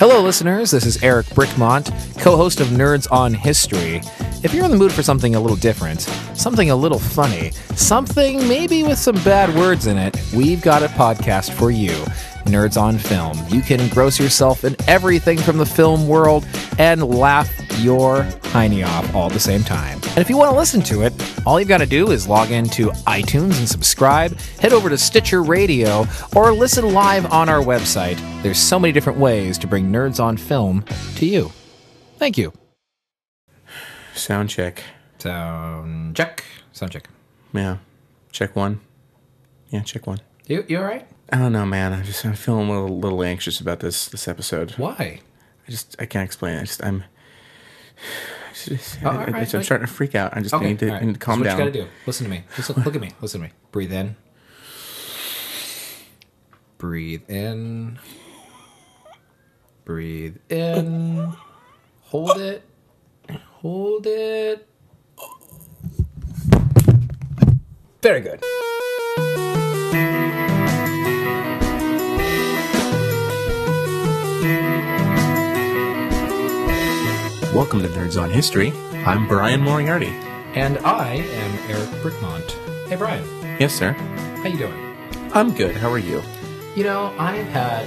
Hello, 0.00 0.22
listeners. 0.22 0.70
This 0.70 0.86
is 0.86 1.02
Eric 1.02 1.26
Brickmont, 1.26 1.90
co 2.18 2.34
host 2.34 2.60
of 2.60 2.68
Nerds 2.68 3.06
on 3.12 3.34
History. 3.34 4.00
If 4.42 4.54
you're 4.54 4.64
in 4.64 4.70
the 4.70 4.76
mood 4.78 4.92
for 4.92 5.02
something 5.02 5.34
a 5.34 5.40
little 5.40 5.58
different, 5.58 6.00
something 6.34 6.70
a 6.70 6.74
little 6.74 6.98
funny, 6.98 7.50
something 7.76 8.38
maybe 8.48 8.82
with 8.82 8.96
some 8.96 9.16
bad 9.16 9.54
words 9.54 9.86
in 9.86 9.98
it, 9.98 10.18
we've 10.34 10.62
got 10.62 10.82
a 10.82 10.86
podcast 10.86 11.52
for 11.52 11.70
you 11.70 11.92
Nerds 12.46 12.80
on 12.80 12.96
Film. 12.96 13.36
You 13.50 13.60
can 13.60 13.78
engross 13.78 14.18
yourself 14.18 14.64
in 14.64 14.74
everything 14.88 15.36
from 15.36 15.58
the 15.58 15.66
film 15.66 16.08
world 16.08 16.46
and 16.78 17.02
laugh 17.02 17.59
your 17.80 18.22
hiney 18.52 18.86
off 18.86 19.14
all 19.14 19.26
at 19.26 19.32
the 19.32 19.40
same 19.40 19.62
time. 19.62 19.98
And 20.10 20.18
if 20.18 20.28
you 20.28 20.36
want 20.36 20.50
to 20.50 20.56
listen 20.56 20.80
to 20.82 21.02
it, 21.02 21.12
all 21.46 21.58
you've 21.58 21.68
got 21.68 21.78
to 21.78 21.86
do 21.86 22.10
is 22.10 22.26
log 22.28 22.50
into 22.50 22.90
iTunes 23.06 23.58
and 23.58 23.68
subscribe, 23.68 24.38
head 24.60 24.72
over 24.72 24.88
to 24.88 24.98
Stitcher 24.98 25.42
Radio, 25.42 26.06
or 26.34 26.52
listen 26.52 26.92
live 26.92 27.30
on 27.32 27.48
our 27.48 27.60
website. 27.62 28.18
There's 28.42 28.58
so 28.58 28.78
many 28.78 28.92
different 28.92 29.18
ways 29.18 29.58
to 29.58 29.66
bring 29.66 29.90
Nerds 29.90 30.22
on 30.22 30.36
Film 30.36 30.84
to 31.16 31.26
you. 31.26 31.52
Thank 32.18 32.36
you. 32.38 32.52
Sound 34.14 34.50
check. 34.50 34.82
Sound 35.18 36.14
check. 36.16 36.44
Sound 36.72 36.92
check. 36.92 37.08
Yeah. 37.52 37.78
Check 38.32 38.54
one. 38.54 38.80
Yeah, 39.70 39.80
check 39.82 40.06
one. 40.06 40.20
You 40.46 40.64
you 40.68 40.78
all 40.78 40.84
right? 40.84 41.06
I 41.32 41.38
don't 41.38 41.52
know, 41.52 41.64
man. 41.64 41.92
I'm 41.92 42.04
just 42.04 42.24
I'm 42.24 42.34
feeling 42.34 42.68
a 42.68 42.72
little, 42.82 42.98
little 42.98 43.22
anxious 43.22 43.60
about 43.60 43.80
this 43.80 44.06
this 44.08 44.26
episode. 44.28 44.72
Why? 44.72 45.20
I 45.66 45.70
just 45.70 45.96
I 45.98 46.06
can't 46.06 46.24
explain. 46.24 46.56
it. 46.56 46.60
I 46.60 46.64
just 46.64 46.84
I'm. 46.84 47.04
I 48.00 48.52
just, 48.52 49.02
I, 49.02 49.06
all 49.06 49.12
I, 49.12 49.16
right, 49.18 49.28
I'm 49.28 49.34
okay. 49.36 49.62
starting 49.62 49.86
to 49.86 49.92
freak 49.92 50.14
out. 50.14 50.36
I 50.36 50.40
just 50.40 50.54
Okay. 50.54 50.66
need, 50.68 50.78
to, 50.80 50.90
right. 50.90 51.02
need 51.02 51.14
to 51.14 51.18
calm 51.18 51.40
This 51.40 51.48
is 51.52 51.58
down. 51.58 51.66
what 51.66 51.74
you 51.74 51.80
gotta 51.82 51.90
do. 51.90 51.96
Listen 52.06 52.24
to 52.24 52.30
me. 52.30 52.44
Just 52.56 52.68
look, 52.70 52.84
look 52.84 52.94
at 52.94 53.00
me. 53.00 53.12
Listen 53.20 53.40
to 53.40 53.46
me. 53.46 53.52
Breathe 53.70 53.92
in. 53.92 54.16
Breathe 56.78 57.22
in. 57.28 57.98
Breathe 59.84 60.36
in. 60.48 61.32
Hold 62.02 62.38
it. 62.38 62.62
Hold 63.60 64.06
it. 64.06 64.66
Very 68.02 68.20
good. 68.22 68.40
Welcome 77.54 77.80
to 77.82 77.88
Nerds 77.88 78.20
on 78.20 78.30
History. 78.30 78.72
I'm 79.04 79.26
Bryan 79.26 79.60
Moriarty. 79.60 80.08
And 80.54 80.78
I 80.78 81.14
am 81.14 81.70
Eric 81.70 81.88
Brickmont. 82.02 82.50
Hey 82.88 82.96
Bryan, 82.96 83.24
Yes, 83.60 83.72
sir. 83.74 83.92
how 83.92 84.46
you 84.48 84.58
doing? 84.58 84.96
I'm 85.32 85.52
good. 85.54 85.76
How 85.76 85.90
are 85.90 85.98
you? 85.98 86.22
You 86.76 86.84
know, 86.84 87.14
I've 87.18 87.46
had 87.48 87.86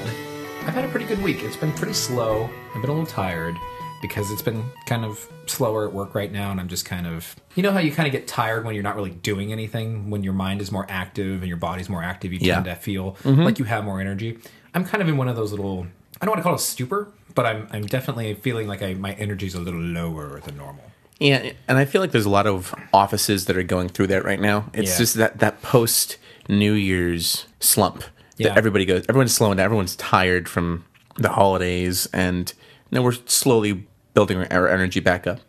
I've 0.66 0.74
had 0.74 0.86
a 0.86 0.88
pretty 0.90 1.06
good 1.06 1.22
week. 1.22 1.44
It's 1.44 1.56
been 1.56 1.72
pretty 1.74 1.94
slow. 1.94 2.50
I've 2.76 2.82
been 2.82 2.90
a 2.90 2.94
little 2.94 3.06
tired 3.06 3.56
because 4.02 4.32
it's 4.32 4.42
been 4.42 4.64
kind 4.86 5.06
of 5.06 5.28
slower 5.46 5.88
at 5.88 5.94
work 5.94 6.14
right 6.16 6.32
now 6.32 6.52
and 6.52 6.60
I'm 6.60 6.68
just 6.68 6.86
kind 6.86 7.08
of 7.08 7.36
you 7.56 7.64
know 7.64 7.72
how 7.72 7.80
you 7.80 7.92
kind 7.92 8.08
of 8.08 8.12
get 8.12 8.28
tired 8.28 8.66
when 8.66 8.76
you're 8.76 8.84
not 8.84 8.96
really 8.96 9.12
doing 9.12 9.52
anything 9.52 10.10
when 10.10 10.24
your 10.24 10.34
mind 10.34 10.62
is 10.62 10.72
more 10.72 10.86
active 10.90 11.40
and 11.42 11.48
your 11.48 11.58
body's 11.58 11.90
more 11.90 12.04
active 12.04 12.34
you 12.34 12.40
Yeah. 12.42 12.56
tend 12.56 12.66
to 12.66 12.76
feel 12.76 13.14
mm-hmm. 13.24 13.42
like 13.44 13.60
you 13.60 13.66
have 13.66 13.86
more 13.86 14.02
energy. 14.02 14.40
I'm 14.74 14.84
kind 14.84 15.02
of 15.02 15.08
in 15.08 15.16
one 15.18 15.28
of 15.30 15.36
those 15.36 15.52
little 15.52 15.88
I 16.22 16.26
don't 16.26 16.32
want 16.32 16.40
to 16.40 16.44
call 16.44 16.54
it 16.54 16.62
a 16.62 16.64
stupor, 16.64 17.10
but 17.36 17.46
I'm 17.46 17.68
I'm 17.72 17.86
definitely 17.86 18.34
feeling 18.36 18.68
like 18.68 18.82
I 18.82 18.94
my 18.94 19.14
energy's 19.14 19.56
a 19.56 19.60
little 19.60 19.80
lower 19.80 20.40
than 20.42 20.58
normal. 20.58 20.84
Yeah, 21.20 21.52
and 21.68 21.78
I 21.78 21.86
feel 21.86 22.02
like 22.02 22.12
there's 22.12 22.26
a 22.26 22.30
lot 22.30 22.48
of 22.48 22.74
offices 22.92 23.46
that 23.46 23.56
are 23.56 23.64
going 23.64 23.88
through 23.90 24.08
that 24.08 24.26
right 24.26 24.40
now. 24.42 24.70
It's 24.74 24.92
Yeah. 24.92 24.98
just 24.98 25.14
that 25.16 25.40
that 25.40 25.62
post 25.62 26.18
New 26.50 26.74
Year's 26.74 27.46
slump 27.60 28.04
Yeah. 28.38 28.50
that 28.50 28.58
everybody 28.58 28.86
goes. 28.86 29.06
Everyone's 29.08 29.34
slowing 29.34 29.58
down. 29.58 29.66
Everyone's 29.66 29.96
tired 29.96 30.50
from 30.50 30.86
the 31.18 31.30
holidays, 31.30 32.08
and 32.14 32.52
know, 32.92 33.02
we're 33.02 33.14
slowly 33.26 33.88
building 34.14 34.38
our- 34.40 34.48
our 34.52 34.68
energy 34.68 35.00
back 35.00 35.26
up. 35.26 35.40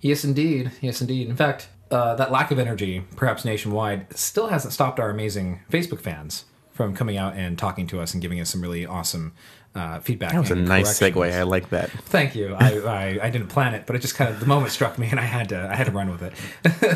Yes, 0.00 0.24
indeed. 0.24 0.70
Yes, 0.80 1.00
indeed. 1.00 1.28
In 1.28 1.36
fact, 1.36 1.68
uh, 1.90 2.14
that 2.16 2.30
lack 2.32 2.50
of 2.50 2.58
energy, 2.58 3.04
perhaps 3.16 3.44
nationwide, 3.44 4.06
still 4.16 4.48
hasn't 4.48 4.72
stopped 4.72 4.98
our 5.00 5.10
amazing 5.10 5.60
Facebook 5.70 6.00
fans 6.00 6.44
from 6.74 6.94
coming 6.94 7.16
out 7.16 7.34
and 7.36 7.58
talking 7.58 7.86
to 7.86 8.00
us 8.00 8.12
and 8.12 8.20
giving 8.20 8.38
us 8.40 8.50
some 8.50 8.60
really 8.60 8.84
awesome 8.84 9.32
uh, 9.74 9.98
feedback. 10.00 10.32
That 10.32 10.40
was 10.40 10.50
a 10.50 10.54
nice 10.56 11.00
segue. 11.00 11.32
I 11.32 11.42
like 11.44 11.70
that. 11.70 11.90
Thank 11.90 12.34
you. 12.34 12.54
I, 12.54 12.78
I, 13.20 13.26
I 13.26 13.30
didn't 13.30 13.48
plan 13.48 13.74
it, 13.74 13.86
but 13.86 13.96
it 13.96 14.00
just 14.02 14.14
kind 14.14 14.30
of 14.30 14.38
the 14.40 14.46
moment 14.46 14.70
struck 14.72 14.98
me, 14.98 15.08
and 15.10 15.18
I 15.18 15.24
had 15.24 15.48
to 15.48 15.68
I 15.70 15.74
had 15.74 15.86
to 15.86 15.92
run 15.92 16.10
with 16.10 16.22
it. 16.22 16.32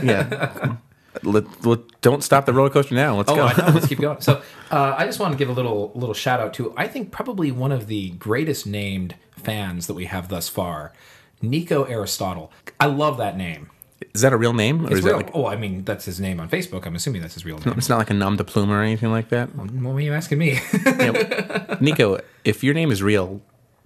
Yeah. 0.04 0.76
let, 1.22 1.64
let, 1.66 1.80
don't 2.02 2.22
stop 2.22 2.44
the 2.46 2.52
roller 2.52 2.70
coaster 2.70 2.94
now. 2.94 3.16
Let's 3.16 3.30
Oh, 3.32 3.36
go. 3.36 3.42
I 3.46 3.56
know. 3.56 3.72
Let's 3.74 3.88
keep 3.88 3.98
going. 4.00 4.20
So, 4.20 4.42
uh, 4.70 4.94
I 4.96 5.06
just 5.06 5.18
want 5.18 5.32
to 5.32 5.38
give 5.38 5.48
a 5.48 5.52
little 5.52 5.90
little 5.94 6.14
shout 6.14 6.38
out 6.40 6.52
to 6.54 6.72
I 6.76 6.86
think 6.86 7.10
probably 7.10 7.50
one 7.50 7.72
of 7.72 7.86
the 7.86 8.10
greatest 8.10 8.66
named 8.66 9.14
fans 9.32 9.86
that 9.86 9.94
we 9.94 10.04
have 10.04 10.28
thus 10.28 10.48
far, 10.48 10.92
Nico 11.42 11.84
Aristotle. 11.84 12.52
I 12.78 12.86
love 12.86 13.16
that 13.18 13.36
name. 13.36 13.70
Is 14.18 14.22
that 14.22 14.32
a 14.32 14.36
real 14.36 14.52
name, 14.52 14.82
or 14.84 14.88
It's 14.90 14.98
is 14.98 15.04
real. 15.04 15.18
that 15.18 15.26
like? 15.26 15.34
oh, 15.36 15.46
I 15.46 15.56
mean 15.56 15.84
that's 15.84 16.04
his 16.04 16.18
name 16.20 16.40
on 16.40 16.48
Facebook. 16.50 16.86
I'm 16.86 16.96
assuming 16.96 17.22
that's 17.22 17.34
his 17.34 17.44
real 17.44 17.58
name. 17.58 17.74
It's 17.78 17.88
not 17.88 17.98
like 17.98 18.10
a 18.10 18.14
nom 18.14 18.36
de 18.36 18.42
plume 18.44 18.70
or 18.70 18.82
anything 18.82 19.10
like 19.12 19.28
that. 19.28 19.54
What 19.54 19.94
were 19.94 20.00
you 20.00 20.12
asking 20.12 20.38
me? 20.38 20.58
Yeah. 20.84 21.76
Nico, 21.80 22.18
if 22.44 22.64
your 22.64 22.74
name 22.74 22.90
is 22.90 23.00
real, 23.02 23.40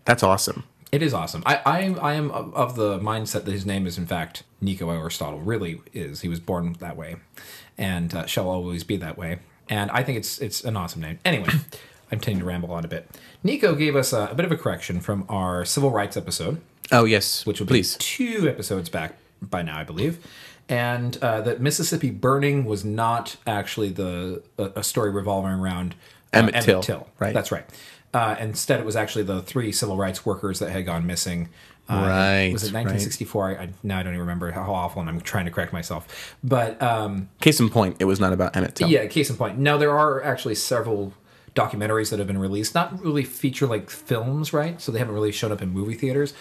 that's 0.05 0.23
awesome. 0.23 0.65
it 0.91 1.03
is 1.03 1.13
awesome. 1.13 1.43
I, 1.47 1.57
I, 1.67 1.79
I 2.11 2.13
am 2.15 2.31
of 2.31 2.77
the 2.77 2.99
mindset 2.99 3.45
that 3.45 3.53
his 3.53 3.67
name 3.67 3.87
is 3.87 3.99
in 3.99 4.07
fact 4.07 4.43
Nico 4.61 4.89
Aristotle. 4.91 5.41
Really 5.41 5.81
is. 5.93 6.23
He 6.23 6.29
was 6.29 6.41
born 6.41 6.77
that 6.81 6.97
way, 6.97 7.17
and 7.77 8.15
uh, 8.15 8.27
shall 8.27 8.49
always 8.49 8.85
be 8.85 8.97
that 8.99 9.17
way. 9.19 9.39
And 9.69 9.91
I 9.91 10.03
think 10.03 10.19
it's 10.19 10.39
it's 10.41 10.65
an 10.65 10.77
awesome 10.77 11.03
name. 11.03 11.19
Anyway, 11.25 11.49
I'm 12.11 12.21
tending 12.21 12.41
to 12.41 12.45
ramble 12.47 12.73
on 12.73 12.85
a 12.85 12.89
bit. 12.89 13.09
Nico 13.45 13.75
gave 13.75 13.97
us 13.97 14.13
a, 14.13 14.29
a 14.31 14.35
bit 14.35 14.45
of 14.47 14.53
a 14.53 14.57
correction 14.57 15.01
from 15.01 15.25
our 15.29 15.65
civil 15.65 15.91
rights 15.91 16.17
episode, 16.17 16.61
Oh 16.91 17.05
yes, 17.05 17.45
which 17.47 17.59
will 17.61 17.67
please. 17.67 17.97
be 17.97 18.03
two 18.05 18.49
episodes 18.49 18.89
back 18.89 19.17
by 19.43 19.63
now, 19.63 19.79
I 19.79 19.85
believe. 19.85 20.25
And 20.69 21.17
uh, 21.19 21.41
that 21.43 21.61
Mississippi 21.61 22.11
burning 22.11 22.65
was 22.65 22.85
not 22.85 23.37
actually 23.47 23.91
the 23.91 24.43
a, 24.59 24.71
a 24.77 24.83
story 24.85 25.11
revolving 25.11 25.53
around 25.53 25.95
uh, 26.33 26.39
Emmett 26.39 26.83
Till, 26.83 27.09
right. 27.19 27.35
That's 27.35 27.53
right. 27.53 27.65
Uh, 28.15 28.37
instead, 28.41 28.79
it 28.81 28.87
was 28.87 28.97
actually 28.97 29.25
the 29.25 29.43
three 29.43 29.73
civil 29.73 29.97
rights 29.97 30.25
workers 30.25 30.59
that 30.61 30.71
had 30.71 30.87
gone 30.87 31.07
missing. 31.07 31.49
Uh, 31.89 31.95
Right, 32.09 32.53
Was 32.53 32.63
it 32.63 32.67
right. 32.73 32.85
1964? 32.87 33.49
I, 33.59 33.63
I, 33.65 33.69
now 33.83 33.99
I 33.99 34.03
don't 34.03 34.13
even 34.13 34.21
remember 34.21 34.51
how 34.53 34.73
awful, 34.73 35.01
and 35.01 35.11
I'm 35.11 35.21
trying 35.21 35.47
to 35.47 35.51
correct 35.51 35.73
myself. 35.73 36.37
But 36.45 36.81
um, 36.81 37.29
Case 37.41 37.59
in 37.59 37.69
point, 37.71 37.97
it 37.99 38.05
was 38.05 38.21
not 38.21 38.33
about 38.33 38.55
Emmett 38.57 38.77
Till. 38.77 38.89
yeah, 38.89 39.07
case 39.07 39.29
in 39.31 39.37
point. 39.37 39.59
Now 39.59 39.77
there 39.79 39.91
are 39.91 40.23
actually 40.23 40.55
several 40.55 41.13
documentaries 41.55 42.11
that 42.11 42.19
have 42.19 42.29
been 42.29 42.39
released, 42.39 42.75
not 42.75 43.03
really 43.03 43.25
feature 43.25 43.67
like 43.67 43.91
films, 43.91 44.53
right? 44.53 44.81
So 44.81 44.93
they 44.93 44.99
haven't 45.01 45.15
really 45.15 45.33
shown 45.33 45.53
up 45.53 45.61
in 45.61 45.71
movie 45.71 45.95
theaters. 45.95 46.33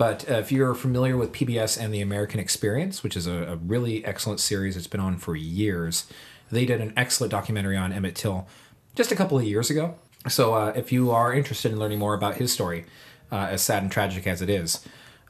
But 0.00 0.30
uh, 0.30 0.36
if 0.36 0.50
you're 0.50 0.74
familiar 0.74 1.18
with 1.18 1.30
PBS 1.30 1.78
and 1.78 1.92
the 1.92 2.00
American 2.00 2.40
Experience, 2.40 3.02
which 3.02 3.18
is 3.18 3.26
a, 3.26 3.42
a 3.42 3.56
really 3.56 4.02
excellent 4.02 4.40
series, 4.40 4.74
it's 4.74 4.86
been 4.86 4.98
on 4.98 5.18
for 5.18 5.36
years. 5.36 6.06
They 6.50 6.64
did 6.64 6.80
an 6.80 6.94
excellent 6.96 7.30
documentary 7.30 7.76
on 7.76 7.92
Emmett 7.92 8.14
Till 8.14 8.48
just 8.94 9.12
a 9.12 9.14
couple 9.14 9.36
of 9.36 9.44
years 9.44 9.68
ago. 9.68 9.96
So 10.26 10.54
uh, 10.54 10.72
if 10.74 10.90
you 10.90 11.10
are 11.10 11.34
interested 11.34 11.70
in 11.70 11.78
learning 11.78 11.98
more 11.98 12.14
about 12.14 12.36
his 12.36 12.50
story, 12.50 12.86
uh, 13.30 13.48
as 13.50 13.60
sad 13.60 13.82
and 13.82 13.92
tragic 13.92 14.26
as 14.26 14.40
it 14.40 14.48
is, 14.48 14.82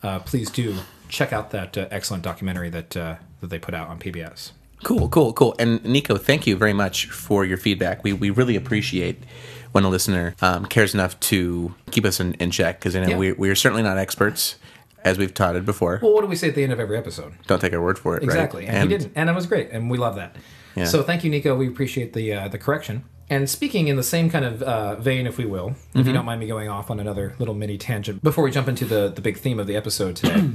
uh, 0.05 0.21
please 0.21 0.49
do 0.51 0.77
check 1.09 1.33
out 1.33 1.51
that 1.51 1.77
uh, 1.77 1.89
excellent 1.91 2.23
documentary 2.23 2.71
that 2.71 2.97
uh, 2.97 3.17
that 3.41 3.51
they 3.51 3.59
put 3.59 3.75
out 3.75 3.89
on 3.89 3.99
PBS. 3.99 4.53
Cool, 4.85 5.09
cool, 5.09 5.33
cool. 5.33 5.57
And 5.59 5.85
Nico, 5.85 6.17
thank 6.17 6.47
you 6.47 6.57
very 6.57 6.73
much 6.73 7.07
for 7.11 7.45
your 7.45 7.59
feedback. 7.59 8.05
We 8.05 8.13
we 8.13 8.31
really 8.31 8.55
appreciate 8.55 9.25
when 9.73 9.85
a 9.85 9.89
listener 9.89 10.35
um, 10.43 10.67
cares 10.67 10.95
enough 10.95 11.19
to 11.21 11.75
keep 11.91 12.05
us 12.05 12.19
in, 12.19 12.35
in 12.35 12.51
check 12.51 12.79
because 12.81 12.95
you 12.95 13.01
know 13.01 13.09
Yeah. 13.09 13.19
we 13.19 13.33
we 13.33 13.51
are 13.51 13.55
certainly 13.55 13.83
not 13.83 13.99
experts, 13.99 14.57
as 15.05 15.19
we've 15.19 15.33
touted 15.35 15.65
before. 15.65 15.99
Well, 16.03 16.13
what 16.13 16.21
do 16.23 16.27
we 16.27 16.37
say 16.37 16.49
at 16.49 16.55
the 16.55 16.63
end 16.63 16.73
of 16.73 16.81
every 16.81 16.97
episode? 16.97 17.35
Don't 17.47 17.61
take 17.61 17.73
our 17.73 17.83
word 17.83 17.99
for 17.99 18.17
it. 18.17 18.23
Exactly, 18.23 18.65
right? 18.65 18.75
and, 18.75 18.91
he 18.91 18.97
didn't, 18.99 19.13
and 19.17 19.29
it 19.29 19.35
was 19.35 19.47
great, 19.47 19.71
and 19.71 19.91
we 19.91 19.99
love 19.99 20.17
that. 20.17 20.37
Yeah. 20.77 20.85
So 20.85 21.03
thank 21.03 21.25
you, 21.25 21.31
Nico. 21.31 21.57
We 21.57 21.67
appreciate 21.69 22.13
the 22.13 22.33
uh, 22.33 22.49
the 22.49 22.59
correction. 22.59 23.05
And 23.29 23.49
speaking 23.49 23.87
in 23.87 23.95
the 23.97 24.03
same 24.03 24.29
kind 24.29 24.45
of 24.45 24.61
uh, 24.63 24.97
vein, 24.97 25.27
if 25.27 25.39
we 25.39 25.45
will, 25.45 25.69
if 25.71 25.77
Mm-hmm. 25.95 26.07
you 26.09 26.13
don't 26.13 26.25
mind 26.25 26.41
me 26.41 26.47
going 26.49 26.69
off 26.69 26.91
on 26.91 26.99
another 26.99 27.35
little 27.39 27.55
mini 27.55 27.79
tangent 27.79 28.23
before 28.25 28.43
we 28.43 28.51
jump 28.51 28.67
into 28.69 28.85
the 28.85 29.09
the 29.15 29.21
big 29.21 29.37
theme 29.39 29.59
of 29.61 29.67
the 29.67 29.77
episode 29.77 30.17
today, 30.17 30.49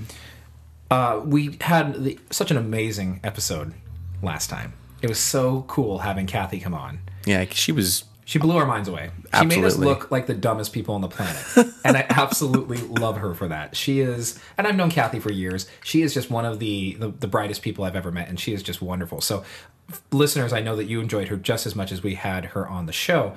uh, 0.92 1.22
we 1.24 1.58
had 1.62 2.04
the, 2.04 2.20
such 2.32 2.52
an 2.52 2.58
amazing 2.58 3.20
episode 3.24 3.74
last 4.22 4.50
time. 4.50 4.74
It 5.02 5.10
was 5.10 5.20
so 5.20 5.64
cool 5.68 6.00
having 6.00 6.26
Kathy 6.28 6.60
come 6.60 6.74
on. 6.74 7.00
Yeah, 7.26 7.46
she 7.52 7.72
was. 7.72 8.04
She 8.28 8.40
blew 8.40 8.58
our 8.58 8.66
minds 8.66 8.90
away. 8.90 9.12
She 9.40 9.46
made 9.46 9.64
us 9.64 9.78
look 9.78 10.10
like 10.10 10.26
the 10.26 10.34
dumbest 10.34 10.74
people 10.74 10.96
on 10.96 11.02
the 11.02 11.08
planet. 11.08 11.46
and 11.86 11.96
I 11.96 12.08
absolutely 12.10 12.78
love 12.78 13.18
her 13.18 13.36
for 13.36 13.48
that. 13.48 13.76
She 13.78 14.00
is, 14.00 14.40
and 14.58 14.66
I've 14.66 14.76
known 14.76 14.90
Kathy 14.90 15.20
for 15.20 15.32
years. 15.32 15.70
She 15.84 16.02
is 16.02 16.12
just 16.12 16.32
one 16.32 16.44
of 16.44 16.58
the, 16.58 16.96
the, 16.96 17.10
the 17.10 17.28
brightest 17.28 17.62
people 17.62 17.86
I've 17.86 17.96
ever 17.96 18.12
met, 18.12 18.28
and 18.28 18.40
she 18.40 18.52
is 18.52 18.64
just 18.64 18.82
wonderful. 18.82 19.22
So, 19.22 19.44
listeners, 20.12 20.54
I 20.54 20.62
know 20.62 20.76
that 20.76 20.86
you 20.86 21.02
enjoyed 21.02 21.28
her 21.28 21.38
just 21.38 21.68
as 21.68 21.76
much 21.76 21.92
as 21.92 22.02
we 22.02 22.16
had 22.16 22.46
her 22.46 22.68
on 22.68 22.88
the 22.88 22.94
show. 22.94 23.36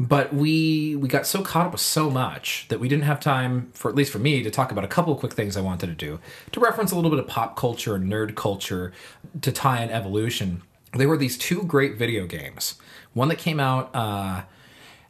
But 0.00 0.32
we 0.32 0.94
we 0.94 1.08
got 1.08 1.26
so 1.26 1.42
caught 1.42 1.66
up 1.66 1.72
with 1.72 1.80
so 1.80 2.08
much 2.08 2.66
that 2.68 2.78
we 2.78 2.86
didn't 2.86 3.02
have 3.02 3.18
time 3.18 3.70
for 3.74 3.88
at 3.88 3.96
least 3.96 4.12
for 4.12 4.20
me 4.20 4.44
to 4.44 4.50
talk 4.50 4.70
about 4.70 4.84
a 4.84 4.88
couple 4.88 5.12
of 5.12 5.18
quick 5.18 5.32
things 5.32 5.56
I 5.56 5.60
wanted 5.60 5.86
to 5.86 5.94
do 5.94 6.20
to 6.52 6.60
reference 6.60 6.92
a 6.92 6.94
little 6.94 7.10
bit 7.10 7.18
of 7.18 7.26
pop 7.26 7.56
culture 7.56 7.96
and 7.96 8.08
nerd 8.08 8.36
culture 8.36 8.92
to 9.40 9.50
tie 9.50 9.82
in 9.82 9.90
evolution. 9.90 10.62
There 10.94 11.08
were 11.08 11.16
these 11.16 11.36
two 11.36 11.64
great 11.64 11.96
video 11.96 12.26
games. 12.26 12.76
One 13.14 13.28
that 13.28 13.38
came 13.38 13.60
out 13.60 13.94
uh, 13.94 14.42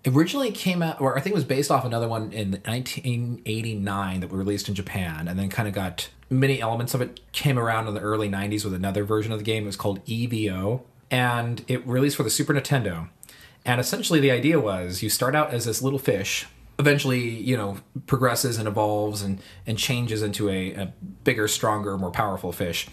originally 0.07 0.51
came 0.51 0.83
out, 0.83 1.01
or 1.01 1.17
I 1.17 1.21
think 1.21 1.33
it 1.33 1.37
was 1.37 1.45
based 1.45 1.71
off 1.71 1.85
another 1.85 2.09
one 2.09 2.33
in 2.33 2.53
1989 2.65 4.21
that 4.21 4.31
was 4.31 4.39
released 4.39 4.69
in 4.69 4.75
Japan, 4.75 5.29
and 5.29 5.39
then 5.39 5.49
kind 5.49 5.69
of 5.69 5.75
got 5.75 6.11
many 6.31 6.61
elements 6.61 6.95
of 6.95 7.01
it 7.01 7.21
came 7.33 7.59
around 7.59 7.89
in 7.89 7.95
the 7.95 8.01
early 8.01 8.29
90s 8.29 8.65
with 8.65 8.75
another 8.75 9.05
version 9.05 9.33
of 9.33 9.39
the 9.39 9.45
game. 9.45 9.65
It 9.65 9.67
was 9.67 9.77
called 9.77 10.05
EVO, 10.07 10.83
and 11.11 11.65
it 11.69 11.87
released 11.87 12.17
for 12.17 12.23
the 12.23 12.31
Super 12.31 12.55
Nintendo. 12.55 13.09
And 13.65 13.81
essentially, 13.81 14.21
the 14.21 14.31
idea 14.31 14.61
was 14.61 15.03
you 15.03 15.11
start 15.11 15.35
out 15.35 15.53
as 15.53 15.65
this 15.65 15.83
little 15.83 15.99
fish, 15.99 16.47
eventually, 16.79 17.29
you 17.29 17.57
know, 17.57 17.79
progresses 18.07 18.57
and 18.57 18.69
evolves 18.69 19.23
and, 19.23 19.41
and 19.67 19.77
changes 19.77 20.23
into 20.23 20.49
a, 20.49 20.73
a 20.75 20.93
bigger, 21.25 21.49
stronger, 21.49 21.99
more 21.99 22.11
powerful 22.11 22.53
fish. 22.53 22.89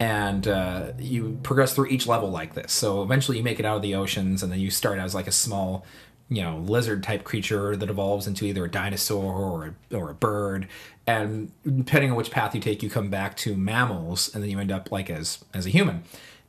And 0.00 0.48
uh, 0.48 0.92
you 0.98 1.38
progress 1.42 1.74
through 1.74 1.88
each 1.88 2.06
level 2.06 2.30
like 2.30 2.54
this. 2.54 2.72
So 2.72 3.02
eventually, 3.02 3.36
you 3.36 3.44
make 3.44 3.60
it 3.60 3.66
out 3.66 3.76
of 3.76 3.82
the 3.82 3.94
oceans, 3.94 4.42
and 4.42 4.50
then 4.50 4.58
you 4.58 4.70
start 4.70 4.98
as 4.98 5.14
like 5.14 5.26
a 5.26 5.32
small, 5.32 5.84
you 6.30 6.42
know, 6.42 6.56
lizard 6.56 7.02
type 7.02 7.22
creature 7.22 7.76
that 7.76 7.90
evolves 7.90 8.26
into 8.26 8.46
either 8.46 8.64
a 8.64 8.70
dinosaur 8.70 9.34
or 9.34 9.74
a, 9.90 9.96
or 9.96 10.10
a 10.10 10.14
bird. 10.14 10.66
And 11.06 11.52
depending 11.64 12.10
on 12.10 12.16
which 12.16 12.30
path 12.30 12.54
you 12.54 12.62
take, 12.62 12.82
you 12.82 12.88
come 12.88 13.10
back 13.10 13.36
to 13.38 13.54
mammals, 13.54 14.34
and 14.34 14.42
then 14.42 14.50
you 14.50 14.58
end 14.58 14.72
up 14.72 14.90
like 14.90 15.10
as 15.10 15.44
as 15.52 15.66
a 15.66 15.70
human. 15.70 16.02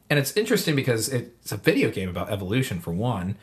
And 0.09 0.17
it's 0.17 0.35
interesting 0.37 0.75
because 0.75 1.09
it's 1.09 1.51
a 1.51 1.57
video 1.57 1.89
game 1.89 2.09
about 2.09 2.29
evolution 2.29 2.79
for 2.79 2.91
one, 2.91 3.37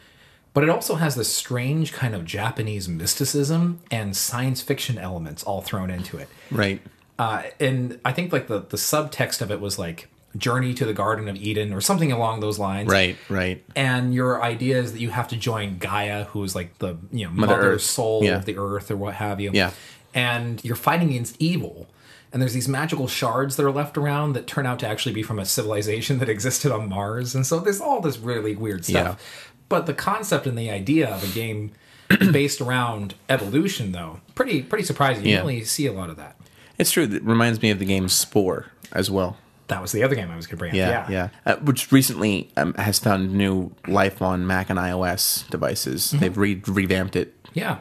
but 0.55 0.65
it 0.65 0.71
also 0.71 0.97
has 0.97 1.17
this 1.17 1.33
strange 1.33 1.93
kind 1.93 2.15
of 2.15 2.25
Japanese 2.25 2.89
mysticism 2.89 3.81
and 3.91 4.17
science 4.17 4.63
fiction 4.63 4.99
elements 4.99 5.43
all 5.43 5.61
thrown 5.61 5.91
into 5.91 6.19
it. 6.19 6.29
Right. 6.51 6.81
Uh, 7.19 7.43
and 7.59 7.99
I 8.05 8.13
think 8.13 8.33
like 8.33 8.47
the 8.47 8.61
the 8.61 8.77
subtext 8.77 9.41
of 9.43 9.51
it 9.51 9.61
was 9.61 9.79
like 9.79 10.09
Journey 10.37 10.73
to 10.75 10.85
the 10.85 10.93
Garden 10.93 11.27
of 11.29 11.37
Eden 11.37 11.73
or 11.73 11.81
something 11.81 12.13
along 12.13 12.41
those 12.41 12.59
lines. 12.59 12.89
Right. 12.91 13.17
Right. 13.29 13.65
And 13.75 14.15
your 14.15 14.43
idea 14.43 14.79
is 14.79 14.93
that 14.93 15.01
you 15.01 15.11
have 15.11 15.27
to 15.29 15.37
join 15.37 15.79
Gaia, 15.79 16.25
who 16.25 16.45
is 16.45 16.55
like 16.55 16.79
the 16.79 16.97
you 17.11 17.25
know 17.27 17.33
Mother 17.33 17.57
mother, 17.57 17.79
soul 17.79 18.23
Yeah. 18.23 18.37
of 18.37 18.45
the 18.45 18.57
earth 18.59 18.91
or 18.91 18.97
what 18.97 19.15
have 19.15 19.41
you. 19.41 19.51
Yeah. 19.53 19.73
And 20.15 20.63
you're 20.65 20.77
fighting 20.77 21.11
against 21.11 21.37
evil. 21.41 21.89
And 22.31 22.43
there's 22.43 22.53
these 22.53 22.69
magical 22.69 23.09
shards 23.09 23.57
that 23.57 23.65
are 23.65 23.71
left 23.73 23.97
around 23.97 24.35
that 24.35 24.47
turn 24.47 24.67
out 24.67 24.79
to 24.81 24.87
actually 24.87 25.15
be 25.15 25.23
from 25.23 25.39
a 25.39 25.47
civilization 25.47 26.19
that 26.19 26.29
existed 26.37 26.71
on 26.71 26.89
Mars. 26.89 27.35
And 27.35 27.47
so 27.47 27.59
there's 27.59 27.81
all 27.81 28.01
this 28.01 28.19
really 28.19 28.55
weird 28.55 28.85
stuff. 28.85 29.51
But 29.71 29.87
the 29.87 29.95
concept 29.95 30.47
and 30.47 30.57
the 30.57 30.71
idea 30.71 31.09
of 31.09 31.25
a 31.25 31.33
game 31.35 31.73
based 32.33 32.61
around 32.61 33.15
evolution, 33.31 33.93
though, 33.93 34.21
pretty 34.35 34.63
pretty 34.63 34.85
surprising. 34.85 35.25
You 35.25 35.31
Yeah. 35.33 35.37
don't 35.39 35.47
really 35.49 35.65
see 35.65 35.87
a 35.87 35.93
lot 35.93 36.11
of 36.11 36.17
that. 36.17 36.37
It's 36.79 36.91
true. 36.91 37.05
It 37.05 37.23
reminds 37.25 37.61
me 37.61 37.71
of 37.71 37.79
the 37.79 37.85
game 37.85 38.09
Spore 38.09 38.67
as 38.93 39.11
well. 39.11 39.37
That 39.67 39.83
was 39.83 39.93
the 39.93 40.03
other 40.03 40.15
game 40.15 40.31
I 40.31 40.37
was 40.37 40.47
going 40.47 40.57
to 40.57 40.59
bring 40.59 40.71
up. 40.71 40.77
Yeah, 40.77 41.11
yeah. 41.11 41.29
Uh, 41.45 41.57
which 41.57 41.93
recently 41.93 42.51
um, 42.57 42.73
has 42.75 42.99
found 42.99 43.35
new 43.35 43.71
life 43.87 44.23
on 44.23 44.47
Mac 44.47 44.71
and 44.71 44.79
iOS 44.79 45.49
devices. 45.51 46.13
They've 46.13 46.37
re- 46.37 46.63
revamped 46.67 47.17
it. 47.17 47.35
Yeah. 47.53 47.81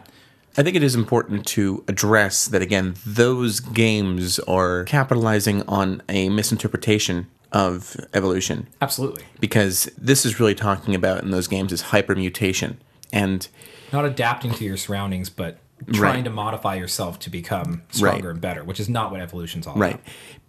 I 0.58 0.64
think 0.64 0.76
it 0.76 0.84
is 0.84 0.96
important 0.96 1.46
to 1.48 1.84
address 1.88 2.48
that 2.48 2.62
again, 2.62 2.96
those 3.06 3.60
games 3.60 4.40
are 4.40 4.84
capitalizing 4.86 5.62
on 5.68 6.02
a 6.10 6.30
misinterpretation 6.30 7.28
of 7.52 7.96
evolution 8.14 8.68
Absolutely. 8.82 9.24
because 9.40 9.90
this 9.98 10.26
is 10.26 10.40
really 10.40 10.56
talking 10.56 10.96
about 10.96 11.24
in 11.24 11.32
those 11.32 11.48
games 11.48 11.72
is 11.72 11.84
hypermutation. 11.84 12.78
And 13.14 13.48
Not 13.94 14.04
adapting 14.04 14.52
to 14.56 14.66
your 14.66 14.78
surroundings, 14.78 15.30
but 15.30 15.60
trying 15.94 16.16
Right. 16.16 16.24
to 16.26 16.30
modify 16.30 16.76
yourself 16.76 17.20
to 17.20 17.30
become 17.30 17.84
stronger 17.92 18.28
Right. 18.28 18.32
and 18.34 18.42
better, 18.42 18.64
which 18.64 18.80
is 18.80 18.90
not 18.90 19.12
what 19.12 19.22
evolution's 19.22 19.68
all 19.68 19.76
Right. 19.76 19.96
about. 19.96 20.06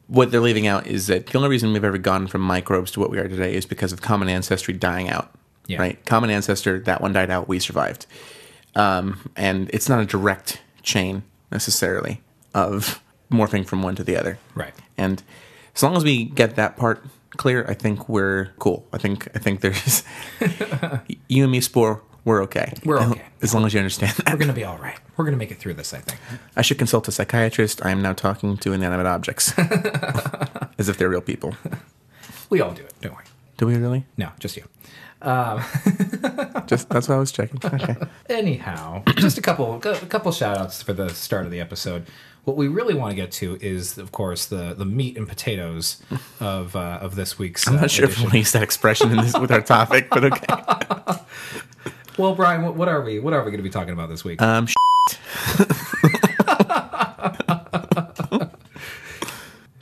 What 0.06 0.30
they're 0.30 0.40
leaving 0.40 0.66
out 0.66 0.86
is 0.86 1.06
that 1.08 1.26
the 1.26 1.36
only 1.36 1.50
reason 1.50 1.72
we've 1.72 1.84
ever 1.84 1.98
gone 1.98 2.26
from 2.28 2.40
microbes 2.40 2.90
to 2.92 3.00
what 3.00 3.10
we 3.10 3.19
are 3.19 3.28
today 3.28 3.54
is 3.54 3.66
because 3.66 3.92
of 3.92 4.00
common 4.00 4.28
ancestry 4.28 4.72
dying 4.75 5.10
out. 5.10 5.30
Yeah. 5.66 5.78
Right? 5.80 6.04
Common 6.06 6.30
ancestor, 6.30 6.78
that 6.80 7.02
one 7.02 7.12
died 7.12 7.30
out, 7.30 7.46
we 7.46 7.58
survived. 7.58 8.06
Um, 8.75 9.19
and 9.36 9.69
it's 9.72 9.88
not 9.88 10.00
a 10.00 10.06
direct 10.06 10.60
chain 10.82 11.25
necessarily 11.52 12.22
of 12.54 13.02
morphing 13.30 13.66
from 13.66 13.82
one 13.82 13.94
to 13.96 14.02
the 14.04 14.16
other. 14.16 14.38
Right. 14.54 14.72
And 14.96 15.22
as 15.76 15.82
long 15.82 15.94
as 15.94 16.04
we 16.04 16.25
get 16.25 16.56
that 16.56 16.78
part 16.78 17.04
clear, 17.36 17.66
I 17.69 17.75
think 17.75 18.08
we're 18.08 18.52
cool. 18.58 18.86
I 18.94 18.98
think 18.98 19.28
I 19.34 19.38
think 19.38 19.60
there's 19.60 20.02
you 21.28 21.42
and 21.42 21.52
me, 21.52 21.60
Spore, 21.60 22.00
we're 22.24 22.42
okay. 22.42 22.72
We're 22.84 23.00
okay. 23.00 23.22
As 23.42 23.54
long 23.54 23.64
as 23.64 23.72
you 23.72 23.80
understand 23.80 24.12
that. 24.16 24.32
We're 24.32 24.38
going 24.38 24.48
to 24.48 24.54
be 24.54 24.64
all 24.64 24.78
right. 24.78 24.98
We're 25.16 25.24
going 25.24 25.34
to 25.34 25.38
make 25.38 25.50
it 25.50 25.58
through 25.58 25.74
this, 25.74 25.94
I 25.94 25.98
think. 25.98 26.20
I 26.56 26.62
should 26.62 26.78
consult 26.78 27.08
a 27.08 27.12
psychiatrist. 27.12 27.84
I 27.84 27.90
am 27.90 28.02
now 28.02 28.12
talking 28.12 28.56
to 28.58 28.72
inanimate 28.72 29.06
objects. 29.06 29.56
As 30.78 30.88
if 30.88 30.98
they're 30.98 31.08
real 31.08 31.20
people. 31.20 31.54
We 32.50 32.60
all 32.60 32.72
do 32.72 32.82
it. 32.82 32.94
Don't 33.00 33.14
worry. 33.14 33.24
Do 33.56 33.66
we 33.66 33.76
really? 33.76 34.04
No, 34.16 34.30
just 34.38 34.56
you. 34.56 34.64
Just 36.66 36.88
that's 36.90 37.08
what 37.08 37.16
I 37.16 37.18
was 37.18 37.32
checking. 37.32 37.58
Okay. 37.64 37.96
Anyhow, 38.28 39.02
just 39.16 39.36
a 39.36 39.42
couple 39.42 39.74
a 39.74 39.80
couple 39.80 40.30
shout 40.30 40.56
outs 40.56 40.80
for 40.80 40.92
the 40.92 41.08
start 41.08 41.44
of 41.44 41.50
the 41.50 41.60
episode. 41.60 42.06
What 42.44 42.56
we 42.56 42.68
really 42.68 42.94
want 42.94 43.10
to 43.10 43.16
get 43.16 43.32
to 43.32 43.58
is, 43.60 43.98
of 43.98 44.12
course, 44.12 44.46
the, 44.46 44.74
the 44.74 44.84
meat 44.84 45.16
and 45.18 45.28
potatoes 45.28 46.00
of 46.38 46.76
uh, 46.76 47.00
of 47.02 47.16
this 47.16 47.36
week's. 47.36 47.66
I'm 47.66 47.76
not 47.76 47.90
sure 47.90 48.04
if 48.04 48.16
we 48.16 48.22
want 48.22 48.32
to 48.32 48.38
use 48.38 48.52
that 48.52 48.62
expression 48.62 49.10
in 49.10 49.16
this 49.16 49.36
with 49.36 49.50
our 49.50 49.60
topic, 49.60 50.08
but 50.08 50.24
okay. 50.24 51.20
Well, 52.18 52.34
Bryan, 52.34 52.62
what, 52.62 52.74
what 52.74 52.88
are 52.88 53.00
we? 53.00 53.20
What 53.20 53.32
are 53.32 53.40
we 53.44 53.50
going 53.52 53.58
to 53.58 53.62
be 53.62 53.70
talking 53.70 53.92
about 53.92 54.08
this 54.08 54.24
week? 54.24 54.42
Um, 54.42 54.66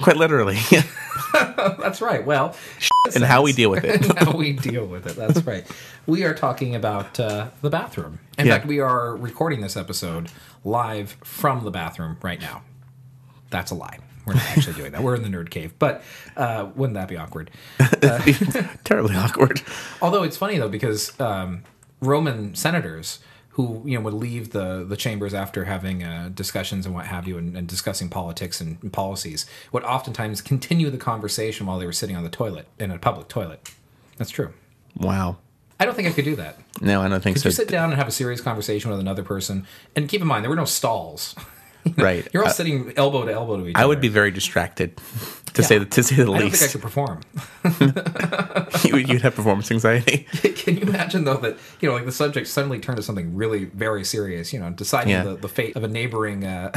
quite 0.00 0.16
literally, 0.16 0.58
That's 1.32 2.00
right. 2.00 2.24
Well, 2.24 2.54
and 3.14 3.24
how 3.24 3.42
we 3.42 3.52
deal 3.52 3.70
with 3.70 3.84
it. 3.84 4.04
how 4.18 4.32
we 4.36 4.52
deal 4.52 4.86
with 4.86 5.06
it. 5.06 5.16
That's 5.16 5.42
right. 5.44 5.66
We 6.06 6.24
are 6.24 6.34
talking 6.34 6.74
about 6.74 7.18
uh, 7.18 7.48
the 7.62 7.70
bathroom. 7.70 8.18
In 8.38 8.46
Yeah. 8.46 8.54
fact, 8.54 8.66
we 8.66 8.80
are 8.80 9.16
recording 9.16 9.60
this 9.60 9.76
episode 9.76 10.30
live 10.64 11.16
from 11.24 11.64
the 11.64 11.70
bathroom 11.70 12.16
right 12.22 12.40
now. 12.40 12.62
That's 13.50 13.70
a 13.70 13.74
lie. 13.74 13.98
We're 14.26 14.34
not 14.34 14.42
actually 14.56 14.74
doing 14.74 14.92
that. 14.92 15.02
We're 15.02 15.14
in 15.14 15.22
the 15.22 15.28
nerd 15.28 15.50
cave, 15.50 15.72
but 15.78 16.02
uh, 16.36 16.68
wouldn't 16.74 16.94
that 16.94 17.06
be 17.08 17.16
awkward? 17.16 17.50
Terribly 18.84 19.14
awkward. 19.14 19.62
Although 20.02 20.24
it's 20.24 20.36
funny 20.36 20.58
though 20.58 20.68
because 20.68 21.18
um, 21.20 21.62
Roman 22.00 22.54
senators 22.54 23.20
who 23.50 23.81
you 23.87 23.96
know 23.96 24.04
would 24.04 24.14
leave 24.14 24.50
the 24.50 24.84
the 24.84 24.96
chambers 24.96 25.32
after 25.32 25.64
having 25.64 26.02
uh, 26.02 26.31
discussions 26.34 26.84
and 26.84 26.94
what 26.94 27.06
have 27.06 27.26
you 27.26 27.38
and, 27.38 27.56
and 27.56 27.66
discussing 27.66 28.10
politics 28.10 28.60
and, 28.60 28.76
and 28.82 28.93
policies 28.93 29.46
would 29.72 29.82
oftentimes 29.82 30.43
continue 30.43 30.90
the 30.90 30.98
conversation 30.98 31.66
while 31.66 31.78
they 31.78 31.87
were 31.87 31.93
sitting 31.93 32.16
on 32.16 32.22
the 32.22 32.28
toilet 32.28 32.69
in 32.78 32.90
a 32.90 32.98
public 32.98 33.28
toilet. 33.28 33.70
That's 34.19 34.31
true. 34.31 34.52
Wow. 34.96 35.38
I 35.78 35.84
don't 35.84 35.94
think 35.94 36.08
I 36.08 36.12
could 36.12 36.25
do 36.25 36.37
that. 36.37 36.58
No, 36.81 37.02
I 37.02 37.08
don't 37.08 37.22
think 37.22 37.37
Could 37.37 37.43
so. 37.43 37.48
you 37.48 37.54
sit 37.54 37.69
down 37.69 37.90
and 37.90 37.98
have 37.98 38.08
a 38.08 38.12
serious 38.12 38.40
conversation 38.40 38.90
with 38.90 38.98
another 38.98 39.22
person? 39.22 39.66
And 39.94 40.08
keep 40.08 40.22
in 40.22 40.26
mind, 40.26 40.43
there 40.43 40.50
were 40.50 40.56
no 40.56 40.64
stalls. 40.64 41.34
right. 41.96 42.26
You're 42.32 42.42
all 42.44 42.48
Uh, 42.48 42.52
sitting 42.52 42.92
elbow 42.96 43.24
to 43.26 43.32
elbow 43.32 43.56
to 43.58 43.66
each 43.69 43.76
I 43.76 43.81
other. 43.81 43.88
would 43.88 44.00
be 44.00 44.08
very 44.08 44.31
distracted, 44.31 44.98
to 45.55 45.62
say 45.62 45.78
the, 45.78 45.84
to 45.86 46.02
say 46.02 46.16
the 46.16 46.22
I 46.22 46.24
don't 46.26 46.34
think 46.38 46.43
I 46.43 46.46
least. 46.46 46.72
could 46.72 46.82
perform. 46.82 47.20
you, 48.84 48.96
you'd 48.96 49.22
have 49.22 49.34
performance 49.34 49.70
anxiety. 49.70 50.26
Can 50.56 50.76
you 50.76 50.82
imagine 50.82 51.24
though 51.24 51.36
that 51.38 51.56
you 51.81 51.88
know, 51.88 51.94
like 51.94 52.05
the 52.05 52.12
subject 52.12 52.46
suddenly 52.48 52.78
turned 52.78 52.96
to 52.96 53.02
something 53.02 53.34
really 53.34 53.64
very 53.66 54.05
serious? 54.05 54.52
You 54.52 54.60
know, 54.60 54.70
deciding 54.70 55.10
Yeah. 55.10 55.22
the, 55.24 55.36
the 55.36 55.48
fate 55.48 55.76
of 55.76 55.84
a 55.84 55.88
neighboring 55.88 56.44
uh, 56.44 56.72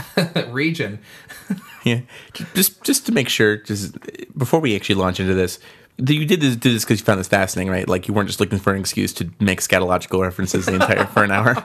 region. 0.50 1.00
Yeah, 1.84 2.02
just 2.54 2.84
just 2.84 3.06
to 3.08 3.12
make 3.12 3.30
sure, 3.30 3.58
just 3.58 3.96
before 4.38 4.60
we 4.60 4.76
actually 4.76 4.96
launch 4.96 5.20
into 5.20 5.34
this, 5.34 5.60
th- 5.98 6.20
you 6.20 6.26
did 6.26 6.42
this 6.42 6.56
did 6.56 6.74
this 6.76 6.84
because 6.84 7.00
you 7.00 7.06
found 7.06 7.20
this 7.20 7.28
fascinating, 7.28 7.72
right? 7.72 7.88
Like 7.88 8.08
you 8.08 8.14
weren't 8.14 8.28
just 8.28 8.40
looking 8.40 8.60
for 8.60 8.74
an 8.74 8.80
excuse 8.80 9.14
to 9.14 9.30
make 9.40 9.62
scatological 9.62 10.22
references 10.22 10.66
the 10.66 10.74
entire 10.76 11.06
for 11.06 11.24
an 11.24 11.32
hour. 11.32 11.56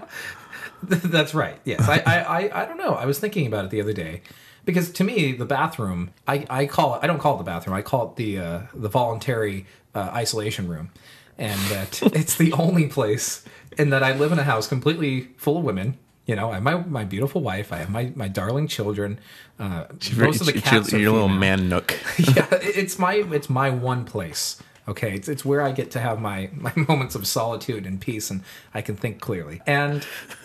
That's 0.89 1.35
right. 1.35 1.59
Yes, 1.65 1.89
I, 1.89 2.03
I, 2.07 2.19
I, 2.19 2.63
I 2.63 2.65
don't 2.67 2.79
know. 2.79 2.95
I 2.95 3.07
was 3.07 3.19
thinking 3.19 3.47
about 3.47 3.65
it 3.65 3.71
the 3.71 3.81
other 3.81 3.93
day 3.93 4.23
because 4.65 4.91
to 4.93 5.05
me, 5.05 5.33
the 5.33 5.45
bathroom, 5.45 6.11
I, 6.27 6.47
I 6.49 6.67
call 6.67 6.95
it. 6.97 7.01
I 7.03 7.07
don't 7.07 7.19
call 7.19 7.35
it 7.35 7.39
the 7.39 7.45
bathroom. 7.45 7.77
I 7.77 7.83
call 7.83 8.11
it 8.11 8.17
the 8.17 8.39
uh, 8.39 8.61
the 8.75 8.89
voluntary 8.89 9.67
uh, 9.95 10.11
isolation 10.13 10.69
room, 10.69 10.91
and 11.39 11.61
that 11.71 12.03
it's 12.15 12.37
the 12.37 12.53
only 12.53 12.87
place, 12.87 13.45
and 13.79 13.93
that 13.93 14.03
I 14.03 14.15
live 14.15 14.33
in 14.33 14.39
a 14.39 14.45
house 14.45 14.67
completely 14.67 15.29
full 15.37 15.59
of 15.59 15.65
women. 15.65 15.99
You 16.27 16.37
know, 16.37 16.51
I 16.51 16.55
have 16.55 16.63
my 16.63 16.77
my 16.77 17.05
beautiful 17.05 17.43
wife. 17.43 17.73
I 17.73 17.79
have 17.79 17.91
my 17.91 18.13
my 18.15 18.29
darling 18.29 18.67
children. 18.67 19.19
Uh, 19.59 19.85
most 20.17 20.41
of 20.41 20.47
the 20.47 20.55
It's 20.55 20.55
your, 20.55 20.63
cats 20.63 20.95
are 20.95 20.99
your 20.99 21.13
little 21.13 21.29
man 21.29 21.69
nook. 21.69 21.99
yeah, 22.19 22.47
it's 22.53 22.99
my 22.99 23.15
it's 23.17 23.51
my 23.51 23.71
one 23.71 24.05
place. 24.05 24.63
Okay, 24.87 25.15
it's, 25.15 25.29
it's 25.29 25.45
where 25.45 25.63
I 25.63 25.73
get 25.73 25.91
to 25.93 26.01
have 26.01 26.21
my, 26.21 26.51
my 26.55 26.73
moments 26.77 27.15
of 27.15 27.27
solitude 27.27 27.87
and 27.87 28.01
peace, 28.01 28.31
and 28.31 28.43
I 28.73 28.83
can 28.83 28.97
think 28.97 29.21
clearly. 29.21 29.63
And 29.67 30.07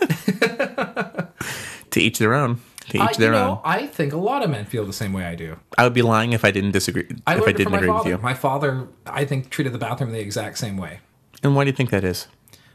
to 1.90 2.00
each 2.00 2.18
their 2.18 2.34
own. 2.34 2.60
To 2.90 2.96
each 2.96 3.02
I, 3.02 3.12
their 3.18 3.32
know, 3.32 3.50
own. 3.50 3.60
I 3.64 3.86
think 3.86 4.12
a 4.12 4.16
lot 4.16 4.42
of 4.42 4.50
men 4.50 4.64
feel 4.64 4.84
the 4.84 4.92
same 4.92 5.12
way 5.12 5.24
I 5.24 5.34
do. 5.36 5.56
I 5.78 5.84
would 5.84 5.94
be 5.94 6.02
lying 6.02 6.32
if 6.32 6.44
I 6.44 6.50
didn't 6.50 6.72
disagree. 6.72 7.06
I 7.26 7.36
if 7.38 7.46
I 7.46 7.52
didn't 7.52 7.74
agree 7.74 7.90
with 7.90 8.06
you. 8.06 8.18
My 8.18 8.34
father, 8.34 8.88
I 9.06 9.24
think, 9.24 9.50
treated 9.50 9.72
the 9.72 9.78
bathroom 9.78 10.10
the 10.12 10.18
exact 10.18 10.58
same 10.58 10.76
way. 10.76 11.00
And 11.42 11.54
why 11.54 11.64
do 11.64 11.70
you 11.70 11.76
think 11.76 11.90
that 11.90 12.02
is? 12.04 12.26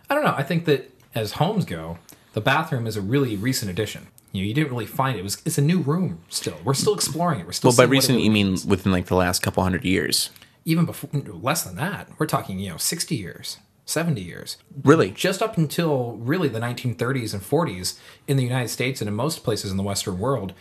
I 0.10 0.16
don't 0.16 0.24
know. 0.24 0.34
I 0.38 0.44
think 0.44 0.66
that 0.66 0.92
as 1.14 1.34
homes 1.34 1.66
go, 1.66 1.98
the 2.34 2.42
bathroom 2.42 2.88
is 2.88 2.96
a 2.96 3.02
really 3.02 3.36
recent 3.36 3.72
addition. 3.72 4.08
You 4.32 4.42
know, 4.42 4.48
you 4.48 4.54
didn't 4.54 4.70
really 4.70 4.86
find 4.86 5.16
it. 5.16 5.22
it 5.22 5.24
was 5.24 5.42
it's 5.46 5.58
a 5.58 5.62
new 5.62 5.80
room 5.80 6.20
still. 6.30 6.58
We're 6.64 6.74
still 6.74 6.94
exploring 6.94 7.40
it. 7.40 7.46
We're 7.46 7.54
still 7.54 7.70
Well, 7.70 7.78
by 7.78 7.90
recent, 7.90 8.20
you 8.20 8.30
mean 8.30 8.58
within 8.68 8.92
like 8.92 9.06
the 9.06 9.16
last 9.16 9.42
couple 9.42 9.64
hundred 9.64 9.86
years. 9.86 10.30
Even 10.66 10.86
before 10.86 11.10
less 11.14 11.64
than 11.64 11.76
that. 11.78 12.10
We're 12.18 12.26
talking 12.26 12.60
you 12.60 12.72
know 12.72 12.78
sixty 12.78 13.16
years. 13.16 13.58
70 13.88 14.20
years. 14.20 14.58
Really? 14.84 15.12
Just 15.12 15.44
up 15.44 15.58
until 15.58 16.14
really 16.14 16.48
the 16.48 16.60
1930s 16.60 17.36
and 17.36 17.44
40s 17.44 18.00
in 18.28 18.36
the 18.36 18.42
United 18.44 18.70
States 18.70 19.00
and 19.00 19.08
in 19.08 19.14
most 19.14 19.44
places 19.44 19.70
in 19.70 19.78
the 19.78 19.84
Western 19.84 20.18
world, 20.18 20.54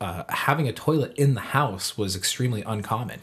uh, 0.00 0.24
having 0.30 0.66
a 0.66 0.72
toilet 0.72 1.12
in 1.16 1.34
the 1.34 1.40
house 1.42 1.98
was 1.98 2.16
extremely 2.16 2.62
uncommon. 2.62 3.20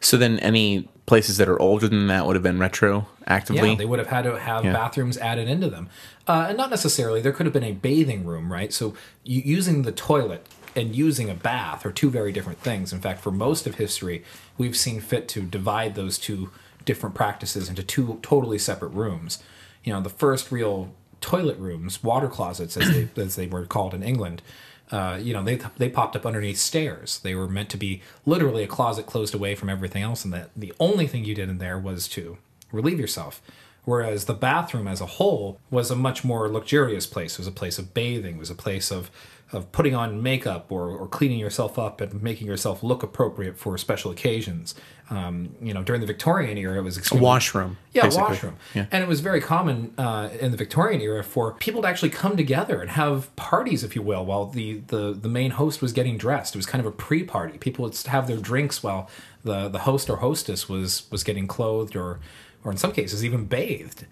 So 0.00 0.16
then, 0.16 0.38
any 0.40 0.88
places 1.06 1.38
that 1.38 1.48
are 1.48 1.60
older 1.60 1.88
than 1.88 2.06
that 2.08 2.26
would 2.26 2.36
have 2.36 2.42
been 2.42 2.58
retroactively. 2.58 3.70
Yeah, 3.70 3.74
they 3.76 3.84
would 3.84 3.98
have 3.98 4.08
had 4.08 4.22
to 4.22 4.38
have 4.38 4.64
Yeah. 4.64 4.72
bathrooms 4.72 5.16
added 5.18 5.48
into 5.48 5.70
them, 5.70 5.88
uh, 6.26 6.46
and 6.48 6.56
not 6.56 6.70
necessarily. 6.70 7.20
There 7.20 7.32
could 7.32 7.46
have 7.46 7.52
been 7.52 7.64
a 7.64 7.72
bathing 7.72 8.24
room, 8.24 8.52
right? 8.52 8.72
So 8.72 8.94
using 9.24 9.82
the 9.82 9.92
toilet 9.92 10.46
and 10.76 10.94
using 10.94 11.30
a 11.30 11.34
bath 11.34 11.84
are 11.86 11.90
two 11.90 12.10
very 12.10 12.30
different 12.30 12.60
things. 12.60 12.92
In 12.92 13.00
fact, 13.00 13.20
for 13.20 13.32
most 13.32 13.66
of 13.66 13.76
history, 13.76 14.22
we've 14.58 14.76
seen 14.76 15.00
fit 15.00 15.28
to 15.28 15.42
divide 15.42 15.94
those 15.94 16.18
two 16.18 16.50
different 16.84 17.14
practices 17.14 17.68
into 17.68 17.82
two 17.82 18.18
totally 18.22 18.58
separate 18.58 18.90
rooms. 18.90 19.42
You 19.84 19.92
know, 19.92 20.00
the 20.00 20.10
first 20.10 20.52
real 20.52 20.92
toilet 21.20 21.58
rooms, 21.58 22.02
water 22.02 22.28
closets, 22.28 22.76
as 22.76 22.90
they 22.90 23.22
as 23.22 23.36
they 23.36 23.46
were 23.46 23.64
called 23.64 23.94
in 23.94 24.02
England. 24.02 24.42
Uh, 24.90 25.18
you 25.20 25.32
know, 25.32 25.42
they 25.42 25.56
they 25.76 25.88
popped 25.88 26.16
up 26.16 26.26
underneath 26.26 26.58
stairs. 26.58 27.20
They 27.20 27.34
were 27.34 27.48
meant 27.48 27.68
to 27.70 27.76
be 27.76 28.02
literally 28.26 28.62
a 28.62 28.66
closet 28.68 29.06
closed 29.06 29.34
away 29.34 29.54
from 29.54 29.68
everything 29.68 30.02
else, 30.02 30.24
and 30.24 30.34
that 30.34 30.50
the 30.56 30.72
only 30.80 31.06
thing 31.06 31.24
you 31.24 31.34
did 31.34 31.48
in 31.48 31.58
there 31.58 31.78
was 31.78 32.08
to 32.08 32.38
relieve 32.72 32.98
yourself. 32.98 33.40
Whereas 33.84 34.26
the 34.26 34.34
bathroom 34.34 34.86
as 34.86 35.00
a 35.00 35.06
whole 35.06 35.58
was 35.70 35.90
a 35.90 35.96
much 35.96 36.22
more 36.22 36.48
luxurious 36.48 37.06
place. 37.06 37.34
It 37.34 37.38
was 37.38 37.46
a 37.46 37.52
place 37.52 37.78
of 37.78 37.94
bathing. 37.94 38.36
It 38.36 38.38
was 38.38 38.50
a 38.50 38.54
place 38.54 38.90
of 38.90 39.10
of 39.50 39.72
putting 39.72 39.94
on 39.94 40.22
makeup 40.22 40.70
or, 40.70 40.90
or 40.90 41.08
cleaning 41.08 41.38
yourself 41.38 41.78
up 41.78 42.00
and 42.00 42.22
making 42.22 42.46
yourself 42.46 42.82
look 42.82 43.02
appropriate 43.02 43.56
for 43.56 43.78
special 43.78 44.10
occasions. 44.10 44.74
Um, 45.10 45.54
you 45.62 45.72
know, 45.72 45.82
during 45.82 46.02
the 46.02 46.06
Victorian 46.06 46.58
era, 46.58 46.78
it 46.78 46.82
was 46.82 46.98
extremely 46.98 47.24
washroom. 47.24 47.78
yeah, 47.92 48.02
basically. 48.02 48.28
washroom. 48.28 48.56
Yeah. 48.74 48.86
And 48.92 49.02
it 49.02 49.08
was 49.08 49.20
very 49.20 49.40
common 49.40 49.94
uh, 49.96 50.28
in 50.38 50.50
the 50.50 50.58
Victorian 50.58 51.00
era 51.00 51.24
for 51.24 51.54
people 51.54 51.80
to 51.82 51.88
actually 51.88 52.10
come 52.10 52.36
together 52.36 52.82
and 52.82 52.90
have 52.90 53.34
parties, 53.36 53.82
if 53.82 53.96
you 53.96 54.02
will, 54.02 54.26
while 54.26 54.44
the, 54.44 54.80
the, 54.88 55.14
the 55.14 55.30
main 55.30 55.52
host 55.52 55.80
was 55.80 55.94
getting 55.94 56.18
dressed. 56.18 56.54
It 56.54 56.58
was 56.58 56.66
kind 56.66 56.80
of 56.80 56.86
a 56.86 56.94
pre-party. 56.94 57.56
People 57.56 57.84
would 57.84 57.96
have 57.96 58.26
their 58.26 58.36
drinks 58.36 58.82
while 58.82 59.08
the, 59.44 59.68
the 59.68 59.80
host 59.80 60.10
or 60.10 60.18
hostess 60.18 60.68
was 60.68 61.10
was 61.10 61.24
getting 61.24 61.46
clothed 61.46 61.96
or 61.96 62.20
or 62.64 62.70
in 62.70 62.76
some 62.76 62.92
cases 62.92 63.24
even 63.24 63.46
bathed. 63.46 64.04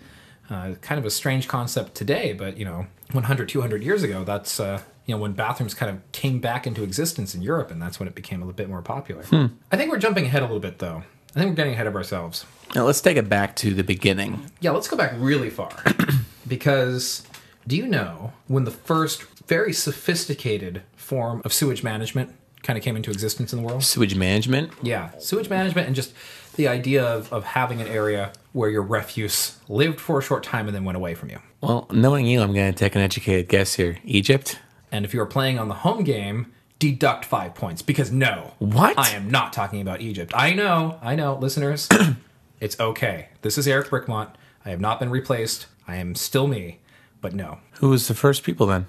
Uh, 0.48 0.74
kind 0.80 0.98
of 0.98 1.04
a 1.04 1.10
strange 1.10 1.48
concept 1.48 1.94
today, 1.94 2.32
but 2.32 2.56
you 2.56 2.64
know, 2.64 2.86
100, 3.12 3.48
200 3.48 3.82
years 3.82 4.02
ago, 4.02 4.24
that's 4.24 4.60
uh, 4.60 4.80
you 5.04 5.14
know 5.14 5.20
when 5.20 5.32
bathrooms 5.32 5.74
kind 5.74 5.90
of 5.90 6.12
came 6.12 6.40
back 6.40 6.66
into 6.66 6.82
existence 6.82 7.34
in 7.34 7.42
Europe, 7.42 7.70
and 7.70 7.80
that's 7.80 7.98
when 7.98 8.08
it 8.08 8.14
became 8.14 8.40
a 8.42 8.44
little 8.44 8.56
bit 8.56 8.68
more 8.68 8.82
popular. 8.82 9.24
I 9.72 9.76
think 9.76 9.90
we're 9.90 9.98
jumping 9.98 10.26
ahead 10.26 10.42
a 10.42 10.46
little 10.46 10.60
bit, 10.60 10.78
though. 10.78 11.02
I 11.34 11.40
think 11.40 11.50
we're 11.50 11.56
getting 11.56 11.74
ahead 11.74 11.86
of 11.86 11.94
ourselves. 11.94 12.46
Now 12.74 12.84
let's 12.84 13.00
take 13.00 13.16
it 13.16 13.28
back 13.28 13.56
to 13.56 13.74
the 13.74 13.84
beginning. 13.84 14.50
Yeah, 14.60 14.70
let's 14.70 14.88
go 14.88 14.96
back 14.96 15.12
really 15.16 15.50
far. 15.50 15.70
because 16.48 17.26
do 17.66 17.76
you 17.76 17.86
know 17.86 18.32
when 18.46 18.64
the 18.64 18.70
first 18.70 19.22
very 19.46 19.72
sophisticated 19.72 20.82
form 20.96 21.42
of 21.44 21.52
sewage 21.52 21.82
management 21.82 22.34
kind 22.62 22.76
of 22.78 22.84
came 22.84 22.96
into 22.96 23.10
existence 23.10 23.52
in 23.52 23.60
the 23.60 23.66
world? 23.66 23.84
Sewage 23.84 24.16
management. 24.16 24.72
Yeah, 24.82 25.10
sewage 25.18 25.50
management 25.50 25.86
and 25.86 25.94
just 25.94 26.12
the 26.56 26.68
idea 26.68 27.04
of, 27.04 27.32
of 27.32 27.44
having 27.44 27.80
an 27.80 27.86
area 27.86 28.32
where 28.52 28.70
your 28.70 28.82
refuse 28.82 29.58
lived 29.68 30.00
for 30.00 30.18
a 30.18 30.22
short 30.22 30.42
time 30.42 30.66
and 30.66 30.74
then 30.74 30.84
went 30.84 30.96
away 30.96 31.14
from 31.14 31.30
you. 31.30 31.38
Well, 31.60 31.86
knowing 31.90 32.26
you, 32.26 32.40
I'm 32.40 32.52
going 32.52 32.72
to 32.72 32.78
take 32.78 32.94
an 32.94 33.02
educated 33.02 33.48
guess 33.48 33.74
here. 33.74 33.98
Egypt. 34.04 34.58
And 34.90 35.04
if 35.04 35.12
you 35.12 35.20
were 35.20 35.26
playing 35.26 35.58
on 35.58 35.68
the 35.68 35.74
home 35.74 36.04
game, 36.04 36.52
deduct 36.78 37.24
five 37.24 37.54
points 37.54 37.82
because 37.82 38.10
no. 38.10 38.54
What? 38.58 38.98
I 38.98 39.10
am 39.10 39.30
not 39.30 39.52
talking 39.52 39.80
about 39.80 40.00
Egypt. 40.00 40.32
I 40.34 40.52
know, 40.52 40.98
I 41.02 41.16
know, 41.16 41.36
listeners. 41.36 41.88
it's 42.60 42.78
okay. 42.78 43.28
This 43.42 43.58
is 43.58 43.66
Eric 43.66 43.88
Brickmont. 43.88 44.30
I 44.64 44.70
have 44.70 44.80
not 44.80 44.98
been 44.98 45.10
replaced. 45.10 45.66
I 45.86 45.96
am 45.96 46.14
still 46.14 46.46
me, 46.46 46.80
but 47.20 47.34
no. 47.34 47.58
Who 47.80 47.90
was 47.90 48.08
the 48.08 48.14
first 48.14 48.42
people 48.42 48.66
then? 48.66 48.86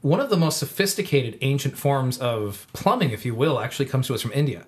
One 0.00 0.20
of 0.20 0.30
the 0.30 0.36
most 0.36 0.58
sophisticated 0.58 1.38
ancient 1.40 1.76
forms 1.76 2.18
of 2.18 2.66
plumbing, 2.72 3.10
if 3.10 3.26
you 3.26 3.34
will, 3.34 3.58
actually 3.58 3.86
comes 3.86 4.06
to 4.06 4.14
us 4.14 4.22
from 4.22 4.32
India, 4.32 4.64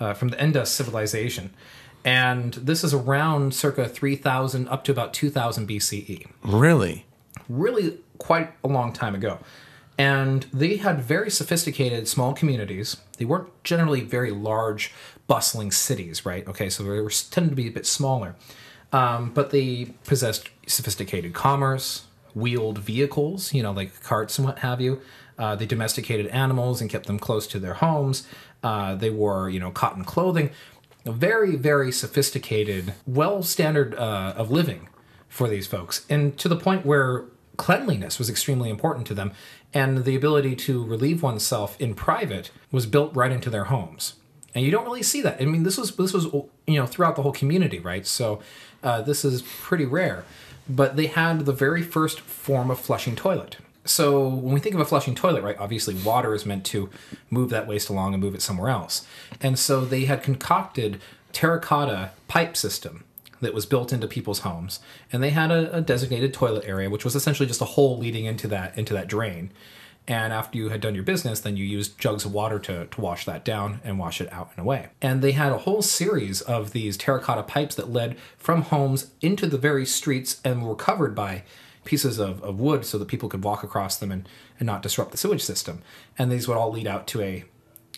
uh, 0.00 0.14
from 0.14 0.28
the 0.28 0.42
Indus 0.42 0.70
civilization. 0.70 1.52
And 2.04 2.54
this 2.54 2.82
is 2.82 2.92
around 2.92 3.54
circa 3.54 3.88
3000 3.88 4.68
up 4.68 4.84
to 4.84 4.92
about 4.92 5.12
2000 5.14 5.68
BCE 5.68 6.26
Really? 6.44 7.06
really 7.48 7.98
quite 8.18 8.52
a 8.64 8.68
long 8.68 8.92
time 8.92 9.14
ago. 9.14 9.38
And 9.98 10.46
they 10.52 10.76
had 10.76 11.02
very 11.02 11.30
sophisticated 11.30 12.08
small 12.08 12.32
communities. 12.32 12.96
They 13.18 13.24
weren't 13.24 13.48
generally 13.62 14.00
very 14.00 14.30
large, 14.30 14.92
bustling 15.26 15.70
cities, 15.70 16.24
right? 16.24 16.46
Okay, 16.48 16.68
so 16.70 16.82
they 16.82 16.88
were 17.00 17.10
tended 17.10 17.50
to 17.50 17.56
be 17.56 17.68
a 17.68 17.72
bit 17.72 17.86
smaller. 17.86 18.34
Um, 18.92 19.30
but 19.32 19.50
they 19.50 19.94
possessed 20.04 20.48
sophisticated 20.66 21.34
commerce, 21.34 22.04
wheeled 22.34 22.78
vehicles, 22.78 23.52
you 23.52 23.62
know, 23.62 23.72
like 23.72 24.02
carts 24.02 24.38
and 24.38 24.46
what 24.46 24.60
have 24.60 24.80
you. 24.80 25.00
Uh, 25.38 25.56
they 25.56 25.66
domesticated 25.66 26.26
animals 26.28 26.80
and 26.80 26.88
kept 26.90 27.06
them 27.06 27.18
close 27.18 27.46
to 27.48 27.58
their 27.58 27.74
homes. 27.74 28.26
Uh, 28.62 28.94
they 28.94 29.10
wore, 29.10 29.50
you 29.50 29.58
know, 29.60 29.70
cotton 29.70 30.04
clothing. 30.04 30.50
A 31.04 31.12
very, 31.12 31.56
very 31.56 31.90
sophisticated, 31.90 32.94
well 33.06 33.42
standard 33.42 33.94
uh, 33.94 34.34
of 34.36 34.50
living 34.50 34.88
for 35.28 35.48
these 35.48 35.66
folks, 35.66 36.06
and 36.08 36.38
to 36.38 36.48
the 36.48 36.56
point 36.56 36.86
where 36.86 37.24
cleanliness 37.56 38.18
was 38.18 38.30
extremely 38.30 38.70
important 38.70 39.06
to 39.08 39.14
them, 39.14 39.32
and 39.74 40.04
the 40.04 40.14
ability 40.14 40.54
to 40.54 40.84
relieve 40.84 41.22
oneself 41.22 41.80
in 41.80 41.94
private 41.94 42.50
was 42.70 42.86
built 42.86 43.14
right 43.16 43.32
into 43.32 43.50
their 43.50 43.64
homes. 43.64 44.14
And 44.54 44.64
you 44.64 44.70
don't 44.70 44.84
really 44.84 45.02
see 45.02 45.22
that. 45.22 45.40
I 45.40 45.46
mean, 45.46 45.62
this 45.62 45.78
was 45.78 45.96
this 45.96 46.12
was 46.12 46.26
you 46.26 46.78
know 46.78 46.86
throughout 46.86 47.16
the 47.16 47.22
whole 47.22 47.32
community, 47.32 47.78
right? 47.78 48.06
So 48.06 48.40
uh, 48.82 49.02
this 49.02 49.24
is 49.24 49.42
pretty 49.42 49.86
rare. 49.86 50.24
But 50.68 50.96
they 50.96 51.06
had 51.06 51.40
the 51.40 51.52
very 51.52 51.82
first 51.82 52.20
form 52.20 52.70
of 52.70 52.78
flushing 52.78 53.16
toilet. 53.16 53.56
So 53.84 54.28
when 54.28 54.54
we 54.54 54.60
think 54.60 54.74
of 54.74 54.80
a 54.80 54.84
flushing 54.84 55.14
toilet, 55.14 55.42
right, 55.42 55.58
obviously 55.58 55.94
water 55.94 56.34
is 56.34 56.46
meant 56.46 56.64
to 56.66 56.88
move 57.30 57.50
that 57.50 57.66
waste 57.66 57.88
along 57.88 58.14
and 58.14 58.22
move 58.22 58.34
it 58.34 58.42
somewhere 58.42 58.70
else. 58.70 59.06
And 59.40 59.58
so 59.58 59.84
they 59.84 60.04
had 60.04 60.22
concocted 60.22 61.00
terracotta 61.32 62.10
pipe 62.28 62.56
system 62.56 63.04
that 63.40 63.54
was 63.54 63.66
built 63.66 63.92
into 63.92 64.06
people's 64.06 64.40
homes, 64.40 64.78
and 65.12 65.22
they 65.22 65.30
had 65.30 65.50
a, 65.50 65.76
a 65.76 65.80
designated 65.80 66.32
toilet 66.32 66.64
area, 66.64 66.88
which 66.88 67.04
was 67.04 67.16
essentially 67.16 67.46
just 67.46 67.60
a 67.60 67.66
hole 67.66 67.98
leading 67.98 68.24
into 68.24 68.46
that 68.48 68.78
into 68.78 68.94
that 68.94 69.08
drain. 69.08 69.50
And 70.08 70.32
after 70.32 70.58
you 70.58 70.68
had 70.70 70.80
done 70.80 70.96
your 70.96 71.04
business, 71.04 71.40
then 71.40 71.56
you 71.56 71.64
used 71.64 71.98
jugs 71.98 72.24
of 72.24 72.32
water 72.32 72.58
to, 72.58 72.86
to 72.86 73.00
wash 73.00 73.24
that 73.24 73.44
down 73.44 73.80
and 73.84 74.00
wash 74.00 74.20
it 74.20 74.32
out 74.32 74.50
and 74.56 74.64
away. 74.64 74.88
And 75.00 75.22
they 75.22 75.30
had 75.30 75.52
a 75.52 75.58
whole 75.58 75.80
series 75.80 76.40
of 76.40 76.72
these 76.72 76.96
terracotta 76.96 77.44
pipes 77.44 77.76
that 77.76 77.92
led 77.92 78.16
from 78.36 78.62
homes 78.62 79.12
into 79.20 79.46
the 79.46 79.58
very 79.58 79.86
streets 79.86 80.40
and 80.44 80.66
were 80.66 80.74
covered 80.74 81.14
by 81.14 81.44
pieces 81.84 82.18
of, 82.18 82.42
of 82.42 82.60
wood 82.60 82.84
so 82.84 82.98
that 82.98 83.08
people 83.08 83.28
could 83.28 83.42
walk 83.42 83.62
across 83.62 83.96
them 83.96 84.12
and, 84.12 84.28
and 84.58 84.66
not 84.66 84.82
disrupt 84.82 85.10
the 85.10 85.16
sewage 85.16 85.42
system. 85.42 85.82
And 86.18 86.30
these 86.30 86.46
would 86.46 86.56
all 86.56 86.70
lead 86.70 86.86
out 86.86 87.06
to 87.08 87.20
a 87.20 87.44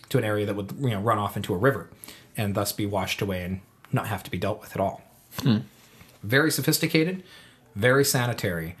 to 0.09 0.17
an 0.19 0.23
area 0.23 0.45
that 0.45 0.55
would 0.55 0.73
you 0.79 0.89
know 0.89 1.01
run 1.01 1.17
off 1.17 1.35
into 1.35 1.53
a 1.53 1.57
river 1.57 1.89
and 2.37 2.53
thus 2.53 2.71
be 2.71 2.85
washed 2.85 3.21
away 3.21 3.43
and 3.43 3.61
not 3.91 4.07
have 4.07 4.23
to 4.23 4.31
be 4.31 4.37
dealt 4.37 4.61
with 4.61 4.75
at 4.75 4.79
all. 4.79 5.01
Hmm. 5.39 5.59
Very 6.23 6.51
sophisticated, 6.51 7.23
very 7.75 8.03
sanitary. 8.03 8.75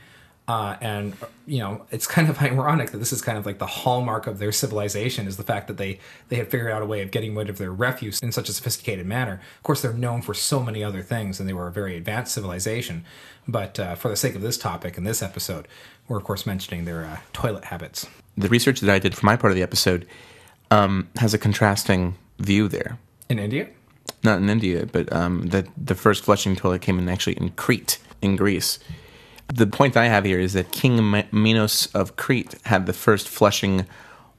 Uh, 0.47 0.77
and 0.79 1.15
you 1.47 1.57
know 1.57 1.83
it's 1.89 2.05
kind 2.05 2.29
of 2.29 2.39
ironic 2.41 2.91
that 2.91 2.99
this 2.99 3.11
is 3.11 3.21
kind 3.21 3.37
of 3.37 3.47
like 3.47 3.57
the 3.57 3.65
hallmark 3.65 4.27
of 4.27 4.37
their 4.37 4.51
civilization 4.51 5.25
is 5.25 5.37
the 5.37 5.43
fact 5.43 5.67
that 5.67 5.77
they 5.77 5.99
they 6.29 6.35
had 6.35 6.49
figured 6.51 6.71
out 6.71 6.83
a 6.83 6.85
way 6.85 7.01
of 7.01 7.09
getting 7.09 7.35
rid 7.35 7.49
of 7.49 7.57
their 7.57 7.71
refuse 7.71 8.19
in 8.19 8.31
such 8.31 8.47
a 8.47 8.53
sophisticated 8.53 9.07
manner. 9.07 9.41
Of 9.57 9.63
course, 9.63 9.81
they're 9.81 9.93
known 9.93 10.21
for 10.21 10.35
so 10.35 10.61
many 10.61 10.83
other 10.83 11.01
things, 11.01 11.39
and 11.39 11.49
they 11.49 11.53
were 11.53 11.67
a 11.67 11.71
very 11.71 11.97
advanced 11.97 12.33
civilization. 12.33 13.05
But 13.47 13.79
uh, 13.79 13.95
for 13.95 14.09
the 14.09 14.15
sake 14.15 14.35
of 14.35 14.41
this 14.41 14.57
topic 14.57 14.97
and 14.97 15.05
this 15.05 15.23
episode, 15.23 15.67
we're 16.07 16.17
of 16.17 16.23
course 16.23 16.45
mentioning 16.45 16.85
their 16.85 17.05
uh, 17.05 17.17
toilet 17.33 17.65
habits. 17.65 18.07
The 18.37 18.49
research 18.49 18.81
that 18.81 18.93
I 18.93 18.99
did 18.99 19.15
for 19.15 19.25
my 19.25 19.35
part 19.35 19.51
of 19.51 19.55
the 19.55 19.63
episode 19.63 20.05
um, 20.69 21.09
has 21.15 21.33
a 21.33 21.37
contrasting 21.37 22.15
view 22.39 22.67
there. 22.67 22.99
In 23.29 23.39
India, 23.39 23.69
Not 24.23 24.37
in 24.37 24.49
India, 24.49 24.85
but 24.85 25.11
um, 25.11 25.47
that 25.47 25.67
the 25.77 25.95
first 25.95 26.23
flushing 26.23 26.55
toilet 26.55 26.81
came 26.81 26.99
in 26.99 27.09
actually 27.09 27.37
in 27.37 27.49
Crete, 27.51 27.97
in 28.21 28.35
Greece. 28.35 28.77
The 29.47 29.67
point 29.67 29.95
I 29.95 30.07
have 30.07 30.25
here 30.25 30.39
is 30.39 30.53
that 30.53 30.71
King 30.71 31.23
Minos 31.31 31.87
of 31.93 32.15
Crete 32.15 32.55
had 32.65 32.85
the 32.85 32.93
first 32.93 33.29
flushing 33.29 33.85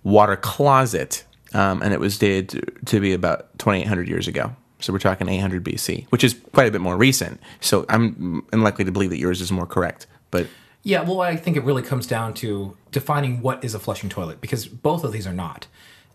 water 0.02 0.36
closet, 0.36 1.24
um, 1.54 1.82
and 1.82 1.92
it 1.92 2.00
was 2.00 2.18
dated 2.18 2.48
to, 2.50 2.60
to 2.86 3.00
be 3.00 3.12
about 3.12 3.58
2,800 3.58 4.08
years 4.08 4.28
ago. 4.28 4.54
So 4.80 4.92
we're 4.92 4.98
talking 4.98 5.28
800 5.28 5.64
BC, 5.64 6.06
which 6.10 6.22
is 6.22 6.34
quite 6.52 6.68
a 6.68 6.70
bit 6.70 6.80
more 6.80 6.96
recent. 6.96 7.40
So 7.60 7.86
I'm 7.88 8.44
unlikely 8.52 8.84
to 8.84 8.92
believe 8.92 9.10
that 9.10 9.18
yours 9.18 9.40
is 9.40 9.50
more 9.50 9.66
correct. 9.66 10.06
But 10.30 10.48
Yeah, 10.82 11.02
well, 11.02 11.20
I 11.22 11.36
think 11.36 11.56
it 11.56 11.64
really 11.64 11.82
comes 11.82 12.06
down 12.06 12.34
to 12.34 12.76
defining 12.92 13.40
what 13.42 13.64
is 13.64 13.74
a 13.74 13.78
flushing 13.78 14.10
toilet 14.10 14.40
because 14.40 14.66
both 14.66 15.02
of 15.02 15.12
these 15.12 15.26
are 15.26 15.32
not, 15.32 15.66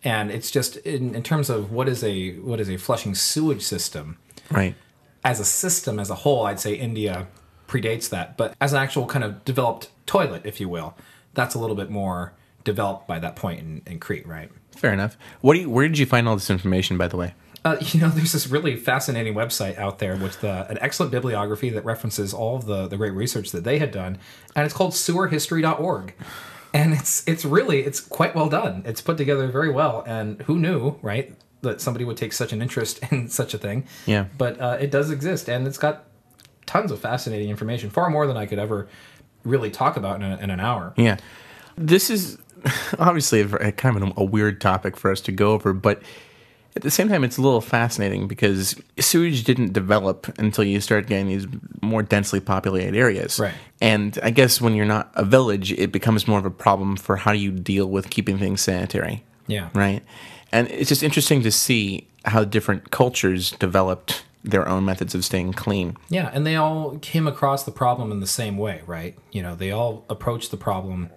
and 0.04 0.32
it's 0.32 0.52
just 0.52 0.78
in, 0.78 1.16
in 1.16 1.24
terms 1.24 1.50
of 1.50 1.72
what 1.72 1.90
is 1.90 2.04
a 2.04 2.34
what 2.36 2.60
is 2.60 2.70
a 2.70 2.78
flushing 2.78 3.16
sewage 3.16 3.62
system 3.62 4.18
right, 4.52 4.76
as 5.24 5.40
a 5.40 5.46
system 5.46 6.00
as 6.00 6.10
a 6.10 6.16
whole. 6.16 6.46
I'd 6.46 6.60
say 6.60 6.76
India 6.76 7.28
predates 7.72 8.10
that, 8.10 8.38
but 8.38 8.54
as 8.60 8.74
an 8.74 8.80
actual 8.80 9.06
kind 9.06 9.24
of 9.24 9.46
developed 9.46 9.90
toilet, 10.06 10.42
if 10.46 10.60
you 10.60 10.68
will, 10.68 10.96
that's 11.34 11.56
a 11.56 11.60
little 11.60 11.76
bit 11.76 11.90
more 11.90 12.34
developed 12.64 13.08
by 13.08 13.18
that 13.20 13.36
point 13.36 13.60
in, 13.60 13.82
in 13.86 14.00
Crete, 14.00 14.28
right? 14.28 14.52
fair 14.82 14.94
enough. 14.94 15.18
What 15.42 15.54
do 15.54 15.62
you? 15.62 15.70
Where 15.70 15.88
did 15.88 15.98
you 15.98 16.06
find 16.06 16.28
all 16.28 16.36
this 16.36 16.50
information, 16.50 16.98
by 16.98 17.08
the 17.08 17.18
way? 17.18 17.34
Uh, 17.64 17.78
you 17.82 18.00
know, 18.02 18.10
there's 18.10 18.34
this 18.34 18.48
really 18.48 18.76
fascinating 18.76 19.34
website 19.34 19.78
out 19.78 20.00
there 20.00 20.16
with 20.18 20.44
uh, 20.44 20.66
an 20.70 20.78
excellent 20.82 21.12
bibliography 21.12 21.70
that 21.70 21.86
references 21.86 22.34
all 22.34 22.58
of 22.58 22.66
the, 22.66 22.88
the 22.88 22.98
great 22.98 23.14
research 23.14 23.52
that 23.52 23.64
they 23.64 23.80
had 23.80 23.92
done, 23.92 24.18
and 24.56 24.66
it's 24.66 24.74
called 24.74 24.94
sewerhistory.org. 24.94 26.14
And 26.74 26.94
it's 26.94 27.28
it's 27.28 27.44
really 27.46 27.82
it's 27.82 28.00
quite 28.00 28.34
well 28.34 28.50
done. 28.50 28.84
It's 28.86 29.02
put 29.02 29.18
together 29.18 29.48
very 29.48 29.72
well, 29.72 30.04
and 30.08 30.42
who 30.44 30.58
knew, 30.58 30.98
right, 31.02 31.36
that 31.62 31.82
somebody 31.82 32.06
would 32.06 32.18
take 32.18 32.34
such 32.34 32.54
an 32.54 32.62
interest 32.62 33.00
in 33.12 33.30
such 33.30 33.54
a 33.54 33.58
thing? 33.58 33.86
Yeah. 34.06 34.26
But 34.38 34.60
uh, 34.60 34.78
it 34.80 34.90
does 34.90 35.12
exist, 35.12 35.50
and 35.50 35.68
it's 35.68 35.78
got 35.78 36.06
tons 36.72 36.90
of 36.90 37.00
fascinating 37.02 37.50
information, 37.50 37.90
far 37.90 38.10
more 38.10 38.26
than 38.26 38.38
I 38.38 38.46
could 38.46 38.58
ever 38.58 38.88
really 39.44 39.70
talk 39.70 39.98
about 39.98 40.22
in, 40.22 40.24
a, 40.24 40.38
in 40.38 40.50
an 40.50 40.62
hour. 40.62 40.94
Yeah. 40.96 41.18
This 41.76 42.10
is 42.10 42.38
obviously 43.00 43.42
a, 43.42 43.48
a 43.56 43.72
kind 43.74 43.98
of 43.98 44.04
a, 44.04 44.14
a 44.22 44.24
weird 44.24 44.62
topic 44.62 44.96
for 44.96 45.12
us 45.12 45.20
to 45.22 45.34
go 45.34 45.52
over, 45.52 45.74
but 45.74 46.02
at 46.74 46.84
the 46.84 46.92
same 46.92 47.10
time, 47.10 47.26
it's 47.26 47.38
a 47.38 47.42
little 47.42 47.60
fascinating 47.60 48.30
because 48.30 48.82
sewage 48.98 49.44
didn't 49.44 49.74
develop 49.74 50.34
until 50.40 50.64
you 50.64 50.80
start 50.80 51.08
getting 51.08 51.28
these 51.28 51.46
more 51.82 52.02
densely 52.02 52.40
populated 52.40 52.96
areas. 52.96 53.38
Right. 53.38 53.54
And 53.82 54.18
I 54.24 54.30
guess 54.30 54.62
when 54.62 54.74
you're 54.74 54.86
not 54.86 55.12
a 55.16 55.26
village, 55.26 55.74
it 55.74 55.92
becomes 55.92 56.30
more 56.30 56.40
of 56.40 56.46
a 56.46 56.52
problem 56.52 56.96
for 56.96 57.18
how 57.18 57.34
do 57.34 57.40
you 57.40 57.52
deal 57.52 57.88
with 57.88 58.10
keeping 58.10 58.38
things 58.38 58.62
sanitary. 58.62 59.26
Yeah. 59.48 59.68
Right. 59.74 60.02
And 60.54 60.70
it's 60.70 60.88
just 60.88 61.04
interesting 61.04 61.42
to 61.44 61.52
see 61.52 62.08
how 62.24 62.46
different 62.46 62.92
cultures 62.92 63.52
developed 63.52 64.24
their 64.44 64.68
own 64.68 64.86
methods 64.86 65.14
of 65.16 65.24
staying 65.24 65.54
clean. 65.54 65.98
Yeah, 66.10 66.30
and 66.34 66.46
they 66.46 66.56
all 66.56 66.98
came 67.00 67.28
across 67.28 67.64
the 67.64 67.72
problem 67.72 68.12
in 68.12 68.20
the 68.20 68.28
same 68.28 68.58
way, 68.58 68.82
right? 68.86 69.18
You 69.32 69.42
know, 69.42 69.56
they 69.56 69.72
all 69.72 70.06
approached 70.10 70.52
the 70.52 70.58
problem 70.58 71.10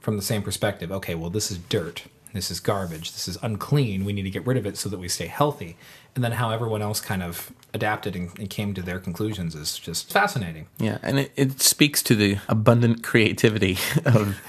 from 0.00 0.16
the 0.16 0.22
same 0.22 0.42
perspective. 0.42 0.92
Okay, 0.92 1.14
well, 1.14 1.30
this 1.30 1.50
is 1.50 1.58
dirt. 1.58 2.04
This 2.32 2.50
is 2.50 2.60
garbage. 2.60 3.12
This 3.12 3.26
is 3.26 3.38
unclean. 3.42 4.04
We 4.04 4.12
need 4.12 4.22
to 4.22 4.30
get 4.30 4.46
rid 4.46 4.56
of 4.56 4.66
it 4.66 4.76
so 4.76 4.88
that 4.90 4.98
we 4.98 5.08
stay 5.08 5.26
healthy. 5.26 5.76
And 6.14 6.22
then 6.22 6.32
how 6.32 6.50
everyone 6.50 6.82
else 6.82 7.00
kind 7.00 7.22
of 7.22 7.52
adapted 7.72 8.16
and, 8.16 8.38
and 8.38 8.50
came 8.50 8.74
to 8.74 8.82
their 8.82 8.98
conclusions 8.98 9.54
is 9.54 9.78
just 9.78 10.12
fascinating. 10.12 10.66
Yeah, 10.78 10.98
and 11.02 11.20
it, 11.20 11.32
it 11.36 11.60
speaks 11.60 12.02
to 12.04 12.14
the 12.14 12.38
abundant 12.48 13.02
creativity 13.02 13.78
of 14.04 14.40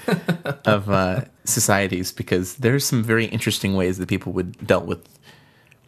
of 0.66 0.90
uh, 0.90 1.24
societies 1.44 2.12
because 2.12 2.56
there's 2.56 2.84
some 2.84 3.02
very 3.02 3.26
interesting 3.26 3.74
ways 3.74 3.98
that 3.98 4.08
people 4.08 4.32
would 4.32 4.66
dealt 4.66 4.86
with. 4.86 5.06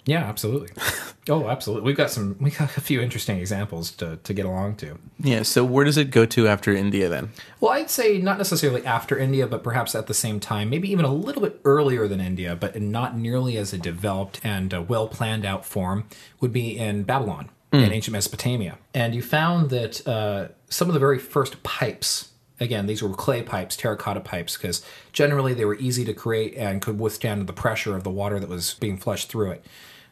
Yeah, 0.05 0.25
absolutely. 0.25 0.71
oh, 1.29 1.49
absolutely. 1.49 1.87
We've 1.87 1.97
got 1.97 2.11
some. 2.11 2.37
We 2.41 2.51
got 2.51 2.77
a 2.77 2.81
few 2.81 3.01
interesting 3.01 3.39
examples 3.39 3.93
to 3.93 4.17
to 4.17 4.35
get 4.35 4.45
along 4.47 4.77
to. 4.77 4.99
Yeah. 5.21 5.43
So 5.43 5.65
where 5.65 5.85
does 5.85 5.97
it 5.97 6.11
go 6.11 6.27
to 6.27 6.49
after 6.49 6.75
India 6.75 7.09
then? 7.09 7.31
Well, 7.61 7.73
I'd 7.73 7.91
say 7.91 8.19
not 8.19 8.39
necessarily 8.39 8.85
after 8.85 9.17
India, 9.17 9.47
but 9.47 9.63
perhaps 9.63 9.95
at 9.95 10.09
the 10.09 10.15
same 10.15 10.41
time, 10.41 10.71
maybe 10.71 10.91
even 10.91 11.05
a 11.05 11.13
little 11.13 11.43
bit 11.43 11.61
earlier 11.65 12.09
than 12.09 12.21
India, 12.21 12.57
but 12.57 12.81
not 12.81 13.17
nearly 13.17 13.57
as 13.57 13.73
a 13.73 13.79
developed 13.79 14.41
and 14.43 14.75
uh, 14.75 14.83
well 14.83 15.07
planned 15.07 15.45
out 15.45 15.65
form, 15.65 16.05
would 16.41 16.53
be 16.53 16.77
in 16.77 17.05
Babylon, 17.05 17.51
in 17.73 17.93
ancient 17.93 18.13
Mesopotamia. 18.13 18.79
And 18.93 19.15
you 19.15 19.23
found 19.23 19.71
that 19.71 20.07
uh, 20.07 20.49
some 20.69 20.89
of 20.89 20.95
the 20.95 21.01
very 21.01 21.19
first 21.19 21.63
pipes, 21.63 22.33
again, 22.61 22.87
these 22.87 23.03
were 23.03 23.09
clay 23.11 23.43
pipes, 23.43 23.77
terracotta 23.77 24.21
pipes, 24.21 24.57
because 24.57 24.85
generally 25.13 25.55
they 25.55 25.65
were 25.65 25.77
easy 25.77 26.05
to 26.05 26.13
create 26.13 26.55
and 26.57 26.83
could 26.83 26.99
withstand 26.99 27.47
the 27.47 27.53
pressure 27.53 27.97
of 27.97 28.03
the 28.03 28.11
water 28.11 28.41
that 28.41 28.49
was 28.49 28.75
being 28.75 28.99
flushed 28.99 29.31
through 29.31 29.53
it. 29.53 29.65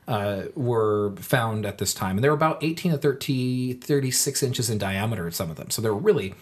Uh, 0.09 0.47
were 0.57 1.15
found 1.17 1.65
at 1.65 1.79
this 1.79 1.95
time, 1.95 2.17
and 2.17 2.25
they 2.25 2.29
were 2.29 2.35
about 2.35 2.65
18 2.65 2.93
to 2.93 2.99
30, 2.99 3.75
36 3.75 4.43
inches 4.43 4.69
in 4.69 4.77
diameter. 4.77 5.31
Some 5.31 5.51
of 5.51 5.57
them, 5.57 5.71
so 5.71 5.81
they 5.81 5.89
were 5.89 5.95
really 5.95 6.35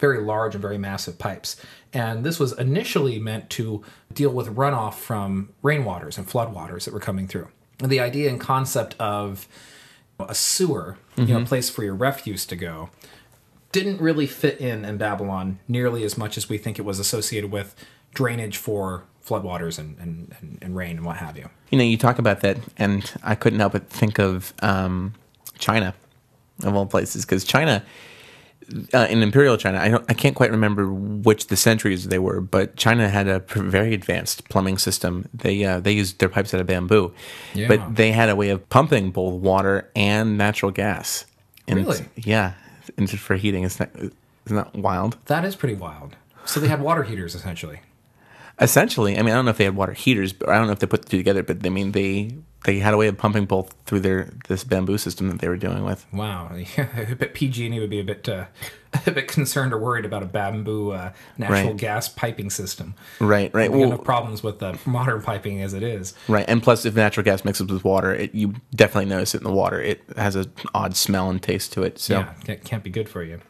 very 0.00 0.18
large 0.18 0.54
and 0.54 0.62
very 0.62 0.78
massive 0.78 1.18
pipes. 1.18 1.56
And 1.92 2.24
this 2.24 2.40
was 2.40 2.58
initially 2.58 3.18
meant 3.18 3.50
to 3.50 3.84
deal 4.12 4.30
with 4.30 4.56
runoff 4.56 4.94
from 4.94 5.50
rainwaters 5.62 6.18
and 6.18 6.26
floodwaters 6.26 6.84
that 6.84 6.94
were 6.94 7.00
coming 7.00 7.28
through. 7.28 7.48
And 7.80 7.92
the 7.92 8.00
idea 8.00 8.28
and 8.30 8.40
concept 8.40 8.96
of 8.98 9.46
a 10.18 10.34
sewer, 10.34 10.98
you 11.16 11.26
know, 11.26 11.40
a 11.40 11.44
place 11.44 11.70
for 11.70 11.84
your 11.84 11.94
refuse 11.94 12.44
to 12.46 12.56
go, 12.56 12.90
didn't 13.72 14.00
really 14.00 14.26
fit 14.26 14.60
in 14.60 14.84
in 14.84 14.96
Babylon 14.96 15.60
nearly 15.68 16.02
as 16.02 16.18
much 16.18 16.36
as 16.36 16.48
we 16.48 16.58
think 16.58 16.78
it 16.78 16.82
was 16.82 16.98
associated 16.98 17.50
with 17.50 17.74
drainage 18.12 18.56
for 18.56 19.04
floodwaters 19.30 19.78
and, 19.78 19.96
and, 19.98 20.58
and, 20.60 20.76
rain 20.76 20.96
and 20.96 21.06
what 21.06 21.16
have 21.16 21.36
you. 21.36 21.48
You 21.70 21.78
know, 21.78 21.84
you 21.84 21.96
talk 21.96 22.18
about 22.18 22.40
that, 22.40 22.58
and 22.76 23.10
I 23.22 23.34
couldn't 23.36 23.60
help 23.60 23.72
but 23.72 23.88
think 23.88 24.18
of 24.18 24.52
um, 24.60 25.14
China, 25.58 25.94
of 26.64 26.74
all 26.74 26.86
places, 26.86 27.24
because 27.24 27.44
China, 27.44 27.84
uh, 28.92 29.06
in 29.08 29.22
Imperial 29.22 29.56
China, 29.56 29.78
I, 29.78 29.88
don't, 29.88 30.04
I 30.08 30.14
can't 30.14 30.34
quite 30.34 30.50
remember 30.50 30.92
which 30.92 31.46
the 31.46 31.56
centuries 31.56 32.08
they 32.08 32.18
were, 32.18 32.40
but 32.40 32.76
China 32.76 33.08
had 33.08 33.28
a 33.28 33.38
very 33.54 33.94
advanced 33.94 34.48
plumbing 34.48 34.78
system. 34.78 35.28
They 35.32 35.64
uh, 35.64 35.80
they 35.80 35.92
used 35.92 36.18
their 36.18 36.28
pipes 36.28 36.52
out 36.54 36.60
of 36.60 36.66
bamboo, 36.66 37.12
Yeah. 37.54 37.68
but 37.68 37.96
they 37.96 38.10
had 38.12 38.28
a 38.28 38.36
way 38.36 38.50
of 38.50 38.68
pumping 38.68 39.10
both 39.12 39.34
water 39.34 39.90
and 39.94 40.36
natural 40.36 40.72
gas. 40.72 41.24
And 41.68 41.78
Really? 41.78 42.04
Yeah, 42.16 42.54
and 42.96 43.06
just 43.06 43.22
for 43.22 43.36
heating. 43.36 43.62
Isn't 43.62 43.94
that, 43.94 44.12
isn't 44.46 44.56
that 44.56 44.74
wild? 44.74 45.16
That 45.26 45.44
is 45.44 45.54
pretty 45.54 45.76
wild. 45.76 46.16
So 46.46 46.58
they 46.58 46.68
had 46.68 46.80
water 46.80 47.04
heaters 47.04 47.34
essentially. 47.34 47.80
Essentially, 48.60 49.18
I 49.18 49.22
mean, 49.22 49.32
I 49.32 49.36
don't 49.36 49.44
know 49.46 49.50
if 49.52 49.56
they 49.58 49.64
had 49.64 49.76
water 49.76 49.92
heaters, 49.92 50.32
but 50.32 50.48
I 50.48 50.56
don't 50.58 50.66
know 50.66 50.72
if 50.72 50.78
they 50.80 50.86
put 50.86 51.02
the 51.02 51.08
two 51.08 51.16
together. 51.16 51.42
But 51.42 51.64
I 51.64 51.70
mean, 51.70 51.92
they 51.92 52.34
they 52.66 52.78
had 52.78 52.92
a 52.92 52.96
way 52.98 53.08
of 53.08 53.16
pumping 53.16 53.46
both 53.46 53.74
through 53.86 54.00
their 54.00 54.30
this 54.48 54.64
bamboo 54.64 54.98
system 54.98 55.28
that 55.30 55.38
they 55.40 55.48
were 55.48 55.56
doing 55.56 55.82
with. 55.82 56.06
Wow, 56.12 56.50
I 56.52 57.14
bet 57.18 57.32
PG&E 57.32 57.80
would 57.80 57.88
be 57.88 58.00
a 58.00 58.04
bit 58.04 58.28
uh, 58.28 58.44
a 59.06 59.10
bit 59.12 59.28
concerned 59.28 59.72
or 59.72 59.78
worried 59.78 60.04
about 60.04 60.22
a 60.22 60.26
bamboo 60.26 60.90
uh, 60.90 61.12
natural 61.38 61.70
Right. 61.70 61.76
gas 61.78 62.08
piping 62.10 62.50
system. 62.50 62.94
Right, 63.18 63.52
right. 63.54 63.72
We 63.72 63.78
Well, 63.78 63.88
enough 63.92 64.04
problems 64.04 64.42
with 64.42 64.62
uh, 64.62 64.74
modern 64.84 65.22
piping 65.22 65.62
as 65.62 65.72
it 65.72 65.82
is. 65.82 66.12
right. 66.28 66.44
And 66.46 66.62
plus, 66.62 66.84
if 66.84 66.94
natural 66.94 67.24
gas 67.24 67.46
mixes 67.46 67.68
with 67.72 67.82
water, 67.82 68.14
it, 68.14 68.34
you 68.34 68.56
definitely 68.74 69.08
notice 69.08 69.34
it 69.34 69.38
in 69.38 69.44
the 69.44 69.52
water. 69.52 69.80
It 69.80 70.02
has 70.18 70.36
an 70.36 70.52
odd 70.74 70.96
smell 70.96 71.30
and 71.30 71.42
taste 71.42 71.72
to 71.72 71.82
it. 71.82 71.98
So, 71.98 72.18
Yeah, 72.18 72.34
that 72.44 72.62
can't 72.64 72.84
be 72.84 72.90
good 72.90 73.08
for 73.08 73.22
you. 73.22 73.40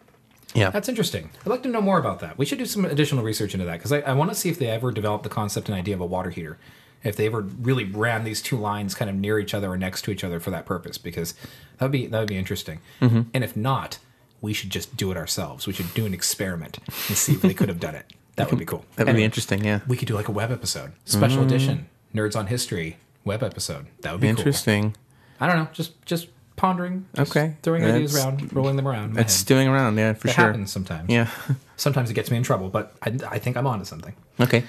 Yeah. 0.55 0.71
That's 0.71 0.89
interesting. 0.89 1.31
I'd 1.41 1.47
like 1.51 1.63
to 1.63 1.69
know 1.69 1.81
more 1.81 1.99
about 1.99 2.21
that. 2.21 2.39
We 2.39 2.45
should 2.47 2.59
do 2.59 2.67
some 2.67 2.85
additional 2.85 3.23
research 3.25 3.55
into 3.55 3.67
that 3.67 3.79
because 3.79 3.93
I, 3.93 4.01
I 4.01 4.13
want 4.13 4.31
to 4.31 4.35
see 4.35 4.49
if 4.49 4.59
they 4.59 4.67
ever 4.69 4.91
developed 4.91 5.25
the 5.25 5.31
concept 5.31 5.69
and 5.69 5.77
idea 5.79 5.95
of 5.95 6.01
a 6.01 6.07
water 6.07 6.31
heater. 6.31 6.59
If 7.03 7.17
they 7.17 7.27
ever 7.27 7.41
really 7.41 7.85
ran 7.85 8.25
these 8.25 8.43
two 8.43 8.57
lines 8.59 8.95
kind 8.95 9.09
of 9.11 9.17
near 9.17 9.39
each 9.39 9.55
other 9.55 9.71
or 9.71 9.79
next 9.79 10.03
to 10.03 10.11
each 10.11 10.23
other 10.23 10.39
for 10.39 10.51
that 10.51 10.67
purpose, 10.67 10.99
because 10.99 11.33
that 11.79 11.87
would 11.87 11.93
be 11.93 12.07
that 12.07 12.19
would 12.19 12.29
be 12.29 12.37
interesting. 12.37 12.81
Mm-hmm. 13.01 13.23
And 13.33 13.43
if 13.43 13.57
not, 13.57 13.99
we 14.43 14.53
should 14.53 14.71
just 14.71 14.97
do 14.97 15.11
it 15.11 15.17
ourselves. 15.17 15.67
We 15.67 15.73
should 15.73 15.93
do 15.95 16.05
an 16.05 16.13
experiment 16.13 16.79
and 17.09 17.17
see 17.17 17.33
if 17.33 17.43
they 17.43 17.55
could 17.55 17.69
have 17.69 17.81
done 17.81 17.95
it. 17.95 18.07
That 18.37 18.51
would 18.51 18.59
be 18.59 18.65
cool. 18.65 18.87
that 18.97 19.07
would 19.07 19.17
be 19.17 19.25
interesting. 19.25 19.63
Yeah. 19.63 19.81
We 19.87 19.99
could 19.99 20.09
do 20.09 20.15
like 20.15 20.29
a 20.29 20.33
web 20.33 20.51
episode, 20.51 20.93
special 21.05 21.43
edition, 21.43 21.91
nerds 22.15 22.35
on 22.35 22.47
history 22.47 22.97
web 23.23 23.43
episode. 23.43 23.87
That 24.01 24.13
would 24.13 24.21
be 24.23 24.29
Interesting. 24.29 24.93
cool. 24.93 25.01
I 25.41 25.47
don't 25.47 25.57
know, 25.57 25.69
just 25.73 26.01
just 26.07 26.29
pondering, 26.61 27.07
Okay. 27.19 27.55
throwing 27.63 27.83
ideas 27.85 28.15
around, 28.15 28.53
rolling 28.55 28.77
them 28.77 28.87
around. 28.87 29.13
It's 29.19 29.33
head. 29.35 29.41
stewing 29.41 29.67
around. 29.69 29.97
Yeah, 29.97 30.13
for 30.13 30.29
It 30.29 30.33
sure. 30.35 30.45
happens 30.45 30.71
sometimes. 30.71 31.09
Yeah. 31.09 31.29
Sometimes 31.77 32.11
it 32.11 32.15
gets 32.15 32.31
me 32.31 32.37
in 32.37 32.43
trouble, 32.43 32.69
but 32.69 32.93
I, 33.03 33.17
I 33.31 33.39
think 33.39 33.57
I'm 33.57 33.67
onto 33.67 33.87
something. 33.87 34.13
Okay. 34.39 34.65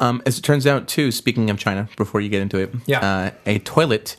Um, 0.00 0.20
as 0.26 0.36
it 0.38 0.42
turns 0.42 0.66
out, 0.66 0.88
too, 0.88 1.12
speaking 1.12 1.48
of 1.50 1.56
China, 1.58 1.88
before 1.96 2.20
you 2.20 2.28
get 2.28 2.42
into 2.42 2.58
it, 2.58 2.74
Yeah. 2.86 2.98
uh, 2.98 3.30
a 3.46 3.60
toilet 3.60 4.16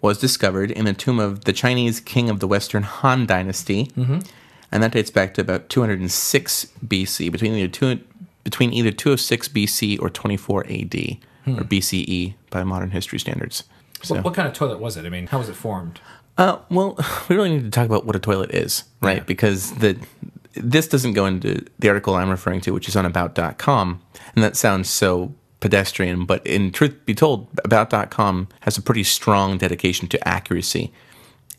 was 0.00 0.18
discovered 0.18 0.70
in 0.70 0.86
the 0.86 0.94
tomb 0.94 1.20
of 1.20 1.44
the 1.44 1.52
Chinese 1.52 2.00
king 2.00 2.30
of 2.30 2.40
the 2.40 2.48
Western 2.48 2.82
Han 2.84 3.26
Dynasty, 3.26 3.90
Mm-hmm. 3.94 4.20
and 4.72 4.82
that 4.82 4.92
dates 4.92 5.10
back 5.10 5.34
to 5.34 5.42
about 5.42 5.68
206 5.68 6.66
BC, 6.86 7.30
between 7.30 7.52
either 7.52 7.68
two, 7.68 8.00
between 8.42 8.72
either 8.72 8.90
206 8.90 9.48
BC 9.48 10.00
or 10.00 10.08
24 10.08 10.64
AD 10.70 11.18
or 11.46 11.62
BCE 11.64 12.34
by 12.48 12.64
modern 12.64 12.90
history 12.92 13.18
standards. 13.18 13.64
So, 14.02 14.14
What, 14.14 14.24
what 14.24 14.34
kind 14.34 14.48
of 14.48 14.54
toilet 14.54 14.80
was 14.80 14.96
it? 14.96 15.04
I 15.04 15.10
mean, 15.10 15.26
how 15.28 15.38
was 15.38 15.48
it 15.50 15.56
formed? 15.56 16.00
Uh, 16.38 16.58
well, 16.70 16.98
we 17.28 17.36
really 17.36 17.50
need 17.50 17.64
to 17.64 17.70
talk 17.70 17.86
about 17.86 18.06
what 18.06 18.16
a 18.16 18.20
toilet 18.20 18.54
is, 18.54 18.84
right? 19.00 19.18
Yeah. 19.18 19.24
Because 19.24 19.72
the 19.74 19.98
this 20.54 20.86
doesn't 20.86 21.14
go 21.14 21.24
into 21.24 21.64
the 21.78 21.88
article 21.88 22.14
I'm 22.14 22.28
referring 22.28 22.60
to, 22.62 22.72
which 22.72 22.88
is 22.88 22.96
on 22.96 23.06
about.com, 23.06 24.02
and 24.34 24.44
that 24.44 24.56
sounds 24.56 24.90
so 24.90 25.34
pedestrian, 25.60 26.26
but 26.26 26.46
in 26.46 26.72
truth 26.72 26.94
be 27.06 27.14
told, 27.14 27.48
about.com 27.64 28.48
has 28.60 28.76
a 28.76 28.82
pretty 28.82 29.04
strong 29.04 29.56
dedication 29.56 30.08
to 30.08 30.28
accuracy 30.28 30.92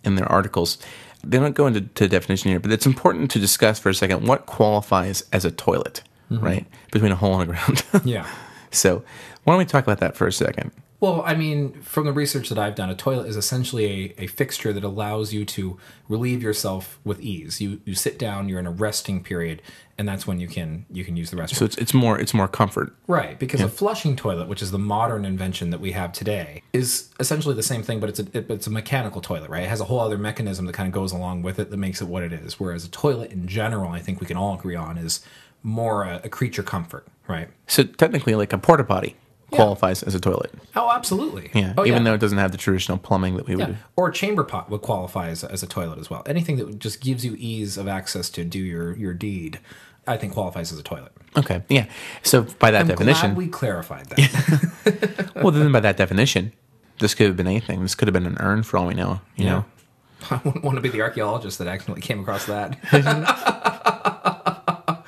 in 0.04 0.16
their 0.16 0.32
articles. 0.32 0.78
They 1.24 1.40
don't 1.40 1.56
go 1.56 1.66
into 1.68 1.82
to 1.82 2.08
definition 2.08 2.52
here, 2.52 2.60
but 2.60 2.72
it's 2.72 2.86
important 2.86 3.32
to 3.32 3.40
discuss 3.40 3.80
for 3.80 3.90
a 3.90 3.96
second 3.96 4.28
what 4.28 4.46
qualifies 4.46 5.24
as 5.32 5.46
a 5.46 5.52
toilet, 5.52 6.04
right? 6.30 6.66
Between 6.92 7.14
a 7.14 7.16
hole 7.16 7.40
and 7.40 7.50
the 7.50 7.54
ground. 7.54 7.84
Yeah. 8.06 8.28
so, 8.72 9.04
why 9.44 9.54
don't 9.54 9.60
we 9.60 9.66
talk 9.66 9.84
about 9.86 10.00
that 10.00 10.18
for 10.18 10.28
a 10.28 10.34
second? 10.34 10.72
Well, 11.04 11.22
I 11.26 11.36
mean, 11.36 11.82
from 11.82 12.06
the 12.06 12.14
research 12.14 12.48
that 12.48 12.58
I've 12.58 12.76
done, 12.76 12.90
a 12.90 12.96
toilet 12.96 13.28
is 13.28 13.36
essentially 13.36 14.14
a, 14.18 14.24
a 14.24 14.28
fixture 14.28 14.72
that 14.72 14.86
allows 14.86 15.34
you 15.34 15.44
to 15.44 15.78
relieve 16.08 16.42
yourself 16.42 16.98
with 17.04 17.20
ease. 17.20 17.60
You 17.60 17.82
you 17.84 17.94
sit 17.94 18.18
down, 18.18 18.48
you're 18.48 18.58
in 18.58 18.66
a 18.66 18.72
resting 18.72 19.22
period, 19.22 19.62
and 19.98 20.08
that's 20.08 20.26
when 20.26 20.40
you 20.40 20.48
can 20.48 20.86
you 20.90 21.04
can 21.04 21.18
use 21.18 21.30
the 21.30 21.36
restroom. 21.36 21.56
So 21.56 21.66
it's 21.66 21.78
it's 21.78 21.94
more 21.94 22.18
it's 22.18 22.34
more 22.34 22.48
comfort. 22.48 22.96
Right, 23.06 23.38
because 23.38 23.60
a 23.60 23.68
flushing 23.68 24.16
toilet, 24.16 24.48
which 24.48 24.62
is 24.62 24.72
the 24.72 24.80
modern 24.80 25.26
invention 25.26 25.72
that 25.72 25.82
we 25.82 25.92
have 25.92 26.14
today, 26.14 26.64
is 26.72 27.10
essentially 27.20 27.54
the 27.54 27.64
same 27.64 27.84
thing, 27.84 28.00
but 28.00 28.08
it's 28.08 28.20
a 28.20 28.28
it, 28.32 28.50
it's 28.50 28.68
a 28.68 28.72
mechanical 28.72 29.20
toilet, 29.20 29.50
right? 29.50 29.64
It 29.64 29.70
has 29.70 29.82
a 29.82 29.86
whole 29.86 30.00
other 30.00 30.18
mechanism 30.18 30.68
that 30.68 30.74
kind 30.74 30.88
of 30.88 30.94
goes 30.94 31.12
along 31.12 31.42
with 31.42 31.60
it 31.60 31.70
that 31.70 31.76
makes 31.76 32.02
it 32.02 32.08
what 32.08 32.24
it 32.24 32.32
is. 32.32 32.62
Whereas 32.62 32.86
a 32.86 32.90
toilet 32.90 33.30
in 33.30 33.46
general, 33.46 33.92
I 33.92 34.00
think 34.00 34.22
we 34.22 34.26
can 34.26 34.38
all 34.38 34.56
agree 34.56 34.78
on, 34.78 34.98
is 34.98 35.20
more 35.64 36.04
a, 36.04 36.22
a 36.24 36.30
creature 36.30 36.64
comfort, 36.64 37.06
right? 37.28 37.50
So 37.68 37.84
technically, 37.84 38.36
like 38.36 38.54
a 38.54 38.58
porta 38.58 38.86
potty. 38.86 39.18
Qualifies 39.56 40.04
as 40.04 40.16
a 40.16 40.20
toilet. 40.20 40.52
Oh, 40.76 40.92
absolutely. 40.92 41.52
Yeah, 41.54 41.74
Oh, 41.78 41.86
even 41.86 42.04
though 42.04 42.14
it 42.14 42.20
doesn't 42.20 42.38
have 42.38 42.52
the 42.52 42.58
traditional 42.58 42.98
plumbing 42.98 43.36
that 43.38 43.48
we 43.48 43.56
Yeah. 43.56 43.68
would. 43.68 43.78
Or 43.96 44.10
a 44.10 44.14
chamber 44.14 44.44
pot 44.44 44.70
would 44.70 44.82
qualify 44.82 45.30
as, 45.30 45.44
as 45.44 45.64
a 45.64 45.68
toilet 45.68 46.00
as 46.00 46.10
well. 46.10 46.24
Anything 46.26 46.58
that 46.58 46.80
just 46.80 47.02
gives 47.02 47.26
you 47.26 47.36
ease 47.38 47.78
of 47.78 47.88
access 47.88 48.30
to 48.32 48.44
do 48.44 48.60
your, 48.60 48.96
your 48.98 49.14
deed, 49.14 49.60
I 50.08 50.18
think 50.18 50.34
qualifies 50.34 50.72
as 50.72 50.80
a 50.80 50.84
toilet. 50.84 51.12
Okay, 51.38 51.64
yeah. 51.70 51.86
So 52.22 52.44
by 52.60 52.72
that 52.72 52.82
I'm 52.82 52.88
definition, 52.88 53.30
glad 53.34 53.38
we 53.38 53.48
clarified 53.48 54.08
that. 54.08 55.32
well, 55.36 55.52
then 55.52 55.72
by 55.72 55.80
that 55.80 55.98
definition, 55.98 56.52
this 57.00 57.16
could 57.16 57.28
have 57.28 57.38
been 57.38 57.48
anything. 57.48 57.82
This 57.82 57.96
could 57.96 58.08
have 58.08 58.14
been 58.14 58.28
an 58.28 58.38
urn 58.40 58.64
for 58.64 58.78
all 58.78 58.88
we 58.88 58.94
know. 58.94 59.22
You 59.36 59.46
know. 59.46 59.66
I 60.30 60.40
wouldn't 60.44 60.64
want 60.64 60.76
to 60.78 60.82
be 60.82 60.90
the 60.90 61.02
archaeologist 61.02 61.58
that 61.60 61.68
accidentally 61.68 62.02
came 62.02 62.20
across 62.20 62.46
that. 62.46 62.78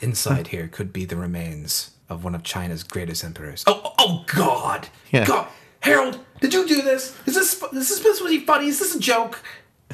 Inside 0.00 0.48
here 0.48 0.68
could 0.68 0.92
be 0.92 1.04
the 1.04 1.16
remains 1.16 1.90
of 2.08 2.24
one 2.24 2.34
of 2.34 2.42
China's 2.42 2.82
greatest 2.82 3.24
emperors. 3.24 3.64
Oh, 3.66 3.94
oh, 3.98 4.24
God! 4.26 4.88
Yeah. 5.10 5.26
God, 5.26 5.48
Harold, 5.80 6.18
did 6.40 6.52
you 6.52 6.66
do 6.66 6.82
this? 6.82 7.16
Is 7.26 7.34
this 7.34 7.62
is 7.62 7.70
this 7.70 7.96
supposed 7.96 8.20
to 8.20 8.28
be 8.28 8.40
funny? 8.40 8.66
Is 8.66 8.78
this 8.78 8.94
a 8.94 8.98
joke? 8.98 9.40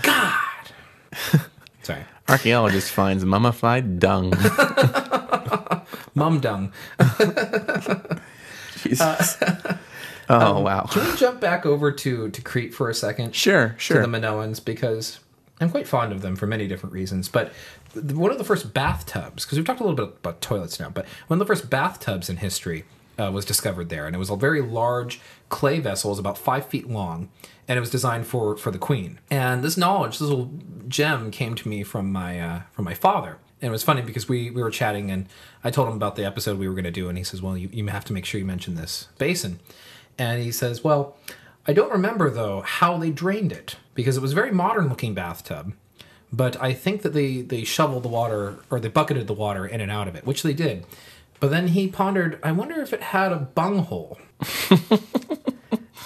God. 0.00 0.38
Sorry, 1.82 2.04
Archaeologist 2.28 2.90
finds 2.90 3.24
mummified 3.24 3.98
dung. 3.98 4.30
mum 6.14 6.40
dung. 6.40 6.72
Jesus. 8.78 9.00
Uh, 9.42 9.78
oh 10.28 10.56
um, 10.56 10.64
wow. 10.64 10.86
Can 10.90 11.04
we 11.10 11.16
jump 11.16 11.40
back 11.40 11.66
over 11.66 11.92
to 11.92 12.30
to 12.30 12.42
Crete 12.42 12.74
for 12.74 12.88
a 12.88 12.94
second? 12.94 13.34
Sure, 13.34 13.70
to 13.70 13.78
sure. 13.78 14.00
the 14.00 14.08
Minoans 14.08 14.64
because 14.64 15.20
I'm 15.60 15.70
quite 15.70 15.86
fond 15.86 16.12
of 16.12 16.22
them 16.22 16.36
for 16.36 16.46
many 16.46 16.66
different 16.66 16.92
reasons. 16.92 17.28
But 17.28 17.52
th- 17.52 17.54
one 17.94 18.30
of 18.30 18.38
the 18.38 18.44
first 18.44 18.72
bathtubs, 18.74 19.44
because 19.44 19.58
we've 19.58 19.66
talked 19.66 19.80
a 19.80 19.84
little 19.84 19.96
bit 19.96 20.16
about 20.18 20.40
toilets 20.40 20.80
now, 20.80 20.90
but 20.90 21.06
one 21.26 21.40
of 21.40 21.46
the 21.46 21.52
first 21.52 21.70
bathtubs 21.70 22.28
in 22.28 22.38
history 22.38 22.84
uh, 23.18 23.30
was 23.30 23.44
discovered 23.44 23.88
there, 23.88 24.06
and 24.06 24.14
it 24.14 24.18
was 24.18 24.30
a 24.30 24.36
very 24.36 24.60
large 24.60 25.20
clay 25.48 25.78
vessel, 25.80 26.10
it 26.10 26.12
was 26.12 26.18
about 26.18 26.38
five 26.38 26.66
feet 26.66 26.88
long, 26.88 27.28
and 27.68 27.76
it 27.76 27.80
was 27.80 27.90
designed 27.90 28.26
for 28.26 28.56
for 28.56 28.70
the 28.70 28.78
queen. 28.78 29.20
And 29.30 29.62
this 29.62 29.76
knowledge, 29.76 30.18
this 30.18 30.28
little 30.28 30.50
gem, 30.88 31.30
came 31.30 31.54
to 31.54 31.68
me 31.68 31.82
from 31.82 32.10
my 32.10 32.40
uh, 32.40 32.60
from 32.72 32.84
my 32.84 32.94
father. 32.94 33.38
And 33.60 33.68
it 33.68 33.72
was 33.72 33.84
funny 33.84 34.02
because 34.02 34.28
we, 34.28 34.50
we 34.50 34.60
were 34.60 34.70
chatting 34.70 35.08
and 35.08 35.28
I 35.62 35.70
told 35.70 35.86
him 35.86 35.94
about 35.94 36.16
the 36.16 36.24
episode 36.24 36.58
we 36.58 36.66
were 36.66 36.74
going 36.74 36.82
to 36.82 36.90
do. 36.90 37.08
And 37.08 37.16
he 37.16 37.22
says, 37.22 37.40
Well, 37.40 37.56
you, 37.56 37.70
you 37.72 37.86
have 37.86 38.04
to 38.06 38.12
make 38.12 38.24
sure 38.24 38.40
you 38.40 38.44
mention 38.44 38.74
this 38.74 39.06
basin. 39.18 39.60
And 40.18 40.42
he 40.42 40.50
says, 40.50 40.82
Well, 40.82 41.16
I 41.66 41.72
don't 41.72 41.92
remember 41.92 42.28
though 42.28 42.62
how 42.62 42.98
they 42.98 43.10
drained 43.12 43.52
it 43.52 43.76
because 43.94 44.16
it 44.16 44.20
was 44.20 44.32
a 44.32 44.34
very 44.34 44.50
modern 44.50 44.88
looking 44.88 45.14
bathtub. 45.14 45.74
But 46.32 46.60
I 46.62 46.72
think 46.72 47.02
that 47.02 47.12
they, 47.12 47.42
they 47.42 47.64
shoveled 47.64 48.04
the 48.04 48.08
water 48.08 48.58
or 48.70 48.80
they 48.80 48.88
bucketed 48.88 49.26
the 49.26 49.34
water 49.34 49.66
in 49.66 49.80
and 49.80 49.90
out 49.90 50.08
of 50.08 50.16
it, 50.16 50.24
which 50.24 50.42
they 50.42 50.54
did. 50.54 50.86
But 51.40 51.50
then 51.50 51.68
he 51.68 51.88
pondered, 51.88 52.38
I 52.42 52.52
wonder 52.52 52.80
if 52.80 52.92
it 52.92 53.02
had 53.02 53.32
a 53.32 53.36
bunghole. 53.36 54.18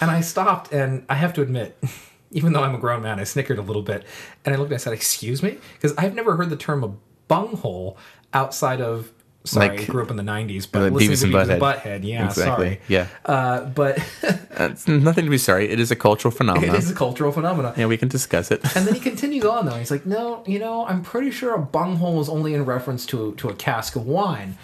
and 0.00 0.10
I 0.10 0.20
stopped 0.20 0.72
and 0.72 1.04
I 1.08 1.14
have 1.14 1.32
to 1.34 1.42
admit, 1.42 1.78
even 2.30 2.52
though 2.52 2.62
I'm 2.62 2.74
a 2.74 2.78
grown 2.78 3.02
man, 3.02 3.20
I 3.20 3.24
snickered 3.24 3.58
a 3.58 3.62
little 3.62 3.82
bit. 3.82 4.04
And 4.44 4.54
I 4.54 4.58
looked 4.58 4.70
and 4.70 4.76
I 4.76 4.78
said, 4.78 4.92
Excuse 4.92 5.42
me? 5.42 5.58
Because 5.74 5.94
I've 5.96 6.14
never 6.14 6.36
heard 6.36 6.50
the 6.50 6.56
term 6.56 6.82
a 6.82 6.94
bunghole 7.28 7.98
outside 8.32 8.80
of. 8.80 9.12
Sorry, 9.46 9.68
Like- 9.78 9.86
grew 9.86 10.02
up 10.02 10.10
in 10.10 10.16
the 10.16 10.22
90s, 10.22 10.66
but 10.70 10.82
Uh, 10.82 10.86
listening 10.88 11.10
Beavis 11.10 11.20
to 11.20 11.24
and 11.26 11.34
Beavis 11.34 11.50
and 11.52 11.62
Butthead. 11.62 11.82
Butthead. 11.82 12.04
Yeah, 12.04 12.26
exactly. 12.26 12.66
sorry. 12.66 12.80
Yeah. 12.88 13.06
Uh, 13.24 13.60
but 13.64 13.98
It's 14.58 14.88
nothing 14.88 15.24
to 15.24 15.30
be 15.30 15.38
sorry. 15.38 15.68
It 15.70 15.78
is 15.80 15.90
a 15.90 15.96
cultural 15.96 16.32
phenomenon. 16.32 16.74
It 16.74 16.78
is 16.78 16.90
a 16.90 16.94
cultural 16.94 17.30
phenomenon. 17.32 17.74
Yeah, 17.76 17.86
we 17.86 17.96
can 17.96 18.08
discuss 18.08 18.50
it. 18.50 18.60
And 18.76 18.86
then 18.86 18.94
he 18.94 19.00
continues 19.10 19.44
on 19.44 19.66
though. 19.66 19.76
He's 19.76 19.90
like, 19.90 20.06
no, 20.06 20.42
you 20.46 20.58
know, 20.58 20.86
I'm 20.86 21.02
pretty 21.02 21.30
sure 21.30 21.54
a 21.54 21.58
bunghole 21.58 22.20
is 22.20 22.28
only 22.28 22.54
in 22.54 22.64
reference 22.64 23.06
to 23.06 23.34
to 23.36 23.48
a 23.48 23.54
cask 23.54 23.96
of 23.96 24.06
wine. 24.06 24.56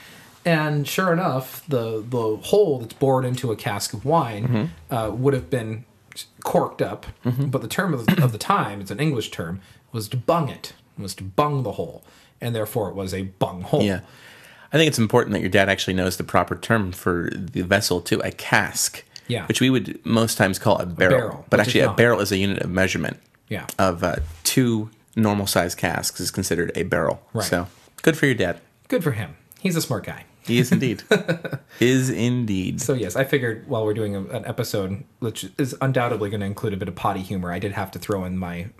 And 0.45 0.89
sure 0.89 1.13
enough, 1.13 1.63
the 1.69 2.03
the 2.09 2.37
hole 2.51 2.79
that's 2.81 2.95
bored 2.95 3.25
into 3.25 3.53
a 3.53 3.57
cask 3.57 3.93
of 3.95 4.05
wine 4.05 4.71
uh, 4.91 5.11
would 5.15 5.35
have 5.35 5.49
been 5.51 5.85
corked 6.43 6.83
up. 6.83 7.07
But 7.25 7.63
the 7.63 7.69
term 7.69 7.95
of 7.95 8.07
the, 8.07 8.23
of 8.25 8.33
the 8.33 8.39
time, 8.39 8.81
it's 8.81 8.91
an 8.91 8.99
English 8.99 9.31
term, 9.31 9.61
was 9.93 10.09
to 10.09 10.17
bung 10.17 10.49
it. 10.49 10.73
Was 10.99 11.15
to 11.17 11.25
bung 11.25 11.63
the 11.63 11.73
hole, 11.73 12.03
and 12.41 12.55
therefore 12.55 12.89
it 12.91 12.95
was 12.95 13.15
a 13.15 13.23
bung 13.23 13.63
hole. 13.63 13.83
Yeah. 13.83 14.01
I 14.73 14.79
think 14.79 14.89
it's 14.89 14.99
important 14.99 15.35
that 15.35 15.41
your 15.41 15.51
dad 15.51 15.69
actually 15.69 15.95
knows 15.95 16.17
the 16.17 16.25
proper 16.25 16.57
term 16.57 16.93
for 16.93 17.31
the 17.35 17.63
vessel 17.63 18.01
too, 18.01 18.21
a 18.21 18.31
cask. 18.31 19.05
Yeah. 19.29 19.47
Which 19.47 19.61
we 19.61 19.71
would 19.71 20.05
most 20.05 20.37
times 20.37 20.59
call 20.59 20.79
a 20.79 20.87
barrel. 20.87 21.19
barrel, 21.19 21.47
but 21.49 21.61
actually, 21.61 21.81
a 21.81 21.87
not. 21.87 21.97
barrel 21.97 22.21
is 22.21 22.33
a 22.33 22.39
unit 22.39 22.59
of 22.63 22.71
measurement. 22.71 23.19
Yeah. 23.49 23.67
Of 23.79 24.03
uh, 24.03 24.17
two 24.45 24.91
normal 25.15 25.47
sized 25.47 25.79
casks 25.79 26.21
is 26.21 26.31
considered 26.31 26.73
a 26.75 26.83
barrel. 26.85 27.23
Right. 27.33 27.45
So 27.45 27.69
good 28.03 28.17
for 28.17 28.27
your 28.27 28.35
dad. 28.35 28.61
Good 28.89 29.05
for 29.05 29.13
him. 29.13 29.37
He's 29.61 29.77
a 29.77 29.81
smart 29.81 30.05
guy. 30.05 30.25
He 30.45 30.59
is 30.59 30.73
indeed. 30.73 31.05
is 31.81 32.11
indeed. 32.11 32.81
So 32.81 32.95
yes, 32.95 33.15
I 33.15 33.25
figured 33.25 33.69
while 33.69 33.85
we're 33.85 33.95
doing 33.95 34.17
a, 34.17 34.23
an 34.25 34.45
episode, 34.45 35.05
which 35.21 35.47
is 35.57 35.77
undoubtedly 35.81 36.31
going 36.31 36.41
to 36.41 36.47
include 36.47 36.73
a 36.73 36.77
bit 36.77 36.89
of 36.89 36.97
potty 36.97 37.21
humor, 37.21 37.53
I 37.53 37.61
did 37.61 37.73
have 37.73 37.93
to 37.93 37.99
throw 37.99 38.25
in 38.25 38.39
my 38.39 38.71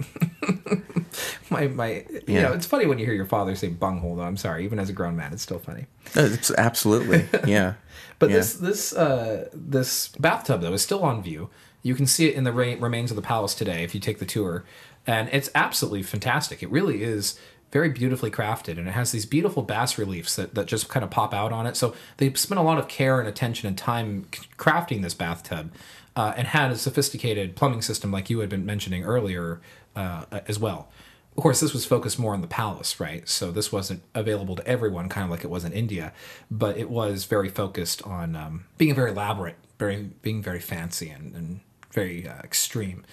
my 1.51 1.67
my. 1.69 2.05
You 2.11 2.23
Yeah. 2.27 2.43
know, 2.43 2.53
it's 2.53 2.67
funny 2.67 2.87
when 2.87 2.99
you 2.99 3.05
hear 3.05 3.15
your 3.15 3.27
father 3.27 3.55
say 3.55 3.69
bunghole. 3.69 4.17
Though 4.17 4.23
I'm 4.23 4.37
sorry, 4.37 4.65
even 4.65 4.79
as 4.79 4.89
a 4.89 4.93
grown 4.93 5.17
man, 5.17 5.33
it's 5.33 5.43
still 5.43 5.59
funny. 5.59 5.87
It's 6.15 6.51
absolutely. 6.53 7.27
Yeah. 7.47 7.75
But 8.19 8.31
Yeah. 8.31 8.37
this 8.37 8.55
this 8.55 8.93
uh, 8.95 9.49
this 9.53 10.09
bathtub 10.19 10.61
though 10.61 10.73
is 10.73 10.83
still 10.83 11.03
on 11.03 11.23
view. 11.23 11.51
You 11.83 11.95
can 11.95 12.07
see 12.07 12.29
it 12.29 12.35
in 12.35 12.45
the 12.45 12.53
ra- 12.53 12.77
remains 12.79 13.11
of 13.11 13.17
the 13.17 13.23
palace 13.23 13.55
today 13.55 13.83
if 13.83 13.95
you 13.95 14.01
take 14.01 14.19
the 14.21 14.25
tour, 14.27 14.65
and 15.07 15.29
it's 15.33 15.51
absolutely 15.55 16.03
fantastic. 16.05 16.63
It 16.63 16.71
really 16.71 17.03
is 17.03 17.39
very 17.73 17.89
beautifully 17.89 18.31
crafted, 18.31 18.79
and 18.79 18.87
it 18.87 18.93
has 18.93 19.11
these 19.13 19.27
beautiful 19.27 19.63
bas 19.63 19.97
reliefs 19.99 20.37
that, 20.37 20.55
that 20.55 20.67
just 20.67 20.89
kind 20.91 21.03
of 21.03 21.11
pop 21.11 21.33
out 21.35 21.53
on 21.53 21.67
it. 21.67 21.75
So 21.77 21.95
they 22.19 22.33
spent 22.35 22.61
a 22.61 22.63
lot 22.63 22.79
of 22.79 22.87
care 22.87 23.19
and 23.19 23.27
attention 23.29 23.67
and 23.67 23.77
time 23.79 24.27
crafting 24.59 25.03
this 25.03 25.15
bathtub, 25.15 25.73
uh, 26.15 26.35
and 26.37 26.47
had 26.49 26.71
a 26.71 26.77
sophisticated 26.77 27.57
plumbing 27.57 27.83
system 27.83 28.13
like 28.13 28.29
you 28.31 28.39
had 28.41 28.49
been 28.51 28.65
mentioning 28.67 29.03
earlier 29.05 29.61
uh, 29.97 30.27
as 30.47 30.59
well. 30.61 30.89
Of 31.37 31.43
course, 31.43 31.61
this 31.61 31.73
was 31.73 31.87
focused 31.87 32.19
more 32.19 32.35
on 32.35 32.43
the 32.43 32.47
palace, 32.47 33.01
right? 33.01 33.27
So 33.27 33.51
this 33.51 33.73
wasn't 33.73 34.03
available 34.15 34.55
to 34.57 34.67
everyone, 34.67 35.09
kind 35.09 35.25
of 35.25 35.31
like 35.31 35.45
it 35.45 35.51
was 35.51 35.65
in 35.65 35.73
India, 35.73 36.13
but 36.51 36.77
it 36.77 36.91
was 36.91 37.25
very 37.25 37.49
focused 37.49 38.03
on 38.03 38.37
um, 38.37 38.65
being 38.77 38.95
very 38.95 39.11
elaborate, 39.11 39.57
very 39.79 40.11
being 40.21 40.43
very 40.43 40.61
fancy 40.61 41.09
and, 41.09 41.35
and 41.35 41.61
very 41.91 42.29
uh, 42.29 42.35
extreme. 42.45 43.05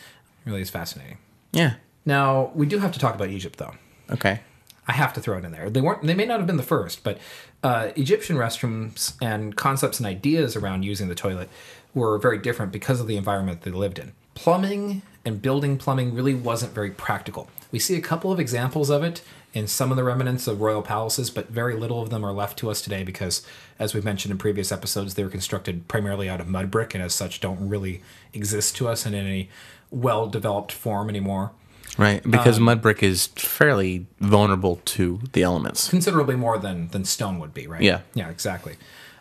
It 0.45 0.49
really 0.49 0.61
is 0.61 0.69
fascinating. 0.69 1.17
Yeah. 1.53 1.75
Now 2.05 2.51
we 2.53 2.65
do 2.65 2.79
have 2.79 2.91
to 2.91 2.99
talk 2.99 3.15
about 3.15 3.29
Egypt, 3.29 3.57
though. 3.57 3.75
Okay. 4.11 4.41
I 4.87 4.93
have 4.93 5.13
to 5.13 5.21
throw 5.21 5.37
it 5.37 5.45
in 5.45 5.51
there. 5.51 5.69
They 5.69 5.81
weren't. 5.81 6.01
They 6.03 6.15
may 6.15 6.25
not 6.25 6.39
have 6.39 6.47
been 6.47 6.57
the 6.57 6.63
first, 6.63 7.03
but 7.03 7.19
uh, 7.63 7.91
Egyptian 7.95 8.37
restrooms 8.37 9.13
and 9.21 9.55
concepts 9.55 9.99
and 9.99 10.07
ideas 10.07 10.55
around 10.55 10.83
using 10.83 11.07
the 11.09 11.15
toilet 11.15 11.47
were 11.93 12.17
very 12.17 12.39
different 12.39 12.71
because 12.71 12.99
of 12.99 13.07
the 13.07 13.15
environment 13.15 13.61
they 13.61 13.71
lived 13.71 13.99
in. 13.99 14.13
Plumbing 14.33 15.03
and 15.25 15.41
building 15.41 15.77
plumbing 15.77 16.15
really 16.15 16.33
wasn't 16.33 16.73
very 16.73 16.91
practical. 16.91 17.49
We 17.71 17.79
see 17.79 17.95
a 17.95 18.01
couple 18.01 18.31
of 18.31 18.39
examples 18.39 18.89
of 18.89 19.03
it 19.03 19.21
in 19.53 19.67
some 19.67 19.91
of 19.91 19.97
the 19.97 20.03
remnants 20.03 20.47
of 20.47 20.59
royal 20.61 20.81
palaces, 20.81 21.29
but 21.29 21.49
very 21.49 21.75
little 21.75 22.01
of 22.01 22.09
them 22.09 22.23
are 22.25 22.31
left 22.31 22.57
to 22.59 22.69
us 22.69 22.81
today 22.81 23.03
because, 23.03 23.45
as 23.77 23.93
we've 23.93 24.03
mentioned 24.05 24.31
in 24.31 24.37
previous 24.37 24.71
episodes, 24.71 25.13
they 25.13 25.23
were 25.23 25.29
constructed 25.29 25.87
primarily 25.87 26.27
out 26.29 26.39
of 26.41 26.47
mud 26.47 26.71
brick 26.71 26.93
and, 26.95 27.03
as 27.03 27.13
such, 27.13 27.39
don't 27.39 27.69
really 27.69 28.01
exist 28.33 28.75
to 28.77 28.87
us 28.87 29.05
in 29.05 29.13
any 29.13 29.49
well-developed 29.91 30.71
form 30.71 31.09
anymore. 31.09 31.51
Right. 31.97 32.23
Because 32.23 32.57
Um, 32.57 32.63
mud 32.63 32.81
brick 32.81 33.03
is 33.03 33.27
fairly 33.35 34.05
vulnerable 34.19 34.79
to 34.85 35.19
the 35.33 35.43
elements. 35.43 35.89
considerably 35.89 36.35
more 36.35 36.57
than 36.57 36.87
than 36.89 37.03
stone 37.05 37.39
would 37.39 37.53
be, 37.53 37.67
right? 37.67 37.81
Yeah. 37.81 38.01
yeah, 38.13 38.29
exactly. 38.29 38.75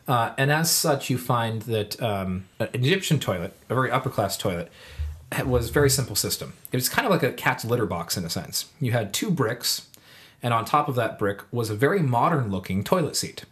Uh, 0.06 0.32
and 0.38 0.50
as 0.50 0.70
such, 0.70 1.10
you 1.10 1.18
find 1.18 1.62
that 1.62 2.00
um, 2.02 2.44
an 2.60 2.68
Egyptian 2.72 3.18
toilet, 3.18 3.52
a 3.68 3.74
very 3.74 3.90
upper 3.90 4.08
class 4.10 4.36
toilet, 4.38 4.70
was 5.46 5.70
very 5.70 5.90
simple 5.90 6.16
system. 6.16 6.54
It 6.72 6.76
was 6.76 6.88
kind 6.88 7.06
of 7.06 7.12
like 7.12 7.22
a 7.22 7.32
cat's 7.32 7.64
litter 7.64 7.86
box 7.86 8.16
in 8.16 8.24
a 8.24 8.30
sense. 8.30 8.66
You 8.80 8.92
had 8.92 9.12
two 9.12 9.30
bricks, 9.30 9.88
and 10.42 10.54
on 10.54 10.64
top 10.64 10.88
of 10.88 10.94
that 10.94 11.18
brick 11.18 11.42
was 11.52 11.70
a 11.70 11.74
very 11.74 12.00
modern 12.00 12.50
looking 12.50 12.82
toilet 12.82 13.16
seat. 13.16 13.44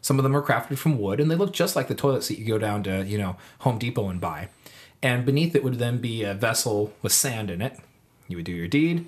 Some 0.00 0.18
of 0.18 0.22
them 0.22 0.36
are 0.36 0.42
crafted 0.42 0.76
from 0.76 0.98
wood, 0.98 1.20
and 1.20 1.30
they 1.30 1.34
look 1.34 1.54
just 1.54 1.76
like 1.76 1.88
the 1.88 1.94
toilet 1.94 2.24
seat 2.24 2.38
you 2.38 2.44
go 2.44 2.58
down 2.58 2.82
to, 2.82 3.04
you 3.06 3.16
know, 3.16 3.36
Home 3.60 3.78
Depot 3.78 4.10
and 4.10 4.20
buy. 4.20 4.48
And 5.02 5.24
beneath 5.24 5.54
it 5.54 5.64
would 5.64 5.78
then 5.78 5.98
be 5.98 6.22
a 6.22 6.34
vessel 6.34 6.92
with 7.00 7.12
sand 7.12 7.50
in 7.50 7.62
it. 7.62 7.78
You 8.28 8.36
would 8.36 8.44
do 8.44 8.52
your 8.52 8.68
deed, 8.68 9.06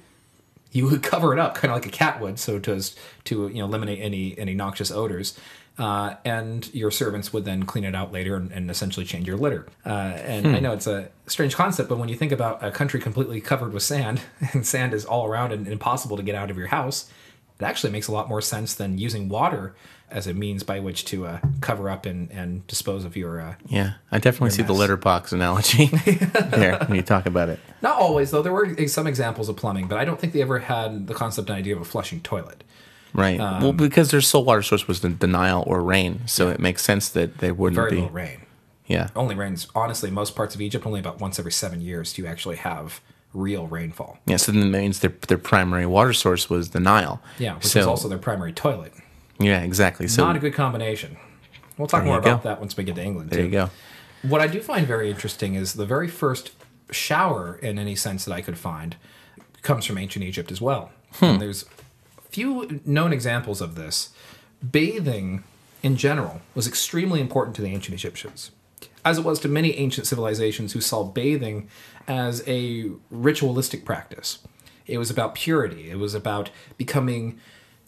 you 0.77 0.87
would 0.89 1.03
cover 1.03 1.33
it 1.33 1.39
up 1.39 1.55
kind 1.55 1.73
of 1.73 1.77
like 1.77 1.87
a 1.87 1.91
cat 1.91 2.21
would 2.21 2.39
so 2.39 2.59
to 2.59 2.83
to 3.25 3.49
you 3.49 3.55
know 3.55 3.65
eliminate 3.65 3.99
any 4.01 4.39
any 4.39 4.55
noxious 4.55 4.91
odors. 4.91 5.39
Uh, 5.79 6.15
and 6.25 6.75
your 6.75 6.91
servants 6.91 7.35
would 7.35 7.45
then 7.45 7.65
clean 7.65 7.85
it 7.85 7.95
out 7.95 8.11
later 8.11 8.35
and, 8.35 8.51
and 8.51 8.71
essentially 8.71 9.05
change 9.05 9.27
your 9.27 9.37
litter. 9.37 9.67
Uh, 9.85 9.91
and 9.91 10.47
i 10.49 10.59
know 10.59 10.73
it's 10.73 10.87
a 10.87 11.09
strange 11.27 11.55
concept 11.55 11.89
but 11.89 11.99
when 11.99 12.09
you 12.09 12.17
think 12.17 12.33
about 12.33 12.65
a 12.65 12.71
country 12.71 12.99
completely 13.01 13.41
covered 13.41 13.73
with 13.73 13.83
sand 13.83 14.21
and 14.53 14.67
sand 14.67 14.95
is 14.95 15.05
all 15.05 15.27
around 15.27 15.53
and 15.53 15.69
impossible 15.69 16.17
to 16.17 16.23
get 16.23 16.35
out 16.35 16.51
of 16.51 16.57
your 16.57 16.69
house 16.69 17.11
it 17.61 17.65
actually 17.65 17.93
makes 17.93 18.09
a 18.09 18.13
lot 18.13 18.29
more 18.29 18.41
sense 18.41 18.75
than 18.75 18.97
using 18.97 19.29
water 19.29 19.75
as 20.11 20.27
a 20.27 20.35
means 20.35 20.63
by 20.63 20.79
which 20.81 21.05
to 21.07 21.27
uh, 21.27 21.41
cover 21.61 21.91
up 21.91 22.07
and, 22.07 22.31
and 22.31 22.67
dispose 22.67 23.05
of 23.05 23.17
your 23.17 23.41
uh, 23.41 23.55
Yeah. 23.67 23.95
I 24.13 24.19
definitely 24.19 24.51
see 24.51 24.63
the 24.63 24.69
mess. 24.73 24.79
litter 24.79 24.97
box 24.97 25.33
analogy 25.33 25.87
there 26.51 26.79
when 26.87 26.95
you 26.97 27.03
talk 27.03 27.27
about 27.27 27.49
it. 27.49 27.59
not 27.83 27.97
always 28.01 28.31
though 28.31 28.43
there 28.43 28.53
were 28.53 28.87
some 28.89 29.07
examples 29.07 29.49
of 29.49 29.57
plumbing 29.57 29.89
but 29.89 29.99
i 29.99 30.05
don't 30.05 30.21
think 30.21 30.33
they 30.33 30.43
ever 30.43 30.61
had 30.61 31.07
the 31.07 31.15
concept 31.15 31.49
and 31.51 31.59
idea 31.59 31.75
of 31.75 31.81
a 31.83 31.85
flushing 31.85 32.21
toilet 32.21 32.63
Right. 33.15 33.41
Um, 33.41 33.63
well, 33.63 33.73
because 33.73 34.11
their 34.11 34.21
sole 34.21 34.45
water 34.45 34.61
source 34.61 34.87
was 34.87 35.01
the, 35.01 35.09
the 35.09 35.27
Nile 35.27 35.65
or 35.67 35.81
rain, 35.83 36.21
so 36.27 36.51
it 36.51 36.61
makes 36.61 36.83
sense 36.83 37.09
that 37.11 37.39
they 37.39 37.51
wouldn't 37.51 37.77
very 37.77 37.91
be. 37.93 37.97
little 37.97 38.11
rain 38.11 38.43
Yeah. 38.87 39.09
only 39.17 39.35
rains 39.35 39.69
honestly 39.75 40.11
most 40.11 40.37
parts 40.37 40.55
of 40.55 40.61
Egypt 40.61 40.85
only 40.87 41.01
about 41.01 41.19
once 41.19 41.39
every 41.39 41.53
seven 41.53 41.81
years 41.81 42.13
do 42.13 42.21
you 42.23 42.29
actually 42.29 42.57
have 42.57 43.01
real 43.33 43.67
rainfall. 43.69 44.19
Yeah, 44.27 44.37
so 44.37 44.53
then 44.53 44.71
that 44.71 44.79
means 44.79 45.01
their 45.01 45.15
their 45.29 45.39
primary 45.39 45.87
water 45.87 46.13
source 46.13 46.51
was 46.51 46.71
the 46.71 46.81
Nile. 46.81 47.23
Yeah, 47.39 47.55
which 47.55 47.65
so, 47.67 47.81
is 47.81 47.87
also 47.87 48.09
their 48.09 48.19
primary 48.19 48.53
toilet. 48.53 48.93
Yeah, 49.39 49.63
exactly. 49.63 50.09
So 50.09 50.25
Not 50.25 50.37
a 50.37 50.39
good 50.39 50.55
combination. 50.55 51.17
We'll 51.79 51.89
talk 51.89 52.05
more 52.05 52.17
you 52.17 52.23
go. 52.23 52.31
about 52.31 52.43
that 52.45 52.61
once 52.61 52.77
we 52.77 52.85
get 52.85 52.95
to 52.97 53.03
England. 53.03 53.31
there 53.31 53.41
too. 53.41 53.45
you 53.45 53.51
go. 53.51 53.71
What 54.23 54.41
I 54.41 54.47
do 54.47 54.61
find 54.61 54.87
very 54.87 55.11
interesting 55.11 55.55
is 55.55 55.75
the 55.75 55.87
very 55.87 56.09
first 56.09 56.53
shower, 56.91 57.57
in 57.57 57.79
any 57.79 57.95
sense 57.95 58.25
that 58.25 58.33
I 58.33 58.41
could 58.41 58.59
find, 58.59 58.97
comes 59.63 59.85
from 59.85 59.99
ancient 59.99 60.25
Egypt 60.25 60.51
as 60.51 60.61
well. 60.61 60.91
Hmm. 61.15 61.25
And 61.25 61.41
there's 61.41 61.65
few 62.31 62.81
known 62.85 63.13
examples 63.13 63.61
of 63.61 63.75
this. 63.75 64.11
Bathing, 64.69 65.45
in 65.83 65.97
general, 65.97 66.41
was 66.55 66.67
extremely 66.67 67.21
important 67.21 67.57
to 67.57 67.63
the 67.63 67.69
ancient 67.69 67.95
Egyptians, 67.95 68.51
as 69.05 69.19
it 69.19 69.25
was 69.25 69.39
to 69.41 69.49
many 69.49 69.77
ancient 69.77 70.07
civilizations 70.07 70.73
who 70.73 70.81
saw 70.81 71.05
bathing 71.05 71.69
as 72.09 72.43
a 72.47 72.91
ritualistic 73.11 73.85
practice. 73.85 74.39
It 74.87 74.99
was 74.99 75.11
about 75.11 75.35
purity. 75.35 75.91
It 75.91 75.99
was 75.99 76.15
about 76.15 76.51
becoming 76.77 77.39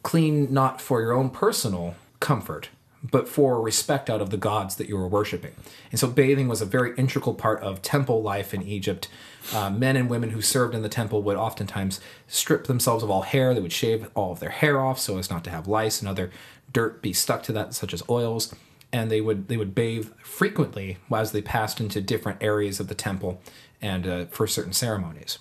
clean 0.02 0.52
not 0.52 0.80
for 0.80 1.00
your 1.00 1.12
own 1.12 1.30
personal 1.30 1.94
comfort, 2.20 2.68
but 3.02 3.28
for 3.28 3.60
respect 3.60 4.10
out 4.10 4.20
of 4.20 4.30
the 4.30 4.36
gods 4.36 4.76
that 4.76 4.88
you 4.88 4.96
were 4.96 5.08
worshiping. 5.08 5.52
And 5.90 6.00
so 6.00 6.08
bathing 6.08 6.48
was 6.48 6.60
a 6.60 6.66
very 6.66 6.94
integral 6.96 7.34
part 7.34 7.60
of 7.62 7.82
temple 7.82 8.22
life 8.22 8.52
in 8.52 8.62
Egypt. 8.62 9.08
Uh, 9.54 9.70
men 9.70 9.96
and 9.96 10.10
women 10.10 10.30
who 10.30 10.42
served 10.42 10.74
in 10.74 10.82
the 10.82 10.88
temple 10.88 11.22
would 11.22 11.36
oftentimes 11.36 12.00
strip 12.26 12.64
themselves 12.66 13.04
of 13.04 13.10
all 13.10 13.22
hair. 13.22 13.54
They 13.54 13.60
would 13.60 13.72
shave 13.72 14.10
all 14.14 14.32
of 14.32 14.40
their 14.40 14.50
hair 14.50 14.80
off 14.80 14.98
so 14.98 15.18
as 15.18 15.30
not 15.30 15.44
to 15.44 15.50
have 15.50 15.68
lice 15.68 16.00
and 16.00 16.08
other 16.08 16.30
dirt 16.72 17.00
be 17.00 17.12
stuck 17.12 17.42
to 17.44 17.52
that, 17.52 17.72
such 17.72 17.94
as 17.94 18.02
oils. 18.08 18.54
And 18.92 19.10
they 19.10 19.20
would 19.20 19.48
they 19.48 19.56
would 19.56 19.74
bathe 19.74 20.10
frequently 20.22 20.96
as 21.14 21.32
they 21.32 21.42
passed 21.42 21.78
into 21.80 22.00
different 22.00 22.42
areas 22.42 22.80
of 22.80 22.88
the 22.88 22.94
temple 22.94 23.40
and 23.80 24.06
uh, 24.06 24.24
for 24.26 24.46
certain 24.46 24.72
ceremonies. 24.72 25.38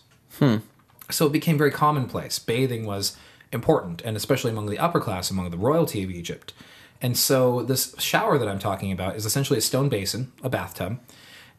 So 1.09 1.25
it 1.25 1.31
became 1.31 1.57
very 1.57 1.71
commonplace. 1.71 2.37
Bathing 2.39 2.85
was 2.85 3.15
important, 3.51 4.01
and 4.01 4.17
especially 4.17 4.51
among 4.51 4.67
the 4.67 4.79
upper 4.79 4.99
class, 4.99 5.31
among 5.31 5.49
the 5.49 5.57
royalty 5.57 6.03
of 6.03 6.11
Egypt. 6.11 6.53
And 7.01 7.17
so 7.17 7.61
this 7.61 7.95
shower 7.99 8.37
that 8.37 8.47
I'm 8.47 8.59
talking 8.59 8.91
about 8.91 9.15
is 9.15 9.25
essentially 9.25 9.59
a 9.59 9.61
stone 9.61 9.89
basin, 9.89 10.31
a 10.43 10.49
bathtub. 10.49 10.99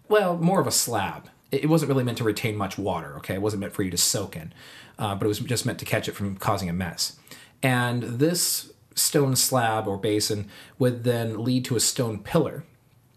Well, 0.08 0.36
more 0.36 0.60
of 0.60 0.66
a 0.66 0.72
slab. 0.72 1.28
It 1.50 1.68
wasn't 1.68 1.90
really 1.90 2.04
meant 2.04 2.18
to 2.18 2.24
retain 2.24 2.56
much 2.56 2.76
water, 2.76 3.16
okay? 3.18 3.34
It 3.34 3.42
wasn't 3.42 3.60
meant 3.60 3.72
for 3.72 3.82
you 3.82 3.90
to 3.90 3.96
soak 3.96 4.36
in, 4.36 4.52
uh, 4.98 5.14
but 5.14 5.24
it 5.24 5.28
was 5.28 5.38
just 5.38 5.64
meant 5.64 5.78
to 5.78 5.84
catch 5.84 6.08
it 6.08 6.12
from 6.12 6.36
causing 6.36 6.68
a 6.68 6.72
mess. 6.72 7.16
And 7.62 8.02
this 8.02 8.72
stone 8.94 9.36
slab 9.36 9.86
or 9.86 9.96
basin 9.96 10.48
would 10.78 11.04
then 11.04 11.42
lead 11.42 11.64
to 11.66 11.76
a 11.76 11.80
stone 11.80 12.18
pillar 12.18 12.64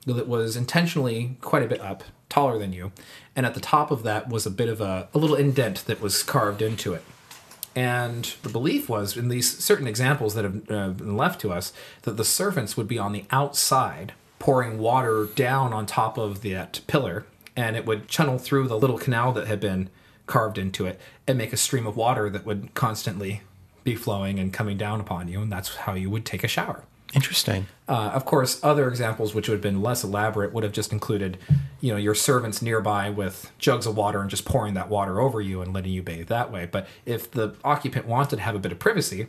that 0.06 0.28
was 0.28 0.56
intentionally 0.56 1.38
quite 1.42 1.64
a 1.64 1.68
bit 1.68 1.82
up, 1.82 2.04
taller 2.30 2.58
than 2.58 2.74
you. 2.74 2.92
And 3.36 3.46
at 3.46 3.54
the 3.54 3.60
top 3.60 3.92
of 3.92 4.04
that 4.04 4.30
was 4.30 4.46
a 4.46 4.52
bit 4.52 4.70
of 4.70 4.80
a, 4.82 5.10
a 5.14 5.18
little 5.18 5.36
indent 5.36 5.86
that 5.86 6.02
was 6.02 6.24
carved 6.24 6.62
into 6.62 6.94
it. 6.94 7.04
And 7.76 8.34
the 8.44 8.50
belief 8.50 8.90
was, 8.90 9.16
in 9.16 9.30
these 9.30 9.58
certain 9.58 9.88
examples 9.88 10.36
that 10.36 10.44
have 10.44 10.72
uh, 10.72 10.90
been 10.90 11.16
left 11.16 11.40
to 11.42 11.52
us, 11.52 11.72
that 12.02 12.18
the 12.18 12.26
servants 12.26 12.76
would 12.76 12.88
be 12.88 13.00
on 13.00 13.14
the 13.14 13.26
outside 13.32 14.14
pouring 14.40 14.80
water 14.80 15.28
down 15.36 15.72
on 15.72 15.86
top 15.86 16.18
of 16.18 16.42
that 16.42 16.82
pillar, 16.88 17.26
and 17.56 17.76
it 17.76 17.86
would 17.86 18.08
channel 18.08 18.38
through 18.38 18.68
the 18.68 18.78
little 18.78 18.98
canal 18.98 19.32
that 19.32 19.48
had 19.48 19.60
been 19.60 19.90
carved 20.26 20.58
into 20.58 20.86
it 20.86 21.00
and 21.28 21.38
make 21.38 21.54
a 21.54 21.58
stream 21.58 21.86
of 21.86 21.96
water 21.96 22.30
that 22.30 22.46
would 22.46 22.74
constantly 22.74 23.42
be 23.84 23.96
flowing 23.96 24.40
and 24.40 24.54
coming 24.54 24.78
down 24.78 25.00
upon 25.00 25.28
you, 25.28 25.42
and 25.42 25.52
that's 25.52 25.76
how 25.76 25.94
you 25.94 26.10
would 26.10 26.26
take 26.26 26.44
a 26.44 26.48
shower. 26.48 26.84
Interesting. 27.14 27.68
Uh, 27.88 28.12
of 28.14 28.26
course, 28.26 28.60
other 28.64 28.88
examples 28.88 29.36
which 29.36 29.50
would 29.50 29.56
have 29.56 29.62
been 29.62 29.82
less 29.82 30.04
elaborate 30.04 30.54
would 30.54 30.64
have 30.64 30.72
just 30.72 30.94
included, 30.94 31.38
you 31.82 31.92
know, 31.92 31.98
your 31.98 32.16
servants 32.16 32.62
nearby 32.62 33.10
with 33.10 33.52
jugs 33.58 33.86
of 33.86 33.98
water 33.98 34.22
and 34.22 34.30
just 34.30 34.46
pouring 34.46 34.76
that 34.76 34.90
water 34.90 35.20
over 35.20 35.42
you 35.42 35.62
and 35.62 35.74
letting 35.74 35.92
you 35.92 36.02
bathe 36.02 36.28
that 36.28 36.52
way. 36.52 36.66
But 36.66 36.88
if 37.06 37.30
the 37.30 37.56
occupant 37.64 38.06
wanted 38.06 38.38
to 38.38 38.42
have 38.42 38.56
a 38.56 38.60
bit 38.60 38.72
of 38.72 38.80
privacy, 38.80 39.28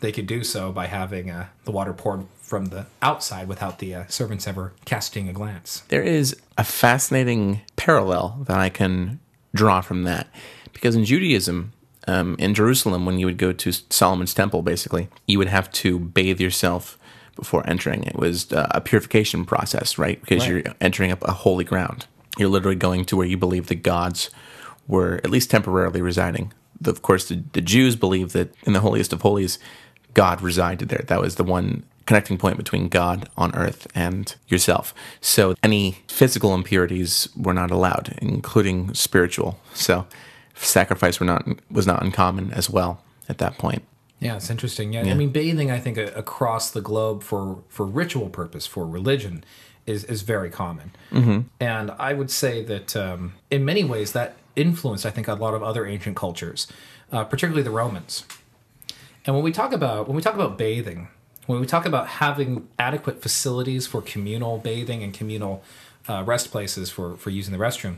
they 0.00 0.12
could 0.12 0.26
do 0.26 0.42
so 0.42 0.72
by 0.72 0.86
having 0.86 1.30
uh, 1.30 1.48
the 1.64 1.72
water 1.72 1.92
poured 1.92 2.26
from 2.40 2.66
the 2.66 2.86
outside 3.02 3.48
without 3.48 3.78
the 3.78 3.94
uh, 3.94 4.06
servants 4.06 4.46
ever 4.46 4.72
casting 4.84 5.28
a 5.28 5.32
glance. 5.32 5.82
There 5.88 6.02
is 6.02 6.34
a 6.56 6.64
fascinating 6.64 7.60
parallel 7.76 8.44
that 8.46 8.58
I 8.58 8.70
can 8.70 9.20
draw 9.54 9.80
from 9.80 10.04
that. 10.04 10.28
Because 10.72 10.94
in 10.94 11.04
Judaism, 11.04 11.72
um, 12.06 12.36
in 12.38 12.54
Jerusalem, 12.54 13.04
when 13.04 13.18
you 13.18 13.26
would 13.26 13.36
go 13.36 13.52
to 13.52 13.72
Solomon's 13.72 14.32
temple, 14.32 14.62
basically, 14.62 15.08
you 15.26 15.38
would 15.38 15.48
have 15.48 15.70
to 15.72 15.98
bathe 15.98 16.40
yourself 16.40 16.96
before 17.38 17.62
entering. 17.68 18.04
It 18.04 18.16
was 18.16 18.52
uh, 18.52 18.66
a 18.72 18.80
purification 18.80 19.44
process, 19.44 19.96
right? 19.98 20.20
Because 20.20 20.42
Right. 20.42 20.64
you're 20.66 20.74
entering 20.80 21.10
up 21.12 21.22
a 21.22 21.32
holy 21.32 21.64
ground. 21.64 22.06
You're 22.36 22.48
literally 22.50 22.76
going 22.76 23.04
to 23.06 23.16
where 23.16 23.26
you 23.26 23.36
believe 23.36 23.66
the 23.68 23.74
gods 23.74 24.30
were 24.86 25.14
at 25.24 25.30
least 25.30 25.50
temporarily 25.50 26.02
residing. 26.02 26.52
The- 26.80 26.90
Of 26.90 27.02
course, 27.02 27.28
the, 27.28 27.42
the 27.52 27.60
Jews 27.60 27.96
believe 27.96 28.32
that 28.32 28.54
in 28.64 28.72
the 28.72 28.80
holiest 28.80 29.12
of 29.12 29.22
holies, 29.22 29.58
God 30.14 30.40
resided 30.42 30.88
there. 30.88 31.04
That 31.06 31.20
was 31.20 31.36
the 31.36 31.44
one 31.44 31.84
connecting 32.06 32.38
point 32.38 32.56
between 32.56 32.88
God 32.88 33.28
on 33.36 33.54
earth 33.54 33.86
and 33.94 34.34
yourself. 34.48 34.94
So 35.20 35.54
any 35.62 35.98
physical 36.08 36.54
impurities 36.54 37.28
were 37.36 37.52
not 37.54 37.70
allowed, 37.70 38.16
including 38.22 38.94
spiritual. 38.94 39.60
So 39.74 40.06
sacrifice 40.54 41.20
were 41.20 41.26
not 41.26 41.46
was 41.70 41.86
not 41.86 42.02
uncommon 42.02 42.50
as 42.52 42.68
well 42.70 43.02
at 43.28 43.38
that 43.38 43.58
point. 43.58 43.82
Yeah, 44.20 44.36
it's 44.36 44.50
interesting. 44.50 44.92
Yeah, 44.92 45.02
I 45.02 45.14
mean, 45.14 45.30
bathing, 45.30 45.70
I 45.70 45.78
think, 45.78 45.96
across 45.96 46.70
the 46.70 46.80
globe 46.80 47.22
for 47.22 47.62
for 47.68 47.86
ritual 47.86 48.28
purpose, 48.28 48.66
for 48.66 48.86
religion, 48.86 49.44
is 49.86 50.04
is 50.04 50.22
very 50.22 50.50
common. 50.50 50.90
Mm-hmm. 51.10 51.40
And 51.60 51.90
I 51.92 52.14
would 52.14 52.30
say 52.30 52.64
that 52.64 52.96
um, 52.96 53.34
in 53.50 53.64
many 53.64 53.84
ways 53.84 54.12
that 54.12 54.36
influenced, 54.56 55.06
I 55.06 55.10
think, 55.10 55.28
a 55.28 55.34
lot 55.34 55.54
of 55.54 55.62
other 55.62 55.86
ancient 55.86 56.16
cultures, 56.16 56.66
uh, 57.12 57.24
particularly 57.24 57.62
the 57.62 57.70
Romans. 57.70 58.24
And 59.24 59.34
when 59.36 59.44
we 59.44 59.52
talk 59.52 59.72
about 59.72 60.08
when 60.08 60.16
we 60.16 60.22
talk 60.22 60.34
about 60.34 60.58
bathing, 60.58 61.08
when 61.46 61.60
we 61.60 61.66
talk 61.66 61.86
about 61.86 62.08
having 62.08 62.68
adequate 62.78 63.22
facilities 63.22 63.86
for 63.86 64.02
communal 64.02 64.58
bathing 64.58 65.02
and 65.02 65.14
communal 65.14 65.62
uh, 66.08 66.22
rest 66.26 66.50
places 66.50 66.90
for 66.90 67.16
for 67.16 67.30
using 67.30 67.52
the 67.56 67.62
restroom, 67.64 67.96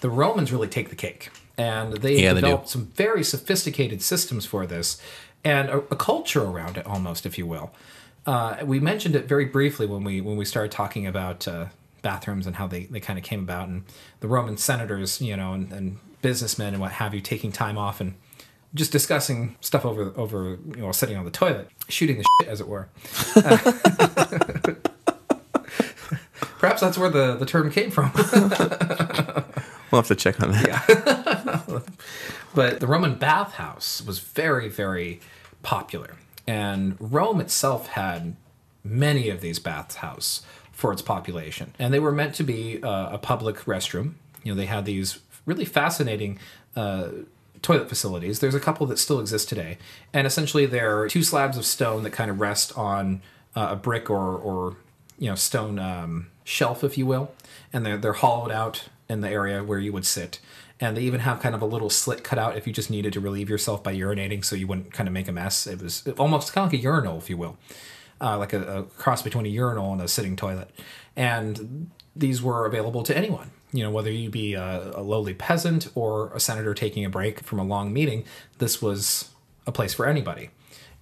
the 0.00 0.10
Romans 0.10 0.52
really 0.52 0.68
take 0.68 0.90
the 0.90 0.96
cake, 0.96 1.30
and 1.56 1.94
they 1.94 2.22
Yeah, 2.22 2.32
they 2.34 2.40
developed 2.40 2.68
some 2.68 2.86
very 2.94 3.24
sophisticated 3.24 4.02
systems 4.02 4.46
for 4.46 4.66
this, 4.66 5.00
and 5.44 5.68
a, 5.68 5.78
a 5.78 5.96
culture 5.96 6.42
around 6.42 6.76
it, 6.76 6.86
almost, 6.86 7.26
if 7.26 7.38
you 7.38 7.46
will. 7.46 7.72
Uh, 8.26 8.56
we 8.64 8.80
mentioned 8.80 9.14
it 9.14 9.28
very 9.28 9.44
briefly 9.44 9.86
when 9.86 10.02
we 10.02 10.20
when 10.20 10.36
we 10.36 10.44
started 10.44 10.72
talking 10.72 11.06
about 11.06 11.46
uh, 11.46 11.66
bathrooms 12.02 12.46
and 12.46 12.56
how 12.56 12.66
they, 12.66 12.84
they 12.84 13.00
kind 13.00 13.18
of 13.18 13.24
came 13.24 13.40
about, 13.40 13.68
and 13.68 13.84
the 14.20 14.28
Roman 14.28 14.56
senators, 14.56 15.20
you 15.20 15.36
know, 15.36 15.52
and, 15.52 15.72
and 15.72 15.98
businessmen 16.22 16.72
and 16.72 16.80
what 16.80 16.92
have 16.92 17.14
you, 17.14 17.20
taking 17.20 17.52
time 17.52 17.76
off 17.76 18.00
and 18.00 18.14
just 18.74 18.90
discussing 18.90 19.56
stuff 19.60 19.84
over 19.84 20.12
over 20.16 20.58
you 20.74 20.80
know 20.82 20.90
sitting 20.92 21.16
on 21.16 21.24
the 21.24 21.30
toilet, 21.30 21.68
shooting 21.88 22.16
the 22.18 22.24
shit, 22.40 22.48
as 22.48 22.60
it 22.60 22.68
were. 22.68 22.88
Perhaps 26.58 26.80
that's 26.80 26.96
where 26.96 27.10
the, 27.10 27.36
the 27.36 27.44
term 27.44 27.70
came 27.70 27.90
from. 27.90 28.10
We'll 29.94 30.02
have 30.02 30.08
to 30.08 30.16
check 30.16 30.42
on 30.42 30.50
that. 30.50 31.82
But 32.54 32.80
the 32.80 32.86
Roman 32.86 33.16
bathhouse 33.16 34.02
was 34.06 34.20
very, 34.20 34.68
very 34.68 35.20
popular. 35.62 36.16
And 36.46 36.96
Rome 37.00 37.40
itself 37.40 37.88
had 37.88 38.36
many 38.84 39.28
of 39.28 39.40
these 39.40 39.58
bathhouses 39.58 40.42
for 40.72 40.92
its 40.92 41.02
population. 41.02 41.74
And 41.78 41.92
they 41.92 42.00
were 42.00 42.12
meant 42.12 42.34
to 42.36 42.42
be 42.42 42.82
uh, 42.82 43.14
a 43.14 43.18
public 43.18 43.56
restroom. 43.60 44.14
You 44.42 44.52
know, 44.52 44.56
they 44.56 44.66
had 44.66 44.84
these 44.84 45.20
really 45.46 45.64
fascinating 45.64 46.38
uh, 46.76 47.08
toilet 47.62 47.88
facilities. 47.88 48.40
There's 48.40 48.54
a 48.54 48.60
couple 48.60 48.86
that 48.86 48.98
still 48.98 49.20
exist 49.20 49.48
today. 49.48 49.78
And 50.12 50.26
essentially, 50.26 50.66
they're 50.66 51.08
two 51.08 51.22
slabs 51.22 51.56
of 51.56 51.64
stone 51.64 52.02
that 52.02 52.10
kind 52.10 52.30
of 52.30 52.40
rest 52.40 52.76
on 52.76 53.22
uh, 53.56 53.68
a 53.70 53.76
brick 53.76 54.10
or, 54.10 54.36
or 54.36 54.76
you 55.18 55.28
know, 55.28 55.34
stone 55.34 55.78
um, 55.78 56.26
shelf, 56.44 56.84
if 56.84 56.98
you 56.98 57.06
will. 57.06 57.32
And 57.72 57.86
they're, 57.86 57.96
they're 57.96 58.12
hollowed 58.12 58.50
out 58.50 58.88
in 59.08 59.22
the 59.22 59.30
area 59.30 59.62
where 59.62 59.78
you 59.78 59.92
would 59.92 60.06
sit 60.06 60.40
and 60.80 60.96
they 60.96 61.02
even 61.02 61.20
have 61.20 61.40
kind 61.40 61.54
of 61.54 61.62
a 61.62 61.66
little 61.66 61.90
slit 61.90 62.24
cut 62.24 62.38
out 62.38 62.56
if 62.56 62.66
you 62.66 62.72
just 62.72 62.90
needed 62.90 63.12
to 63.12 63.20
relieve 63.20 63.48
yourself 63.48 63.82
by 63.82 63.94
urinating 63.94 64.44
so 64.44 64.56
you 64.56 64.66
wouldn't 64.66 64.92
kind 64.92 65.08
of 65.08 65.12
make 65.12 65.28
a 65.28 65.32
mess. 65.32 65.66
It 65.66 65.80
was 65.80 66.06
almost 66.18 66.52
kind 66.52 66.66
of 66.66 66.72
like 66.72 66.80
a 66.80 66.82
urinal 66.82 67.18
if 67.18 67.30
you 67.30 67.36
will. 67.36 67.56
Uh, 68.20 68.38
like 68.38 68.52
a, 68.52 68.78
a 68.78 68.82
cross 68.84 69.22
between 69.22 69.44
a 69.44 69.48
urinal 69.48 69.92
and 69.92 70.00
a 70.00 70.08
sitting 70.08 70.36
toilet. 70.36 70.70
And 71.16 71.90
these 72.14 72.40
were 72.42 72.64
available 72.64 73.02
to 73.02 73.16
anyone 73.16 73.50
you 73.74 73.82
know 73.82 73.90
whether 73.90 74.10
you 74.10 74.30
be 74.30 74.54
a, 74.54 74.92
a 74.94 75.02
lowly 75.02 75.34
peasant 75.34 75.88
or 75.94 76.30
a 76.32 76.40
senator 76.40 76.72
taking 76.72 77.04
a 77.04 77.10
break 77.10 77.40
from 77.40 77.58
a 77.58 77.64
long 77.64 77.92
meeting 77.92 78.24
this 78.58 78.80
was 78.80 79.30
a 79.66 79.72
place 79.72 79.92
for 79.92 80.06
anybody. 80.06 80.50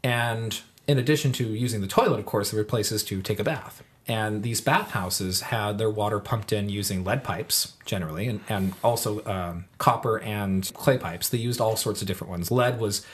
And 0.02 0.60
in 0.86 0.98
addition 0.98 1.32
to 1.32 1.46
using 1.46 1.80
the 1.80 1.86
toilet 1.86 2.18
of 2.18 2.26
course 2.26 2.50
there 2.50 2.58
were 2.58 2.64
places 2.64 3.04
to 3.04 3.22
take 3.22 3.38
a 3.38 3.44
bath 3.44 3.84
and 4.08 4.42
these 4.42 4.60
bathhouses 4.60 5.42
had 5.42 5.78
their 5.78 5.90
water 5.90 6.18
pumped 6.18 6.52
in 6.52 6.68
using 6.68 7.04
lead 7.04 7.22
pipes 7.22 7.74
generally 7.86 8.26
and, 8.26 8.40
and 8.48 8.74
also 8.82 9.24
um, 9.26 9.64
copper 9.78 10.18
and 10.20 10.72
clay 10.74 10.98
pipes 10.98 11.28
they 11.28 11.38
used 11.38 11.60
all 11.60 11.76
sorts 11.76 12.00
of 12.00 12.08
different 12.08 12.30
ones 12.30 12.50
lead 12.50 12.80
was 12.80 13.06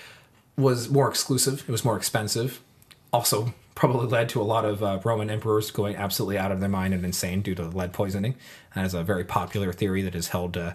was 0.56 0.88
more 0.88 1.08
exclusive 1.08 1.64
it 1.68 1.72
was 1.72 1.84
more 1.84 1.96
expensive 1.96 2.60
also 3.12 3.52
probably 3.78 4.08
led 4.08 4.28
to 4.28 4.40
a 4.40 4.42
lot 4.42 4.64
of 4.64 4.82
uh, 4.82 4.98
Roman 5.04 5.30
emperors 5.30 5.70
going 5.70 5.94
absolutely 5.94 6.36
out 6.36 6.50
of 6.50 6.58
their 6.58 6.68
mind 6.68 6.92
and 6.92 7.04
insane 7.04 7.42
due 7.42 7.54
to 7.54 7.62
lead 7.62 7.92
poisoning. 7.92 8.34
That 8.74 8.84
is 8.84 8.92
a 8.92 9.04
very 9.04 9.22
popular 9.22 9.72
theory 9.72 10.02
that 10.02 10.14
has 10.14 10.28
held 10.28 10.56
uh, 10.56 10.74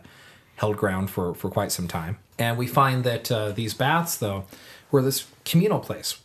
held 0.55 0.77
ground 0.77 1.09
for, 1.09 1.33
for 1.33 1.49
quite 1.49 1.71
some 1.71 1.87
time. 1.87 2.17
And 2.39 2.57
we 2.57 2.65
find 2.65 3.03
that 3.03 3.31
uh, 3.31 3.51
these 3.51 3.73
baths, 3.73 4.15
though, 4.17 4.45
were 4.89 5.01
this 5.01 5.25
communal 5.43 5.79
place, 5.79 6.19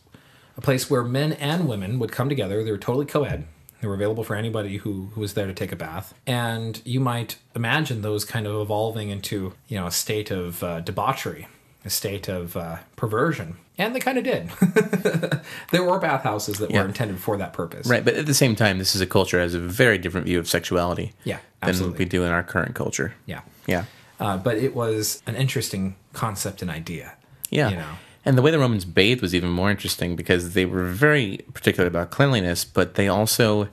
a 0.55 0.61
place 0.61 0.89
where 0.89 1.03
men 1.03 1.33
and 1.33 1.67
women 1.67 1.99
would 1.99 2.11
come 2.11 2.29
together. 2.29 2.63
They 2.63 2.71
were 2.71 2.77
totally 2.77 3.05
co 3.05 3.23
ed. 3.23 3.45
They 3.81 3.87
were 3.87 3.93
available 3.93 4.23
for 4.23 4.35
anybody 4.35 4.77
who, 4.77 5.09
who 5.13 5.21
was 5.21 5.33
there 5.35 5.47
to 5.47 5.53
take 5.53 5.71
a 5.71 5.75
bath. 5.75 6.13
And 6.27 6.81
you 6.85 6.99
might 6.99 7.37
imagine 7.55 8.01
those 8.01 8.25
kind 8.25 8.45
of 8.45 8.59
evolving 8.61 9.09
into, 9.09 9.53
you 9.67 9.77
know, 9.77 9.87
a 9.87 9.91
state 9.91 10.31
of 10.31 10.61
uh, 10.63 10.81
debauchery, 10.81 11.47
a 11.85 11.89
state 11.89 12.27
of 12.27 12.57
uh, 12.57 12.77
perversion. 12.97 13.55
And 13.77 13.95
they 13.95 14.01
kind 14.01 14.17
of 14.17 14.25
did. 14.25 14.49
there 15.71 15.83
were 15.83 15.99
bathhouses 15.99 16.57
that 16.57 16.69
Yeah. 16.71 16.81
were 16.81 16.87
intended 16.87 17.19
for 17.19 17.37
that 17.37 17.53
purpose. 17.53 17.87
Right, 17.87 18.03
but 18.03 18.15
at 18.15 18.25
the 18.25 18.33
same 18.33 18.55
time, 18.55 18.77
this 18.79 18.93
is 18.95 18.99
a 19.01 19.07
culture 19.07 19.37
that 19.37 19.43
has 19.43 19.53
a 19.53 19.59
very 19.59 19.97
different 19.97 20.25
view 20.25 20.39
of 20.39 20.49
sexuality 20.49 21.13
Yeah, 21.23 21.39
than 21.61 21.93
we 21.93 22.03
do 22.03 22.23
in 22.25 22.31
our 22.31 22.43
current 22.43 22.75
culture. 22.75 23.13
Yeah. 23.25 23.41
Yeah. 23.67 23.85
Uh, 24.19 24.35
but 24.35 24.57
it 24.57 24.75
was 24.75 25.23
an 25.25 25.35
interesting 25.37 25.95
concept 26.11 26.61
and 26.61 26.69
idea. 26.69 27.13
Yeah. 27.49 27.69
You 27.69 27.75
know. 27.77 27.91
And 28.25 28.37
the 28.37 28.41
way 28.41 28.51
the 28.51 28.59
Romans 28.59 28.85
bathed 28.85 29.21
was 29.21 29.33
even 29.33 29.49
more 29.49 29.71
interesting 29.71 30.15
because 30.15 30.53
they 30.53 30.65
were 30.65 30.85
very 30.85 31.39
particular 31.53 31.87
about 31.87 32.11
cleanliness, 32.11 32.65
but 32.65 32.95
they 32.95 33.07
also 33.07 33.69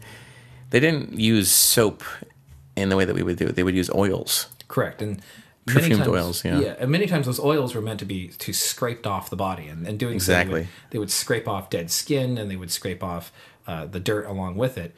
they 0.71 0.81
didn't 0.81 1.19
use 1.19 1.51
soap 1.51 2.03
in 2.77 2.89
the 2.89 2.97
way 2.97 3.05
that 3.05 3.15
we 3.15 3.23
would 3.23 3.37
do. 3.37 3.49
They 3.49 3.63
would 3.63 3.75
use 3.75 3.91
oils. 3.91 4.49
Correct. 4.69 5.03
And 5.03 5.21
Perfumed 5.67 6.05
times, 6.05 6.09
oils, 6.09 6.45
yeah. 6.45 6.77
and 6.79 6.93
many 6.93 7.07
times 7.07 7.27
those 7.27 7.41
oils 7.41 7.75
were 7.75 7.81
meant 7.81 7.99
to 7.99 8.05
be 8.05 8.29
to 8.29 8.53
scraped 8.53 9.05
off 9.05 9.31
the 9.31 9.37
body, 9.37 9.67
and, 9.67 9.85
and 9.85 9.99
doing 9.99 10.21
so, 10.21 10.31
they 10.31 10.41
Exactly. 10.41 10.61
would, 10.61 10.69
they 10.91 10.99
would 11.01 11.11
scrape 11.11 11.49
off 11.49 11.71
dead 11.71 11.91
skin, 11.91 12.39
and 12.39 12.49
they 12.49 12.55
would 12.55 12.71
scrape 12.71 13.03
off 13.03 13.33
uh, 13.67 13.85
the 13.85 13.99
dirt 13.99 14.27
along 14.27 14.55
with 14.55 14.79
it. 14.79 14.95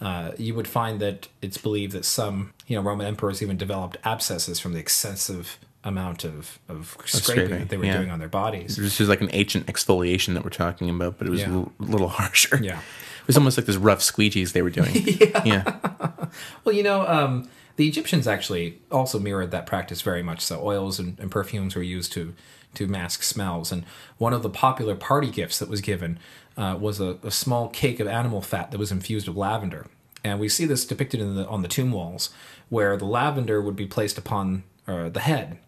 Uh, 0.00 0.32
you 0.36 0.56
would 0.56 0.66
find 0.66 0.98
that 0.98 1.28
it's 1.40 1.56
believed 1.58 1.92
that 1.92 2.04
some, 2.04 2.52
you 2.66 2.74
know, 2.74 2.82
Roman 2.82 3.06
emperors 3.06 3.40
even 3.42 3.56
developed 3.56 3.96
abscesses 4.04 4.58
from 4.58 4.72
the 4.72 4.80
excessive 4.80 5.56
amount 5.88 6.24
of, 6.24 6.58
of 6.68 6.96
scraping, 7.04 7.20
scraping, 7.20 7.58
that 7.60 7.68
they 7.68 7.76
were 7.76 7.84
yeah. 7.86 7.96
doing 7.96 8.10
on 8.10 8.18
their 8.18 8.28
bodies. 8.28 8.76
This 8.76 9.00
is 9.00 9.08
like 9.08 9.20
an 9.20 9.30
ancient 9.32 9.66
exfoliation 9.66 10.34
that 10.34 10.44
we're 10.44 10.50
talking 10.50 10.88
about, 10.90 11.18
but 11.18 11.26
it 11.26 11.30
was 11.30 11.40
Yeah. 11.40 11.64
a 11.80 11.82
little 11.82 12.08
harsher. 12.20 12.58
Yeah. 12.62 12.78
It 12.78 13.26
was 13.26 13.36
almost 13.36 13.58
like 13.58 13.66
this 13.66 13.76
rough 13.76 14.00
squeegees 14.00 14.52
they 14.52 14.62
were 14.62 14.70
doing. 14.70 14.94
yeah. 14.94 15.42
yeah. 15.44 15.76
Well, 16.64 16.74
you 16.74 16.82
know, 16.82 17.06
um, 17.06 17.48
the 17.76 17.88
Egyptians 17.88 18.28
actually 18.28 18.78
also 18.90 19.18
mirrored 19.18 19.50
that 19.52 19.64
practice 19.64 20.02
very 20.02 20.22
much. 20.22 20.40
So 20.42 20.60
oils 20.62 20.98
and, 20.98 21.18
and 21.18 21.30
perfumes 21.30 21.74
were 21.74 21.82
used 21.82 22.12
to 22.12 22.34
to 22.74 22.86
mask 22.86 23.22
smells. 23.22 23.72
And 23.72 23.84
one 24.18 24.34
of 24.34 24.42
the 24.42 24.50
popular 24.50 24.94
party 24.94 25.30
gifts 25.30 25.58
that 25.58 25.70
was 25.70 25.80
given 25.80 26.18
uh, 26.56 26.76
was 26.78 27.00
a, 27.00 27.16
a 27.22 27.30
small 27.30 27.68
cake 27.68 27.98
of 27.98 28.06
animal 28.06 28.42
fat 28.42 28.70
that 28.72 28.78
was 28.78 28.92
infused 28.92 29.26
with 29.26 29.36
lavender. 29.38 29.86
And 30.22 30.38
we 30.38 30.48
see 30.50 30.66
this 30.66 30.84
depicted 30.84 31.20
in 31.20 31.34
the 31.34 31.46
on 31.46 31.62
the 31.62 31.68
tomb 31.68 31.92
walls, 31.92 32.30
where 32.68 32.96
the 32.96 33.06
lavender 33.06 33.62
would 33.62 33.76
be 33.76 33.86
placed 33.86 34.18
upon 34.18 34.64
uh, 34.86 35.08
the 35.08 35.20
head, 35.20 35.58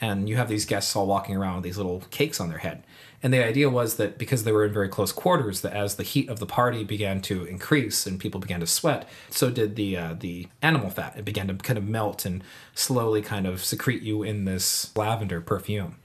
and 0.00 0.28
you 0.28 0.36
have 0.36 0.48
these 0.48 0.64
guests 0.64 0.94
all 0.96 1.06
walking 1.06 1.36
around 1.36 1.56
with 1.56 1.64
these 1.64 1.76
little 1.76 2.02
cakes 2.10 2.40
on 2.40 2.48
their 2.48 2.58
head. 2.58 2.82
And 3.22 3.34
the 3.34 3.44
idea 3.44 3.68
was 3.68 3.96
that 3.96 4.16
because 4.16 4.44
they 4.44 4.52
were 4.52 4.64
in 4.64 4.72
very 4.72 4.88
close 4.88 5.12
quarters, 5.12 5.60
that 5.60 5.74
as 5.74 5.96
the 5.96 6.02
heat 6.02 6.30
of 6.30 6.38
the 6.38 6.46
party 6.46 6.84
began 6.84 7.20
to 7.22 7.44
increase 7.44 8.06
and 8.06 8.18
people 8.18 8.40
began 8.40 8.60
to 8.60 8.66
sweat, 8.66 9.06
so 9.30 9.50
did 9.50 9.76
the 9.76 9.94
uh, 9.96 10.14
the 10.18 10.48
animal 10.62 10.88
fat. 10.88 11.14
It 11.18 11.24
began 11.26 11.48
to 11.48 11.54
kind 11.54 11.76
of 11.78 11.84
melt 11.86 12.24
and 12.24 12.42
slowly 12.74 13.20
kind 13.20 13.46
of 13.46 13.62
secrete 13.62 14.02
you 14.02 14.22
in 14.22 14.46
this 14.46 14.96
lavender 14.96 15.42
perfume. 15.42 15.96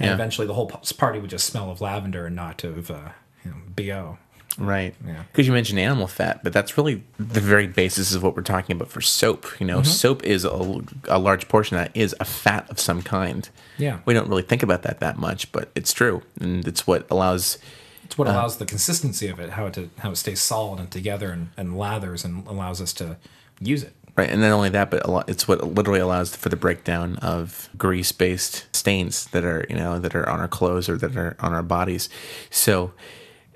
And 0.00 0.08
Yeah. 0.08 0.14
eventually, 0.14 0.48
the 0.48 0.54
whole 0.54 0.66
party 0.66 1.20
would 1.20 1.30
just 1.30 1.46
smell 1.46 1.70
of 1.70 1.80
lavender 1.80 2.26
and 2.26 2.34
not 2.34 2.64
of 2.64 2.90
uh, 2.90 3.10
you 3.44 3.52
know, 3.52 3.56
bo. 3.76 4.18
Right. 4.56 4.94
Yeah. 5.06 5.24
Because 5.32 5.46
you 5.46 5.52
mentioned 5.52 5.78
animal 5.80 6.06
fat, 6.06 6.44
but 6.44 6.52
that's 6.52 6.78
really 6.78 7.02
the 7.18 7.40
very 7.40 7.66
basis 7.66 8.14
of 8.14 8.22
what 8.22 8.36
we're 8.36 8.42
talking 8.42 8.76
about 8.76 8.88
for 8.88 9.00
soap. 9.00 9.44
You 9.58 9.66
Mm-hmm. 9.66 9.66
know, 9.66 9.82
soap 9.82 10.22
is 10.24 10.44
a, 10.44 10.80
a 11.08 11.18
large 11.18 11.48
portion 11.48 11.76
of 11.76 11.84
that 11.84 11.96
is 11.96 12.14
a 12.20 12.24
fat 12.24 12.70
of 12.70 12.78
some 12.78 13.02
kind. 13.02 13.48
Yeah. 13.78 13.98
We 14.04 14.14
don't 14.14 14.28
really 14.28 14.42
think 14.42 14.62
about 14.62 14.82
that 14.82 15.00
that 15.00 15.18
much, 15.18 15.50
but 15.50 15.70
it's 15.74 15.92
true, 15.92 16.22
and 16.40 16.66
it's 16.68 16.86
what 16.86 17.06
allows. 17.10 17.58
It's 18.04 18.16
what 18.18 18.28
allows 18.28 18.58
the 18.58 18.66
consistency 18.66 19.28
of 19.28 19.40
it, 19.40 19.50
how 19.50 19.66
it 19.66 19.74
to, 19.74 19.90
how 19.98 20.10
it 20.10 20.16
stays 20.16 20.40
solid 20.40 20.78
and 20.78 20.90
together 20.90 21.30
and, 21.30 21.50
and 21.56 21.70
lathers 21.72 22.24
and 22.24 22.46
allows 22.46 22.80
us 22.82 22.92
to 22.94 23.16
use 23.60 23.82
it. 23.82 23.94
Right, 24.14 24.28
and 24.30 24.40
not 24.42 24.52
only 24.52 24.68
that, 24.68 24.90
but 24.90 25.04
a 25.04 25.10
lot, 25.10 25.28
it's 25.28 25.48
what 25.48 25.64
literally 25.74 25.98
allows 26.00 26.36
for 26.36 26.48
the 26.48 26.54
breakdown 26.54 27.16
of 27.16 27.68
grease-based 27.76 28.66
stains 28.76 29.24
that 29.28 29.42
are, 29.42 29.66
you 29.68 29.74
know, 29.74 29.98
that 29.98 30.14
are 30.14 30.28
on 30.28 30.38
our 30.38 30.46
clothes 30.46 30.88
or 30.88 30.96
that 30.98 31.16
are 31.16 31.34
on 31.40 31.52
our 31.52 31.62
bodies. 31.64 32.08
So 32.50 32.92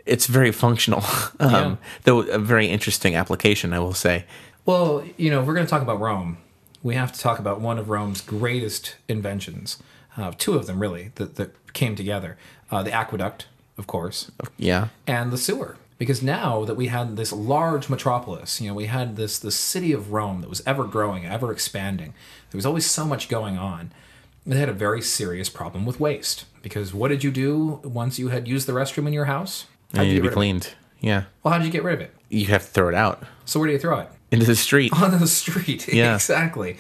it's 0.09 0.27
very 0.27 0.53
functional, 0.53 1.03
um, 1.41 1.53
Yeah. 1.53 1.77
though 2.05 2.21
a 2.23 2.39
very 2.39 2.67
interesting 2.67 3.15
application, 3.15 3.73
I 3.73 3.79
will 3.79 3.95
say. 3.95 4.25
Well, 4.67 5.05
you 5.17 5.31
know, 5.31 5.43
we're 5.43 5.55
going 5.55 5.67
to 5.67 5.71
talk 5.71 5.83
about 5.83 6.01
Rome, 6.01 6.39
we 6.83 6.95
have 6.95 7.13
to 7.13 7.19
talk 7.21 7.39
about 7.39 7.61
one 7.61 7.79
of 7.79 7.89
Rome's 7.89 8.21
greatest 8.21 8.97
inventions. 9.09 9.79
Uh, 10.17 10.33
two 10.37 10.55
of 10.55 10.67
them, 10.67 10.81
really, 10.81 11.13
that, 11.17 11.37
that 11.37 11.73
came 11.73 11.95
together 11.95 12.37
uh, 12.71 12.83
the 12.83 12.93
aqueduct, 12.93 13.47
of 13.77 13.87
course, 13.87 14.31
Yeah, 14.57 14.89
and 15.07 15.31
the 15.33 15.39
sewer. 15.39 15.77
Because 15.99 16.23
now 16.23 16.65
that 16.65 16.77
we 16.77 16.87
had 16.89 17.17
this 17.17 17.33
large 17.33 17.89
metropolis, 17.89 18.61
you 18.61 18.69
know, 18.69 18.75
we 18.75 18.87
had 18.87 19.17
this 19.17 19.39
this 19.39 19.57
city 19.57 19.93
of 19.93 20.13
Rome 20.13 20.41
that 20.43 20.49
was 20.51 20.63
ever 20.67 20.85
growing, 20.85 21.27
ever 21.27 21.51
expanding. 21.51 22.15
There 22.51 22.59
was 22.59 22.67
always 22.67 22.87
so 22.87 23.05
much 23.05 23.29
going 23.29 23.59
on. 23.59 23.91
They 24.47 24.59
had 24.59 24.69
a 24.69 24.73
very 24.87 25.03
serious 25.03 25.49
problem 25.49 25.85
with 25.85 25.99
waste. 26.01 26.45
Because 26.63 26.95
what 26.95 27.09
did 27.09 27.25
you 27.25 27.31
do 27.31 27.81
once 27.83 28.19
you 28.19 28.29
had 28.29 28.47
used 28.49 28.67
the 28.69 28.73
restroom 28.73 29.07
in 29.07 29.13
your 29.13 29.25
house? 29.27 29.67
It 29.93 29.97
How'd 29.97 30.07
need 30.07 30.15
to 30.15 30.21
be 30.21 30.21
rid 30.21 30.27
of 30.29 30.33
it? 30.33 30.35
cleaned. 30.35 30.75
Yeah, 31.01 31.25
Well, 31.43 31.53
how 31.53 31.59
did 31.59 31.67
you 31.67 31.71
get 31.73 31.85
rid 31.85 31.95
of 31.95 32.01
it? 32.01 32.15
you 32.29 32.47
have 32.47 32.63
to 32.63 32.69
throw 32.71 32.89
it 32.89 32.95
out 32.95 33.23
So 33.45 33.59
where 33.61 33.69
do 33.69 33.73
you 33.73 33.79
throw 33.79 34.01
it? 34.01 34.09
into 34.31 34.45
the 34.47 34.57
street. 34.57 34.93
on 35.03 35.19
the 35.19 35.27
street. 35.27 35.89
Yeah. 35.89 36.15
exactly. 36.17 36.77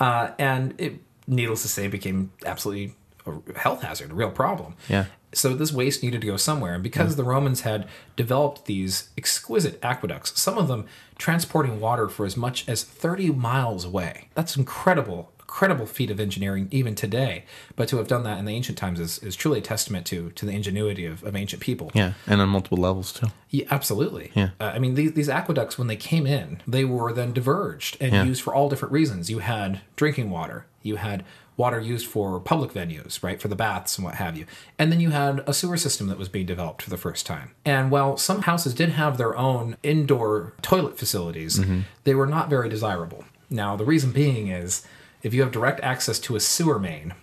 Uh, 0.00 0.30
and 0.38 0.74
it, 0.78 1.00
needless 1.26 1.62
to 1.62 1.68
say, 1.68 1.86
became 1.86 2.32
absolutely 2.46 2.94
a 3.26 3.58
health 3.58 3.82
hazard, 3.82 4.10
a 4.10 4.14
real 4.14 4.30
problem. 4.30 4.74
Yeah. 4.88 5.04
So 5.34 5.54
this 5.54 5.70
waste 5.72 6.02
needed 6.02 6.22
to 6.22 6.26
go 6.26 6.36
somewhere, 6.38 6.72
and 6.74 6.82
because 6.82 7.16
the 7.16 7.22
Romans 7.24 7.60
had 7.60 7.86
developed 8.16 8.64
these 8.64 9.10
exquisite 9.18 9.78
aqueducts, 9.84 10.40
some 10.40 10.56
of 10.56 10.68
them 10.68 10.86
transporting 11.18 11.78
water 11.80 12.08
for 12.08 12.24
as 12.24 12.34
much 12.36 12.66
as 12.68 12.82
30 12.82 13.32
miles 13.32 13.84
away. 13.84 14.28
That's 14.34 14.56
incredible, 14.56 15.30
incredible 15.48 15.86
feat 15.86 16.10
of 16.10 16.20
engineering 16.20 16.68
even 16.70 16.94
today. 16.94 17.44
But 17.74 17.88
to 17.88 17.96
have 17.96 18.06
done 18.06 18.22
that 18.24 18.38
in 18.38 18.44
the 18.44 18.52
ancient 18.52 18.76
times 18.76 19.00
is, 19.00 19.18
is 19.20 19.34
truly 19.34 19.58
a 19.60 19.62
testament 19.62 20.06
to 20.08 20.30
to 20.32 20.44
the 20.44 20.52
ingenuity 20.52 21.06
of, 21.06 21.24
of 21.24 21.34
ancient 21.34 21.62
people. 21.62 21.90
Yeah, 21.94 22.12
and 22.26 22.40
on 22.42 22.50
multiple 22.50 22.76
levels 22.78 23.12
too. 23.14 23.28
Yeah, 23.48 23.64
absolutely. 23.70 24.30
Yeah. 24.34 24.50
Uh, 24.60 24.72
I 24.74 24.78
mean, 24.78 24.94
these, 24.94 25.12
these 25.14 25.30
aqueducts, 25.30 25.78
when 25.78 25.86
they 25.88 25.96
came 25.96 26.26
in, 26.26 26.60
they 26.66 26.84
were 26.84 27.14
then 27.14 27.32
diverged 27.32 27.96
and 27.98 28.12
Yeah. 28.12 28.24
used 28.24 28.42
for 28.42 28.54
all 28.54 28.68
different 28.68 28.92
reasons. 28.92 29.30
You 29.30 29.38
had 29.38 29.80
drinking 29.96 30.28
water, 30.28 30.66
you 30.82 30.96
had 30.96 31.24
water 31.56 31.80
used 31.80 32.06
for 32.06 32.38
public 32.38 32.72
venues, 32.72 33.22
right, 33.22 33.40
for 33.40 33.48
the 33.48 33.56
baths 33.56 33.96
and 33.96 34.04
what 34.04 34.14
have 34.16 34.36
you. 34.36 34.44
And 34.78 34.92
then 34.92 35.00
you 35.00 35.10
had 35.10 35.42
a 35.46 35.54
sewer 35.54 35.78
system 35.78 36.06
that 36.08 36.18
was 36.18 36.28
being 36.28 36.46
developed 36.46 36.82
for 36.82 36.90
the 36.90 36.98
first 36.98 37.24
time. 37.26 37.52
And 37.64 37.90
while 37.90 38.16
some 38.18 38.42
houses 38.42 38.74
did 38.74 38.90
have 38.90 39.16
their 39.16 39.34
own 39.36 39.76
indoor 39.82 40.52
toilet 40.60 40.98
facilities, 40.98 41.58
Mm-hmm. 41.58 41.80
they 42.04 42.14
were 42.14 42.26
not 42.26 42.50
very 42.50 42.68
desirable. 42.68 43.24
Now, 43.50 43.74
the 43.76 43.84
reason 43.86 44.12
being 44.12 44.48
is 44.48 44.84
if 45.22 45.34
you 45.34 45.42
have 45.42 45.50
direct 45.52 45.80
access 45.80 46.18
to 46.20 46.36
a 46.36 46.40
sewer 46.40 46.78
main 46.78 47.14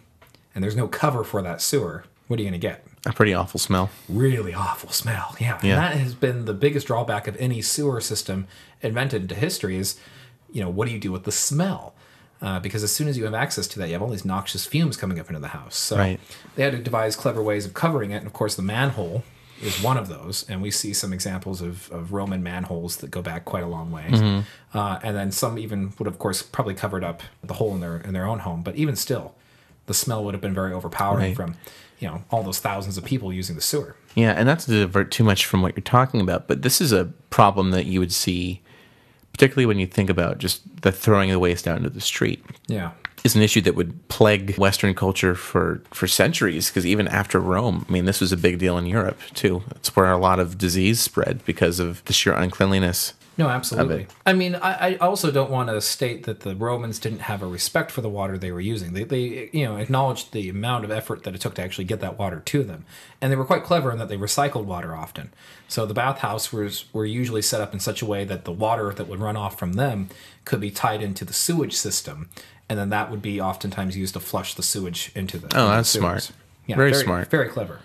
and 0.53 0.63
there's 0.63 0.75
no 0.75 0.88
cover 0.88 1.23
for 1.23 1.41
that 1.41 1.62
sewer, 1.62 2.03
what 2.27 2.39
are 2.39 2.43
you 2.43 2.49
going 2.49 2.60
to 2.60 2.67
get? 2.67 2.86
A 3.05 3.13
pretty 3.13 3.34
awful 3.34 3.60
smell. 3.60 3.89
really 4.10 4.53
awful 4.53 4.89
smell. 4.89 5.36
Yeah. 5.39 5.60
Yeah. 5.62 5.73
And 5.75 5.84
that 5.84 5.97
has 5.97 6.15
been 6.15 6.45
the 6.45 6.53
biggest 6.53 6.88
drawback 6.88 7.27
of 7.27 7.36
any 7.38 7.62
sewer 7.62 8.01
system 8.01 8.47
invented 8.81 9.21
into 9.23 9.36
history 9.36 9.77
is, 9.77 9.99
you 10.51 10.62
know, 10.62 10.69
what 10.69 10.88
do 10.88 10.93
you 10.93 10.99
do 10.99 11.12
with 11.12 11.23
the 11.23 11.31
smell? 11.31 11.93
Uh, 12.41 12.60
because 12.60 12.84
as 12.84 12.91
soon 12.91 13.08
as 13.08 13.17
you 13.17 13.23
have 13.25 13.34
access 13.34 13.67
to 13.67 13.79
that, 13.79 13.88
you 13.88 13.93
have 13.93 14.01
all 14.01 14.10
these 14.10 14.25
noxious 14.25 14.65
fumes 14.65 14.97
coming 14.97 15.19
up 15.19 15.27
into 15.29 15.39
the 15.39 15.49
house. 15.49 15.75
So 15.77 15.97
Right. 15.97 16.19
they 16.55 16.63
had 16.63 16.73
to 16.73 16.79
devise 16.79 17.15
clever 17.15 17.41
ways 17.43 17.65
of 17.65 17.73
covering 17.73 18.12
it. 18.12 18.17
And 18.17 18.27
of 18.27 18.34
course, 18.34 18.55
the 18.55 18.62
manhole 18.62 19.23
is 19.62 19.82
one 19.82 19.98
of 19.98 20.08
those. 20.08 20.46
And 20.50 20.62
we 20.62 20.72
see 20.72 20.94
some 20.94 21.13
examples 21.13 21.62
of, 21.62 21.89
of 21.91 22.12
Roman 22.13 22.44
manholes 22.44 22.98
that 22.98 23.10
go 23.12 23.22
back 23.22 23.46
quite 23.46 23.63
a 23.63 23.68
long 23.68 23.91
way. 23.91 24.08
Mm-hmm. 24.10 24.78
Uh, 24.78 25.00
and 25.04 25.15
then 25.15 25.32
some 25.32 25.58
even 25.58 25.94
would, 25.98 26.08
of 26.08 26.20
course, 26.20 26.41
probably 26.41 26.74
covered 26.74 27.04
up 27.04 27.22
the 27.44 27.54
hole 27.56 27.74
in 27.74 27.80
their 27.80 27.98
in 27.98 28.13
their 28.13 28.26
own 28.26 28.39
home. 28.39 28.62
But 28.63 28.76
even 28.76 28.96
still, 28.96 29.36
the 29.86 29.94
smell 29.94 30.24
would 30.26 30.34
have 30.34 30.41
been 30.41 30.54
very 30.54 30.74
overpowering 30.74 31.28
Right. 31.28 31.36
from, 31.36 31.56
you 32.00 32.08
know, 32.08 32.24
all 32.32 32.44
those 32.44 32.60
thousands 32.60 32.98
of 32.98 33.06
people 33.06 33.32
using 33.32 33.56
the 33.56 33.62
sewer. 33.62 33.96
Yeah, 34.15 34.32
and 34.32 34.48
not 34.48 34.60
to 34.60 34.72
divert 34.72 35.12
too 35.12 35.24
much 35.24 35.45
from 35.45 35.62
what 35.62 35.76
you're 35.76 35.84
talking 35.84 36.22
about, 36.22 36.47
but 36.47 36.62
this 36.62 36.82
is 36.82 36.91
a 36.91 37.06
problem 37.30 37.72
that 37.72 37.86
you 37.86 37.99
would 37.99 38.14
see, 38.14 38.62
particularly 39.34 39.66
when 39.66 39.78
you 39.80 39.88
think 39.88 40.10
about 40.10 40.38
just 40.38 40.82
the 40.82 40.91
throwing 40.91 41.30
the 41.30 41.39
waste 41.39 41.68
out 41.68 41.78
into 41.78 41.89
the 41.89 42.01
street. 42.01 42.43
Yeah. 42.68 42.91
Is 43.26 43.36
an 43.36 43.41
issue 43.41 43.61
that 43.61 43.76
would 43.76 44.07
plague 44.07 44.55
Western 44.57 44.93
culture 44.93 45.34
for 45.34 45.82
for 45.91 46.07
centuries. 46.07 46.69
Because 46.69 46.86
even 46.86 47.07
after 47.07 47.39
Rome, 47.39 47.86
I 47.89 47.91
mean, 47.91 48.05
this 48.05 48.21
was 48.21 48.32
a 48.32 48.38
big 48.38 48.59
deal 48.59 48.78
in 48.78 48.86
Europe 48.86 49.19
too. 49.34 49.63
It's 49.71 49.95
where 49.95 50.11
a 50.11 50.17
lot 50.17 50.39
of 50.39 50.57
disease 50.57 51.01
spread 51.01 51.43
because 51.43 51.80
of 51.80 52.05
the 52.05 52.13
sheer 52.13 52.34
uncleanliness 52.34 53.13
No, 53.38 53.49
absolutely. 53.49 54.07
I 54.26 54.32
mean, 54.32 54.55
I, 54.55 54.93
I 54.93 54.95
also 54.97 55.30
don't 55.30 55.51
want 55.51 55.67
to 55.69 55.82
state 55.82 56.23
that 56.23 56.41
the 56.41 56.55
Romans 56.55 56.99
didn't 56.99 57.19
have 57.19 57.43
a 57.43 57.47
respect 57.47 57.91
for 57.91 57.99
the 57.99 58.09
water 58.09 58.38
they 58.38 58.51
were 58.51 58.61
using. 58.61 58.93
They, 58.93 59.03
they, 59.03 59.49
you 59.51 59.65
know, 59.65 59.76
acknowledged 59.76 60.32
the 60.32 60.47
amount 60.47 60.86
of 60.86 60.91
effort 60.91 61.23
that 61.23 61.36
it 61.36 61.41
took 61.41 61.55
to 61.55 61.61
actually 61.61 61.84
get 61.84 61.99
that 61.99 62.17
water 62.17 62.39
to 62.39 62.63
them, 62.63 62.86
and 63.19 63.32
they 63.32 63.36
were 63.36 63.43
quite 63.43 63.63
clever 63.63 63.91
in 63.91 63.97
that 63.97 64.07
they 64.07 64.17
recycled 64.17 64.63
water 64.63 64.95
often. 64.95 65.34
So 65.67 65.86
the 65.86 65.93
bathhouse 65.93 66.53
was 66.53 66.86
were 66.93 67.05
usually 67.05 67.41
set 67.41 67.59
up 67.59 67.73
in 67.73 67.82
such 67.82 68.01
a 68.01 68.05
way 68.05 68.23
that 68.23 68.45
the 68.45 68.53
water 68.53 68.93
that 68.93 69.07
would 69.09 69.19
run 69.19 69.36
off 69.36 69.59
from 69.59 69.73
them 69.73 70.09
could 70.45 70.61
be 70.61 70.71
tied 70.71 71.01
into 71.01 71.26
the 71.26 71.34
sewage 71.34 71.73
system, 71.73 72.30
and 72.70 72.80
then 72.80 72.89
that 72.89 73.11
would 73.11 73.22
be 73.22 73.39
oftentimes 73.39 73.97
used 73.97 74.13
to 74.13 74.20
flush 74.20 74.53
the 74.55 74.63
sewage 74.63 75.11
into 75.16 75.38
the. 75.38 75.45
Oh, 75.55 75.61
into 75.61 75.70
the 75.70 75.76
that's 75.76 75.89
smart. 75.89 76.32
Yeah, 76.68 76.76
Very 76.76 76.93
smart. 76.93 77.30
Very 77.30 77.49
clever. 77.49 77.80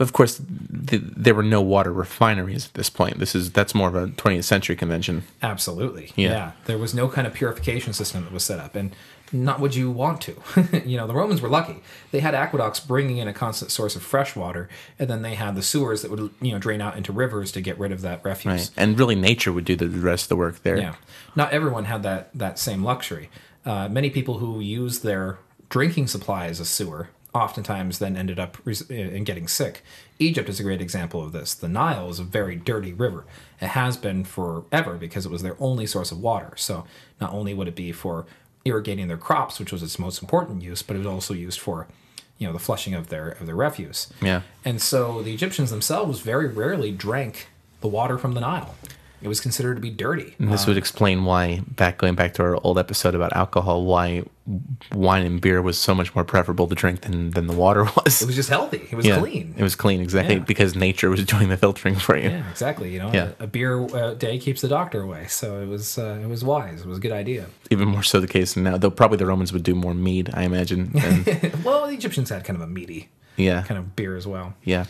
Of 0.00 0.12
course, 0.12 0.40
th- 0.88 1.02
there 1.04 1.34
were 1.34 1.44
no 1.44 1.62
water 1.62 1.92
refineries 1.92 2.66
at 2.66 2.74
this 2.74 2.90
point. 2.90 3.18
This 3.20 3.36
is 3.36 3.52
that's 3.52 3.76
more 3.76 3.88
of 3.88 3.94
a 3.94 4.08
20th 4.08 4.42
century 4.42 4.74
convention. 4.74 5.22
Absolutely. 5.40 6.12
Yeah. 6.16 6.30
Yeah. 6.30 6.52
There 6.64 6.78
was 6.78 6.94
no 6.94 7.08
kind 7.08 7.28
of 7.28 7.34
purification 7.34 7.92
system 7.92 8.24
that 8.24 8.32
was 8.32 8.42
set 8.42 8.58
up, 8.58 8.74
and 8.74 8.94
not 9.32 9.60
would 9.60 9.76
you 9.76 9.92
want 9.92 10.20
to. 10.22 10.34
you 10.84 10.96
know, 10.96 11.06
the 11.06 11.14
Romans 11.14 11.40
were 11.40 11.48
lucky. 11.48 11.76
They 12.10 12.18
had 12.18 12.34
aqueducts 12.34 12.80
bringing 12.80 13.18
in 13.18 13.28
a 13.28 13.32
constant 13.32 13.70
source 13.70 13.94
of 13.94 14.02
fresh 14.02 14.34
water, 14.34 14.68
and 14.98 15.08
then 15.08 15.22
they 15.22 15.36
had 15.36 15.54
the 15.54 15.62
sewers 15.62 16.02
that 16.02 16.10
would, 16.10 16.30
you 16.40 16.50
know, 16.50 16.58
drain 16.58 16.80
out 16.80 16.96
into 16.96 17.12
rivers 17.12 17.52
to 17.52 17.60
get 17.60 17.78
rid 17.78 17.92
of 17.92 18.00
that 18.00 18.24
refuse. 18.24 18.46
Right. 18.52 18.70
And 18.76 18.98
really, 18.98 19.14
nature 19.14 19.52
would 19.52 19.64
do 19.64 19.76
the 19.76 19.88
rest 19.88 20.24
of 20.24 20.28
the 20.30 20.36
work 20.36 20.64
there. 20.64 20.76
Yeah. 20.76 20.94
Not 21.36 21.52
everyone 21.52 21.84
had 21.84 22.02
that 22.02 22.30
that 22.34 22.58
same 22.58 22.82
luxury. 22.82 23.30
Uh, 23.64 23.88
many 23.88 24.10
people 24.10 24.38
who 24.38 24.60
used 24.60 25.02
their 25.02 25.38
drinking 25.68 26.06
supply 26.06 26.46
as 26.46 26.60
a 26.60 26.64
sewer 26.64 27.08
oftentimes 27.34 27.98
then 27.98 28.16
ended 28.16 28.38
up 28.38 28.56
res- 28.64 28.88
in 28.88 29.24
getting 29.24 29.48
sick. 29.48 29.82
Egypt 30.18 30.48
is 30.48 30.60
a 30.60 30.62
great 30.62 30.80
example 30.80 31.22
of 31.22 31.32
this. 31.32 31.52
The 31.54 31.68
Nile 31.68 32.08
is 32.08 32.20
a 32.20 32.24
very 32.24 32.54
dirty 32.54 32.92
river. 32.92 33.24
It 33.60 33.68
has 33.68 33.96
been 33.96 34.24
forever 34.24 34.94
because 34.94 35.26
it 35.26 35.32
was 35.32 35.42
their 35.42 35.56
only 35.58 35.86
source 35.86 36.12
of 36.12 36.20
water. 36.20 36.52
So 36.56 36.84
not 37.20 37.32
only 37.32 37.52
would 37.52 37.66
it 37.66 37.74
be 37.74 37.90
for 37.90 38.26
irrigating 38.64 39.08
their 39.08 39.16
crops, 39.16 39.58
which 39.58 39.72
was 39.72 39.82
its 39.82 39.98
most 39.98 40.22
important 40.22 40.62
use, 40.62 40.82
but 40.82 40.94
it 40.94 41.00
was 41.00 41.08
also 41.08 41.34
used 41.34 41.58
for 41.58 41.88
you 42.38 42.46
know 42.46 42.52
the 42.52 42.58
flushing 42.58 42.94
of 42.94 43.08
their 43.08 43.30
of 43.30 43.46
their 43.46 43.56
refuse. 43.56 44.12
Yeah. 44.20 44.42
And 44.64 44.80
so 44.80 45.22
the 45.22 45.32
Egyptians 45.34 45.70
themselves 45.70 46.20
very 46.20 46.48
rarely 46.48 46.90
drank 46.92 47.48
the 47.80 47.88
water 47.88 48.18
from 48.18 48.34
the 48.34 48.40
Nile. 48.40 48.74
It 49.24 49.28
was 49.28 49.40
considered 49.40 49.74
to 49.76 49.80
be 49.80 49.90
dirty. 49.90 50.34
And 50.38 50.52
this 50.52 50.66
would 50.66 50.76
explain 50.76 51.24
why, 51.24 51.62
back 51.66 51.96
going 51.98 52.14
back 52.14 52.34
to 52.34 52.42
our 52.42 52.56
old 52.62 52.78
episode 52.78 53.14
about 53.14 53.32
alcohol, 53.34 53.84
why 53.86 54.24
wine 54.92 55.24
and 55.24 55.40
beer 55.40 55.62
was 55.62 55.78
so 55.78 55.94
much 55.94 56.14
more 56.14 56.24
preferable 56.24 56.66
to 56.68 56.74
drink 56.74 57.00
than, 57.00 57.30
than 57.30 57.46
the 57.46 57.54
water 57.54 57.84
was. 58.04 58.20
It 58.20 58.26
was 58.26 58.34
just 58.36 58.50
healthy. 58.50 58.86
It 58.90 58.94
was 58.94 59.06
yeah, 59.06 59.18
clean. 59.18 59.54
It 59.56 59.62
was 59.62 59.74
clean, 59.74 60.02
exactly, 60.02 60.34
Yeah. 60.36 60.40
because 60.42 60.76
nature 60.76 61.08
was 61.08 61.24
doing 61.34 61.48
the 61.48 61.56
filtering 61.56 61.94
for 61.96 62.16
you. 62.18 62.28
yeah, 62.28 62.50
exactly. 62.50 62.92
You 62.92 62.98
know, 62.98 63.10
Yeah. 63.14 63.30
a, 63.40 63.44
a 63.44 63.46
beer 63.46 63.80
uh, 63.96 64.12
day 64.12 64.38
keeps 64.38 64.60
the 64.60 64.68
doctor 64.68 65.00
away. 65.00 65.26
So 65.28 65.60
it 65.62 65.66
was 65.68 65.96
uh, 65.98 66.18
it 66.22 66.26
was 66.28 66.44
wise. 66.44 66.82
It 66.82 66.86
was 66.86 66.98
a 66.98 67.00
good 67.00 67.12
idea. 67.12 67.46
Even 67.70 67.88
more 67.88 68.02
so 68.02 68.20
the 68.20 68.28
case 68.28 68.56
now, 68.56 68.76
though 68.76 68.90
probably 68.90 69.16
the 69.16 69.26
Romans 69.26 69.52
would 69.54 69.62
do 69.62 69.74
more 69.74 69.94
mead, 69.94 70.28
I 70.34 70.42
imagine. 70.42 70.92
than- 70.92 71.24
well, 71.64 71.86
the 71.86 71.94
Egyptians 71.94 72.28
had 72.28 72.44
kind 72.44 72.56
of 72.58 72.62
a 72.62 72.66
meaty 72.66 73.08
yeah. 73.36 73.62
kind 73.62 73.78
of 73.78 73.96
beer 73.96 74.16
as 74.18 74.26
well. 74.26 74.52
Yeah. 74.64 74.84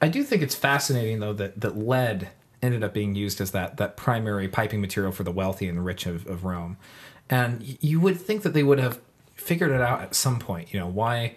I 0.00 0.08
do 0.08 0.22
think 0.22 0.40
it's 0.42 0.54
fascinating 0.54 1.20
though 1.20 1.34
that 1.34 1.60
that 1.60 1.76
lead 1.76 2.30
ended 2.64 2.82
up 2.82 2.92
being 2.94 3.14
used 3.14 3.40
as 3.40 3.50
that 3.52 3.76
that 3.76 3.96
primary 3.96 4.48
piping 4.48 4.80
material 4.80 5.12
for 5.12 5.22
the 5.24 5.30
wealthy 5.32 5.68
and 5.68 5.78
the 5.78 5.82
rich 5.82 6.06
of, 6.06 6.26
of 6.26 6.44
Rome, 6.44 6.76
and 7.30 7.76
you 7.80 8.00
would 8.00 8.20
think 8.20 8.42
that 8.42 8.54
they 8.54 8.62
would 8.62 8.78
have 8.78 9.00
figured 9.34 9.70
it 9.70 9.80
out 9.80 10.00
at 10.00 10.14
some 10.14 10.38
point. 10.38 10.72
You 10.72 10.80
know 10.80 10.86
why 10.88 11.34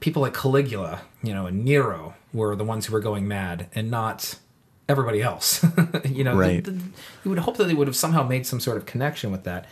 people 0.00 0.22
like 0.22 0.34
Caligula, 0.34 1.02
you 1.22 1.34
know, 1.34 1.46
and 1.46 1.64
Nero 1.64 2.14
were 2.32 2.56
the 2.56 2.64
ones 2.64 2.86
who 2.86 2.92
were 2.92 3.00
going 3.00 3.28
mad, 3.28 3.68
and 3.74 3.90
not 3.90 4.36
everybody 4.88 5.20
else. 5.22 5.64
you 6.08 6.24
know, 6.24 6.34
Right. 6.36 6.62
the- 6.64 6.70
the- 6.72 6.82
you 7.24 7.30
would 7.30 7.38
hope 7.40 7.56
that 7.58 7.64
they 7.64 7.74
would 7.74 7.86
have 7.88 7.96
somehow 7.96 8.22
made 8.26 8.46
some 8.46 8.60
sort 8.60 8.76
of 8.76 8.86
connection 8.86 9.30
with 9.30 9.44
that. 9.44 9.66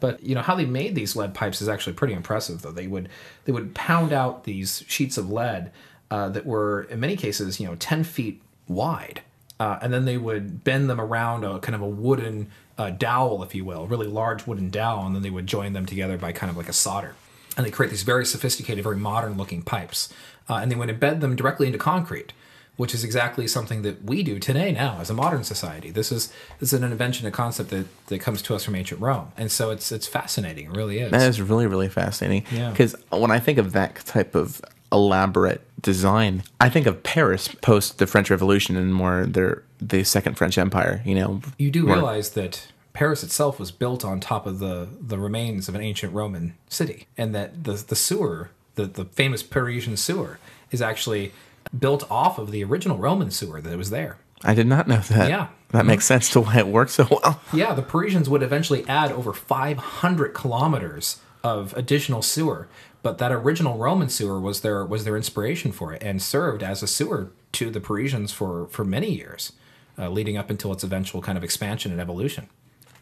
But 0.00 0.22
you 0.22 0.34
know 0.34 0.40
how 0.42 0.54
they 0.54 0.64
made 0.66 0.94
these 0.94 1.14
lead 1.16 1.34
pipes 1.34 1.60
is 1.60 1.68
actually 1.68 1.94
pretty 1.94 2.14
impressive. 2.14 2.62
Though 2.62 2.70
they 2.72 2.86
would 2.86 3.08
they 3.44 3.52
would 3.52 3.74
pound 3.74 4.12
out 4.12 4.44
these 4.44 4.84
sheets 4.86 5.18
of 5.18 5.30
lead 5.30 5.72
uh, 6.10 6.28
that 6.30 6.46
were 6.46 6.82
in 6.84 7.00
many 7.00 7.16
cases 7.16 7.58
you 7.60 7.66
know 7.66 7.74
ten 7.76 8.04
feet 8.04 8.40
wide, 8.68 9.20
uh, 9.60 9.78
and 9.80 9.92
then 9.92 10.04
they 10.04 10.16
would 10.16 10.64
bend 10.64 10.90
them 10.90 11.00
around 11.00 11.44
a 11.44 11.58
kind 11.60 11.74
of 11.74 11.80
a 11.80 11.88
wooden 11.88 12.50
uh, 12.76 12.90
dowel, 12.90 13.42
if 13.42 13.54
you 13.54 13.64
will, 13.64 13.82
a 13.82 13.86
really 13.86 14.06
large 14.06 14.46
wooden 14.46 14.70
dowel, 14.70 15.06
and 15.06 15.14
then 15.14 15.22
they 15.22 15.30
would 15.30 15.46
join 15.46 15.72
them 15.72 15.86
together 15.86 16.18
by 16.18 16.32
kind 16.32 16.50
of 16.50 16.56
like 16.56 16.68
a 16.68 16.72
solder, 16.72 17.14
and 17.56 17.64
they 17.64 17.70
create 17.70 17.90
these 17.90 18.02
very 18.02 18.26
sophisticated, 18.26 18.82
very 18.82 18.96
modern 18.96 19.36
looking 19.36 19.62
pipes, 19.62 20.08
uh, 20.48 20.54
and 20.54 20.70
they 20.70 20.76
would 20.76 20.88
embed 20.88 21.20
them 21.20 21.36
directly 21.36 21.66
into 21.66 21.78
concrete 21.78 22.32
which 22.76 22.94
is 22.94 23.04
exactly 23.04 23.46
something 23.46 23.82
that 23.82 24.04
we 24.04 24.22
do 24.22 24.38
today 24.38 24.72
now 24.72 24.98
as 25.00 25.08
a 25.08 25.14
modern 25.14 25.44
society. 25.44 25.90
This 25.90 26.10
is 26.10 26.32
this 26.58 26.72
is 26.72 26.82
an 26.82 26.90
invention, 26.90 27.26
a 27.26 27.30
concept 27.30 27.70
that, 27.70 27.86
that 28.06 28.20
comes 28.20 28.42
to 28.42 28.54
us 28.54 28.64
from 28.64 28.74
ancient 28.74 29.00
Rome, 29.00 29.32
and 29.36 29.50
so 29.50 29.70
it's 29.70 29.92
it's 29.92 30.06
fascinating. 30.06 30.66
It 30.66 30.76
really 30.76 30.98
is. 30.98 31.10
That 31.10 31.28
is 31.28 31.40
really, 31.40 31.66
really 31.66 31.88
fascinating. 31.88 32.44
Yeah. 32.50 32.70
Because 32.70 32.96
when 33.10 33.30
I 33.30 33.38
think 33.38 33.58
of 33.58 33.72
that 33.72 33.96
type 34.04 34.34
of 34.34 34.60
elaborate 34.92 35.62
design, 35.80 36.42
I 36.60 36.68
think 36.68 36.86
of 36.86 37.02
Paris 37.02 37.48
post 37.48 37.98
the 37.98 38.06
French 38.06 38.30
Revolution 38.30 38.76
and 38.76 38.94
more 38.94 39.26
their 39.26 39.62
the 39.80 40.04
Second 40.04 40.36
French 40.36 40.58
Empire. 40.58 41.02
You 41.04 41.14
know, 41.14 41.40
you 41.58 41.70
do 41.70 41.84
more- 41.84 41.96
realize 41.96 42.30
that 42.30 42.68
Paris 42.92 43.22
itself 43.22 43.58
was 43.58 43.70
built 43.70 44.04
on 44.04 44.20
top 44.20 44.46
of 44.46 44.58
the 44.58 44.88
the 45.00 45.18
remains 45.18 45.68
of 45.68 45.74
an 45.74 45.82
ancient 45.82 46.12
Roman 46.12 46.54
city, 46.68 47.06
and 47.16 47.34
that 47.34 47.64
the 47.64 47.72
the 47.74 47.96
sewer, 47.96 48.50
the 48.74 48.86
the 48.86 49.04
famous 49.04 49.42
Parisian 49.42 49.96
sewer, 49.96 50.38
is 50.70 50.80
actually 50.80 51.32
built 51.78 52.10
off 52.10 52.38
of 52.38 52.50
the 52.50 52.64
original 52.64 52.98
Roman 52.98 53.30
sewer 53.30 53.60
that 53.60 53.76
was 53.76 53.90
there. 53.90 54.18
I 54.42 54.54
did 54.54 54.66
not 54.66 54.86
know 54.86 54.98
that. 54.98 55.28
Yeah. 55.28 55.48
that 55.70 55.86
makes 55.86 56.04
mm-hmm. 56.04 56.14
sense 56.14 56.30
to 56.30 56.40
why 56.40 56.58
it 56.58 56.66
worked 56.66 56.90
so 56.90 57.08
well. 57.10 57.40
Yeah, 57.52 57.72
the 57.74 57.82
Parisians 57.82 58.28
would 58.28 58.42
eventually 58.42 58.84
add 58.86 59.10
over 59.10 59.32
500 59.32 60.34
kilometers 60.34 61.20
of 61.42 61.74
additional 61.76 62.22
sewer, 62.22 62.68
but 63.04 63.18
that 63.18 63.30
original 63.30 63.78
Roman 63.78 64.08
sewer 64.08 64.40
was 64.40 64.62
their 64.62 64.84
was 64.84 65.04
their 65.04 65.16
inspiration 65.16 65.70
for 65.70 65.92
it 65.92 66.02
and 66.02 66.20
served 66.20 66.62
as 66.64 66.82
a 66.82 66.88
sewer 66.88 67.30
to 67.52 67.70
the 67.70 67.80
Parisians 67.80 68.32
for 68.32 68.66
for 68.68 68.84
many 68.84 69.12
years, 69.12 69.52
uh, 69.96 70.08
leading 70.08 70.36
up 70.36 70.50
until 70.50 70.72
its 70.72 70.82
eventual 70.82 71.20
kind 71.22 71.38
of 71.38 71.44
expansion 71.44 71.92
and 71.92 72.00
evolution. 72.00 72.48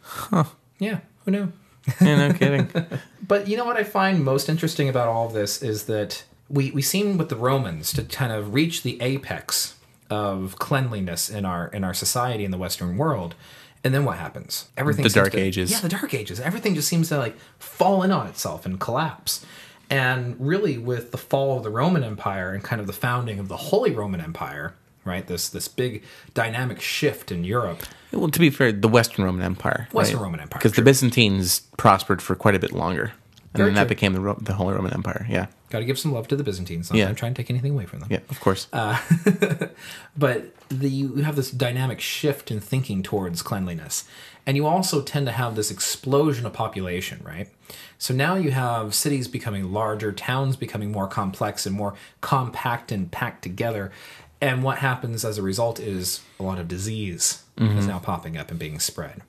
Huh. 0.02 0.44
Yeah, 0.78 0.98
who 1.24 1.30
knew? 1.30 1.52
yeah, 2.00 2.28
no 2.28 2.34
kidding. 2.34 2.68
But 3.26 3.48
you 3.48 3.56
know 3.56 3.64
what 3.64 3.76
I 3.78 3.84
find 3.84 4.22
most 4.22 4.48
interesting 4.50 4.88
about 4.90 5.08
all 5.08 5.26
of 5.26 5.32
this 5.32 5.62
is 5.62 5.84
that 5.84 6.24
we 6.50 6.70
we 6.72 6.82
seem 6.82 7.16
with 7.16 7.28
the 7.30 7.36
Romans 7.36 7.92
to 7.94 8.02
kind 8.02 8.32
of 8.32 8.52
reach 8.52 8.82
the 8.82 9.00
apex 9.00 9.76
of 10.10 10.58
cleanliness 10.58 11.30
in 11.30 11.44
our 11.46 11.68
in 11.68 11.84
our 11.84 11.94
society 11.94 12.44
in 12.44 12.50
the 12.50 12.58
Western 12.58 12.98
world. 12.98 13.34
And 13.84 13.94
then 13.94 14.04
what 14.04 14.18
happens? 14.18 14.68
Everything 14.76 15.02
The 15.04 15.08
Dark 15.08 15.32
to- 15.32 15.38
Ages. 15.40 15.70
Yeah, 15.70 15.80
the 15.80 15.88
Dark 15.88 16.12
Ages. 16.14 16.38
Everything 16.40 16.74
just 16.74 16.88
seems 16.88 17.08
to 17.08 17.18
like 17.18 17.36
fall 17.58 18.02
in 18.02 18.10
on 18.12 18.26
itself 18.26 18.66
and 18.66 18.78
collapse. 18.78 19.44
And 19.92 20.36
really, 20.40 20.78
with 20.78 21.10
the 21.12 21.18
fall 21.18 21.58
of 21.58 21.62
the 21.64 21.70
Roman 21.70 22.02
Empire 22.02 22.52
and 22.54 22.64
kind 22.64 22.80
of 22.80 22.86
the 22.86 22.92
founding 22.94 23.38
of 23.38 23.48
the 23.48 23.56
Holy 23.56 23.90
Roman 23.90 24.20
Empire, 24.20 24.74
right? 25.04 25.26
This 25.26 25.48
this 25.50 25.68
big 25.68 26.02
dynamic 26.32 26.80
shift 26.80 27.30
in 27.30 27.44
Europe. 27.44 27.82
well, 28.10 28.28
to 28.30 28.38
be 28.40 28.48
fair, 28.50 28.72
the 28.72 28.88
Western 28.88 29.24
Roman 29.24 29.42
Empire. 29.42 29.88
Western 29.92 30.20
Roman 30.20 30.40
Empire, 30.40 30.58
Because 30.58 30.72
the. 30.72 30.82
Byzantines 30.82 31.60
prospered 31.76 32.22
for 32.22 32.34
quite 32.34 32.54
a 32.54 32.58
bit 32.58 32.72
longer. 32.72 33.12
And 33.54 33.58
Very 33.58 33.68
then 33.68 33.74
that 33.74 33.88
became 33.88 34.14
the, 34.14 34.20
Ro- 34.20 34.38
the 34.40 34.54
Holy 34.54 34.72
Roman 34.74 34.94
Empire. 34.94 35.26
Yeah. 35.28 35.46
Got 35.68 35.80
to 35.80 35.84
give 35.84 35.98
some 35.98 36.10
love 36.12 36.26
to 36.28 36.36
the 36.36 36.42
Byzantines. 36.44 36.90
I'm 36.90 36.96
Yeah. 36.96 37.08
not 37.08 37.18
trying 37.18 37.34
to 37.34 37.42
take 37.42 37.50
anything 37.50 37.72
away 37.72 37.84
from 37.84 38.00
them. 38.00 38.08
Yeah, 38.10 38.20
of 38.30 38.40
course. 38.40 38.66
Uh, 38.72 38.98
but 40.16 40.54
the, 40.70 40.88
you 40.88 41.16
have 41.16 41.36
this 41.36 41.50
dynamic 41.50 42.00
shift 42.00 42.50
in 42.50 42.60
thinking 42.60 43.02
towards 43.02 43.42
cleanliness 43.42 44.04
and 44.46 44.56
you 44.56 44.66
also 44.66 45.02
tend 45.02 45.26
to 45.26 45.32
have 45.32 45.54
this 45.54 45.70
explosion 45.70 46.46
of 46.46 46.52
population 46.52 47.20
right? 47.24 47.48
So 47.98 48.12
now 48.12 48.34
you 48.34 48.50
have 48.50 48.94
cities 48.94 49.28
becoming 49.28 49.72
larger 49.72 50.12
towns 50.12 50.56
becoming 50.56 50.90
more 50.90 51.06
complex 51.06 51.66
and 51.66 51.74
more 51.74 51.94
compact 52.20 52.90
and 52.92 53.10
packed 53.10 53.42
together. 53.42 53.92
And 54.40 54.64
what 54.64 54.78
happens 54.78 55.24
as 55.24 55.38
a 55.38 55.42
result 55.42 55.78
is 55.78 56.20
a 56.40 56.42
lot 56.42 56.58
of 56.58 56.66
disease 56.66 57.44
is 57.78 57.86
now 57.86 57.98
popping 58.00 58.36
up 58.36 58.50
and 58.50 58.58
being 58.58 58.80
spread. 58.80 59.22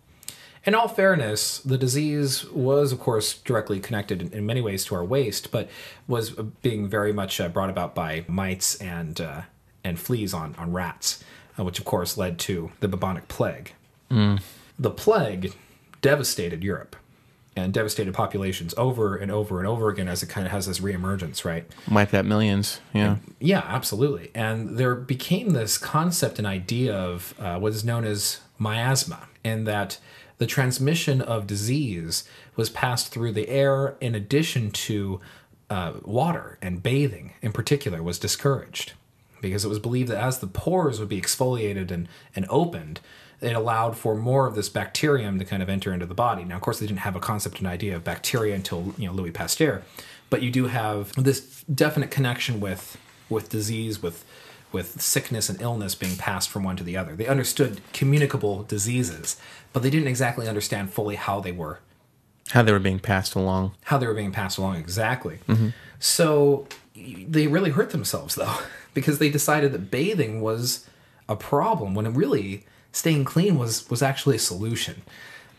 In 0.66 0.74
all 0.74 0.88
fairness, 0.88 1.60
the 1.60 1.78
disease 1.78 2.50
was, 2.52 2.92
of 2.94 3.00
course, 3.00 3.38
directly 3.40 3.80
connected 3.82 4.22
in, 4.22 4.32
in 4.32 4.46
many 4.46 4.62
ways 4.62 4.86
to 4.86 4.96
our 4.96 5.04
waste, 5.04 5.52
but 5.52 5.70
was 6.08 6.32
being 6.62 6.88
very 6.88 7.12
much 7.12 7.42
uh, 7.42 7.50
brought 7.50 7.70
about 7.70 7.94
by 7.94 8.24
mites 8.28 8.76
and 8.76 9.20
uh, 9.20 9.42
and 9.84 10.00
fleas 10.00 10.34
on 10.34 10.56
on 10.58 10.72
rats, 10.72 11.24
uh, 11.60 11.64
which 11.64 11.80
of 11.80 11.86
course 11.86 12.18
led 12.18 12.40
to 12.40 12.72
the 12.80 12.88
bubonic 12.88 13.28
plague. 13.28 13.74
The 14.80 14.92
plague 14.92 15.54
devastated 16.02 16.64
Europe 16.64 16.96
and 17.56 17.72
devastated 17.72 18.14
populations 18.14 18.74
over 18.78 19.16
and 19.16 19.32
over 19.32 19.60
and 19.60 19.68
over 19.68 19.90
again 19.90 20.08
as 20.08 20.24
it 20.24 20.28
kind 20.28 20.48
of 20.48 20.52
has 20.52 20.66
this 20.66 20.80
reemergence, 20.80 21.46
right? 21.46 21.66
Wiped 21.90 22.14
out 22.14 22.26
millions. 22.26 22.82
Yeah. 22.94 23.18
Yeah, 23.40 23.64
absolutely. 23.68 24.32
And 24.34 24.78
there 24.80 24.96
became 24.96 25.52
this 25.52 25.78
concept 25.78 26.40
and 26.40 26.48
idea 26.48 26.96
of 26.96 27.36
uh, 27.40 27.60
what 27.60 27.74
is 27.74 27.84
known 27.84 28.06
as 28.06 28.40
miasma, 28.58 29.28
in 29.44 29.66
that 29.66 30.00
the 30.40 30.48
transmission 30.48 31.22
of 31.22 31.46
disease 31.46 32.24
was 32.56 32.72
passed 32.72 33.12
through 33.14 33.34
the 33.34 33.48
air 33.50 33.96
in 34.02 34.16
addition 34.16 34.72
to 34.72 35.22
uh, 35.70 35.94
water, 36.04 36.58
and 36.62 36.82
bathing 36.82 37.34
in 37.44 37.52
particular 37.52 38.02
was 38.02 38.18
discouraged. 38.18 38.94
because 39.44 39.66
it 39.66 39.70
was 39.70 39.80
believed 39.80 40.10
that 40.10 40.24
as 40.24 40.40
the 40.40 40.48
pores 40.48 41.00
would 41.00 41.10
be 41.10 41.22
exfoliated 41.22 41.92
and, 41.92 42.08
and 42.36 42.46
opened, 42.50 43.00
it 43.42 43.54
allowed 43.56 43.98
for 43.98 44.16
more 44.16 44.48
of 44.48 44.56
this 44.56 44.70
bacterium 44.70 45.38
to 45.40 45.46
kind 45.46 45.62
of 45.62 45.70
enter 45.70 45.94
into 45.94 46.06
the 46.06 46.14
body. 46.14 46.44
Now, 46.44 46.56
of 46.56 46.62
course, 46.62 46.80
they 46.80 46.88
didn't 46.88 47.00
have 47.00 47.16
a 47.16 47.20
concept 47.20 47.60
and 47.60 47.68
idea 47.68 47.96
of 47.96 48.04
bacteria 48.04 48.56
until 48.56 48.94
you 48.98 49.08
know 49.08 49.14
Louis 49.14 49.32
Pasteur, 49.32 49.84
but 50.30 50.42
you 50.42 50.50
do 50.52 50.68
have 50.68 51.12
this 51.16 51.64
definite 51.64 52.12
connection 52.12 52.60
with 52.60 52.98
with 53.30 53.50
disease, 53.50 54.02
with 54.02 54.24
with 54.72 55.00
sickness 55.02 55.50
and 55.50 55.62
illness 55.62 55.94
being 55.94 56.16
passed 56.18 56.50
from 56.50 56.64
one 56.64 56.76
to 56.76 56.84
the 56.84 56.98
other. 56.98 57.16
They 57.16 57.28
understood 57.28 57.82
communicable 57.94 58.64
diseases, 58.64 59.38
but 59.72 59.84
they 59.84 59.90
didn't 59.92 60.08
exactly 60.08 60.48
understand 60.48 60.92
fully 60.92 61.16
how 61.16 61.40
they 61.42 61.52
were 61.52 61.80
How 62.50 62.64
they 62.64 62.72
were 62.72 62.80
being 62.80 63.00
passed 63.00 63.36
along. 63.36 63.74
how 63.84 63.98
they 64.00 64.08
were 64.08 64.16
being 64.16 64.32
passed 64.32 64.58
along 64.58 64.78
exactly. 64.78 65.40
Mm-hmm. 65.48 65.70
So 66.00 66.68
they 66.96 67.48
really 67.48 67.70
hurt 67.72 67.92
themselves 67.92 68.34
though, 68.36 68.58
because 68.96 69.20
they 69.20 69.30
decided 69.30 69.74
that 69.74 69.92
bathing 69.92 70.42
was 70.42 70.88
a 71.30 71.36
problem 71.36 71.94
when 71.94 72.06
it 72.08 72.12
really 72.16 72.66
staying 72.94 73.26
clean 73.26 73.58
was 73.58 73.90
was 73.90 74.02
actually 74.02 74.38
a 74.38 74.40
solution. 74.40 75.02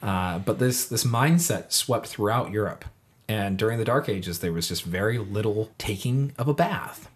Uh, 0.02 0.38
but 0.38 0.58
this 0.58 0.86
this 0.86 1.04
mindset 1.04 1.72
swept 1.72 2.06
throughout 2.06 2.50
Europe, 2.50 2.86
and 3.28 3.58
during 3.58 3.78
the 3.78 3.84
Dark 3.84 4.08
Ages, 4.08 4.38
there 4.38 4.52
was 4.52 4.68
just 4.68 4.84
very 4.84 5.18
little 5.18 5.70
taking 5.76 6.32
of 6.38 6.48
a 6.48 6.54
bath. 6.54 7.10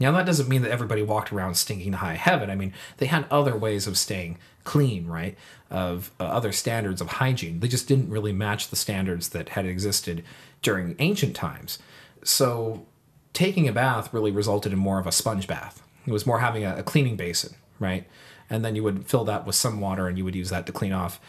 Now 0.00 0.10
that 0.12 0.26
doesn't 0.26 0.48
mean 0.48 0.62
that 0.62 0.72
everybody 0.72 1.02
walked 1.02 1.32
around 1.32 1.54
stinking 1.54 1.92
to 1.92 1.98
high 1.98 2.14
heaven. 2.14 2.50
I 2.50 2.56
mean, 2.56 2.72
they 2.98 3.06
had 3.06 3.26
other 3.30 3.56
ways 3.56 3.86
of 3.86 3.96
staying 3.96 4.38
clean, 4.64 5.06
right? 5.06 5.36
Of 5.70 6.10
uh, 6.18 6.24
other 6.24 6.52
standards 6.52 7.00
of 7.00 7.08
hygiene. 7.08 7.60
They 7.60 7.68
just 7.68 7.86
didn't 7.86 8.10
really 8.10 8.32
match 8.32 8.68
the 8.68 8.76
standards 8.76 9.28
that 9.30 9.50
had 9.50 9.66
existed 9.66 10.24
during 10.62 10.96
ancient 10.98 11.36
times. 11.36 11.78
So 12.24 12.86
taking 13.32 13.68
a 13.68 13.72
bath 13.72 14.12
really 14.12 14.32
resulted 14.32 14.72
in 14.72 14.78
more 14.78 14.98
of 14.98 15.06
a 15.06 15.12
sponge 15.12 15.46
bath. 15.46 15.82
It 16.06 16.12
was 16.12 16.26
more 16.26 16.40
having 16.40 16.64
a, 16.64 16.76
a 16.78 16.82
cleaning 16.82 17.16
basin, 17.16 17.54
right? 17.78 18.06
And 18.54 18.64
then 18.64 18.76
you 18.76 18.84
would 18.84 19.06
fill 19.06 19.24
that 19.24 19.46
with 19.46 19.56
some 19.56 19.80
water 19.80 20.06
and 20.06 20.16
you 20.16 20.24
would 20.24 20.36
use 20.36 20.50
that 20.50 20.64
to 20.66 20.72
clean 20.72 20.92
off, 20.92 21.20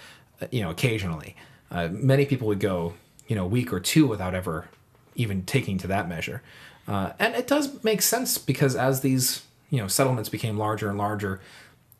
uh, 0.41 0.45
you 0.51 0.61
know, 0.61 0.69
occasionally. 0.69 1.35
Uh, 1.71 1.87
many 1.91 2.23
people 2.25 2.47
would 2.47 2.59
go, 2.59 2.93
you 3.27 3.35
know, 3.35 3.45
a 3.45 3.47
week 3.47 3.73
or 3.73 3.79
two 3.79 4.05
without 4.05 4.35
ever 4.35 4.69
even 5.15 5.43
taking 5.43 5.79
to 5.79 5.87
that 5.87 6.07
measure. 6.07 6.43
Uh, 6.87 7.13
and 7.17 7.33
it 7.33 7.47
does 7.47 7.83
make 7.83 8.03
sense 8.03 8.37
because 8.37 8.75
as 8.75 9.01
these, 9.01 9.41
you 9.71 9.79
know, 9.79 9.87
settlements 9.87 10.29
became 10.29 10.55
larger 10.55 10.87
and 10.87 10.99
larger, 10.99 11.41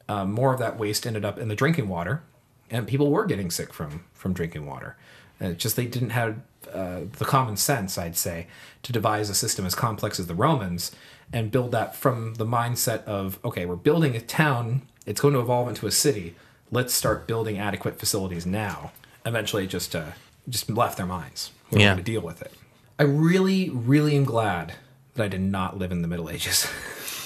uh, 0.07 0.26
more 0.26 0.53
of 0.53 0.59
that 0.59 0.78
waste 0.78 1.07
ended 1.07 1.26
up 1.26 1.39
in 1.39 1.47
the 1.47 1.55
drinking 1.55 1.88
water, 1.88 2.21
and 2.69 2.88
people 2.88 3.09
were 3.09 3.26
getting 3.26 3.49
sick 3.49 3.73
from 3.73 4.03
from 4.13 4.32
drinking 4.32 4.67
water. 4.67 4.95
And 5.39 5.53
it's 5.53 5.63
just 5.63 5.76
they 5.76 5.88
didn't 5.88 6.11
have 6.11 6.39
uh, 6.71 7.01
the 7.17 7.26
common 7.26 7.57
sense, 7.57 7.97
I'd 7.97 8.15
say, 8.15 8.45
to 8.84 8.93
devise 8.93 9.32
a 9.32 9.34
system 9.34 9.65
as 9.65 9.73
complex 9.73 10.19
as 10.19 10.28
the 10.28 10.36
Romans 10.36 10.91
and 11.34 11.51
build 11.51 11.71
that 11.71 11.95
from 11.95 12.36
the 12.36 12.45
mindset 12.45 13.03
of 13.05 13.39
okay, 13.43 13.65
we're 13.65 13.76
building 13.76 14.15
a 14.15 14.21
town, 14.21 14.84
it's 15.06 15.22
going 15.22 15.34
to 15.34 15.39
evolve 15.39 15.68
into 15.70 15.88
a 15.88 15.91
city. 15.91 16.36
Let's 16.72 16.93
start 16.93 17.28
building 17.28 17.58
adequate 17.58 17.99
facilities 17.99 18.45
now. 18.45 18.91
Eventually, 19.26 19.68
just 19.68 19.95
uh, 19.95 20.12
just 20.49 20.70
left 20.70 20.97
their 20.97 21.06
minds. 21.06 21.51
We 21.72 21.82
Yeah. 21.82 21.95
to 21.95 22.01
deal 22.01 22.22
with 22.22 22.41
it. 22.41 22.53
I 22.99 23.03
really, 23.03 23.70
really 23.70 24.16
am 24.16 24.24
glad 24.24 24.74
that 25.16 25.24
I 25.24 25.28
did 25.28 25.41
not 25.41 25.78
live 25.78 25.91
in 25.91 26.01
the 26.01 26.08
Middle 26.08 26.30
Ages. 26.30 26.68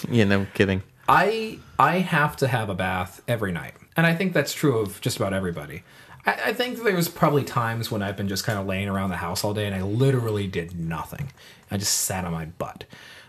Yeah, 0.10 0.24
no 0.24 0.48
kidding. 0.54 0.82
I 1.10 1.60
I 1.78 1.98
have 1.98 2.38
to 2.38 2.48
have 2.48 2.70
a 2.70 2.74
bath 2.74 3.22
every 3.28 3.52
night, 3.52 3.74
and 3.98 4.08
I 4.08 4.16
think 4.16 4.32
that's 4.32 4.54
true 4.54 4.80
of 4.80 5.02
just 5.02 5.18
about 5.18 5.34
everybody. 5.34 5.84
I, 6.26 6.40
I 6.46 6.54
think 6.54 6.84
there 6.84 6.96
was 6.96 7.10
probably 7.10 7.44
times 7.44 7.92
when 7.92 8.02
I've 8.02 8.16
been 8.16 8.30
just 8.30 8.46
kind 8.46 8.58
of 8.58 8.66
laying 8.66 8.88
around 8.88 9.10
the 9.10 9.18
house 9.18 9.44
all 9.44 9.54
day, 9.54 9.66
and 9.66 9.76
I 9.76 9.82
literally 9.82 10.48
did 10.48 10.80
nothing. 10.80 11.34
I 11.70 11.76
just 11.76 11.94
sat 11.94 12.24
on 12.24 12.32
my 12.32 12.46
butt, 12.46 12.86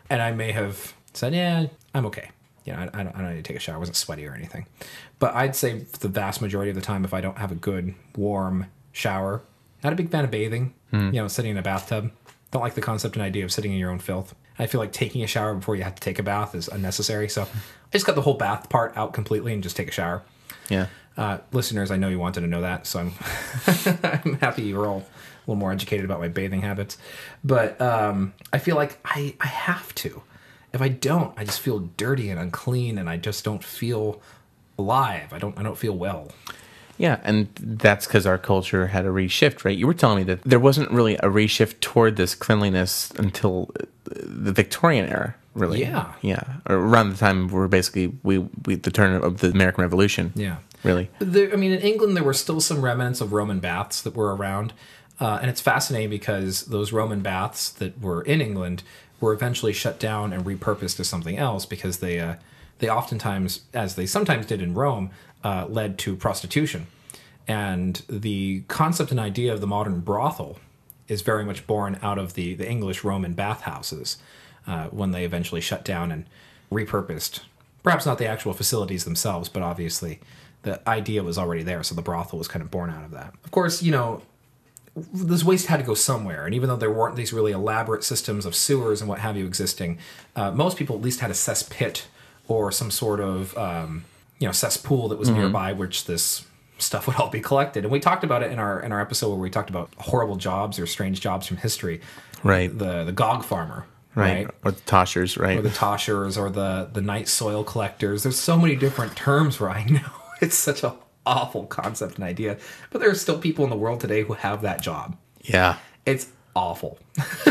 and 0.08 0.22
I 0.22 0.30
may 0.30 0.52
have 0.52 0.94
said, 1.12 1.34
"Yeah, 1.34 1.66
I'm 1.92 2.06
okay." 2.06 2.30
You 2.64 2.72
know, 2.72 2.78
I, 2.80 3.00
I, 3.00 3.02
don't, 3.02 3.16
I 3.16 3.20
don't 3.22 3.30
need 3.30 3.44
to 3.44 3.48
take 3.48 3.56
a 3.56 3.60
shower. 3.60 3.76
I 3.76 3.78
wasn't 3.78 3.96
sweaty 3.96 4.26
or 4.26 4.34
anything. 4.34 4.66
But 5.18 5.34
I'd 5.34 5.56
say 5.56 5.80
for 5.80 5.98
the 5.98 6.08
vast 6.08 6.40
majority 6.42 6.70
of 6.70 6.76
the 6.76 6.82
time, 6.82 7.04
if 7.04 7.14
I 7.14 7.20
don't 7.20 7.38
have 7.38 7.52
a 7.52 7.54
good 7.54 7.94
warm 8.16 8.66
shower, 8.92 9.42
not 9.82 9.92
a 9.92 9.96
big 9.96 10.10
fan 10.10 10.24
of 10.24 10.30
bathing. 10.30 10.74
You 10.92 11.22
know, 11.22 11.28
sitting 11.28 11.52
in 11.52 11.56
a 11.56 11.62
bathtub. 11.62 12.10
Don't 12.50 12.62
like 12.62 12.74
the 12.74 12.80
concept 12.80 13.14
and 13.14 13.22
idea 13.22 13.44
of 13.44 13.52
sitting 13.52 13.72
in 13.72 13.78
your 13.78 13.90
own 13.90 14.00
filth. 14.00 14.34
I 14.58 14.66
feel 14.66 14.80
like 14.80 14.92
taking 14.92 15.22
a 15.22 15.26
shower 15.26 15.54
before 15.54 15.76
you 15.76 15.84
have 15.84 15.94
to 15.94 16.00
take 16.00 16.18
a 16.18 16.22
bath 16.22 16.54
is 16.54 16.66
unnecessary. 16.68 17.28
So 17.28 17.42
I 17.42 17.46
just 17.92 18.04
cut 18.04 18.16
the 18.16 18.22
whole 18.22 18.34
bath 18.34 18.68
part 18.68 18.96
out 18.96 19.12
completely 19.14 19.54
and 19.54 19.62
just 19.62 19.76
take 19.76 19.88
a 19.88 19.92
shower. 19.92 20.22
Yeah. 20.68 20.86
Uh, 21.16 21.38
listeners, 21.52 21.90
I 21.90 21.96
know 21.96 22.08
you 22.08 22.18
wanted 22.18 22.40
to 22.42 22.46
know 22.46 22.60
that, 22.62 22.86
so 22.86 23.00
I'm 23.00 23.12
I'm 24.24 24.34
happy 24.34 24.62
you're 24.62 24.86
all 24.86 24.98
a 24.98 25.40
little 25.46 25.56
more 25.56 25.72
educated 25.72 26.04
about 26.04 26.20
my 26.20 26.28
bathing 26.28 26.62
habits. 26.62 26.98
But 27.44 27.80
um, 27.80 28.34
I 28.52 28.58
feel 28.58 28.76
like 28.76 28.98
I 29.04 29.34
I 29.40 29.46
have 29.46 29.94
to. 29.96 30.22
If 30.72 30.80
I 30.80 30.88
don't, 30.88 31.32
I 31.36 31.44
just 31.44 31.60
feel 31.60 31.80
dirty 31.96 32.30
and 32.30 32.38
unclean, 32.38 32.98
and 32.98 33.08
I 33.08 33.16
just 33.16 33.44
don't 33.44 33.64
feel 33.64 34.20
alive. 34.78 35.32
I 35.32 35.38
don't 35.38 35.58
I 35.58 35.62
don't 35.62 35.78
feel 35.78 35.96
well. 35.96 36.30
Yeah, 36.96 37.18
and 37.24 37.48
that's 37.58 38.06
because 38.06 38.26
our 38.26 38.36
culture 38.36 38.88
had 38.88 39.06
a 39.06 39.08
reshift, 39.08 39.64
right? 39.64 39.76
You 39.76 39.86
were 39.86 39.94
telling 39.94 40.18
me 40.18 40.24
that 40.24 40.42
there 40.42 40.60
wasn't 40.60 40.90
really 40.90 41.16
a 41.16 41.28
reshift 41.28 41.80
toward 41.80 42.16
this 42.16 42.34
cleanliness 42.34 43.10
until 43.12 43.70
uh, 43.80 43.84
the 44.04 44.52
Victorian 44.52 45.08
era, 45.08 45.34
really. 45.54 45.80
Yeah. 45.80 46.12
yeah, 46.20 46.42
or 46.68 46.76
around 46.76 47.10
the 47.10 47.16
time 47.16 47.48
we're 47.48 47.68
basically 47.68 48.12
we, 48.22 48.38
we 48.66 48.74
the 48.74 48.90
turn 48.90 49.14
of 49.22 49.38
the 49.38 49.48
American 49.48 49.80
Revolution. 49.82 50.32
Yeah. 50.34 50.58
really. 50.82 51.08
There, 51.20 51.50
I 51.50 51.56
mean, 51.56 51.72
in 51.72 51.80
England, 51.80 52.18
there 52.18 52.24
were 52.24 52.34
still 52.34 52.60
some 52.60 52.82
remnants 52.82 53.22
of 53.22 53.32
Roman 53.32 53.60
baths 53.60 54.02
that 54.02 54.14
were 54.14 54.36
around. 54.36 54.74
Uh, 55.18 55.38
and 55.40 55.50
it's 55.50 55.60
fascinating 55.60 56.08
because 56.10 56.62
those 56.66 56.92
Roman 56.92 57.20
baths 57.20 57.70
that 57.70 58.00
were 58.00 58.22
in 58.22 58.40
England 58.40 58.82
were 59.20 59.32
eventually 59.32 59.72
shut 59.72 59.98
down 60.00 60.32
and 60.32 60.44
repurposed 60.44 60.98
as 60.98 61.08
something 61.08 61.36
else 61.36 61.66
because 61.66 61.98
they, 61.98 62.18
uh, 62.18 62.36
they 62.78 62.88
oftentimes, 62.88 63.62
as 63.74 63.94
they 63.94 64.06
sometimes 64.06 64.46
did 64.46 64.62
in 64.62 64.74
Rome, 64.74 65.10
uh, 65.44 65.66
led 65.68 65.98
to 65.98 66.16
prostitution. 66.16 66.86
And 67.46 68.02
the 68.08 68.62
concept 68.68 69.10
and 69.10 69.20
idea 69.20 69.52
of 69.52 69.60
the 69.60 69.66
modern 69.66 70.00
brothel 70.00 70.58
is 71.08 71.22
very 71.22 71.44
much 71.44 71.66
born 71.66 71.98
out 72.02 72.18
of 72.18 72.34
the, 72.34 72.54
the 72.54 72.68
English 72.68 73.02
Roman 73.02 73.34
bathhouses 73.34 74.18
uh, 74.66 74.86
when 74.88 75.10
they 75.10 75.24
eventually 75.24 75.60
shut 75.60 75.84
down 75.84 76.12
and 76.12 76.26
repurposed. 76.70 77.40
Perhaps 77.82 78.06
not 78.06 78.18
the 78.18 78.26
actual 78.26 78.52
facilities 78.52 79.04
themselves, 79.04 79.48
but 79.48 79.62
obviously 79.62 80.20
the 80.62 80.86
idea 80.88 81.22
was 81.22 81.38
already 81.38 81.62
there, 81.62 81.82
so 81.82 81.94
the 81.94 82.02
brothel 82.02 82.38
was 82.38 82.46
kind 82.46 82.62
of 82.62 82.70
born 82.70 82.90
out 82.90 83.04
of 83.04 83.10
that. 83.12 83.34
Of 83.44 83.50
course, 83.50 83.82
you 83.82 83.90
know, 83.90 84.22
this 84.96 85.44
waste 85.44 85.66
had 85.66 85.78
to 85.78 85.86
go 85.86 85.94
somewhere, 85.94 86.46
and 86.46 86.54
even 86.54 86.68
though 86.68 86.76
there 86.76 86.90
weren't 86.90 87.16
these 87.16 87.32
really 87.32 87.52
elaborate 87.52 88.02
systems 88.02 88.44
of 88.44 88.54
sewers 88.54 89.00
and 89.00 89.08
what 89.08 89.20
have 89.20 89.36
you 89.36 89.46
existing, 89.46 89.98
uh, 90.36 90.50
most 90.50 90.76
people 90.76 90.96
at 90.96 91.02
least 91.02 91.20
had 91.20 91.30
a 91.30 91.34
cesspit 91.34 92.02
or 92.48 92.72
some 92.72 92.90
sort 92.90 93.20
of 93.20 93.56
um, 93.56 94.04
you 94.38 94.46
know 94.46 94.52
cesspool 94.52 95.08
that 95.08 95.18
was 95.18 95.30
nearby, 95.30 95.72
which 95.72 96.06
this 96.06 96.44
stuff 96.78 97.06
would 97.06 97.16
all 97.16 97.30
be 97.30 97.40
collected. 97.40 97.84
And 97.84 97.92
we 97.92 98.00
talked 98.00 98.24
about 98.24 98.42
it 98.42 98.50
in 98.50 98.58
our 98.58 98.80
in 98.80 98.92
our 98.92 99.00
episode 99.00 99.30
where 99.30 99.38
we 99.38 99.50
talked 99.50 99.70
about 99.70 99.90
horrible 99.98 100.36
jobs 100.36 100.78
or 100.78 100.86
strange 100.86 101.20
jobs 101.20 101.46
from 101.46 101.58
history. 101.58 102.00
Right. 102.42 102.76
The 102.76 103.04
the 103.04 103.12
gong 103.12 103.42
farmer. 103.42 103.86
Right. 104.16 104.46
right? 104.46 104.54
Or 104.64 104.72
the 104.72 104.80
toshers, 104.80 105.38
right? 105.38 105.58
or 105.58 105.62
the 105.62 105.70
toshers 105.70 106.36
or 106.36 106.50
the 106.50 106.90
the 106.92 107.00
night 107.00 107.28
soil 107.28 107.62
collectors. 107.62 108.24
There's 108.24 108.38
so 108.38 108.58
many 108.58 108.74
different 108.74 109.14
terms 109.14 109.60
where 109.60 109.70
I 109.70 109.84
know 109.84 110.00
it's 110.40 110.56
such 110.56 110.82
a 110.82 110.96
awful 111.26 111.66
concept 111.66 112.16
and 112.16 112.24
idea, 112.24 112.56
but 112.90 113.00
there 113.00 113.10
are 113.10 113.14
still 113.14 113.38
people 113.38 113.64
in 113.64 113.70
the 113.70 113.76
world 113.76 114.00
today 114.00 114.22
who 114.22 114.32
have 114.34 114.62
that 114.62 114.82
job. 114.82 115.16
yeah. 115.42 115.76
It's 116.06 116.28
awful, 116.56 116.98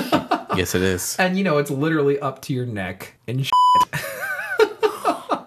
yes, 0.55 0.73
it 0.75 0.81
is. 0.81 1.15
and 1.19 1.37
you 1.37 1.43
know 1.43 1.57
it's 1.59 1.69
literally 1.71 2.19
up 2.19 2.41
to 2.43 2.53
your 2.53 2.65
neck 2.65 3.13
and 3.27 3.45
shit. 3.45 3.53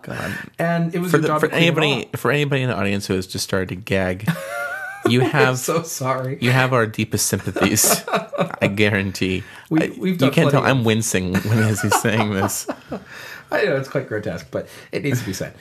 God. 0.02 0.36
And 0.58 0.94
it 0.94 0.98
was 1.00 1.10
For, 1.12 1.18
the, 1.18 1.28
for 1.38 1.46
to 1.46 1.48
clean 1.48 1.74
them 1.74 1.82
anybody, 1.84 2.10
for 2.16 2.30
anybody 2.32 2.62
in 2.62 2.68
the 2.70 2.76
audience 2.76 3.06
who 3.06 3.14
has 3.14 3.26
just 3.26 3.44
started 3.44 3.68
to 3.68 3.76
gag, 3.76 4.28
you 5.08 5.22
I'm 5.22 5.30
have 5.30 5.58
so 5.58 5.82
sorry. 5.82 6.38
you 6.40 6.50
have 6.50 6.72
our 6.72 6.86
deepest 6.86 7.26
sympathies. 7.26 8.02
I 8.60 8.66
guarantee. 8.68 9.44
We- 9.70 9.90
we've 9.90 10.20
you 10.22 10.30
can't 10.30 10.50
tell. 10.50 10.62
of- 10.64 10.68
I'm 10.68 10.82
wincing 10.84 11.34
when 11.34 11.58
as 11.58 11.80
he's 11.82 12.00
saying 12.00 12.32
this. 12.32 12.66
I 13.52 13.64
know 13.64 13.76
it's 13.76 13.88
quite 13.88 14.08
grotesque, 14.08 14.48
but 14.50 14.66
it 14.92 15.02
needs 15.04 15.20
to 15.20 15.26
be 15.26 15.32
said. 15.34 15.54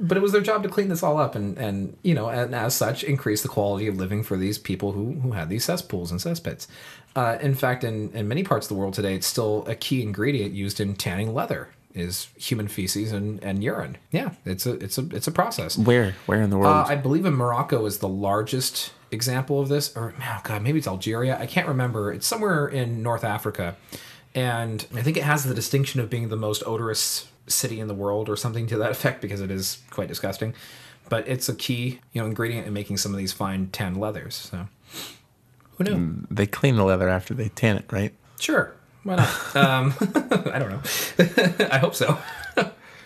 But 0.00 0.16
it 0.16 0.20
was 0.20 0.32
their 0.32 0.40
job 0.40 0.62
to 0.62 0.68
clean 0.68 0.88
this 0.88 1.02
all 1.02 1.18
up, 1.18 1.34
and 1.34 1.58
and 1.58 1.96
you 2.02 2.14
know, 2.14 2.28
and 2.28 2.54
as 2.54 2.74
such, 2.74 3.02
increase 3.02 3.42
the 3.42 3.48
quality 3.48 3.86
of 3.88 3.96
living 3.96 4.22
for 4.22 4.36
these 4.36 4.58
people 4.58 4.92
who 4.92 5.14
who 5.20 5.32
had 5.32 5.48
these 5.48 5.64
cesspools 5.64 6.10
and 6.10 6.20
cesspits. 6.20 6.66
Uh, 7.16 7.38
in 7.40 7.54
fact, 7.54 7.84
in 7.84 8.10
in 8.12 8.28
many 8.28 8.44
parts 8.44 8.66
of 8.66 8.68
the 8.68 8.74
world 8.74 8.94
today, 8.94 9.14
it's 9.14 9.26
still 9.26 9.64
a 9.66 9.74
key 9.74 10.02
ingredient 10.02 10.54
used 10.54 10.78
in 10.80 10.94
tanning 10.94 11.34
leather 11.34 11.68
is 11.94 12.28
human 12.36 12.68
feces 12.68 13.12
and, 13.12 13.42
and 13.42 13.62
urine. 13.62 13.98
Yeah, 14.12 14.30
it's 14.44 14.66
a 14.66 14.72
it's 14.74 14.98
a 14.98 15.08
it's 15.12 15.26
a 15.26 15.32
process. 15.32 15.76
Where? 15.76 16.14
Where 16.26 16.42
in 16.42 16.50
the 16.50 16.58
world? 16.58 16.72
Uh, 16.72 16.84
I 16.88 16.96
believe 16.96 17.26
in 17.26 17.34
Morocco 17.34 17.84
is 17.86 17.98
the 17.98 18.08
largest 18.08 18.92
example 19.10 19.60
of 19.60 19.68
this, 19.68 19.96
or 19.96 20.14
oh 20.20 20.40
god, 20.44 20.62
maybe 20.62 20.78
it's 20.78 20.86
Algeria. 20.86 21.38
I 21.38 21.46
can't 21.46 21.68
remember. 21.68 22.12
It's 22.12 22.26
somewhere 22.26 22.68
in 22.68 23.02
North 23.02 23.24
Africa, 23.24 23.76
and 24.34 24.86
I 24.94 25.02
think 25.02 25.16
it 25.16 25.24
has 25.24 25.44
the 25.44 25.54
distinction 25.54 26.00
of 26.00 26.10
being 26.10 26.28
the 26.28 26.36
most 26.36 26.62
odorous 26.66 27.28
city 27.48 27.80
in 27.80 27.88
the 27.88 27.94
world, 27.94 28.28
or 28.28 28.36
something 28.36 28.66
to 28.68 28.78
that 28.78 28.90
effect, 28.90 29.20
because 29.20 29.40
it 29.40 29.50
is 29.50 29.78
quite 29.90 30.08
disgusting. 30.08 30.54
But 31.08 31.26
it's 31.26 31.48
a 31.48 31.54
key, 31.54 32.00
you 32.12 32.20
know, 32.20 32.26
ingredient 32.26 32.66
in 32.66 32.72
making 32.72 32.98
some 32.98 33.12
of 33.12 33.18
these 33.18 33.32
fine 33.32 33.68
tan 33.68 33.94
leathers. 33.94 34.34
So, 34.34 34.68
who 35.76 35.84
knew? 35.84 36.26
they 36.30 36.46
clean 36.46 36.76
the 36.76 36.84
leather 36.84 37.08
after 37.08 37.34
they 37.34 37.48
tan 37.48 37.78
it, 37.78 37.86
right? 37.90 38.12
Sure, 38.38 38.74
why 39.04 39.16
not? 39.16 39.56
um, 39.56 39.94
I 40.00 40.58
don't 40.58 40.70
know. 40.70 40.82
I 41.70 41.78
hope 41.78 41.94
so. 41.94 42.18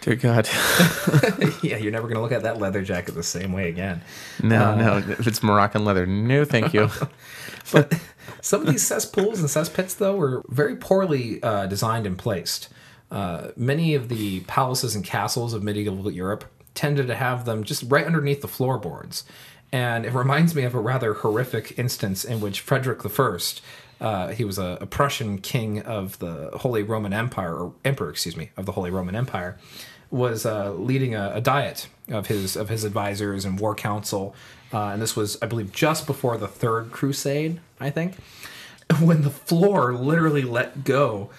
Dear 0.02 0.16
God. 0.16 0.48
yeah, 1.62 1.76
you're 1.76 1.92
never 1.92 2.08
going 2.08 2.16
to 2.16 2.22
look 2.22 2.32
at 2.32 2.42
that 2.42 2.58
leather 2.58 2.82
jacket 2.82 3.14
the 3.14 3.22
same 3.22 3.52
way 3.52 3.68
again. 3.68 4.02
No, 4.42 4.74
no. 4.74 4.96
If 4.96 5.28
it's 5.28 5.44
Moroccan 5.44 5.84
leather, 5.84 6.06
no, 6.06 6.44
thank 6.44 6.74
you. 6.74 6.90
But 7.70 8.00
some 8.40 8.62
of 8.62 8.66
these 8.66 8.84
cesspools 8.84 9.38
and 9.38 9.48
cesspits, 9.48 9.96
though, 9.96 10.16
were 10.16 10.42
very 10.48 10.74
poorly 10.74 11.40
uh, 11.44 11.66
designed 11.66 12.04
and 12.04 12.18
placed. 12.18 12.68
Uh, 13.12 13.50
many 13.56 13.94
of 13.94 14.08
the 14.08 14.40
palaces 14.40 14.96
and 14.96 15.04
castles 15.04 15.52
of 15.52 15.62
medieval 15.62 16.10
Europe 16.10 16.46
tended 16.74 17.06
to 17.06 17.14
have 17.14 17.44
them 17.44 17.62
just 17.62 17.84
right 17.88 18.06
underneath 18.06 18.40
the 18.40 18.48
floorboards. 18.48 19.24
And 19.70 20.06
it 20.06 20.14
reminds 20.14 20.54
me 20.54 20.62
of 20.62 20.74
a 20.74 20.80
rather 20.80 21.14
horrific 21.14 21.78
instance 21.78 22.24
in 22.24 22.40
which 22.40 22.60
Frederick 22.60 23.04
I, 23.04 23.40
uh, 24.00 24.28
he 24.28 24.44
was 24.44 24.58
a, 24.58 24.78
a 24.80 24.86
Prussian 24.86 25.38
king 25.38 25.80
of 25.82 26.18
the 26.20 26.50
Holy 26.54 26.82
Roman 26.82 27.12
Empire, 27.12 27.54
or 27.54 27.74
emperor, 27.84 28.08
excuse 28.08 28.36
me, 28.36 28.50
of 28.56 28.64
the 28.64 28.72
Holy 28.72 28.90
Roman 28.90 29.14
Empire, 29.14 29.58
was 30.10 30.46
uh, 30.46 30.72
leading 30.72 31.14
a, 31.14 31.32
a 31.34 31.40
diet 31.40 31.88
of 32.08 32.26
his 32.26 32.56
of 32.56 32.68
his 32.68 32.84
advisors 32.84 33.44
and 33.44 33.60
war 33.60 33.74
council, 33.74 34.34
uh, 34.72 34.88
and 34.88 35.00
this 35.00 35.14
was, 35.14 35.38
I 35.40 35.46
believe, 35.46 35.72
just 35.72 36.06
before 36.06 36.36
the 36.36 36.48
Third 36.48 36.90
Crusade, 36.90 37.60
I 37.78 37.90
think, 37.90 38.16
when 39.00 39.22
the 39.22 39.30
floor 39.30 39.94
literally 39.94 40.42
let 40.42 40.84
go, 40.84 41.30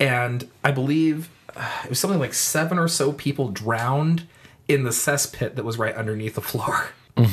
and 0.00 0.48
I 0.64 0.70
believe 0.70 1.28
uh, 1.56 1.82
it 1.84 1.90
was 1.90 1.98
something 1.98 2.20
like 2.20 2.34
seven 2.34 2.78
or 2.78 2.88
so 2.88 3.12
people 3.12 3.48
drowned 3.48 4.26
in 4.68 4.82
the 4.84 4.90
cesspit 4.90 5.54
that 5.54 5.64
was 5.64 5.78
right 5.78 5.94
underneath 5.94 6.34
the 6.34 6.42
floor. 6.42 6.88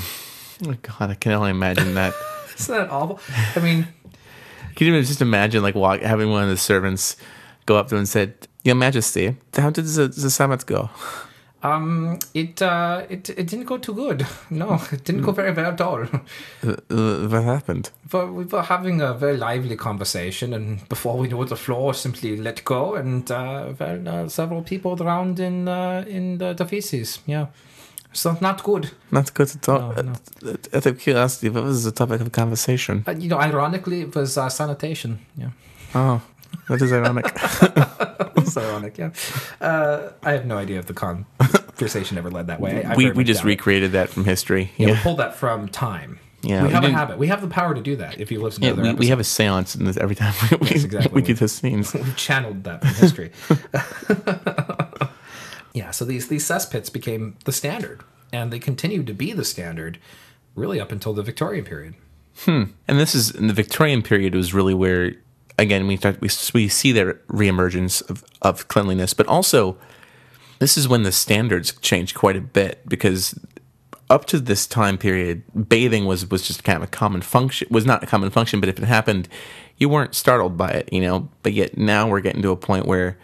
Oh, 0.66 0.74
God, 0.82 1.10
I 1.12 1.16
can 1.16 1.34
only 1.34 1.50
imagine 1.52 1.96
that. 1.96 2.14
Isn't 2.58 2.74
that 2.74 2.90
awful? 2.90 3.20
I 3.58 3.60
mean, 3.60 3.88
Can 4.74 4.88
you 4.88 4.94
even 4.94 5.06
just 5.06 5.22
imagine, 5.22 5.62
like, 5.62 5.76
walk, 5.76 6.00
having 6.00 6.30
one 6.30 6.44
of 6.44 6.50
the 6.50 6.56
servants 6.56 7.18
go 7.66 7.76
up 7.76 7.90
to 7.90 7.96
him 7.96 8.00
and 8.00 8.08
said, 8.08 8.48
Your 8.64 8.76
Majesty, 8.76 9.36
how 9.54 9.70
did 9.70 9.84
the, 9.84 10.08
the 10.08 10.30
summit 10.30 10.66
go? 10.66 10.90
It 12.34 12.62
uh, 12.62 13.06
it 13.10 13.30
it 13.30 13.48
didn't 13.48 13.66
go 13.66 13.78
too 13.78 13.94
good. 13.94 14.26
No, 14.50 14.80
it 14.92 15.04
didn't 15.04 15.24
go 15.24 15.32
very 15.32 15.52
well 15.52 15.72
at 15.72 15.82
all. 15.82 16.06
Uh, 16.64 16.76
uh, 16.90 17.28
what 17.28 17.44
happened? 17.44 17.92
But 18.10 18.34
we 18.34 18.44
were 18.46 18.64
having 18.64 19.02
a 19.02 19.14
very 19.14 19.38
lively 19.38 19.76
conversation, 19.76 20.54
and 20.54 20.88
before 20.90 21.18
we 21.18 21.28
knew 21.28 21.42
it, 21.44 21.50
the 21.50 21.56
floor 21.56 21.94
simply 21.94 22.38
let 22.38 22.64
go, 22.66 22.96
and 22.96 23.30
uh, 23.32 23.74
well, 23.80 24.08
uh, 24.08 24.30
several 24.30 24.62
people 24.64 24.96
drowned 24.96 25.40
in 25.40 25.68
uh, 25.68 26.04
in 26.08 26.38
the, 26.38 26.54
the 26.54 26.66
feces. 26.66 27.20
Yeah, 27.26 27.48
so 28.14 28.38
not 28.42 28.64
good. 28.64 28.92
Not 29.12 29.34
good 29.34 29.50
at 29.56 29.70
all. 29.70 29.94
No, 29.94 30.02
no. 30.02 30.58
Out 30.74 30.86
of 30.86 31.00
curiosity, 31.00 31.50
what 31.50 31.64
was 31.64 31.84
the 31.84 31.92
topic 31.92 32.22
of 32.22 32.32
conversation? 32.32 33.04
You 33.18 33.30
know, 33.30 33.40
ironically, 33.40 34.02
it 34.02 34.16
was 34.16 34.38
uh, 34.38 34.50
sanitation. 34.50 35.20
Yeah, 35.38 35.50
Oh, 35.96 36.22
that 36.68 36.82
is 36.82 36.92
ironic. 36.94 37.26
it's 38.38 38.58
ironic. 38.58 38.98
Yeah, 38.98 39.12
uh, 39.62 40.12
I 40.24 40.32
have 40.32 40.46
no 40.46 40.58
idea 40.58 40.80
if 40.80 40.86
the 40.86 40.94
conversation 40.94 42.18
ever 42.18 42.30
led 42.32 42.48
that 42.48 42.60
way. 42.60 42.84
I 42.84 42.96
we 42.96 43.12
we 43.12 43.24
just 43.24 43.42
doubt 43.42 43.48
recreated 43.48 43.92
that 43.94 44.10
from 44.10 44.26
history. 44.26 44.72
Yeah, 44.78 44.88
we 44.88 44.96
pulled 44.96 45.20
that 45.20 45.36
from 45.36 45.68
time. 45.70 46.20
Yeah, 46.42 46.62
we 46.62 46.68
we 46.68 46.74
have 46.74 46.84
a 46.84 46.92
habit. 46.92 47.18
We 47.18 47.28
have 47.28 47.42
the 47.42 47.48
power 47.48 47.74
to 47.74 47.82
do 47.82 47.96
that. 47.98 48.20
If 48.20 48.32
you 48.32 48.42
listen 48.42 48.62
to 48.62 48.68
Yeah, 48.68 48.74
other 48.74 48.84
we, 48.84 48.94
we 48.94 49.08
have 49.08 49.20
a 49.20 49.24
seance 49.24 49.76
in 49.76 49.86
this 49.86 49.98
every 49.98 50.16
time 50.16 50.34
we, 50.52 50.58
we, 50.58 50.68
Yes, 50.70 50.84
exactly. 50.84 51.12
we 51.14 51.22
do 51.22 51.34
those 51.34 51.54
scenes. 51.54 51.94
We've 51.96 52.16
channeled 52.16 52.64
that 52.66 52.82
from 52.82 52.94
history. 52.96 53.32
yeah, 55.74 55.92
so 55.92 56.06
these 56.06 56.28
these 56.28 56.46
cesspits 56.46 56.92
became 56.92 57.36
the 57.46 57.52
standard, 57.52 58.02
and 58.32 58.52
they 58.54 58.60
continued 58.60 59.08
to 59.08 59.14
be 59.14 59.34
the 59.34 59.46
standard, 59.46 59.98
really 60.56 60.80
up 60.80 60.92
until 60.92 61.14
the 61.14 61.24
Victorian 61.24 61.66
period. 61.66 61.96
Hmm. 62.40 62.64
And 62.88 63.00
this 63.00 63.16
is 63.16 63.32
in 63.32 63.48
the 63.48 63.54
Victorian 63.54 64.02
period 64.02 64.36
was 64.36 64.54
really 64.54 64.74
where, 64.74 65.14
again, 65.58 65.88
we 65.88 65.98
start, 65.98 66.22
we 66.22 66.30
we 66.54 66.68
see 66.68 66.92
the 66.92 67.18
reemergence 67.28 68.08
of, 68.10 68.24
of 68.42 68.68
cleanliness, 68.68 69.14
but 69.14 69.28
also 69.28 69.78
this 70.60 70.78
is 70.78 70.88
when 70.88 71.04
the 71.04 71.12
standards 71.12 71.74
change 71.82 72.14
quite 72.16 72.36
a 72.36 72.42
bit 72.42 72.88
because 72.88 73.38
up 74.10 74.26
to 74.26 74.40
this 74.40 74.68
time 74.68 74.98
period, 74.98 75.44
bathing 75.68 76.06
was 76.06 76.30
was 76.30 76.48
just 76.48 76.64
kind 76.64 76.78
of 76.78 76.84
a 76.84 76.88
common 76.88 77.22
function. 77.22 77.68
Was 77.72 77.86
not 77.86 78.04
a 78.04 78.06
common 78.06 78.30
function, 78.30 78.60
but 78.60 78.70
if 78.70 78.78
it 78.78 78.86
happened, 78.86 79.28
you 79.78 79.90
weren't 79.90 80.16
startled 80.16 80.58
by 80.58 80.70
it, 80.70 80.92
you 80.92 81.02
know. 81.02 81.30
But 81.44 81.54
yet 81.54 81.78
now 81.78 82.08
we're 82.08 82.22
getting 82.22 82.42
to 82.44 82.52
a 82.52 82.56
point 82.56 82.86
where 82.86 83.18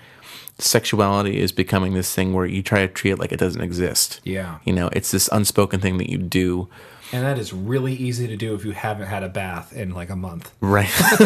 sexuality 0.58 1.40
is 1.40 1.52
becoming 1.52 1.94
this 1.94 2.14
thing 2.14 2.34
where 2.34 2.46
you 2.46 2.62
try 2.62 2.86
to 2.86 2.88
treat 2.88 3.12
it 3.12 3.20
like 3.20 3.32
it 3.32 3.40
doesn't 3.40 3.62
exist. 3.62 4.22
Yeah. 4.24 4.60
you 4.64 4.74
know, 4.74 4.90
it's 4.94 5.12
this 5.12 5.30
unspoken 5.32 5.80
thing 5.80 5.98
that 5.98 6.10
you 6.10 6.18
do. 6.18 6.70
And 7.14 7.26
that 7.26 7.38
is 7.38 7.52
really 7.52 7.94
easy 7.94 8.28
to 8.28 8.38
do 8.38 8.56
if 8.56 8.64
you 8.64 8.72
haven't 8.72 9.08
had 9.08 9.24
a 9.24 9.30
bath 9.30 9.74
in 9.74 9.94
like 9.94 10.10
a 10.10 10.16
month. 10.16 10.52
Right. 10.62 10.90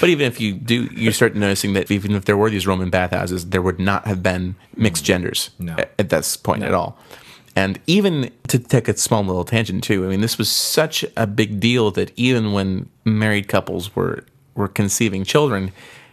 but 0.00 0.04
even 0.04 0.26
if 0.26 0.40
you 0.40 0.54
do, 0.54 0.84
you 0.84 1.12
start 1.12 1.34
noticing 1.34 1.74
that 1.74 1.90
even 1.90 2.12
if 2.12 2.24
there 2.24 2.36
were 2.36 2.48
these 2.48 2.66
Roman 2.66 2.90
bathhouses, 2.90 3.50
there 3.50 3.62
would 3.62 3.78
not 3.78 4.06
have 4.06 4.22
been 4.22 4.56
mixed 4.74 5.04
mm. 5.04 5.06
genders 5.06 5.50
No. 5.58 5.74
at, 5.74 5.92
at 5.98 6.08
this 6.08 6.36
point 6.36 6.62
at 6.62 6.72
all. 6.72 6.98
And 7.54 7.80
even 7.86 8.30
to 8.48 8.58
take 8.58 8.86
a 8.86 8.96
small 8.96 9.24
little 9.24 9.44
tangent 9.44 9.82
too, 9.82 10.04
I 10.04 10.08
mean, 10.08 10.20
this 10.20 10.36
was 10.36 10.50
such 10.50 11.04
a 11.16 11.26
big 11.26 11.58
deal 11.58 11.90
that 11.92 12.12
even 12.16 12.52
when 12.52 12.88
married 13.04 13.48
couples 13.48 13.96
were 13.96 14.24
were 14.54 14.68
conceiving 14.68 15.24
children, 15.24 15.72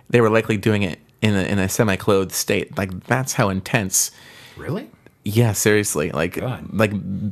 they 0.10 0.22
were 0.22 0.30
likely 0.30 0.58
doing 0.58 0.84
it 0.84 0.99
in 1.22 1.34
a, 1.34 1.43
in 1.43 1.60
a 1.60 1.70
semi-clothed 1.70 2.32
state. 2.32 2.78
Like 2.78 3.06
that's 3.06 3.34
how 3.34 3.49
intense. 3.49 4.12
Really? 4.58 4.89
Yeah, 5.26 5.54
seriously, 5.54 6.12
like 6.12 6.34
God. 6.36 6.68
like 6.74 6.92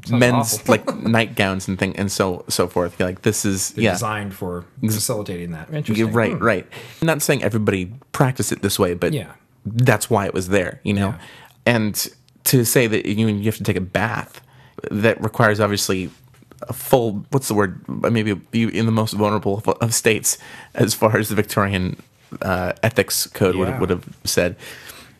men's 0.09 0.53
awful. 0.55 0.65
like 0.71 0.95
nightgowns 1.03 1.67
and 1.67 1.77
thing 1.77 1.95
and 1.97 2.09
so 2.11 2.45
so 2.47 2.67
forth. 2.67 2.97
Like 2.99 3.23
this 3.23 3.43
is 3.43 3.71
They're 3.71 3.83
yeah. 3.85 3.91
designed 3.91 4.33
for 4.33 4.63
facilitating 4.81 5.51
that. 5.51 5.69
Yeah, 5.69 5.77
Interesting. 5.79 6.11
right, 6.13 6.31
Hmm. 6.33 6.43
right. 6.43 6.67
I'm 7.01 7.05
not 7.07 7.21
saying 7.21 7.43
everybody 7.43 7.91
practiced 8.13 8.51
it 8.53 8.61
this 8.61 8.79
way, 8.79 8.93
but 8.93 9.11
Yeah. 9.13 9.33
that's 9.65 10.09
why 10.09 10.25
it 10.25 10.33
was 10.33 10.47
there, 10.49 10.79
you 10.83 10.93
know. 10.93 11.09
Yeah. 11.09 11.17
And 11.65 12.07
to 12.45 12.63
say 12.65 12.87
that 12.87 13.05
you 13.05 13.27
you 13.27 13.43
have 13.45 13.57
to 13.57 13.63
take 13.63 13.75
a 13.77 13.81
bath, 13.81 14.39
that 14.89 15.21
requires 15.21 15.59
obviously 15.59 16.09
a 16.69 16.73
full 16.73 17.25
what's 17.31 17.47
the 17.49 17.53
word? 17.55 17.81
Maybe 17.89 18.39
you 18.53 18.69
in 18.69 18.85
the 18.85 18.91
most 18.93 19.13
vulnerable 19.13 19.57
of, 19.57 19.67
of 19.67 19.93
states, 19.93 20.37
as 20.75 20.93
far 20.93 21.17
as 21.17 21.27
the 21.27 21.35
Victorian 21.35 21.97
uh, 22.41 22.71
ethics 22.83 23.27
code 23.27 23.55
would, 23.57 23.67
Yeah. 23.67 23.79
would 23.79 23.89
have 23.89 24.05
said. 24.23 24.55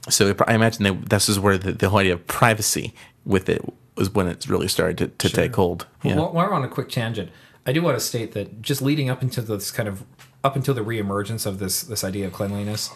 So 0.10 0.36
I 0.47 0.56
imagine 0.56 0.84
that 0.84 1.10
this 1.10 1.30
is 1.30 1.39
where 1.39 1.58
the, 1.58 1.74
the 1.74 1.89
whole 1.89 1.99
idea 1.99 2.14
of 2.14 2.26
privacy 2.28 2.93
with 3.26 3.49
it 3.49 3.62
was 3.95 4.10
when 4.10 4.28
it 4.28 4.47
really 4.47 4.68
started 4.68 4.97
to, 4.97 5.28
to 5.30 5.34
take 5.34 5.56
hold. 5.56 5.86
Yeah. 6.04 6.16
Well, 6.16 6.34
while 6.34 6.47
we're 6.47 6.54
on 6.54 6.64
a 6.64 6.68
quick 6.68 6.89
tangent, 6.89 7.30
I 7.66 7.72
do 7.72 7.82
want 7.82 7.97
to 7.97 8.04
state 8.04 8.32
that 8.32 8.62
just 8.62 8.82
leading 8.82 9.10
up 9.10 9.22
into 9.22 9.41
this 9.41 9.70
kind 9.70 9.88
of 9.88 10.04
up 10.43 10.56
until 10.56 10.74
the 10.74 10.82
reemergence 10.82 11.45
of 11.45 11.60
this 11.60 11.82
this 11.82 12.04
idea 12.04 12.26
of 12.26 12.34
cleanliness, 12.34 12.89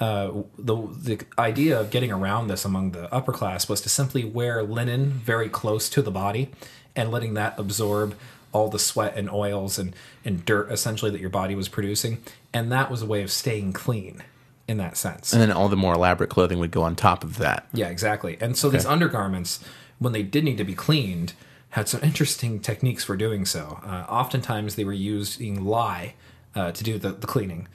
uh, 0.00 0.32
the 0.58 0.76
the 1.00 1.20
idea 1.38 1.78
of 1.78 1.90
getting 1.90 2.10
around 2.10 2.48
this 2.48 2.64
among 2.64 2.90
the 2.90 3.12
upper 3.14 3.32
class 3.32 3.68
was 3.68 3.80
to 3.82 3.88
simply 3.88 4.24
wear 4.24 4.64
linen 4.64 5.10
very 5.10 5.48
close 5.48 5.88
to 5.90 6.02
the 6.02 6.10
body, 6.10 6.50
and 6.96 7.12
letting 7.12 7.34
that 7.34 7.56
absorb 7.56 8.16
all 8.50 8.68
the 8.68 8.80
sweat 8.80 9.16
and 9.16 9.30
oils 9.30 9.78
and 9.78 9.94
and 10.24 10.44
dirt 10.44 10.72
essentially 10.72 11.10
that 11.12 11.20
your 11.20 11.30
body 11.30 11.54
was 11.54 11.68
producing, 11.68 12.20
and 12.52 12.72
that 12.72 12.90
was 12.90 13.02
a 13.02 13.06
way 13.06 13.22
of 13.22 13.30
staying 13.30 13.72
clean 13.72 14.24
in 14.72 14.78
that 14.78 14.96
sense. 14.96 15.32
and 15.32 15.40
then 15.40 15.52
all 15.52 15.68
the 15.68 15.76
more 15.76 15.94
elaborate 15.94 16.30
clothing 16.30 16.58
would 16.58 16.70
go 16.72 16.82
on 16.82 16.96
top 16.96 17.22
of 17.22 17.38
that. 17.38 17.66
Yeah, 17.72 17.88
exactly. 17.88 18.36
And 18.40 18.56
so 18.56 18.70
these 18.70 18.86
undergarments, 18.86 19.60
when 20.00 20.12
they 20.12 20.22
did 20.22 20.42
need 20.44 20.56
to 20.58 20.64
be 20.64 20.74
cleaned, 20.74 21.34
had 21.70 21.88
some 21.88 22.00
interesting 22.02 22.58
techniques 22.58 23.04
for 23.04 23.16
doing 23.16 23.44
so. 23.46 23.78
Uh, 23.84 24.04
oftentimes, 24.08 24.74
they 24.74 24.84
were 24.84 24.92
using 24.92 25.64
lye 25.64 26.14
uh, 26.54 26.72
to 26.72 26.82
do 26.82 26.98
the, 26.98 27.10
the 27.10 27.26
cleaning. 27.26 27.68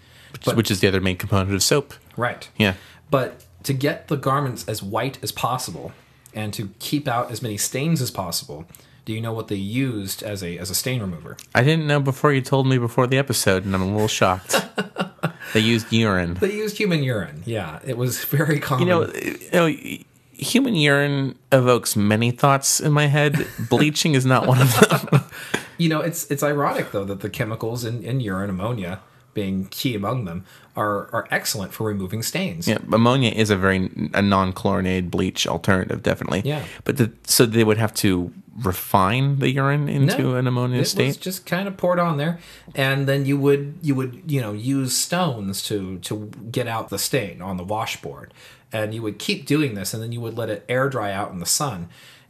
But, 0.43 0.55
which 0.57 0.69
is 0.69 0.81
the 0.81 0.87
other 0.87 0.99
main 1.01 1.17
component 1.17 1.53
of 1.53 1.63
soap. 1.63 1.93
right. 2.17 2.49
Yeah. 2.57 2.73
But 3.09 3.45
to 3.63 3.73
get 3.73 4.07
the 4.09 4.17
garments 4.17 4.67
as 4.67 4.83
white 4.83 5.17
as 5.23 5.31
possible 5.31 5.93
and 6.33 6.53
to 6.53 6.69
keep 6.79 7.07
out 7.07 7.31
as 7.31 7.41
many 7.41 7.57
stains 7.57 8.01
as 8.01 8.11
possible, 8.11 8.65
do 9.05 9.13
you 9.13 9.21
know 9.21 9.31
what 9.31 9.47
they 9.47 9.55
used 9.55 10.21
as 10.21 10.43
a 10.43 10.57
as 10.57 10.69
a 10.69 10.75
stain 10.75 10.99
remover? 10.99 11.37
I 11.55 11.63
didn't 11.63 11.87
know 11.87 12.01
before 12.01 12.33
you 12.33 12.41
told 12.41 12.67
me 12.67 12.77
before 12.77 13.07
the 13.07 13.17
episode, 13.17 13.63
and 13.65 13.73
I'm 13.73 13.81
a 13.81 13.85
little 13.85 14.09
shocked. 14.09 14.55
they 15.53 15.59
used 15.59 15.91
urine. 15.91 16.35
They 16.35 16.53
used 16.53 16.77
human 16.77 17.03
urine. 17.03 17.43
Yeah, 17.45 17.79
it 17.85 17.97
was 17.97 18.23
very 18.37 18.59
common. 18.59 18.87
You 18.87 18.93
know, 18.93 19.07
you 19.13 19.49
know, 19.51 20.03
human 20.33 20.75
urine 20.75 21.37
evokes 21.51 21.95
many 21.95 22.31
thoughts 22.31 22.79
in 22.79 22.91
my 22.91 23.07
head. 23.07 23.47
Bleaching 23.69 24.13
is 24.13 24.25
not 24.25 24.47
one 24.47 24.61
of 24.61 24.79
them. 24.79 25.23
You 25.79 25.89
know, 25.89 26.01
it's 26.01 26.25
it's 26.31 26.41
ironic 26.41 26.91
though 26.91 27.05
that 27.05 27.19
the 27.19 27.29
chemicals 27.29 27.85
in, 27.85 28.03
in 28.03 28.19
urine, 28.19 28.49
ammonia 28.49 28.99
being 29.41 29.67
key 29.79 29.93
among 30.01 30.25
them, 30.25 30.39
are 30.75 30.97
are 31.15 31.25
excellent 31.31 31.71
for 31.75 31.83
removing 31.93 32.21
stains. 32.23 32.67
yeah, 32.67 32.79
ammonia 32.91 33.31
is 33.43 33.49
a 33.49 33.55
very 33.65 33.79
a 34.13 34.21
non-chlorinated 34.21 35.09
bleach 35.11 35.41
alternative, 35.55 35.99
definitely. 36.01 36.41
Yeah. 36.43 36.63
but 36.85 36.97
the, 36.97 37.07
so 37.25 37.45
they 37.45 37.63
would 37.63 37.77
have 37.77 37.93
to 38.05 38.31
refine 38.71 39.37
the 39.39 39.49
urine 39.51 39.87
into 39.87 40.21
No, 40.23 40.35
an 40.35 40.47
ammonia 40.47 40.81
it 40.81 40.85
state. 40.85 41.07
was 41.07 41.17
just 41.17 41.45
kind 41.45 41.67
of 41.67 41.77
poured 41.77 41.99
on 41.99 42.17
there, 42.17 42.39
and 42.75 43.07
then 43.09 43.25
you 43.29 43.37
would 43.45 43.63
you 43.87 43.93
would 43.99 44.13
you 44.33 44.41
know 44.41 44.53
use 44.53 44.91
stones 45.05 45.61
to 45.69 45.77
to 46.07 46.13
get 46.51 46.67
out 46.67 46.89
the 46.89 46.99
stain 46.99 47.41
on 47.41 47.57
the 47.57 47.63
washboard, 47.75 48.33
and 48.73 48.93
you 48.95 49.01
would 49.05 49.17
keep 49.19 49.45
doing 49.45 49.75
this, 49.75 49.93
and 49.93 50.01
then 50.03 50.11
you 50.11 50.21
would 50.21 50.35
let 50.37 50.49
it 50.49 50.65
air 50.67 50.89
dry 50.89 51.11
out 51.19 51.31
in 51.33 51.39
the 51.39 51.51
sun, 51.61 51.79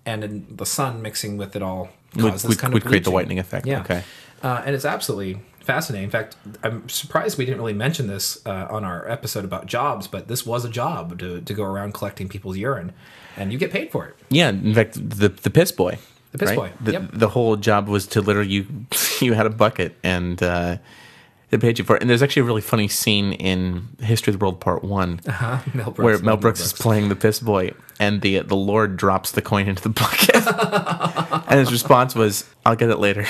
and 0.06 0.24
in 0.24 0.46
the 0.62 0.66
sun 0.66 1.02
mixing 1.02 1.38
with 1.38 1.56
it 1.56 1.62
all 1.62 1.90
Would- 2.16 2.44
would- 2.44 2.60
kind 2.60 2.74
would 2.74 2.84
of 2.84 2.88
create 2.90 3.04
the 3.06 3.12
whitening 3.18 3.40
effect, 3.40 3.66
Yeah, 3.66 3.82
okay. 3.82 4.02
uh, 4.44 4.62
and 4.66 4.76
it's 4.76 4.86
absolutely 4.86 5.40
fascinating. 5.68 6.06
In 6.06 6.10
fact, 6.10 6.36
I'm 6.64 6.90
surprised 6.90 7.38
we 7.38 7.46
didn't 7.46 7.60
really 7.60 7.74
mention 7.74 8.08
this 8.08 8.40
uh, 8.48 8.68
on 8.72 8.84
our 8.84 9.08
episode 9.08 9.46
about 9.46 9.68
jobs, 9.68 10.08
but 10.08 10.28
this 10.28 10.46
was 10.46 10.66
a 10.66 10.70
job 10.70 11.20
to, 11.20 11.42
to 11.42 11.54
go 11.54 11.64
around 11.64 11.94
collecting 11.94 12.28
people's 12.28 12.58
urine, 12.58 12.94
and 13.36 13.52
you 13.54 13.60
get 13.60 13.72
paid 13.72 13.92
for 13.92 14.08
it. 14.08 14.16
Yeah, 14.30 14.50
in 14.50 14.74
fact, 14.74 14.94
the 14.96 15.30
the 15.30 15.52
piss 15.52 15.72
boy. 15.72 16.00
The 16.32 16.40
piss 16.40 16.52
boy, 16.56 16.72
The, 16.82 16.92
yep. 16.92 17.10
the 17.14 17.30
whole 17.30 17.56
job 17.56 17.88
was 17.88 18.06
to 18.08 18.22
literally 18.22 18.50
you 18.50 18.66
you 19.22 19.34
had 19.34 19.46
a 19.46 19.50
bucket 19.50 19.96
and 20.04 20.42
uh, 20.44 20.78
they 21.50 21.58
paid 21.58 21.80
you 21.80 21.86
for 21.86 21.96
it. 21.96 22.02
And 22.02 22.10
there's 22.10 22.22
actually 22.22 22.42
a 22.42 22.46
really 22.46 22.62
funny 22.62 22.90
scene 22.90 23.32
in 23.32 23.88
History 24.02 24.34
of 24.34 24.40
the 24.40 24.44
World 24.46 24.60
Part 24.60 24.84
One 24.84 25.22
Uh-huh. 25.26 25.60
Mel 25.74 25.92
Brooks, 25.92 26.00
where 26.00 26.20
Mel 26.20 26.38
Brooks 26.38 26.60
is 26.60 26.74
playing 26.74 27.08
the 27.10 27.16
piss 27.16 27.40
boy, 27.40 27.72
and 28.00 28.22
the 28.22 28.40
the 28.42 28.56
Lord 28.58 28.98
drops 28.98 29.32
the 29.32 29.42
coin 29.42 29.68
into 29.68 29.82
the 29.82 29.90
bucket, 29.90 30.36
and 31.50 31.60
his 31.62 31.72
response 31.72 32.14
was, 32.14 32.44
"I'll 32.66 32.76
get 32.76 32.90
it 32.90 33.00
later." 33.00 33.26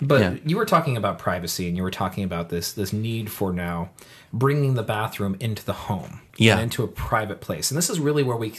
But 0.00 0.20
Yeah. 0.20 0.34
you 0.44 0.56
were 0.56 0.64
talking 0.64 0.96
about 0.96 1.18
privacy, 1.18 1.66
and 1.68 1.76
you 1.76 1.82
were 1.82 1.90
talking 1.90 2.24
about 2.24 2.48
this 2.50 2.72
this 2.72 2.92
need 2.92 3.30
for 3.30 3.52
now 3.52 3.90
bringing 4.32 4.74
the 4.74 4.82
bathroom 4.82 5.36
into 5.40 5.64
the 5.64 5.72
home, 5.72 6.20
Yeah. 6.36 6.54
and 6.54 6.62
into 6.62 6.84
a 6.84 6.88
private 6.88 7.40
place. 7.40 7.70
And 7.70 7.78
this 7.78 7.88
is 7.90 7.98
really 7.98 8.22
where 8.22 8.36
we 8.36 8.52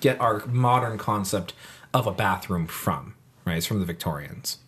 get 0.00 0.20
our 0.20 0.42
modern 0.46 0.98
concept 0.98 1.52
of 1.92 2.06
a 2.06 2.12
bathroom 2.12 2.66
from. 2.66 3.14
Right, 3.46 3.56
it's 3.58 3.66
from 3.66 3.78
the 3.80 3.86
Victorians. 3.86 4.58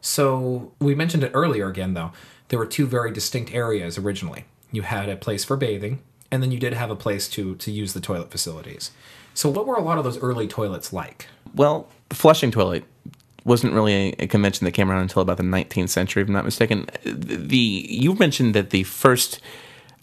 So 0.00 0.72
we 0.80 0.94
mentioned 0.94 1.24
it 1.24 1.32
earlier 1.34 1.68
again, 1.68 1.94
though. 1.94 2.12
There 2.48 2.58
were 2.58 2.66
two 2.66 2.86
very 2.86 3.10
distinct 3.10 3.52
areas 3.52 3.98
originally. 3.98 4.44
You 4.70 4.82
had 4.82 5.08
a 5.08 5.16
place 5.16 5.44
for 5.44 5.56
bathing, 5.56 6.00
and 6.30 6.42
then 6.42 6.52
you 6.52 6.58
did 6.58 6.72
have 6.74 6.90
a 6.90 6.96
place 6.96 7.28
to 7.30 7.54
to 7.56 7.70
use 7.70 7.92
the 7.92 8.00
toilet 8.00 8.30
facilities. 8.30 8.90
So 9.34 9.48
what 9.50 9.66
were 9.66 9.74
a 9.74 9.82
lot 9.82 9.98
of 9.98 10.04
those 10.04 10.18
early 10.18 10.46
toilets 10.46 10.92
like? 10.92 11.26
well, 11.54 11.88
the 12.10 12.16
flushing 12.16 12.50
toilet 12.50 12.84
wasn't 13.46 13.72
really 13.72 13.94
a, 13.94 14.24
a 14.24 14.26
convention 14.26 14.64
that 14.64 14.72
came 14.72 14.90
around 14.90 15.02
until 15.02 15.22
about 15.22 15.36
the 15.36 15.42
19th 15.42 15.88
century, 15.88 16.22
if 16.22 16.28
I'm 16.28 16.34
not 16.34 16.44
mistaken. 16.44 16.88
The 17.04 17.56
you 17.56 18.14
mentioned 18.14 18.54
that 18.54 18.70
the 18.70 18.82
first 18.82 19.40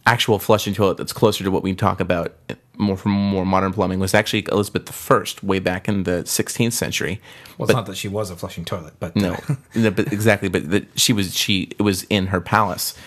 actual 0.05 0.39
flushing 0.39 0.73
toilet 0.73 0.97
that's 0.97 1.13
closer 1.13 1.43
to 1.43 1.51
what 1.51 1.63
we 1.63 1.73
talk 1.73 1.99
about 1.99 2.33
more 2.77 2.97
from 2.97 3.11
more 3.11 3.45
modern 3.45 3.71
plumbing 3.71 3.99
was 3.99 4.13
actually 4.13 4.45
Elizabeth 4.51 5.11
I, 5.11 5.23
way 5.45 5.59
back 5.59 5.87
in 5.87 6.03
the 6.03 6.23
16th 6.23 6.73
century. 6.73 7.21
Well, 7.57 7.69
it's 7.69 7.75
not 7.75 7.85
that 7.85 7.97
she 7.97 8.07
was 8.07 8.31
a 8.31 8.35
flushing 8.35 8.65
toilet, 8.65 8.93
but 8.99 9.15
No, 9.15 9.33
uh, 9.33 9.55
no, 9.75 9.91
but 9.91 10.11
exactly. 10.11 10.49
But 10.49 10.69
that 10.71 10.99
she 10.99 11.13
was 11.13 11.35
she 11.35 11.69
it 11.77 11.81
was 11.81 12.03
in 12.03 12.27
her 12.27 12.41
palace, 12.41 12.97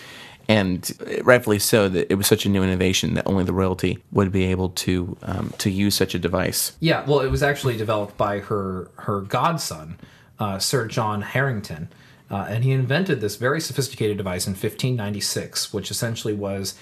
and 0.49 0.91
rightfully 1.25 1.59
so. 1.59 1.89
That 1.89 2.11
it 2.11 2.15
was 2.15 2.27
such 2.27 2.47
a 2.47 2.49
new 2.49 2.63
innovation 2.63 3.15
that 3.15 3.27
only 3.27 3.45
the 3.45 3.53
royalty 3.53 3.99
would 4.13 4.31
be 4.31 4.45
able 4.45 4.71
to 4.71 5.17
um, 5.23 5.53
to 5.59 5.71
use 5.71 5.95
such 5.95 6.15
a 6.15 6.19
device. 6.19 6.77
Yeah, 6.81 7.05
well, 7.05 7.21
it 7.21 7.31
was 7.31 7.43
actually 7.43 7.77
developed 7.77 8.17
by 8.17 8.39
her 8.41 8.91
her 8.99 9.23
godson, 9.23 9.99
uh, 10.39 10.59
Sir 10.59 10.87
John 10.87 11.23
Harington, 11.23 11.89
uh, 12.31 12.47
and 12.49 12.65
he 12.65 12.73
invented 12.73 13.21
this 13.21 13.37
very 13.37 13.61
sophisticated 13.61 14.17
device 14.17 14.47
in 14.47 14.53
1596, 14.53 15.73
which 15.73 15.91
essentially 15.91 16.35
was 16.35 16.75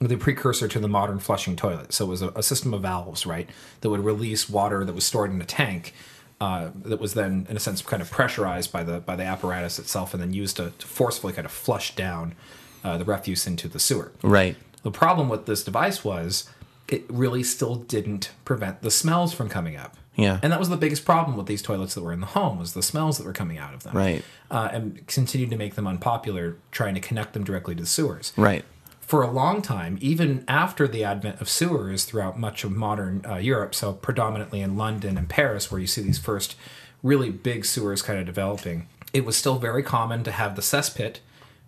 the 0.00 0.16
precursor 0.16 0.68
to 0.68 0.78
the 0.78 0.88
modern 0.88 1.18
flushing 1.18 1.56
toilet. 1.56 1.92
So 1.92 2.06
it 2.06 2.08
was 2.08 2.22
a, 2.22 2.28
a 2.30 2.42
system 2.42 2.74
of 2.74 2.82
valves, 2.82 3.26
right, 3.26 3.48
that 3.80 3.90
would 3.90 4.04
release 4.04 4.48
water 4.48 4.84
that 4.84 4.94
was 4.94 5.04
stored 5.04 5.30
in 5.30 5.40
a 5.40 5.44
tank. 5.44 5.94
Uh, 6.40 6.70
that 6.74 6.98
was 6.98 7.14
then, 7.14 7.46
in 7.48 7.56
a 7.56 7.60
sense, 7.60 7.82
kind 7.82 8.02
of 8.02 8.10
pressurized 8.10 8.72
by 8.72 8.82
the 8.82 8.98
by 8.98 9.14
the 9.14 9.22
apparatus 9.22 9.78
itself, 9.78 10.12
and 10.12 10.20
then 10.20 10.32
used 10.32 10.56
to, 10.56 10.72
to 10.76 10.86
forcefully 10.88 11.32
kind 11.32 11.44
of 11.44 11.52
flush 11.52 11.94
down 11.94 12.34
uh, 12.82 12.98
the 12.98 13.04
refuse 13.04 13.46
into 13.46 13.68
the 13.68 13.78
sewer. 13.78 14.10
Right. 14.22 14.56
The 14.82 14.90
problem 14.90 15.28
with 15.28 15.46
this 15.46 15.62
device 15.62 16.04
was 16.04 16.50
it 16.88 17.04
really 17.08 17.44
still 17.44 17.76
didn't 17.76 18.32
prevent 18.44 18.82
the 18.82 18.90
smells 18.90 19.32
from 19.32 19.48
coming 19.48 19.76
up. 19.76 19.96
Yeah. 20.16 20.40
And 20.42 20.52
that 20.52 20.58
was 20.58 20.68
the 20.68 20.76
biggest 20.76 21.04
problem 21.04 21.36
with 21.36 21.46
these 21.46 21.62
toilets 21.62 21.94
that 21.94 22.02
were 22.02 22.12
in 22.12 22.20
the 22.20 22.26
home 22.26 22.58
was 22.58 22.74
the 22.74 22.82
smells 22.82 23.18
that 23.18 23.26
were 23.26 23.32
coming 23.32 23.58
out 23.58 23.74
of 23.74 23.82
them. 23.82 23.96
Right. 23.96 24.24
Uh, 24.50 24.68
and 24.72 25.06
continued 25.06 25.50
to 25.50 25.56
make 25.56 25.74
them 25.74 25.86
unpopular, 25.86 26.58
trying 26.70 26.94
to 26.94 27.00
connect 27.00 27.32
them 27.32 27.44
directly 27.44 27.74
to 27.74 27.82
the 27.82 27.88
sewers. 27.88 28.32
Right. 28.36 28.64
For 29.00 29.22
a 29.22 29.30
long 29.30 29.62
time, 29.62 29.98
even 30.00 30.44
after 30.48 30.86
the 30.86 31.04
advent 31.04 31.40
of 31.40 31.48
sewers 31.48 32.04
throughout 32.04 32.38
much 32.38 32.64
of 32.64 32.72
modern 32.72 33.24
uh, 33.26 33.36
Europe, 33.36 33.74
so 33.74 33.92
predominantly 33.92 34.60
in 34.60 34.76
London 34.76 35.18
and 35.18 35.28
Paris, 35.28 35.70
where 35.70 35.80
you 35.80 35.86
see 35.86 36.02
these 36.02 36.18
first 36.18 36.56
really 37.02 37.30
big 37.30 37.64
sewers 37.64 38.00
kind 38.00 38.18
of 38.18 38.26
developing, 38.26 38.88
it 39.12 39.24
was 39.24 39.36
still 39.36 39.58
very 39.58 39.82
common 39.82 40.24
to 40.24 40.30
have 40.30 40.56
the 40.56 40.62
cesspit 40.62 41.18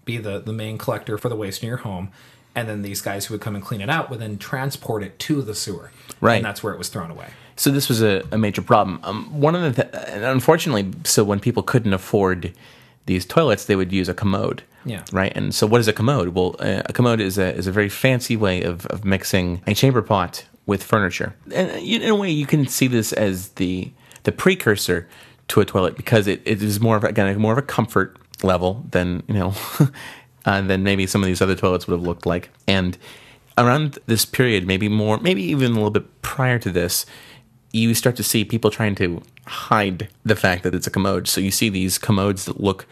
be 0.05 0.19
the, 0.19 0.39
the 0.39 0.53
main 0.53 0.79
collector 0.79 1.19
for 1.19 1.29
the 1.29 1.37
waste 1.37 1.63
in 1.63 1.69
your 1.69 1.79
home. 1.79 2.11
And 2.55 2.69
then 2.69 2.83
these 2.83 3.03
guys 3.03 3.27
who 3.27 3.35
would 3.35 3.41
come 3.41 3.55
and 3.55 3.65
clean 3.65 3.81
it 3.81 3.91
out 3.91 4.11
would 4.11 4.21
then 4.21 4.39
transport 4.39 5.03
it 5.03 5.19
to 5.21 5.43
the 5.43 5.55
sewer. 5.55 5.91
Right. 6.21 6.37
And 6.37 6.45
that's 6.45 6.63
where 6.63 6.73
it 6.73 6.79
was 6.79 6.89
thrown 6.89 7.11
away. 7.11 7.29
So 7.57 7.71
this 7.71 7.89
was 7.89 8.03
a, 8.03 8.23
a 8.33 8.39
major 8.39 8.63
problem. 8.63 9.01
Um, 9.05 9.41
one 9.41 9.55
of 9.55 9.63
the 9.77 9.83
th- 9.85 9.95
and 10.09 10.25
unfortunately, 10.25 10.91
so 11.05 11.23
when 11.25 11.41
people 11.41 11.63
couldn't 11.63 11.93
afford 11.93 12.53
these 13.07 13.25
toilets, 13.27 13.67
they 13.67 13.77
would 13.77 13.93
use 13.93 14.09
a 14.09 14.15
commode. 14.15 14.63
Yeah. 14.87 15.05
Right. 15.13 15.33
And 15.37 15.55
so, 15.55 15.67
what 15.67 15.81
is 15.81 15.89
a 15.89 15.93
commode? 15.93 16.29
Well, 16.31 16.57
uh, 16.59 16.83
a 16.87 16.93
commode 16.93 17.21
is 17.21 17.39
a 17.39 17.55
is 17.55 17.67
a 17.67 17.73
very 17.73 17.89
fancy 17.89 18.37
way 18.37 18.63
of, 18.63 18.85
of 18.87 19.05
mixing 19.05 19.63
a 19.67 19.75
chamber 19.75 20.03
pot 20.03 20.45
with 20.67 20.83
furniture. 20.83 21.35
And 21.55 21.71
uh, 21.71 21.75
you- 21.77 22.01
in 22.01 22.11
a 22.11 22.15
way, 22.17 22.31
you 22.31 22.45
can 22.47 22.67
see 22.67 22.87
this 22.87 23.13
as 23.13 23.49
the 23.51 23.91
the 24.25 24.33
precursor 24.33 25.07
to 25.49 25.61
a 25.61 25.65
toilet 25.65 25.97
because 25.97 26.27
it, 26.27 26.41
it 26.45 26.63
is 26.63 26.81
more 26.81 26.97
of 26.97 27.05
a- 27.05 27.09
again 27.09 27.39
more 27.39 27.53
of 27.53 27.59
a 27.59 27.63
comfort 27.63 28.17
level 28.43 28.85
than 28.91 29.23
you 29.29 29.35
know 29.35 29.55
uh, 30.45 30.61
than 30.61 30.83
maybe 30.83 31.07
some 31.07 31.23
of 31.23 31.27
these 31.29 31.41
other 31.41 31.55
toilets 31.55 31.87
would 31.87 31.95
have 31.99 32.07
looked 32.07 32.27
like. 32.27 32.51
And 32.67 32.99
around 33.57 33.99
this 34.07 34.25
period, 34.25 34.67
maybe 34.67 34.89
more, 34.89 35.19
maybe 35.21 35.43
even 35.45 35.71
a 35.73 35.75
little 35.75 35.91
bit 35.91 36.23
prior 36.23 36.59
to 36.59 36.71
this, 36.71 37.07
you 37.75 37.93
start 37.95 38.15
to 38.17 38.23
see 38.23 38.45
people 38.45 38.71
trying 38.71 38.95
to 38.95 39.21
hide 39.47 40.09
the 40.25 40.37
fact 40.37 40.63
that 40.63 40.75
it's 40.75 40.87
a 40.87 40.91
commode. 40.91 41.27
So 41.29 41.41
you 41.41 41.51
see 41.51 41.69
these 41.69 41.99
commodes 41.99 42.45
that 42.47 42.61
look 42.61 42.87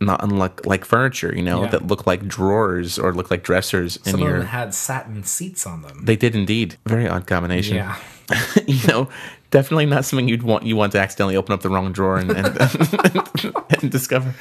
not 0.00 0.22
unlike 0.24 0.66
like 0.66 0.84
furniture, 0.84 1.32
you 1.34 1.42
know, 1.42 1.62
Yeah. 1.62 1.70
that 1.70 1.86
look 1.86 2.06
like 2.06 2.26
drawers 2.26 2.98
or 2.98 3.14
look 3.14 3.30
like 3.30 3.44
dressers 3.44 3.96
in 3.98 4.02
Some 4.12 4.14
of 4.22 4.28
your. 4.28 4.38
them 4.38 4.46
had 4.48 4.74
satin 4.74 5.22
seats 5.22 5.66
on 5.66 5.82
them. 5.82 6.00
they 6.04 6.16
did 6.16 6.34
indeed. 6.34 6.76
Very 6.84 7.08
odd 7.08 7.26
combination. 7.28 7.76
Yeah. 7.76 7.96
you 8.66 8.86
know, 8.88 9.08
definitely 9.52 9.86
not 9.86 10.04
something 10.04 10.26
you'd 10.28 10.42
want. 10.42 10.64
You 10.64 10.74
want 10.76 10.92
to 10.92 10.98
accidentally 10.98 11.36
open 11.36 11.52
up 11.54 11.62
the 11.62 11.68
wrong 11.70 11.92
drawer 11.92 12.16
and 12.18 12.30
and, 12.32 12.58
and 13.82 13.90
discover. 13.90 14.34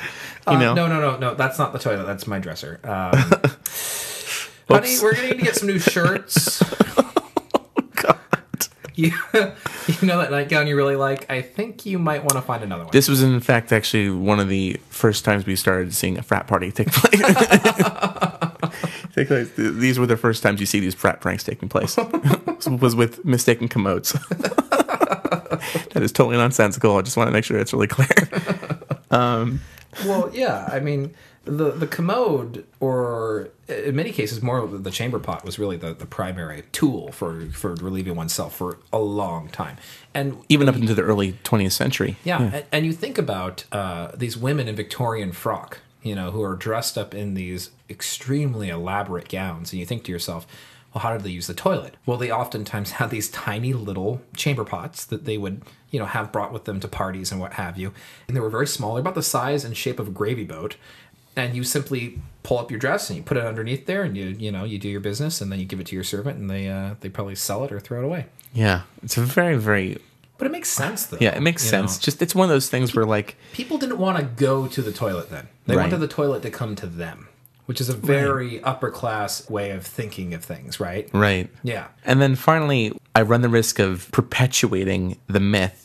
You 0.48 0.54
Uh, 0.54 0.60
know, 0.60 0.74
no, 0.74 0.88
no, 0.88 1.00
no, 1.00 1.18
no. 1.18 1.36
That's 1.36 1.60
not 1.60 1.72
the 1.72 1.80
toilet. 1.80 2.06
That's 2.06 2.26
my 2.26 2.39
dresser. 2.39 2.80
Um, 2.84 3.14
honey, 4.70 4.98
we're 5.04 5.14
gonna 5.16 5.30
to 5.36 5.36
get 5.36 5.56
some 5.56 5.68
new 5.68 5.80
shirts. 5.80 6.64
You, 8.96 9.12
you 9.34 10.08
know 10.08 10.20
that 10.20 10.30
nightgown 10.30 10.68
you 10.68 10.76
really 10.76 10.96
like? 10.96 11.30
I 11.30 11.41
think 11.41 11.84
you 11.86 11.98
might 11.98 12.22
want 12.24 12.34
to 12.34 12.41
find 12.41 12.64
another 12.64 12.84
one. 12.84 12.91
This 12.91 13.08
was, 13.08 13.24
in 13.24 13.39
fact, 13.39 13.72
actually 13.72 14.12
one 14.12 14.39
of 14.39 14.50
the 14.50 14.80
first 14.89 15.26
times 15.26 15.48
we 15.48 15.56
started 15.56 15.96
seeing 15.96 16.20
a 16.20 16.22
frat 16.22 16.46
party 16.46 16.72
take 16.72 16.91
place. 16.91 17.22
Take 19.14 19.28
place. 19.28 19.52
These 19.56 20.00
were 20.00 20.08
the 20.08 20.18
first 20.18 20.41
times 20.41 20.60
you 20.60 20.66
see 20.66 20.80
these 20.80 20.96
frat 20.96 21.22
pranks 21.22 21.44
taking 21.44 21.70
place. 21.70 21.98
was 22.68 22.96
with 22.96 23.24
mistaken 23.24 23.68
commodes. 23.68 24.14
that 24.14 26.00
is 26.02 26.12
totally 26.12 26.38
nonsensical. 26.38 26.98
I 26.98 27.04
just 27.04 27.16
want 27.16 27.28
to 27.28 27.32
make 27.32 27.46
sure 27.46 27.60
it's 27.60 27.74
really 27.74 27.88
clear. 27.88 28.08
Um, 29.12 29.62
well, 30.06 30.32
yeah. 30.34 30.68
I 30.72 30.80
mean, 30.80 31.14
the 31.46 31.72
the 31.72 31.88
commode, 31.88 32.66
or 32.80 33.50
in 33.68 33.96
many 33.96 34.12
cases, 34.12 34.41
more 34.41 34.60
of 34.60 34.84
the 34.84 34.91
chamber 34.91 35.20
pot 35.20 35.44
was 35.44 35.60
really 35.60 35.76
the, 35.76 35.94
the 35.94 36.06
primary 36.06 36.64
tool 36.72 37.12
for 37.12 37.48
for 37.52 37.76
relieving 37.76 38.16
oneself 38.16 38.56
for 38.56 38.80
a 38.91 39.00
long 39.00 39.50
time. 39.50 39.78
And 40.14 40.44
Even 40.48 40.70
up 40.70 40.76
into 40.76 40.94
the 40.94 41.02
early 41.02 41.34
20th 41.44 41.74
century. 41.74 42.18
Yeah, 42.24 42.41
And, 42.41 42.66
and 42.72 42.86
you 42.86 42.94
think 42.94 43.18
about 43.18 43.66
uh, 43.72 44.12
these 44.16 44.38
women 44.38 44.68
in 44.68 44.76
Victorian 44.76 45.32
frock, 45.32 45.80
you 46.02 46.16
know, 46.16 46.32
who 46.32 46.41
are 46.41 46.56
dressed 46.56 46.98
up 46.98 47.14
in 47.14 47.34
these 47.34 47.72
extremely 47.89 48.70
elaborate 48.70 49.28
gowns, 49.28 49.74
and 49.74 49.80
you 49.80 49.86
think 49.86 50.06
to 50.06 50.12
yourself, 50.12 50.48
well, 50.94 51.02
how 51.02 51.14
did 51.14 51.24
they 51.24 51.32
use 51.32 51.48
the 51.48 51.54
toilet? 51.54 51.98
Well, 52.06 52.18
they 52.18 52.32
oftentimes 52.32 52.91
had 53.00 53.10
these 53.10 53.30
tiny 53.30 53.74
little 53.74 54.22
chamber 54.36 54.64
pots 54.64 55.04
that 55.06 55.26
they 55.26 55.38
would, 55.38 55.64
you 55.89 56.00
know, 56.00 56.06
have 56.06 56.32
brought 56.32 56.54
with 56.54 56.66
them 56.66 56.80
to 56.80 56.88
parties 56.88 57.32
and 57.32 57.41
what 57.41 57.54
have 57.54 57.78
you, 57.78 57.94
and 58.28 58.38
they 58.38 58.41
were 58.41 58.50
very 58.50 58.68
small, 58.68 58.94
they're 58.94 59.02
about 59.02 59.16
the 59.16 59.24
size 59.24 59.66
and 59.66 59.76
shape 59.76 60.00
of 60.00 60.08
a 60.08 60.12
gravy 60.12 60.46
boat, 60.46 60.78
and 61.36 61.55
you 61.55 61.63
simply 61.63 62.19
pull 62.43 62.57
up 62.57 62.69
your 62.69 62.79
dress 62.79 63.09
and 63.09 63.17
you 63.17 63.23
put 63.23 63.38
it 63.38 63.45
underneath 63.45 63.86
there, 63.86 64.03
and 64.03 64.15
you, 64.17 64.27
you 64.27 64.51
know, 64.51 64.63
you 64.63 64.77
do 64.77 64.89
your 64.89 64.99
business, 64.99 65.41
and 65.41 65.51
then 65.51 65.59
you 65.59 65.65
give 65.65 65.79
it 65.79 65.88
to 65.88 65.95
your 65.95 66.03
servant, 66.03 66.38
and 66.38 66.49
they, 66.49 66.67
uh, 66.67 66.95
they 67.01 67.09
probably 67.09 67.36
sell 67.36 67.63
it 67.63 67.71
or 67.71 67.79
throw 67.79 68.01
it 68.01 68.05
away. 68.05 68.25
Yeah. 68.53 68.81
It's 69.01 69.17
a 69.17 69.21
very, 69.21 69.57
very. 69.57 69.97
But 70.38 70.47
it 70.47 70.51
makes 70.51 70.69
sense, 70.69 71.05
though. 71.05 71.17
Yeah, 71.21 71.36
it 71.36 71.41
makes 71.41 71.63
sense. 71.63 71.97
know? 71.97 72.03
Just 72.03 72.21
it's 72.21 72.36
one 72.36 72.45
of 72.45 72.49
those 72.49 72.69
things 72.69 72.93
where, 72.95 73.05
like, 73.05 73.36
people 73.53 73.77
didn't 73.77 73.97
want 73.97 74.17
to 74.17 74.23
go 74.23 74.67
to 74.67 74.81
the 74.81 74.91
toilet 74.91 75.29
then. 75.29 75.47
They 75.67 75.75
Right. 75.75 75.84
wanted 75.84 75.99
the 75.99 76.07
toilet 76.07 76.41
to 76.41 76.49
come 76.51 76.75
to 76.75 76.86
them, 76.88 77.29
which 77.65 77.79
is 77.79 77.88
a 77.88 77.93
very 77.93 78.61
upper 78.63 78.89
class 78.91 79.49
way 79.49 79.69
of 79.71 79.86
thinking 79.86 80.34
of 80.34 80.43
things, 80.43 80.79
right? 80.79 81.09
right. 81.13 81.49
Yeah. 81.63 81.88
And 82.03 82.21
then 82.21 82.36
finally, 82.36 82.91
I 83.15 83.21
run 83.21 83.41
the 83.41 83.49
risk 83.49 83.79
of 83.79 84.09
perpetuating 84.11 85.17
the 85.27 85.39
myth, 85.39 85.82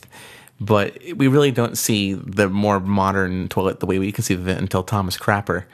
but 0.61 0.99
we 1.17 1.29
really 1.29 1.51
don't 1.51 1.77
see 1.79 2.15
the 2.15 2.49
more 2.49 2.81
modern 2.81 3.49
toilet 3.49 3.81
the 3.81 3.87
way 3.87 3.99
we 3.99 4.11
conceive 4.13 4.41
of 4.41 4.49
it 4.49 4.59
until 4.59 4.83
Thomas 4.83 5.17
Crapper. 5.17 5.65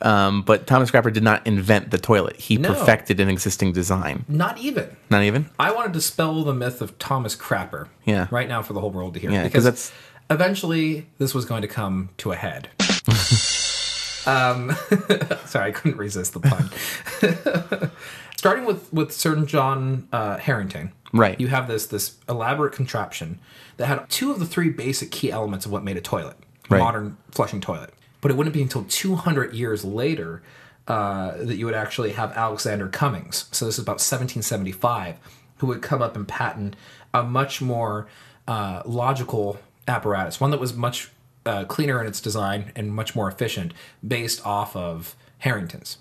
Um, 0.00 0.42
but 0.42 0.66
Thomas 0.66 0.90
Crapper 0.90 1.12
did 1.12 1.22
not 1.22 1.46
invent 1.46 1.90
the 1.92 1.98
toilet; 1.98 2.36
he 2.36 2.56
No. 2.56 2.68
perfected 2.74 3.20
an 3.20 3.28
existing 3.28 3.72
design. 3.72 4.24
Not 4.28 4.58
even. 4.58 4.96
Not 5.10 5.22
even. 5.22 5.48
I 5.60 5.70
want 5.72 5.86
to 5.86 5.92
dispel 5.92 6.42
the 6.42 6.52
myth 6.54 6.82
of 6.82 6.98
Thomas 6.98 7.36
Crapper. 7.36 7.88
Yeah. 8.04 8.26
Right 8.30 8.48
now 8.48 8.62
for 8.62 8.72
the 8.72 8.80
whole 8.80 8.90
world 8.90 9.14
to 9.14 9.20
hear. 9.20 9.30
Yeah, 9.30 9.48
'cause 9.48 9.64
that's- 9.64 9.92
Eventually, 10.30 11.06
this 11.18 11.34
was 11.34 11.44
going 11.44 11.62
to 11.62 11.68
come 11.68 12.08
to 12.18 12.32
a 12.32 12.36
head. 12.36 12.68
um, 14.26 14.74
sorry, 15.46 15.68
I 15.68 15.72
couldn't 15.72 15.98
resist 15.98 16.32
the 16.32 16.40
pun. 16.40 17.90
Starting 18.36 18.64
with 18.64 18.92
with 18.92 19.12
Sir 19.12 19.36
John 19.44 20.08
uh, 20.12 20.36
Harington, 20.38 20.92
Right. 21.12 21.38
You 21.40 21.48
have 21.48 21.68
this 21.68 21.86
this 21.86 22.16
elaborate 22.28 22.72
contraption 22.72 23.38
that 23.82 23.88
had 23.88 24.08
two 24.08 24.30
of 24.30 24.38
the 24.38 24.46
three 24.46 24.68
basic 24.70 25.10
key 25.10 25.32
elements 25.32 25.66
of 25.66 25.72
what 25.72 25.82
made 25.82 25.96
a 25.96 26.00
toilet, 26.00 26.36
a 26.70 26.74
Right. 26.74 26.78
modern 26.78 27.16
flushing 27.32 27.60
toilet. 27.60 27.92
But 28.20 28.30
it 28.30 28.36
wouldn't 28.36 28.54
be 28.54 28.62
until 28.62 28.84
200 28.84 29.52
years 29.54 29.84
later 29.84 30.40
uh, 30.86 31.32
that 31.38 31.56
you 31.56 31.66
would 31.66 31.74
actually 31.74 32.12
have 32.12 32.30
Alexander 32.32 32.86
Cummings. 32.88 33.46
So 33.50 33.64
this 33.66 33.74
is 33.76 33.82
about 33.82 34.00
1775, 34.00 35.16
who 35.56 35.66
would 35.66 35.82
come 35.82 36.00
up 36.00 36.14
and 36.14 36.26
patent 36.28 36.76
a 37.12 37.24
much 37.24 37.60
more 37.60 38.06
uh, 38.46 38.82
logical 38.84 39.58
apparatus, 39.88 40.40
one 40.40 40.52
that 40.52 40.60
was 40.60 40.74
much 40.74 41.10
uh, 41.44 41.64
cleaner 41.64 42.00
in 42.00 42.06
its 42.06 42.20
design 42.20 42.70
and 42.76 42.94
much 42.94 43.16
more 43.16 43.26
efficient, 43.28 43.74
based 44.06 44.44
off 44.46 44.76
of 44.76 45.16
Harington's. 45.38 45.98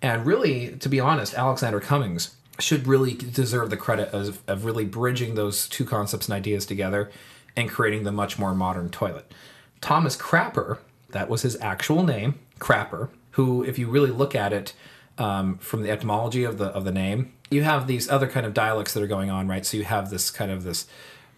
And 0.00 0.24
really, 0.24 0.74
to 0.76 0.88
be 0.88 1.00
honest, 1.00 1.34
Alexander 1.34 1.80
Cummings 1.80 2.34
should 2.60 2.86
really 2.86 3.14
deserve 3.14 3.70
the 3.70 3.76
credit 3.76 4.12
of, 4.12 4.42
of 4.46 4.64
really 4.64 4.84
bridging 4.84 5.34
those 5.34 5.68
two 5.68 5.84
concepts 5.84 6.28
and 6.28 6.34
ideas 6.34 6.66
together 6.66 7.10
and 7.56 7.68
creating 7.68 8.04
the 8.04 8.12
much 8.12 8.38
more 8.38 8.54
modern 8.54 8.88
toilet. 8.90 9.32
Thomas 9.80 10.16
Crapper, 10.16 10.78
that 11.10 11.28
was 11.28 11.42
his 11.42 11.56
actual 11.60 12.04
name, 12.04 12.38
Crapper, 12.58 13.08
who, 13.32 13.64
if 13.64 13.78
you 13.78 13.88
really 13.88 14.10
look 14.10 14.34
at 14.34 14.52
it 14.52 14.74
um, 15.18 15.58
from 15.58 15.82
the 15.82 15.90
etymology 15.90 16.44
of 16.44 16.58
the 16.58 16.66
of 16.66 16.84
the 16.84 16.92
name, 16.92 17.32
you 17.50 17.62
have 17.62 17.86
these 17.86 18.08
other 18.08 18.28
kind 18.28 18.46
of 18.46 18.54
dialects 18.54 18.94
that 18.94 19.02
are 19.02 19.08
going 19.08 19.30
on, 19.30 19.48
right? 19.48 19.66
So 19.66 19.76
you 19.76 19.84
have 19.84 20.10
this 20.10 20.30
kind 20.30 20.50
of 20.50 20.62
this 20.62 20.86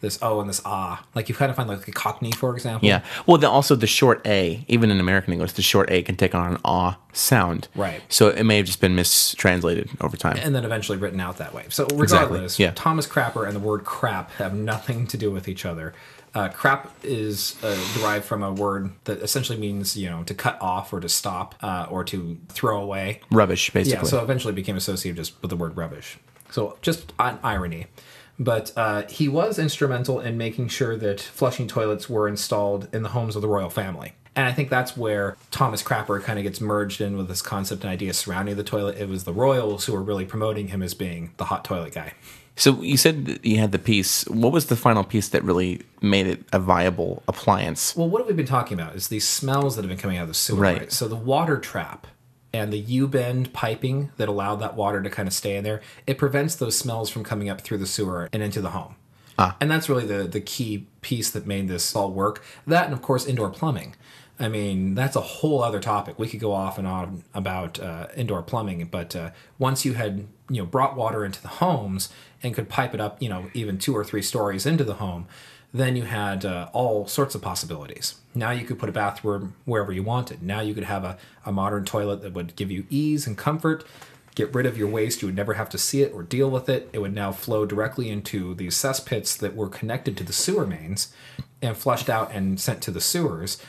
this 0.03 0.18
oh 0.20 0.40
and 0.40 0.48
this 0.50 0.61
ah, 0.66 1.03
like 1.14 1.28
you 1.30 1.34
kind 1.34 1.48
of 1.48 1.57
find 1.57 1.68
like 1.68 1.88
a 1.88 1.92
Cockney, 1.92 2.32
for 2.32 2.55
example. 2.55 2.86
Yeah. 2.86 3.03
Well, 3.26 3.38
the, 3.38 3.48
also 3.48 3.74
the 3.74 3.86
short 3.86 4.20
A, 4.26 4.64
even 4.68 4.90
in 4.90 5.00
American 5.00 5.32
English, 5.32 5.53
the 5.53 5.62
short 5.62 5.90
A 5.90 6.03
can 6.03 6.16
take 6.16 6.34
on 6.34 6.55
an 6.55 6.61
ah 6.64 6.98
sound. 7.14 7.68
Right. 7.74 8.03
So 8.09 8.28
it 8.28 8.42
may 8.44 8.59
have 8.59 8.66
just 8.66 8.80
been 8.80 8.94
mistranslated 8.94 9.88
over 10.00 10.16
time. 10.16 10.36
and 10.36 10.55
then 10.55 10.64
eventually 10.64 10.98
written 10.98 11.20
out 11.20 11.38
that 11.38 11.55
way. 11.55 11.64
So 11.70 11.86
regardless, 11.94 12.59
yeah. 12.59 12.72
Thomas 12.74 13.07
Crapper 13.07 13.46
and 13.46 13.57
the 13.57 13.61
word 13.61 13.84
crap 13.84 14.32
have 14.32 14.53
nothing 14.55 15.07
to 15.07 15.16
do 15.16 15.30
with 15.30 15.48
each 15.48 15.64
other. 15.64 15.94
Uh, 16.34 16.48
crap 16.48 16.90
is 17.03 17.57
uh, 17.62 17.76
derived 17.94 18.24
from 18.24 18.42
a 18.42 18.50
word 18.50 18.90
that 19.05 19.18
essentially 19.18 19.59
means 19.59 19.96
you 19.96 20.09
know 20.09 20.22
to 20.24 20.34
cut 20.34 20.61
off 20.62 20.92
or 20.92 20.98
to 20.98 21.09
stop 21.09 21.55
uh, 21.62 21.86
or 21.90 22.03
to 22.05 22.38
throw 22.48 22.82
away. 22.82 23.20
Rubbish, 23.30 23.70
basically. 23.70 23.98
Yeah, 23.98 24.11
so 24.11 24.22
eventually 24.22 24.53
became 24.53 24.76
associated 24.76 25.16
just 25.16 25.40
with 25.42 25.50
the 25.50 25.57
word 25.57 25.76
rubbish. 25.76 26.18
So 26.50 26.76
just 26.82 27.12
an 27.18 27.38
irony. 27.42 27.86
But 28.39 28.72
uh, 28.76 29.03
he 29.09 29.28
was 29.28 29.59
instrumental 29.59 30.20
in 30.20 30.37
making 30.37 30.68
sure 30.68 30.97
that 30.97 31.20
flushing 31.20 31.68
toilets 31.68 32.09
were 32.09 32.28
installed 32.28 32.89
in 32.93 33.03
the 33.03 33.11
homes 33.11 33.37
of 33.37 33.43
the 33.43 33.49
royal 33.49 33.70
family. 33.70 34.14
And 34.35 34.47
I 34.47 34.53
think 34.53 34.70
that's 34.70 34.97
where 34.97 35.37
Thomas 35.51 35.83
Crapper 35.83 36.22
kind 36.22 36.39
of 36.39 36.43
gets 36.43 36.61
merged 36.61 37.01
in 37.01 37.16
with 37.16 37.28
this 37.28 37.43
concept 37.43 37.85
and 37.85 37.93
idea 37.93 38.14
surrounding 38.14 38.57
the 38.57 38.64
toilet. 38.64 38.97
It 38.97 39.09
was 39.09 39.24
the 39.24 39.33
royals 39.33 39.85
who 39.85 39.93
were 39.93 40.03
really 40.03 40.24
promoting 40.24 40.68
him 40.68 40.83
as 40.83 40.95
being 40.95 41.33
the 41.37 41.45
hot 41.45 41.64
toilet 41.64 41.93
guy. 41.93 42.14
So 42.57 42.83
you 42.83 42.97
said 42.97 43.26
that 43.26 43.45
you 43.45 43.59
had 43.59 43.72
the 43.72 43.78
piece. 43.78 44.24
What 44.28 44.53
was 44.53 44.66
the 44.66 44.76
final 44.76 45.05
piece 45.05 45.28
that 45.30 45.43
really 45.43 45.83
made 46.01 46.26
it 46.26 46.45
a 46.53 46.59
viable 46.59 47.22
appliance? 47.28 47.97
Well, 47.97 48.09
what 48.09 48.20
have 48.20 48.28
we 48.28 48.35
been 48.35 48.47
talking 48.47 48.78
about? 48.78 48.95
Is 48.95 49.09
these 49.09 49.26
smells 49.26 49.76
that 49.76 49.83
have 49.83 49.89
been 49.89 49.99
coming 49.99 50.18
out 50.18 50.22
of 50.22 50.28
the 50.28 50.35
sewer. 50.35 50.61
Right. 50.61 50.93
So 50.93 51.09
the 51.09 51.16
water 51.16 51.59
trap 51.59 52.07
and 52.53 52.72
the 52.72 52.78
U-bend 52.78 53.53
piping 53.53 54.11
that 54.16 54.28
allowed 54.28 54.57
that 54.57 54.76
water 54.76 55.03
to 55.03 55.11
kind 55.11 55.26
of 55.26 55.32
stay 55.32 55.57
in 55.57 55.64
there, 55.64 55.80
it 56.07 56.18
prevents 56.18 56.55
those 56.55 56.76
smells 56.76 57.11
from 57.11 57.24
coming 57.24 57.48
up 57.48 57.61
through 57.61 57.78
the 57.78 57.86
sewer 57.86 58.28
and 58.32 58.42
into 58.42 58.61
the 58.61 58.70
home. 58.70 58.96
Ah. 59.38 59.57
And 59.61 59.70
that's 59.70 59.88
really 59.88 60.07
the 60.07 60.24
the 60.24 60.40
key 60.40 60.86
piece 61.00 61.30
that 61.30 61.46
made 61.46 61.68
this 61.68 61.96
all 61.96 62.11
work. 62.11 62.42
That 62.66 62.84
and 62.84 62.94
of 62.94 63.03
course 63.03 63.26
indoor 63.26 63.50
plumbing. 63.50 63.96
I 64.38 64.48
mean, 64.48 64.94
that's 64.94 65.14
a 65.14 65.20
whole 65.20 65.62
other 65.62 65.78
topic. 65.78 66.18
We 66.18 66.28
could 66.28 66.40
go 66.40 66.53
off 66.53 66.78
and 66.78 66.86
on 66.86 67.22
about 67.32 67.78
uh, 67.78 68.09
indoor 68.16 68.42
plumbing, 68.42 68.84
but 68.90 69.14
uh, 69.14 69.30
once 69.59 69.84
you 69.84 69.94
had 69.94 70.26
you 70.48 70.62
know 70.62 70.66
brought 70.66 70.96
water 70.96 71.24
into 71.24 71.40
the 71.40 71.48
homes 71.48 72.09
and 72.42 72.55
could 72.55 72.68
pipe 72.68 72.94
it 72.94 73.00
up, 73.00 73.22
you 73.22 73.28
know, 73.28 73.50
even 73.55 73.78
two 73.78 73.96
or 73.96 74.05
three 74.05 74.22
stories 74.22 74.66
into 74.66 74.84
the 74.84 74.94
home, 74.94 75.26
then 75.72 75.96
you 75.96 76.05
had 76.05 76.44
uh, 76.44 76.68
all 76.72 77.07
sorts 77.07 77.34
of 77.34 77.42
possibilities. 77.42 78.16
Now 78.35 78.51
you 78.51 78.64
could 78.64 78.78
put 78.78 78.89
a 78.89 78.93
bathroom 78.93 79.55
wherever 79.64 79.93
you 79.93 80.03
wanted. 80.03 80.43
Now 80.43 80.61
you 80.61 80.74
could 80.74 80.85
have 80.85 81.05
a, 81.05 81.18
a 81.45 81.53
modern 81.53 81.85
toilet 81.85 82.22
that 82.22 82.33
would 82.33 82.57
give 82.57 82.70
you 82.70 82.87
ease 82.89 83.26
and 83.26 83.37
comfort, 83.37 83.85
get 84.35 84.55
rid 84.55 84.64
of 84.66 84.78
your 84.78 84.89
waste. 84.89 85.20
You 85.22 85.28
would 85.28 85.37
never 85.37 85.55
have 85.55 85.68
to 85.70 85.78
see 85.78 86.03
it 86.03 86.12
or 86.14 86.22
deal 86.22 86.51
with 86.51 86.68
it. 86.68 86.89
It 86.93 87.01
would 87.01 87.14
now 87.14 87.33
flow 87.33 87.66
directly 87.66 88.09
into 88.09 88.55
these 88.55 88.74
cesspits 88.74 89.37
that 89.39 89.55
were 89.55 89.68
connected 89.68 90.16
to 90.16 90.24
the 90.24 90.33
sewer 90.33 90.66
mains 90.66 91.12
and 91.61 91.76
flushed 91.76 92.09
out 92.09 92.33
and 92.33 92.59
sent 92.59 92.83
to 92.83 92.91
the 92.91 93.01
sewers. 93.01 93.62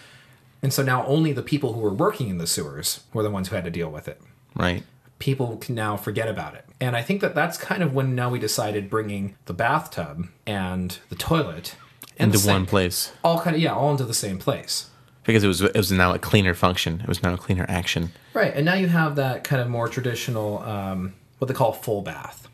And 0.61 0.72
so 0.72 0.82
now 0.82 1.05
only 1.05 1.34
the 1.34 1.43
people 1.43 1.74
who 1.74 1.82
were 1.82 1.93
working 1.93 2.30
in 2.30 2.38
the 2.38 2.47
sewers 2.47 3.01
were 3.14 3.24
the 3.24 3.30
ones 3.30 3.49
who 3.49 3.55
had 3.55 3.66
to 3.66 3.72
deal 3.72 3.89
with 3.89 4.07
it 4.07 4.22
Right. 4.55 4.84
people 5.20 5.57
can 5.57 5.76
now 5.76 5.97
forget 5.97 6.30
about 6.30 6.55
it. 6.55 6.66
And 6.80 6.95
I 6.95 7.01
think 7.01 7.20
that 7.22 7.36
that's 7.36 7.57
kind 7.57 7.84
of 7.84 7.93
when 7.93 8.16
now 8.16 8.30
we 8.30 8.39
decided 8.39 8.89
bringing 8.89 9.36
the 9.45 9.53
bathtub 9.53 10.28
and 10.45 10.97
the 11.09 11.16
toilet 11.16 11.76
and 12.18 12.34
Into 12.34 12.45
the 12.45 12.51
one 12.51 12.66
place. 12.66 13.11
all 13.24 13.39
kind 13.41 13.55
of 13.55 13.61
yeah, 13.61 13.74
all 13.74 13.91
into 13.91 14.03
the 14.05 14.14
same 14.14 14.38
place. 14.38 14.89
Because 15.26 15.43
it 15.43 15.47
was 15.47 15.61
it 15.61 15.76
was 15.76 15.91
now 15.91 16.14
a 16.14 16.20
cleaner 16.20 16.53
function. 16.53 16.99
It 17.01 17.07
was 17.07 17.24
now 17.24 17.34
a 17.34 17.38
cleaner 17.38 17.66
action. 17.70 18.11
Right, 18.34 18.53
and 18.53 18.66
now 18.66 18.74
you 18.76 18.88
have 18.88 19.16
that 19.16 19.43
kind 19.43 19.61
of 19.61 19.70
more 19.70 19.88
traditional, 19.88 20.59
um, 20.64 21.14
what 21.39 21.47
they 21.47 21.53
call 21.53 21.72
full 21.72 22.01
bath. 22.01 22.47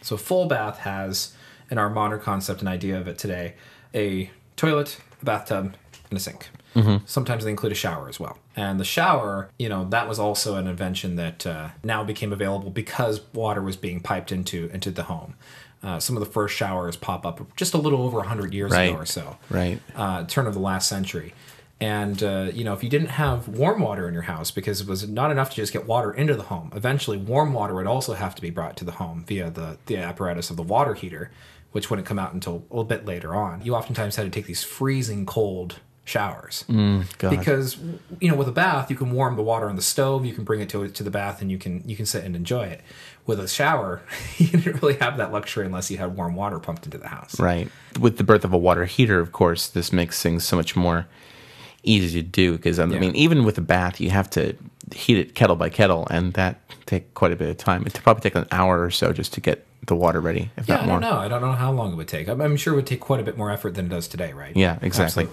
So 0.00 0.16
full 0.16 0.46
bath 0.46 0.78
has, 0.80 1.34
in 1.70 1.76
our 1.78 1.90
modern 1.90 2.20
concept 2.20 2.60
and 2.60 2.68
idea 2.68 2.98
of 2.98 3.08
it 3.08 3.18
today, 3.18 3.54
a 3.94 4.30
toilet, 4.56 5.00
a 5.20 5.24
bathtub, 5.24 5.74
and 6.10 6.16
a 6.16 6.20
sink. 6.20 6.48
Sometimes 7.06 7.44
they 7.44 7.50
include 7.50 7.70
a 7.70 7.76
shower 7.76 8.08
as 8.08 8.18
well. 8.18 8.36
And 8.56 8.80
the 8.80 8.84
shower, 8.84 9.48
you 9.60 9.68
know, 9.68 9.84
that 9.90 10.08
was 10.08 10.18
also 10.18 10.56
an 10.56 10.66
invention 10.66 11.14
that 11.16 11.46
uh, 11.46 11.68
now 11.84 12.02
became 12.02 12.32
available 12.32 12.70
because 12.70 13.20
water 13.32 13.62
was 13.62 13.76
being 13.76 14.00
piped 14.00 14.32
into 14.32 14.68
into 14.72 14.90
the 14.90 15.04
home. 15.04 15.34
Uh, 15.84 16.00
some 16.00 16.16
of 16.16 16.20
the 16.24 16.30
first 16.30 16.56
showers 16.56 16.96
pop 16.96 17.26
up 17.26 17.54
just 17.56 17.74
a 17.74 17.78
little 17.78 18.02
over 18.02 18.16
100 18.18 18.54
years 18.54 18.72
Right. 18.72 18.88
ago 18.90 18.98
or 18.98 19.04
so 19.06 19.36
Right. 19.50 19.80
uh, 19.94 20.24
turn 20.24 20.46
of 20.46 20.54
the 20.54 20.60
last 20.60 20.88
century. 20.88 21.34
And 21.80 22.22
uh, 22.22 22.50
you 22.54 22.64
know, 22.64 22.72
if 22.72 22.82
you 22.82 22.88
didn't 22.88 23.10
have 23.10 23.48
warm 23.48 23.80
water 23.82 24.08
in 24.08 24.14
your 24.14 24.22
house, 24.22 24.50
because 24.50 24.80
it 24.80 24.86
was 24.86 25.06
not 25.08 25.30
enough 25.30 25.50
to 25.50 25.56
just 25.56 25.72
get 25.72 25.86
water 25.86 26.12
into 26.12 26.34
the 26.34 26.44
home, 26.44 26.70
eventually 26.74 27.18
warm 27.18 27.52
water 27.52 27.74
would 27.74 27.86
also 27.86 28.14
have 28.14 28.34
to 28.36 28.40
be 28.42 28.48
brought 28.50 28.76
to 28.78 28.84
the 28.84 28.92
home 28.92 29.24
via 29.26 29.50
the 29.50 29.76
the 29.86 29.96
apparatus 29.98 30.48
of 30.50 30.56
the 30.56 30.62
water 30.62 30.94
heater, 30.94 31.30
which 31.72 31.90
wouldn't 31.90 32.06
come 32.08 32.18
out 32.18 32.32
until 32.32 32.54
a 32.70 32.74
little 32.74 32.84
bit 32.84 33.04
later 33.04 33.34
on. 33.34 33.60
You 33.64 33.74
oftentimes 33.74 34.16
had 34.16 34.22
to 34.22 34.30
take 34.30 34.46
these 34.46 34.62
freezing 34.64 35.26
cold 35.26 35.80
showers 36.06 36.64
God. 36.68 37.30
because 37.30 37.76
you 38.20 38.30
know 38.30 38.36
with 38.36 38.46
a 38.48 38.52
bath 38.52 38.90
you 38.90 38.96
can 38.96 39.10
warm 39.10 39.36
the 39.36 39.42
water 39.42 39.68
on 39.68 39.74
the 39.76 39.82
stove, 39.82 40.24
you 40.24 40.32
can 40.32 40.44
bring 40.44 40.60
it 40.60 40.68
to 40.70 40.88
to 40.88 41.02
the 41.02 41.10
bath, 41.10 41.42
and 41.42 41.50
you 41.50 41.58
can 41.58 41.82
you 41.86 41.96
can 41.96 42.06
sit 42.06 42.24
and 42.24 42.36
enjoy 42.36 42.64
it. 42.66 42.80
With 43.26 43.40
a 43.40 43.48
shower, 43.48 44.02
you 44.38 44.48
didn't 44.48 44.82
really 44.82 44.94
have 44.96 45.16
that 45.16 45.32
luxury 45.32 45.64
unless 45.64 45.90
you 45.90 45.96
had 45.98 46.14
warm 46.16 46.34
water 46.34 46.58
pumped 46.58 46.84
into 46.84 46.98
the 46.98 47.08
house. 47.08 47.40
Right. 47.40 47.68
With 47.98 48.18
the 48.18 48.24
birth 48.24 48.44
of 48.44 48.52
a 48.52 48.58
water 48.58 48.84
heater, 48.84 49.18
of 49.20 49.32
course, 49.32 49.66
this 49.68 49.92
makes 49.92 50.22
things 50.22 50.44
so 50.44 50.56
much 50.56 50.76
more 50.76 51.06
easy 51.82 52.22
to 52.22 52.28
do. 52.28 52.52
Because 52.52 52.78
um, 52.78 52.90
I 52.90 52.94
Yeah. 52.94 53.00
mean, 53.00 53.16
even 53.16 53.44
with 53.44 53.56
a 53.56 53.62
bath, 53.62 54.00
you 54.00 54.10
have 54.10 54.28
to 54.30 54.54
heat 54.94 55.16
it 55.18 55.34
kettle 55.34 55.56
by 55.56 55.70
kettle, 55.70 56.06
and 56.10 56.34
that 56.34 56.60
take 56.86 57.14
quite 57.14 57.32
a 57.32 57.36
bit 57.36 57.48
of 57.48 57.56
time. 57.56 57.86
It 57.86 57.98
probably 58.02 58.20
take 58.20 58.34
an 58.34 58.46
hour 58.50 58.82
or 58.82 58.90
so 58.90 59.12
just 59.12 59.32
to 59.34 59.40
get 59.40 59.64
the 59.86 59.96
water 59.96 60.20
ready, 60.20 60.50
if 60.58 60.68
Yeah, 60.68 60.76
not 60.76 60.82
I 60.82 60.86
more. 60.86 61.00
don't 61.00 61.10
know. 61.10 61.16
I 61.18 61.28
don't 61.28 61.40
know 61.42 61.52
how 61.52 61.72
long 61.72 61.92
it 61.92 61.96
would 61.96 62.08
take. 62.08 62.28
I'm, 62.28 62.40
I'm 62.42 62.56
sure 62.56 62.72
it 62.74 62.76
would 62.76 62.86
take 62.86 63.00
quite 63.00 63.20
a 63.20 63.22
bit 63.22 63.36
more 63.38 63.50
effort 63.50 63.74
than 63.74 63.86
it 63.86 63.90
does 63.90 64.06
today, 64.08 64.32
right? 64.34 64.54
Yeah, 64.56 64.78
exactly. 64.82 65.28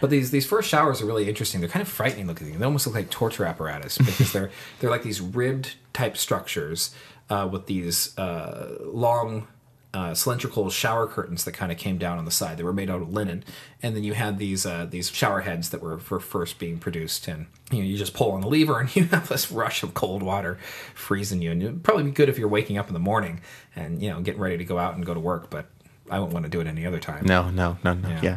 But 0.00 0.10
these 0.10 0.30
these 0.30 0.44
first 0.46 0.68
showers 0.68 1.00
are 1.00 1.06
really 1.06 1.26
interesting. 1.28 1.60
They're 1.60 1.70
kind 1.70 1.80
of 1.82 1.88
frightening 1.88 2.26
looking. 2.26 2.58
They 2.58 2.64
almost 2.64 2.86
look 2.86 2.94
like 2.94 3.08
torture 3.10 3.46
apparatus 3.46 3.96
because 3.96 4.30
they're 4.32 4.50
they're 4.78 4.90
like 4.90 5.02
these 5.02 5.20
ribbed 5.22 5.74
type 5.94 6.16
structures 6.18 6.94
uh, 7.30 7.48
with 7.50 7.66
these 7.66 8.16
uh, 8.18 8.78
long. 8.80 9.48
Uh, 9.94 10.12
cylindrical 10.12 10.68
shower 10.68 11.06
curtains 11.06 11.44
that 11.44 11.52
kind 11.52 11.72
of 11.72 11.78
came 11.78 11.96
down 11.96 12.18
on 12.18 12.26
the 12.26 12.30
side. 12.30 12.58
They 12.58 12.62
were 12.62 12.72
made 12.74 12.90
out 12.90 13.00
of 13.00 13.14
linen, 13.14 13.42
and 13.82 13.96
then 13.96 14.04
you 14.04 14.12
had 14.12 14.36
these 14.36 14.66
uh, 14.66 14.84
these 14.84 15.08
shower 15.08 15.40
heads 15.40 15.70
that 15.70 15.80
were 15.80 15.96
for 15.96 16.20
first 16.20 16.58
being 16.58 16.76
produced. 16.76 17.26
And 17.28 17.46
you 17.70 17.78
know, 17.78 17.84
you 17.84 17.96
just 17.96 18.12
pull 18.12 18.32
on 18.32 18.42
the 18.42 18.46
lever, 18.46 18.78
and 18.78 18.94
you 18.96 19.04
have 19.04 19.28
this 19.28 19.50
rush 19.50 19.82
of 19.82 19.94
cold 19.94 20.22
water 20.22 20.58
freezing 20.92 21.40
you. 21.40 21.50
And 21.50 21.62
it'd 21.62 21.82
probably 21.82 22.04
be 22.04 22.10
good 22.10 22.28
if 22.28 22.36
you're 22.36 22.46
waking 22.48 22.76
up 22.76 22.88
in 22.88 22.92
the 22.92 23.00
morning 23.00 23.40
and 23.74 24.02
you 24.02 24.10
know 24.10 24.20
getting 24.20 24.40
ready 24.40 24.58
to 24.58 24.64
go 24.66 24.76
out 24.78 24.96
and 24.96 25.06
go 25.06 25.14
to 25.14 25.20
work. 25.20 25.48
But 25.48 25.64
I 26.10 26.18
wouldn't 26.18 26.34
want 26.34 26.44
to 26.44 26.50
do 26.50 26.60
it 26.60 26.66
any 26.66 26.84
other 26.84 26.98
time. 26.98 27.24
No, 27.24 27.48
no, 27.48 27.78
no, 27.82 27.94
no. 27.94 28.08
Yeah. 28.08 28.20
Yeah. 28.22 28.36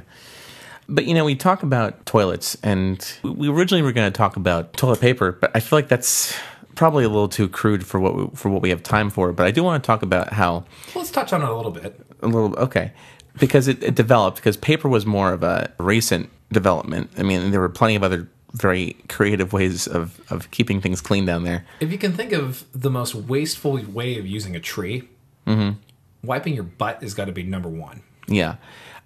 But 0.88 1.06
you 1.06 1.14
know, 1.14 1.24
we 1.24 1.36
talk 1.36 1.62
about 1.62 2.06
toilets, 2.06 2.58
and 2.64 3.06
we 3.22 3.50
originally 3.50 3.82
were 3.82 3.92
going 3.92 4.12
to 4.12 4.18
talk 4.18 4.38
about 4.38 4.74
toilet 4.74 5.02
paper, 5.02 5.34
but 5.34 5.52
I 5.54 5.60
feel 5.60 5.78
like 5.78 5.88
that's 5.88 6.36
probably 6.80 7.04
a 7.04 7.10
little 7.10 7.28
too 7.28 7.50
crude 7.50 7.86
for 7.86 8.00
what 8.00 8.16
we, 8.16 8.28
for 8.34 8.50
what 8.50 8.62
we 8.62 8.70
have 8.70 8.82
time 8.82 9.10
for. 9.10 9.34
But 9.34 9.46
I 9.46 9.52
do 9.52 9.62
want 9.66 9.84
to 9.84 9.86
talk 9.86 10.02
about 10.02 10.32
how 10.32 10.64
Let's 10.96 11.12
touch 11.12 11.34
on 11.34 11.42
it 11.42 11.50
a 11.50 11.54
little 11.54 11.72
bit. 11.72 12.00
a 12.22 12.28
little 12.28 12.58
okay 12.58 12.94
because 13.38 13.68
it, 13.68 13.84
it 13.84 13.96
developed 13.96 14.38
because 14.38 14.56
paper 14.56 14.88
was 14.88 15.06
more 15.06 15.34
of 15.34 15.44
a 15.44 15.74
recent 15.78 16.30
development. 16.54 17.12
I 17.18 17.24
mean, 17.24 17.52
there 17.52 17.60
were 17.60 17.68
plenty 17.68 17.96
of 17.96 18.04
other 18.04 18.30
very 18.54 18.96
creative 19.10 19.52
ways 19.52 19.88
of 19.88 20.22
of 20.32 20.50
keeping 20.52 20.80
things 20.80 21.02
clean 21.02 21.26
down 21.26 21.44
there. 21.44 21.66
If 21.82 21.92
you 21.92 21.98
can 21.98 22.14
think 22.14 22.32
of 22.32 22.64
the 22.72 22.90
most 22.90 23.14
wasteful 23.14 23.74
way 23.84 24.18
of 24.18 24.26
using 24.26 24.56
a 24.56 24.62
tree, 24.62 25.10
mm-hmm. 25.46 25.78
wiping 26.24 26.56
your 26.56 26.64
butt 26.64 27.02
has 27.02 27.14
got 27.14 27.26
to 27.26 27.34
be 27.34 27.44
number 27.44 27.68
one. 27.68 28.04
Yeah. 28.26 28.56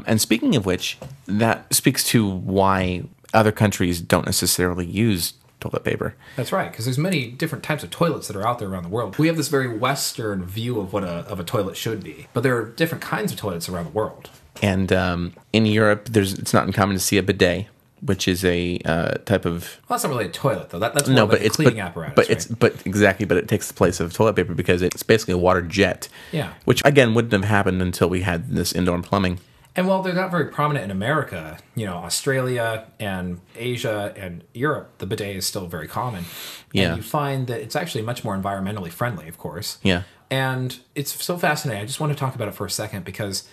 And 0.05 0.21
speaking 0.21 0.55
of 0.55 0.67
which, 0.67 0.99
that 1.25 1.73
speaks 1.73 2.03
to 2.09 2.29
why 2.29 3.05
other 3.33 3.51
countries 3.51 3.99
don't 3.99 4.25
necessarily 4.25 4.85
use 4.85 5.33
toilet 5.63 5.83
paper. 5.83 6.15
That's 6.35 6.51
right, 6.51 6.71
because 6.71 6.85
there's 6.85 6.97
many 6.97 7.27
different 7.31 7.63
types 7.63 7.83
of 7.83 7.89
toilets 7.89 8.27
that 8.27 8.35
are 8.35 8.45
out 8.45 8.59
there 8.59 8.69
around 8.69 8.83
the 8.83 8.89
world. 8.89 9.17
We 9.17 9.27
have 9.27 9.37
this 9.37 9.47
very 9.47 9.67
Western 9.67 10.43
view 10.43 10.79
of 10.79 10.93
what 10.93 11.03
a 11.03 11.25
of 11.27 11.39
a 11.39 11.43
toilet 11.43 11.77
should 11.77 12.03
be, 12.03 12.27
but 12.33 12.43
there 12.43 12.55
are 12.57 12.65
different 12.65 13.03
kinds 13.03 13.31
of 13.31 13.37
toilets 13.37 13.69
around 13.69 13.85
the 13.85 13.91
world. 13.91 14.29
And 14.61 14.91
um, 14.93 15.33
in 15.51 15.65
Europe, 15.65 16.09
there's 16.11 16.33
it's 16.33 16.53
not 16.53 16.65
uncommon 16.65 16.95
to 16.95 16.99
see 16.99 17.17
a 17.17 17.23
bidet, 17.23 17.67
which 18.01 18.27
is 18.27 18.43
a 18.45 18.79
uh, 18.85 19.13
type 19.25 19.45
of 19.45 19.79
Well, 19.87 19.97
that's 19.97 20.03
not 20.03 20.09
really 20.09 20.25
a 20.25 20.29
toilet 20.29 20.69
though. 20.69 20.79
That, 20.79 20.93
that's 20.93 21.07
no, 21.07 21.25
but 21.25 21.41
a 21.41 21.45
it's 21.45 21.55
cleaning 21.55 21.75
but, 21.75 21.85
apparatus. 21.85 22.15
but 22.15 22.27
right? 22.27 22.31
it's 22.31 22.45
but 22.45 22.85
exactly, 22.85 23.25
but 23.25 23.37
it 23.37 23.47
takes 23.47 23.67
the 23.67 23.73
place 23.73 23.99
of 23.99 24.13
toilet 24.13 24.35
paper 24.35 24.53
because 24.53 24.81
it's 24.81 25.03
basically 25.03 25.33
a 25.33 25.37
water 25.37 25.61
jet. 25.61 26.09
Yeah. 26.31 26.53
Which 26.65 26.81
again 26.85 27.13
wouldn't 27.13 27.33
have 27.33 27.45
happened 27.45 27.81
until 27.81 28.09
we 28.09 28.21
had 28.21 28.51
this 28.51 28.73
indoor 28.73 29.01
plumbing. 29.01 29.39
And 29.75 29.87
while 29.87 30.03
they're 30.03 30.13
not 30.13 30.29
very 30.29 30.47
prominent 30.47 30.85
in 30.85 30.91
America, 30.91 31.57
you 31.75 31.85
know, 31.85 31.95
Australia 31.95 32.85
and 32.99 33.41
Asia 33.55 34.13
and 34.15 34.43
Europe, 34.53 34.99
the 34.99 35.07
bidet 35.07 35.35
is 35.35 35.47
still 35.47 35.65
very 35.65 35.87
common. 35.87 36.25
Yeah. 36.71 36.89
And 36.89 36.97
you 36.97 37.03
find 37.03 37.47
that 37.47 37.59
it's 37.61 37.75
actually 37.75 38.03
much 38.03 38.23
more 38.23 38.37
environmentally 38.37 38.91
friendly, 38.91 39.27
of 39.27 39.37
course. 39.37 39.79
Yeah. 39.81 40.03
And 40.29 40.77
it's 40.93 41.23
so 41.23 41.37
fascinating. 41.37 41.81
I 41.81 41.85
just 41.85 41.99
want 41.99 42.13
to 42.13 42.17
talk 42.17 42.35
about 42.35 42.47
it 42.47 42.53
for 42.53 42.65
a 42.65 42.69
second 42.69 43.03
because 43.03 43.47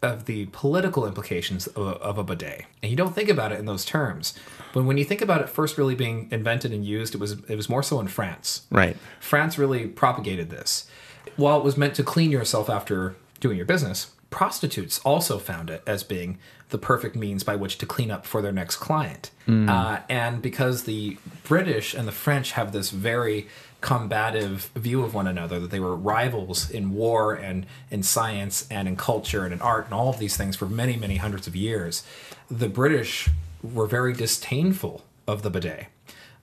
of 0.00 0.26
the 0.26 0.46
political 0.46 1.06
implications 1.06 1.66
of, 1.68 1.94
of 1.96 2.18
a 2.18 2.24
bidet. 2.24 2.66
And 2.82 2.90
you 2.90 2.96
don't 2.96 3.14
think 3.14 3.28
about 3.28 3.52
it 3.52 3.58
in 3.58 3.66
those 3.66 3.84
terms. 3.84 4.34
But 4.72 4.84
when 4.84 4.98
you 4.98 5.04
think 5.04 5.22
about 5.22 5.40
it 5.40 5.48
first 5.48 5.78
really 5.78 5.94
being 5.94 6.28
invented 6.30 6.72
and 6.72 6.84
used, 6.84 7.14
it 7.14 7.18
was 7.18 7.32
it 7.48 7.56
was 7.56 7.68
more 7.68 7.82
so 7.82 7.98
in 8.00 8.08
France. 8.08 8.66
Right. 8.70 8.96
France 9.18 9.58
really 9.58 9.86
propagated 9.86 10.50
this. 10.50 10.88
While 11.36 11.58
it 11.58 11.64
was 11.64 11.76
meant 11.76 11.94
to 11.94 12.04
clean 12.04 12.30
yourself 12.30 12.68
after 12.68 13.16
doing 13.40 13.56
your 13.56 13.66
business, 13.66 14.13
prostitutes 14.34 14.98
also 15.04 15.38
found 15.38 15.70
it 15.70 15.80
as 15.86 16.02
being 16.02 16.38
the 16.70 16.76
perfect 16.76 17.14
means 17.14 17.44
by 17.44 17.54
which 17.54 17.78
to 17.78 17.86
clean 17.86 18.10
up 18.10 18.26
for 18.26 18.42
their 18.42 18.50
next 18.50 18.76
client. 18.78 19.30
Uh, 19.68 20.00
and 20.08 20.42
because 20.42 20.82
the 20.82 21.16
British 21.44 21.94
and 21.94 22.08
the 22.08 22.12
French 22.12 22.50
have 22.52 22.72
this 22.72 22.90
very 22.90 23.46
combative 23.80 24.72
view 24.74 25.04
of 25.04 25.14
one 25.14 25.28
another, 25.28 25.60
that 25.60 25.70
they 25.70 25.78
were 25.78 25.94
rivals 25.94 26.68
in 26.68 26.90
war 26.90 27.32
and 27.32 27.64
in 27.92 28.02
science 28.02 28.66
and 28.72 28.88
in 28.88 28.96
culture 28.96 29.44
and 29.44 29.52
in 29.52 29.60
art 29.60 29.84
and 29.84 29.94
all 29.94 30.08
of 30.08 30.18
these 30.18 30.36
things 30.36 30.56
for 30.56 30.66
many, 30.66 30.96
many 30.96 31.16
hundreds 31.16 31.46
of 31.46 31.54
years, 31.54 32.02
the 32.50 32.68
British 32.68 33.30
were 33.62 33.86
very 33.86 34.12
disdainful 34.12 35.04
of 35.28 35.42
the 35.42 35.50
bidet. 35.50 35.86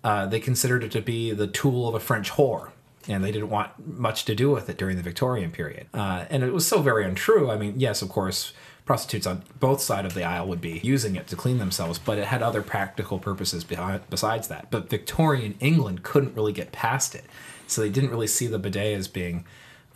Uh, 0.02 0.26
they 0.26 0.40
considered 0.40 0.82
it 0.82 0.92
to 0.92 1.02
be 1.02 1.32
the 1.32 1.46
tool 1.48 1.90
of 1.90 1.94
a 1.94 2.00
French 2.00 2.32
whore, 2.32 2.71
and 3.08 3.24
they 3.24 3.32
didn't 3.32 3.50
want 3.50 3.72
much 3.98 4.26
to 4.26 4.36
do 4.36 4.52
with 4.52 4.70
it 4.70 4.78
during 4.78 4.98
the 4.98 5.04
Victorian 5.04 5.52
period. 5.52 5.88
Uh, 5.94 6.26
and 6.30 6.44
it 6.44 6.54
was 6.54 6.68
so 6.68 6.82
very 6.82 7.04
untrue. 7.04 7.50
I 7.50 7.58
mean, 7.58 7.80
yes, 7.80 8.02
of 8.02 8.10
course, 8.10 8.54
prostitutes 8.86 9.28
on 9.28 9.44
both 9.60 9.82
sides 9.82 10.08
of 10.08 10.14
the 10.14 10.24
aisle 10.24 10.48
would 10.48 10.62
be 10.62 10.80
using 10.84 11.16
it 11.16 11.28
to 11.28 11.36
clean 11.36 11.58
themselves, 11.58 12.00
but 12.00 12.18
it 12.18 12.26
had 12.26 12.42
other 12.42 12.62
practical 12.62 13.20
purposes 13.20 13.64
behind, 13.64 14.02
besides 14.10 14.48
that. 14.50 14.70
But 14.70 14.90
Victorian 14.90 15.56
England 15.60 16.04
couldn't 16.04 16.36
really 16.36 16.54
get 16.54 16.72
past 16.72 17.16
it, 17.16 17.26
so 17.68 17.82
they 17.82 17.90
didn't 17.90 18.10
really 18.10 18.28
see 18.28 18.48
the 18.48 18.60
bidet 18.60 18.98
as 18.98 19.08
being 19.08 19.46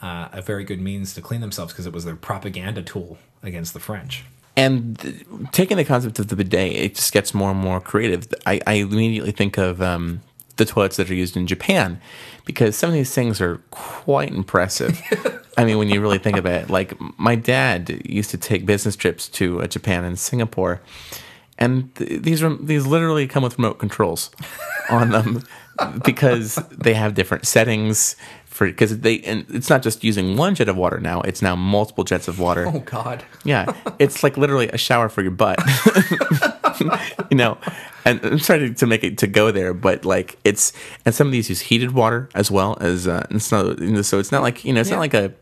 uh, 0.02 0.30
a 0.32 0.42
very 0.42 0.64
good 0.64 0.80
means 0.80 1.14
to 1.16 1.22
clean 1.22 1.42
themselves 1.42 1.74
because 1.74 1.86
it 1.86 1.94
was 1.94 2.06
their 2.06 2.16
propaganda 2.16 2.82
tool 2.82 3.18
against 3.44 3.74
the 3.74 3.80
French. 3.80 4.24
And 4.58 5.50
taking 5.52 5.76
the 5.76 5.84
concept 5.84 6.18
of 6.20 6.30
the 6.30 6.36
bidet, 6.36 6.74
it 6.74 6.96
just 6.96 7.12
gets 7.12 7.34
more 7.34 7.52
and 7.52 7.60
more 7.60 7.82
creative. 7.82 8.28
I, 8.46 8.62
I 8.66 8.74
immediately 8.76 9.32
think 9.32 9.58
of 9.58 9.82
um, 9.82 10.22
the 10.58 10.66
toilets 10.66 10.98
that 10.98 11.10
are 11.10 11.16
used 11.16 11.36
in 11.36 11.48
Japan 11.48 12.00
because 12.46 12.76
some 12.76 12.90
of 12.90 12.94
these 12.94 13.14
things 13.14 13.42
are 13.42 13.58
quite 13.72 14.32
impressive. 14.32 15.02
I 15.58 15.66
mean, 15.66 15.78
when 15.78 15.90
you 15.90 16.02
really 16.02 16.20
think 16.20 16.38
about 16.38 16.64
it, 16.64 16.70
like 16.70 16.94
my 17.20 17.36
dad 17.36 18.02
used 18.06 18.30
to 18.32 18.38
take 18.38 18.66
business 18.66 18.96
trips 18.96 19.28
to 19.30 19.62
uh, 19.62 19.68
Japan 19.68 20.04
and 20.04 20.18
Singapore, 20.18 20.82
and 21.58 21.94
th- 21.96 22.22
these 22.22 22.44
rem- 22.44 22.66
these 22.66 22.86
literally 22.86 23.28
come 23.28 23.44
with 23.44 23.58
remote 23.58 23.80
controls 23.80 24.32
on 24.90 25.10
them 25.10 25.44
because 26.04 26.56
they 26.72 26.94
have 26.94 27.14
different 27.14 27.46
settings 27.48 28.16
for 28.46 28.68
because 28.68 29.00
they 29.00 29.20
and 29.22 29.46
it's 29.50 29.70
not 29.70 29.82
just 29.82 30.04
using 30.04 30.38
one 30.38 30.56
jet 30.56 30.70
of 30.70 30.78
water 30.78 31.00
now; 31.00 31.22
it's 31.22 31.42
now 31.42 31.56
multiple 31.56 32.04
jets 32.04 32.28
of 32.28 32.40
water. 32.40 32.68
Oh 32.68 32.80
God! 32.80 33.24
Yeah, 33.44 33.74
it's 34.00 34.24
like 34.24 34.38
literally 34.38 34.70
a 34.70 34.78
shower 34.78 35.10
for 35.10 35.22
your 35.22 35.32
butt. 35.32 35.60
you 37.30 37.38
know, 37.38 37.58
and 38.06 38.24
I'm 38.24 38.40
trying 38.40 38.74
to, 38.76 38.86
make 38.86 39.04
it 39.04 39.18
to 39.20 39.28
go 39.28 39.52
there, 39.52 39.74
but 39.74 40.06
like 40.06 40.38
it's 40.44 40.74
and 41.06 41.14
some 41.14 41.28
of 41.28 41.32
these 41.34 41.50
use 41.50 41.62
heated 41.62 41.92
water 41.92 42.30
as 42.36 42.50
well 42.52 42.78
as 42.82 43.08
uh, 43.08 43.26
you 43.32 43.92
know, 43.92 44.02
so 44.02 44.20
it's 44.20 44.32
not 44.32 44.42
like 44.42 44.64
you 44.66 44.74
know 44.74 44.82
it's 44.82 44.90
Yeah. 44.90 44.96
not 44.96 45.02
like 45.02 45.14
a 45.14 45.34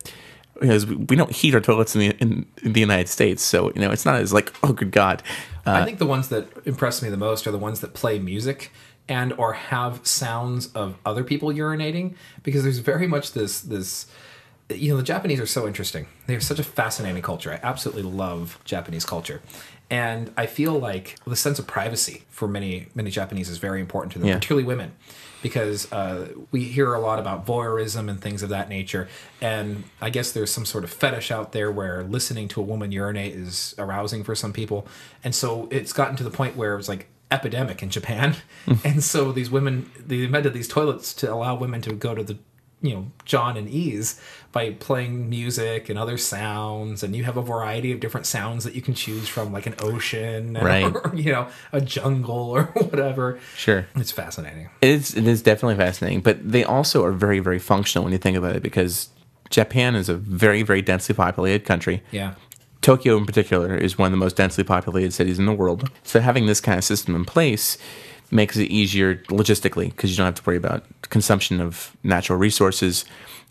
because 0.60 0.86
we 0.86 1.16
don't 1.16 1.32
heat 1.32 1.54
our 1.56 1.60
toilets 1.62 1.96
in 1.96 2.00
the 2.02 2.10
in, 2.22 2.46
in 2.64 2.74
the 2.74 2.80
United 2.80 3.10
States, 3.10 3.42
so 3.44 3.72
you 3.76 3.82
know 3.82 3.92
it's 3.92 4.06
not 4.06 4.16
as 4.16 4.32
like 4.34 4.54
oh 4.64 4.74
good 4.74 4.92
god. 4.92 5.24
Uh, 5.66 5.72
I 5.72 5.86
think 5.86 5.98
the 6.00 6.06
ones 6.06 6.30
that 6.30 6.48
impress 6.66 7.02
me 7.02 7.10
the 7.10 7.18
most 7.18 7.48
are 7.48 7.52
the 7.52 7.58
ones 7.58 7.80
that 7.80 7.94
play 7.94 8.20
music 8.20 8.72
and 9.10 9.34
or 9.34 9.54
have 9.54 10.06
sounds 10.06 10.68
of 10.68 10.96
other 11.06 11.24
people 11.24 11.50
urinating 11.50 12.16
because 12.44 12.64
there's 12.64 12.80
very 12.80 13.08
much 13.08 13.34
this 13.34 13.62
this 13.62 14.08
you 14.70 14.92
know 14.92 14.98
the 14.98 15.04
Japanese 15.04 15.40
are 15.42 15.46
so 15.46 15.68
interesting. 15.68 16.08
They're 16.28 16.40
such 16.40 16.60
a 16.60 16.64
fascinating 16.64 17.22
culture. 17.22 17.52
I 17.52 17.60
absolutely 17.68 18.04
love 18.04 18.60
Japanese 18.64 19.06
culture. 19.06 19.42
And 19.90 20.32
I 20.38 20.46
feel 20.48 20.74
like 20.80 21.18
the 21.26 21.36
sense 21.36 21.60
of 21.60 21.68
privacy 21.68 22.24
for 22.30 22.48
many 22.48 22.88
many 22.96 23.12
Japanese 23.12 23.50
is 23.50 23.58
very 23.58 23.80
important 23.80 24.14
to 24.14 24.20
them, 24.20 24.28
Yeah. 24.28 24.36
particularly 24.36 24.66
women, 24.66 24.94
because 25.44 25.92
uh, 25.92 26.30
we 26.52 26.64
hear 26.64 26.94
a 26.94 27.00
lot 27.00 27.20
about 27.20 27.46
voyeurism 27.46 28.10
and 28.10 28.20
things 28.20 28.42
of 28.42 28.50
that 28.50 28.70
nature. 28.70 29.08
And 29.42 29.84
I 30.02 30.10
guess 30.10 30.32
there's 30.32 30.52
some 30.52 30.66
sort 30.66 30.84
of 30.84 30.90
fetish 30.90 31.30
out 31.32 31.52
there 31.52 31.72
where 31.72 32.04
listening 32.04 32.48
to 32.50 32.62
a 32.62 32.64
woman 32.64 32.92
urinate 32.92 33.36
is 33.36 33.76
arousing 33.78 34.24
for 34.24 34.34
some 34.36 34.54
people. 34.54 34.88
And 35.24 35.36
so 35.36 35.68
it's 35.70 35.94
gotten 35.94 36.16
to 36.18 36.24
the 36.24 36.32
point 36.32 36.56
where 36.56 36.78
it's 36.80 36.90
like 36.90 37.08
epidemic 37.30 37.84
in 37.84 37.90
Japan. 37.90 38.36
and 38.84 39.04
so 39.04 39.32
these 39.32 39.52
women, 39.52 39.92
they 40.00 40.24
invented 40.24 40.54
these 40.54 40.68
toilets 40.68 41.14
to 41.16 41.32
allow 41.32 41.56
women 41.56 41.82
to 41.82 41.94
go 41.94 42.16
to 42.16 42.24
the 42.24 42.38
you 42.84 42.94
know 42.94 43.12
John 43.26 43.58
and 43.58 43.68
ease 43.68 44.20
by 44.52 44.72
playing 44.72 45.30
music 45.30 45.90
and 45.90 45.98
other 45.98 46.18
sounds 46.18 47.02
and 47.02 47.16
you 47.16 47.24
have 47.24 47.38
a 47.38 47.42
variety 47.42 47.92
of 47.92 48.00
different 48.00 48.28
sounds 48.28 48.64
that 48.66 48.76
you 48.76 48.82
can 48.84 48.94
choose 48.94 49.28
from 49.28 49.52
like 49.52 49.66
an 49.66 49.74
ocean 49.80 50.54
Right. 50.62 50.84
or 50.84 51.12
you 51.16 51.32
know 51.32 51.48
a 51.72 51.82
jungle 51.82 52.52
or 52.52 52.64
whatever 52.74 53.40
Sure. 53.56 53.88
it's 53.96 54.12
fascinating 54.12 54.70
It 54.82 54.90
is, 54.90 55.16
it 55.16 55.26
is 55.26 55.42
definitely 55.42 55.78
fascinating, 55.78 56.22
but 56.22 56.38
they 56.52 56.64
also 56.64 57.04
are 57.06 57.12
very, 57.14 57.40
very 57.40 57.58
functional 57.60 58.04
when 58.04 58.12
you 58.14 58.20
think 58.20 58.38
about 58.38 58.56
it 58.56 58.62
because 58.62 59.10
Japan 59.50 59.96
is 59.96 60.10
a 60.10 60.16
very, 60.16 60.62
very 60.62 60.82
densely 60.82 61.16
populated 61.16 61.66
country. 61.66 62.04
yeah 62.12 62.36
Tokyo, 62.82 63.16
in 63.16 63.26
particular, 63.26 63.78
is 63.78 63.98
one 63.98 64.08
of 64.08 64.12
the 64.12 64.18
most 64.18 64.36
densely 64.36 64.66
populated 64.66 65.14
cities 65.14 65.40
in 65.40 65.46
the 65.46 65.54
world. 65.54 65.90
So 66.04 66.20
having 66.20 66.48
this 66.48 66.60
kind 66.60 66.78
of 66.78 66.84
system 66.84 67.16
in 67.16 67.24
place 67.24 67.78
makes 68.34 68.58
it 68.58 68.66
easier 68.66 69.16
logistically 69.30 69.90
because 69.90 70.10
you 70.12 70.18
don't 70.18 70.26
have 70.26 70.36
to 70.36 70.44
worry 70.46 70.58
about 70.58 70.84
consumption 71.10 71.60
of 71.62 71.96
natural 72.04 72.38
resources 72.38 73.06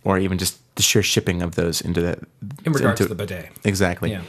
or 0.05 0.18
even 0.18 0.39
just 0.39 0.59
the 0.74 0.83
sheer 0.83 1.03
shipping 1.03 1.43
of 1.43 1.55
those 1.55 1.80
into 1.80 2.01
that. 2.01 2.18
in 2.64 2.72
regards 2.72 3.01
into- 3.01 3.05
to 3.05 3.09
the 3.09 3.14
bidet 3.14 3.51
Exactly. 3.64 4.11
Yeah. 4.11 4.22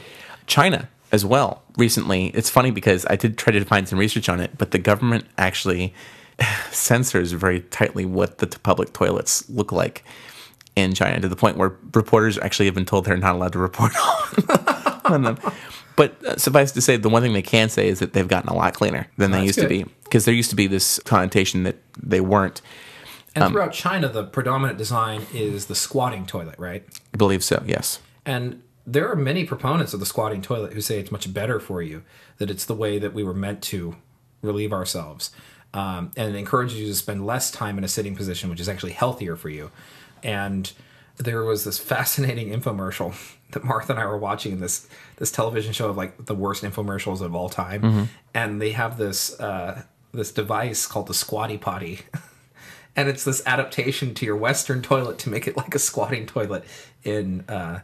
China 0.46 0.88
as 1.10 1.24
well. 1.24 1.62
Recently, 1.76 2.26
it's 2.28 2.50
funny 2.50 2.70
because 2.70 3.06
I 3.08 3.16
did 3.16 3.36
try 3.38 3.52
to 3.52 3.64
find 3.64 3.88
some 3.88 3.98
research 3.98 4.28
on 4.28 4.40
it, 4.40 4.56
but 4.58 4.70
the 4.70 4.78
government 4.78 5.24
actually 5.38 5.94
censors 6.70 7.32
very 7.32 7.60
tightly 7.60 8.04
what 8.04 8.38
the 8.38 8.46
public 8.46 8.92
toilets 8.92 9.48
look 9.48 9.72
like 9.72 10.04
in 10.76 10.92
China 10.94 11.20
to 11.20 11.28
the 11.28 11.36
point 11.36 11.56
where 11.56 11.76
reporters 11.94 12.36
actually 12.38 12.66
have 12.66 12.74
been 12.74 12.84
told 12.84 13.04
they're 13.04 13.16
not 13.16 13.34
allowed 13.36 13.52
to 13.52 13.58
report 13.58 13.92
on, 13.96 15.00
on 15.04 15.22
them. 15.22 15.38
But 15.96 16.24
uh, 16.24 16.36
suffice 16.36 16.72
to 16.72 16.80
say, 16.80 16.96
the 16.96 17.08
one 17.08 17.22
thing 17.22 17.32
they 17.32 17.42
can 17.42 17.68
say 17.68 17.88
is 17.88 18.00
that 18.00 18.12
they've 18.12 18.26
gotten 18.26 18.48
a 18.48 18.54
lot 18.54 18.74
cleaner 18.74 19.06
than 19.16 19.30
they 19.30 19.38
That's 19.38 19.58
used 19.58 19.60
to 19.60 19.68
be 19.68 19.84
because 20.04 20.24
there 20.24 20.34
used 20.34 20.50
to 20.50 20.56
be 20.56 20.66
this 20.66 20.98
connotation 21.00 21.62
that 21.64 21.76
they 22.00 22.20
weren't. 22.20 22.60
and 23.34 23.44
Um, 23.44 23.52
throughout 23.52 23.72
China 23.72 24.08
the 24.08 24.24
predominant 24.24 24.78
design 24.78 25.26
is 25.32 25.66
the 25.66 25.74
squatting 25.74 26.26
toilet 26.26 26.58
right 26.58 26.84
I 27.12 27.16
believe 27.16 27.44
so. 27.44 27.62
Yes. 27.66 28.00
And 28.26 28.62
there 28.86 29.08
are 29.10 29.16
many 29.16 29.44
proponents 29.44 29.94
of 29.94 30.00
the 30.00 30.06
squatting 30.06 30.42
toilet 30.42 30.72
who 30.72 30.80
say 30.80 30.98
it's 30.98 31.10
much 31.12 31.32
better 31.32 31.58
for 31.58 31.80
you, 31.80 32.02
that 32.38 32.50
it's 32.50 32.64
the 32.64 32.74
way 32.74 32.98
that 32.98 33.14
we 33.14 33.22
were 33.22 33.34
meant 33.34 33.62
to 33.62 33.96
relieve 34.42 34.72
ourselves. 34.72 35.30
Um, 35.72 36.12
and 36.16 36.34
it 36.34 36.38
encourages 36.38 36.78
you 36.78 36.86
to 36.86 36.94
spend 36.94 37.26
less 37.26 37.50
time 37.50 37.78
in 37.78 37.84
a 37.84 37.88
sitting 37.88 38.14
position, 38.14 38.50
which 38.50 38.60
is 38.60 38.68
actually 38.68 38.92
healthier 38.92 39.36
for 39.36 39.48
you. 39.48 39.70
And 40.22 40.70
there 41.16 41.44
was 41.44 41.64
this 41.64 41.78
fascinating 41.94 42.50
infomercial 42.50 43.14
that 43.52 43.64
Martha 43.64 43.92
and 43.92 44.00
I 44.00 44.06
were 44.06 44.18
watching 44.18 44.52
in 44.52 44.60
this 44.60 44.88
this 45.16 45.30
television 45.30 45.72
show 45.72 45.88
of 45.90 45.96
like 45.96 46.26
the 46.26 46.34
worst 46.34 46.62
infomercials 46.64 47.20
of 47.20 47.34
all 47.34 47.48
time. 47.48 48.08
And 48.34 48.60
they 48.60 48.72
have 48.72 48.98
this 48.98 49.38
uh, 49.40 49.82
this 50.12 50.32
device 50.32 50.86
called 50.86 51.06
the 51.06 51.14
squatty 51.14 51.58
potty. 51.58 52.00
and 52.96 53.08
it's 53.08 53.24
this 53.24 53.42
adaptation 53.46 54.14
to 54.14 54.26
your 54.26 54.36
Western 54.36 54.82
toilet 54.82 55.18
to 55.20 55.28
make 55.28 55.46
it 55.46 55.56
like 55.56 55.74
a 55.74 55.78
squatting 55.78 56.26
toilet 56.26 56.64
in 57.04 57.40
uh, 57.48 57.80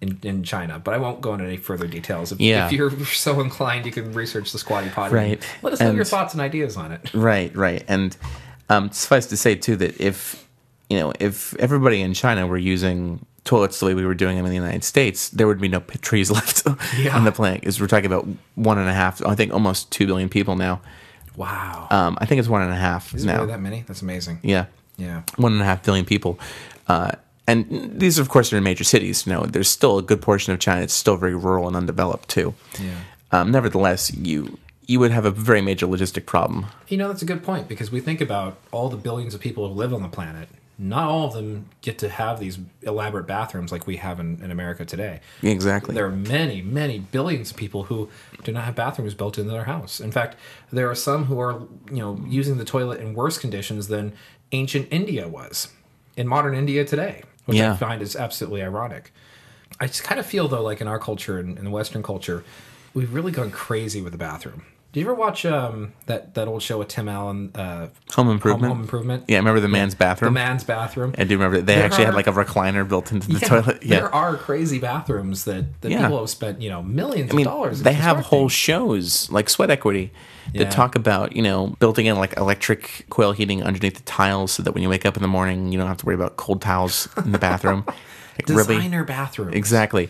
in, 0.00 0.18
in 0.22 0.42
China. 0.42 0.78
But 0.78 0.94
I 0.94 0.98
won't 0.98 1.20
go 1.20 1.32
into 1.34 1.46
any 1.46 1.56
further 1.56 1.86
details. 1.86 2.32
If, 2.32 2.40
Yeah. 2.40 2.66
if 2.66 2.72
you're 2.72 2.90
so 3.06 3.40
inclined, 3.40 3.86
you 3.86 3.92
can 3.92 4.12
research 4.12 4.52
the 4.52 4.58
squatty 4.58 4.90
potty. 4.90 5.14
Right. 5.14 5.56
Let 5.62 5.72
us 5.72 5.80
know 5.80 5.92
your 5.92 6.04
thoughts 6.04 6.34
and 6.34 6.40
ideas 6.40 6.76
on 6.76 6.92
it. 6.92 7.12
Right, 7.14 7.54
right. 7.56 7.82
And 7.88 8.16
um, 8.68 8.90
suffice 8.90 9.26
to 9.26 9.36
say 9.36 9.54
too 9.54 9.76
that 9.76 10.00
if 10.00 10.46
you 10.90 10.98
know 10.98 11.12
if 11.20 11.54
everybody 11.56 12.00
in 12.02 12.14
China 12.14 12.46
were 12.46 12.58
using 12.58 13.24
toilets 13.46 13.80
the 13.80 13.86
way 13.86 13.94
we 13.94 14.04
were 14.04 14.14
doing 14.14 14.36
them 14.36 14.44
in 14.44 14.50
the 14.50 14.56
United 14.56 14.84
States, 14.84 15.30
there 15.30 15.46
would 15.46 15.60
be 15.60 15.68
no 15.68 15.80
trees 16.02 16.30
left 16.38 16.62
Yeah. 16.98 17.16
on 17.16 17.24
the 17.24 17.32
planet. 17.32 17.60
Because 17.60 17.80
we're 17.80 17.86
talking 17.86 18.06
about 18.06 18.26
one 18.56 18.76
and 18.78 18.88
a 18.88 18.92
half, 18.94 19.24
I 19.24 19.34
think 19.34 19.52
almost 19.54 19.90
two 19.90 20.06
billion 20.06 20.28
people 20.28 20.56
now. 20.56 20.80
Wow. 21.36 21.86
Um, 21.90 22.18
I 22.20 22.26
think 22.26 22.38
it's 22.38 22.48
one 22.48 22.62
and 22.62 22.72
a 22.72 22.76
half 22.76 23.14
Is 23.14 23.24
now. 23.24 23.36
really 23.36 23.48
that 23.48 23.60
many? 23.60 23.84
That's 23.86 24.02
amazing. 24.02 24.40
yeah, 24.42 24.66
Yeah. 24.96 25.22
one 25.36 25.52
and 25.52 25.62
a 25.62 25.64
half 25.64 25.82
billion 25.84 26.04
people. 26.04 26.38
Uh, 26.88 27.12
and 27.46 27.66
these, 28.00 28.18
of 28.18 28.28
course, 28.28 28.52
are 28.52 28.56
in 28.56 28.64
major 28.64 28.84
cities. 28.84 29.26
You 29.26 29.32
know, 29.34 29.46
there's 29.46 29.68
still 29.68 29.98
a 29.98 30.02
good 30.02 30.20
portion 30.20 30.52
of 30.52 30.58
China. 30.58 30.82
It's 30.82 30.94
still 30.94 31.16
very 31.16 31.34
rural 31.34 31.66
and 31.68 31.76
undeveloped 31.76 32.28
too. 32.28 32.54
Yeah. 32.80 32.90
Um, 33.32 33.50
nevertheless, 33.50 34.12
you 34.14 34.58
you 34.88 35.00
would 35.00 35.10
have 35.10 35.24
a 35.24 35.32
very 35.32 35.60
major 35.60 35.84
logistic 35.86 36.26
problem. 36.26 36.66
You 36.88 36.96
know, 36.96 37.08
that's 37.08 37.22
a 37.22 37.24
good 37.26 37.42
point 37.42 37.66
because 37.68 37.90
we 37.90 38.00
think 38.00 38.20
about 38.20 38.56
all 38.70 38.88
the 38.88 38.96
billions 38.96 39.34
of 39.34 39.40
people 39.40 39.66
who 39.68 39.74
live 39.74 39.92
on 39.92 40.02
the 40.02 40.08
planet. 40.08 40.48
Not 40.78 41.08
all 41.08 41.26
of 41.26 41.32
them 41.32 41.70
get 41.80 41.98
to 41.98 42.08
have 42.10 42.38
these 42.38 42.58
elaborate 42.82 43.26
bathrooms 43.26 43.72
like 43.72 43.86
we 43.86 43.96
have 43.96 44.20
in, 44.20 44.42
in 44.42 44.50
America 44.50 44.84
today. 44.84 45.20
Exactly. 45.42 45.94
There 45.94 46.04
are 46.04 46.10
many, 46.10 46.60
many 46.60 46.98
billions 46.98 47.50
of 47.50 47.56
people 47.56 47.84
who 47.84 48.10
do 48.44 48.52
not 48.52 48.64
have 48.64 48.74
bathrooms 48.74 49.14
built 49.14 49.38
into 49.38 49.50
their 49.50 49.64
house. 49.64 50.00
In 50.00 50.12
fact, 50.12 50.36
there 50.70 50.90
are 50.90 50.94
some 50.94 51.24
who 51.24 51.40
are, 51.40 51.62
you 51.90 51.98
know, 51.98 52.22
using 52.26 52.58
the 52.58 52.64
toilet 52.64 53.00
in 53.00 53.14
worse 53.14 53.38
conditions 53.38 53.88
than 53.88 54.12
ancient 54.52 54.88
India 54.90 55.26
was 55.26 55.68
in 56.16 56.28
modern 56.28 56.54
India 56.54 56.84
today, 56.84 57.22
which 57.46 57.58
I 57.58 57.74
find 57.76 58.02
is 58.02 58.14
absolutely 58.14 58.62
ironic. 58.62 59.12
I 59.80 59.86
just 59.86 60.04
kind 60.04 60.20
of 60.20 60.26
feel 60.26 60.46
though, 60.46 60.62
like 60.62 60.80
in 60.80 60.88
our 60.88 60.98
culture 60.98 61.38
and 61.38 61.58
in 61.58 61.64
the 61.64 61.70
Western 61.70 62.02
culture, 62.02 62.44
we've 62.94 63.12
really 63.12 63.32
gone 63.32 63.50
crazy 63.50 64.00
with 64.00 64.12
the 64.12 64.18
bathroom. 64.18 64.64
Do 64.96 65.00
you 65.00 65.06
ever 65.08 65.14
watch 65.14 65.44
um, 65.44 65.92
that 66.06 66.32
that 66.36 66.48
old 66.48 66.62
show 66.62 66.78
with 66.78 66.88
Tim 66.88 67.06
Allen, 67.06 67.50
uh, 67.54 67.88
Home 68.14 68.30
Improvement. 68.30 68.72
Home 68.72 68.80
Improvement? 68.80 69.24
Yeah, 69.28 69.36
I 69.36 69.40
remember 69.40 69.60
the 69.60 69.68
man's 69.68 69.94
bathroom. 69.94 70.32
the 70.32 70.40
man's 70.40 70.64
bathroom. 70.64 71.14
I 71.18 71.24
do 71.24 71.32
you 71.34 71.36
remember 71.36 71.58
that. 71.58 71.66
They 71.66 71.74
There 71.74 71.84
actually 71.84 72.06
had 72.06 72.14
like 72.14 72.26
a 72.26 72.32
recliner 72.32 72.88
built 72.88 73.12
into 73.12 73.28
the 73.28 73.38
Yeah, 73.40 73.46
toilet. 73.46 73.82
Yeah. 73.82 73.96
there 73.96 74.14
are 74.14 74.38
crazy 74.38 74.78
bathrooms 74.78 75.44
that, 75.44 75.82
that 75.82 75.90
Yeah. 75.90 76.00
people 76.04 76.20
have 76.20 76.30
spent 76.30 76.62
you 76.62 76.70
know 76.70 76.82
millions 76.82 77.30
I 77.30 77.36
mean, 77.36 77.46
of 77.46 77.52
dollars. 77.52 77.82
they 77.82 77.92
have 77.92 78.20
whole 78.20 78.48
shows 78.48 79.30
like 79.30 79.50
Sweat 79.50 79.68
Equity 79.70 80.12
that 80.54 80.60
Yeah. 80.62 80.70
talk 80.70 80.96
about 80.96 81.36
you 81.36 81.42
know 81.42 81.76
building 81.78 82.06
in 82.06 82.16
like 82.16 82.34
electric 82.38 83.04
coil 83.10 83.32
heating 83.32 83.62
underneath 83.62 83.96
the 83.96 84.02
tiles 84.04 84.52
so 84.52 84.62
that 84.62 84.72
when 84.72 84.82
you 84.82 84.88
wake 84.88 85.04
up 85.04 85.14
in 85.18 85.20
the 85.22 85.28
morning 85.28 85.72
you 85.72 85.78
don't 85.78 85.88
have 85.88 85.98
to 85.98 86.06
worry 86.06 86.14
about 86.14 86.38
cold 86.38 86.62
towels 86.62 87.06
in 87.22 87.32
the 87.32 87.38
bathroom. 87.38 87.84
Like 88.38 88.46
designer 88.46 89.04
bathroom. 89.04 89.52
exactly 89.52 90.08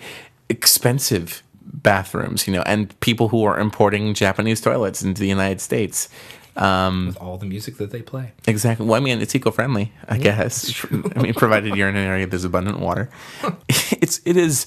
expensive 0.49 1.43
bathrooms, 1.73 2.47
you 2.47 2.53
know, 2.53 2.62
and 2.67 2.99
people 3.01 3.29
who 3.29 3.45
are 3.45 3.59
importing 3.59 4.14
Japanese 4.14 4.61
toilets 4.61 5.03
into 5.03 5.21
the 5.21 5.29
United 5.29 5.61
States. 5.61 6.09
with 6.55 7.17
all 7.21 7.39
the 7.39 7.47
music 7.47 7.77
that 7.77 7.91
they 7.91 8.03
play. 8.03 8.33
Exactly. 8.47 8.87
Well, 8.87 9.01
I 9.01 9.05
mean, 9.05 9.21
it's 9.21 9.35
eco-friendly, 9.35 9.93
I 10.09 10.19
guess. 10.19 10.85
I 11.17 11.23
mean, 11.23 11.35
provided 11.35 11.77
you're 11.77 11.89
in 11.89 11.97
an 11.97 12.07
area 12.07 12.27
there's 12.27 12.45
abundant 12.45 12.81
water. 12.81 13.11
It's 13.99 14.21
it 14.25 14.37
is 14.37 14.67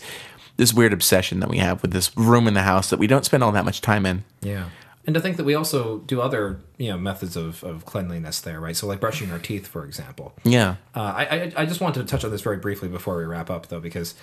this 0.58 0.74
weird 0.74 0.91
obsession 0.91 1.39
that 1.39 1.50
we 1.50 1.58
have 1.60 1.82
with 1.82 1.91
this 1.91 2.16
room 2.18 2.47
in 2.47 2.54
the 2.54 2.64
house 2.64 2.89
that 2.89 3.00
we 3.00 3.08
don't 3.08 3.24
spend 3.24 3.43
all 3.43 3.52
that 3.54 3.64
much 3.64 3.80
time 3.80 4.06
in. 4.06 4.24
Yeah. 4.41 4.70
And 5.06 5.14
to 5.14 5.22
think 5.22 5.38
that 5.38 5.45
we 5.45 5.56
also 5.56 6.00
do 6.00 6.20
other, 6.20 6.60
you 6.78 6.89
know, 6.89 6.97
methods 6.97 7.38
of, 7.38 7.64
of 7.64 7.86
cleanliness 7.86 8.41
there, 8.41 8.60
right? 8.60 8.76
So 8.76 8.86
like 8.86 9.00
brushing 9.00 9.32
our 9.32 9.39
teeth, 9.39 9.66
for 9.68 9.86
example. 9.86 10.34
Yeah. 10.43 10.76
Uh, 10.93 11.00
I, 11.16 11.24
I 11.24 11.54
I 11.58 11.66
just 11.66 11.80
wanted 11.80 12.02
to 12.02 12.06
touch 12.08 12.26
on 12.26 12.32
this 12.32 12.41
very 12.41 12.58
briefly 12.58 12.89
before 12.89 13.18
we 13.18 13.24
wrap 13.24 13.50
up, 13.50 13.68
though, 13.68 13.80
because 13.80 14.16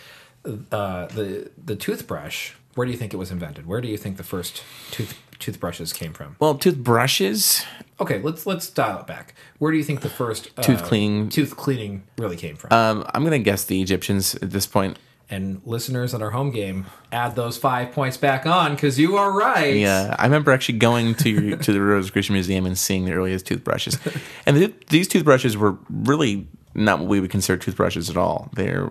uh, 0.45 1.07
the 1.07 1.51
the 1.63 1.77
toothbrush. 1.77 2.53
Where 2.77 2.85
do 2.87 2.93
you 2.93 2.99
think 2.99 3.13
it 3.13 3.17
was 3.17 3.33
invented? 3.33 3.67
Where 3.67 3.81
do 3.81 3.89
you 3.89 3.97
think 3.97 4.17
the 4.19 4.23
first 4.23 4.63
tooth 4.93 5.19
toothbrushes 5.41 5.93
came 5.93 6.13
from? 6.13 6.37
Well, 6.39 6.55
toothbrushes. 6.55 7.65
Okay, 8.01 8.21
let's 8.23 8.47
let's 8.47 8.71
dial 8.71 9.01
it 9.01 9.07
back. 9.07 9.35
Where 9.59 9.73
do 9.73 9.79
you 9.79 9.85
think 9.85 10.03
the 10.03 10.09
first 10.09 10.51
uh, 10.57 10.63
Tooth 10.63 10.85
cleaning- 10.85 11.29
tooth 11.29 11.57
cleaning 11.57 12.05
really 12.19 12.37
came 12.37 12.55
from? 12.57 12.73
Um, 12.73 13.05
I'm 13.15 13.25
gonna 13.25 13.39
guess 13.41 13.65
the 13.65 13.83
Egyptians 13.83 14.35
at 14.37 14.51
this 14.53 14.67
point. 14.67 14.99
and 15.29 15.61
listeners 15.65 16.15
on 16.15 16.23
our 16.23 16.31
home 16.31 16.53
game, 16.53 16.87
add 17.11 17.35
those 17.35 17.57
five 17.59 17.91
points 17.91 18.17
back 18.17 18.47
on 18.47 18.75
because 18.77 18.97
you 18.97 19.17
are 19.17 19.33
right. 19.33 19.75
Yeah, 19.75 20.15
I 20.19 20.25
remember 20.25 20.53
actually 20.53 20.79
going 20.79 21.15
to 21.17 21.57
to 21.57 21.73
the 21.73 21.81
Rosicrucian 21.81 22.35
Museum 22.35 22.65
and 22.67 22.79
seeing 22.79 23.07
the 23.07 23.13
earliest 23.13 23.47
toothbrushes, 23.47 23.99
and 24.47 24.57
th- 24.57 24.75
these 24.91 25.09
toothbrushes 25.09 25.57
were 25.57 25.77
really 25.91 26.47
not 26.75 26.99
what 27.01 27.09
we 27.09 27.19
would 27.21 27.31
consider 27.31 27.57
toothbrushes 27.57 28.11
at 28.11 28.17
all. 28.19 28.51
They're 28.53 28.91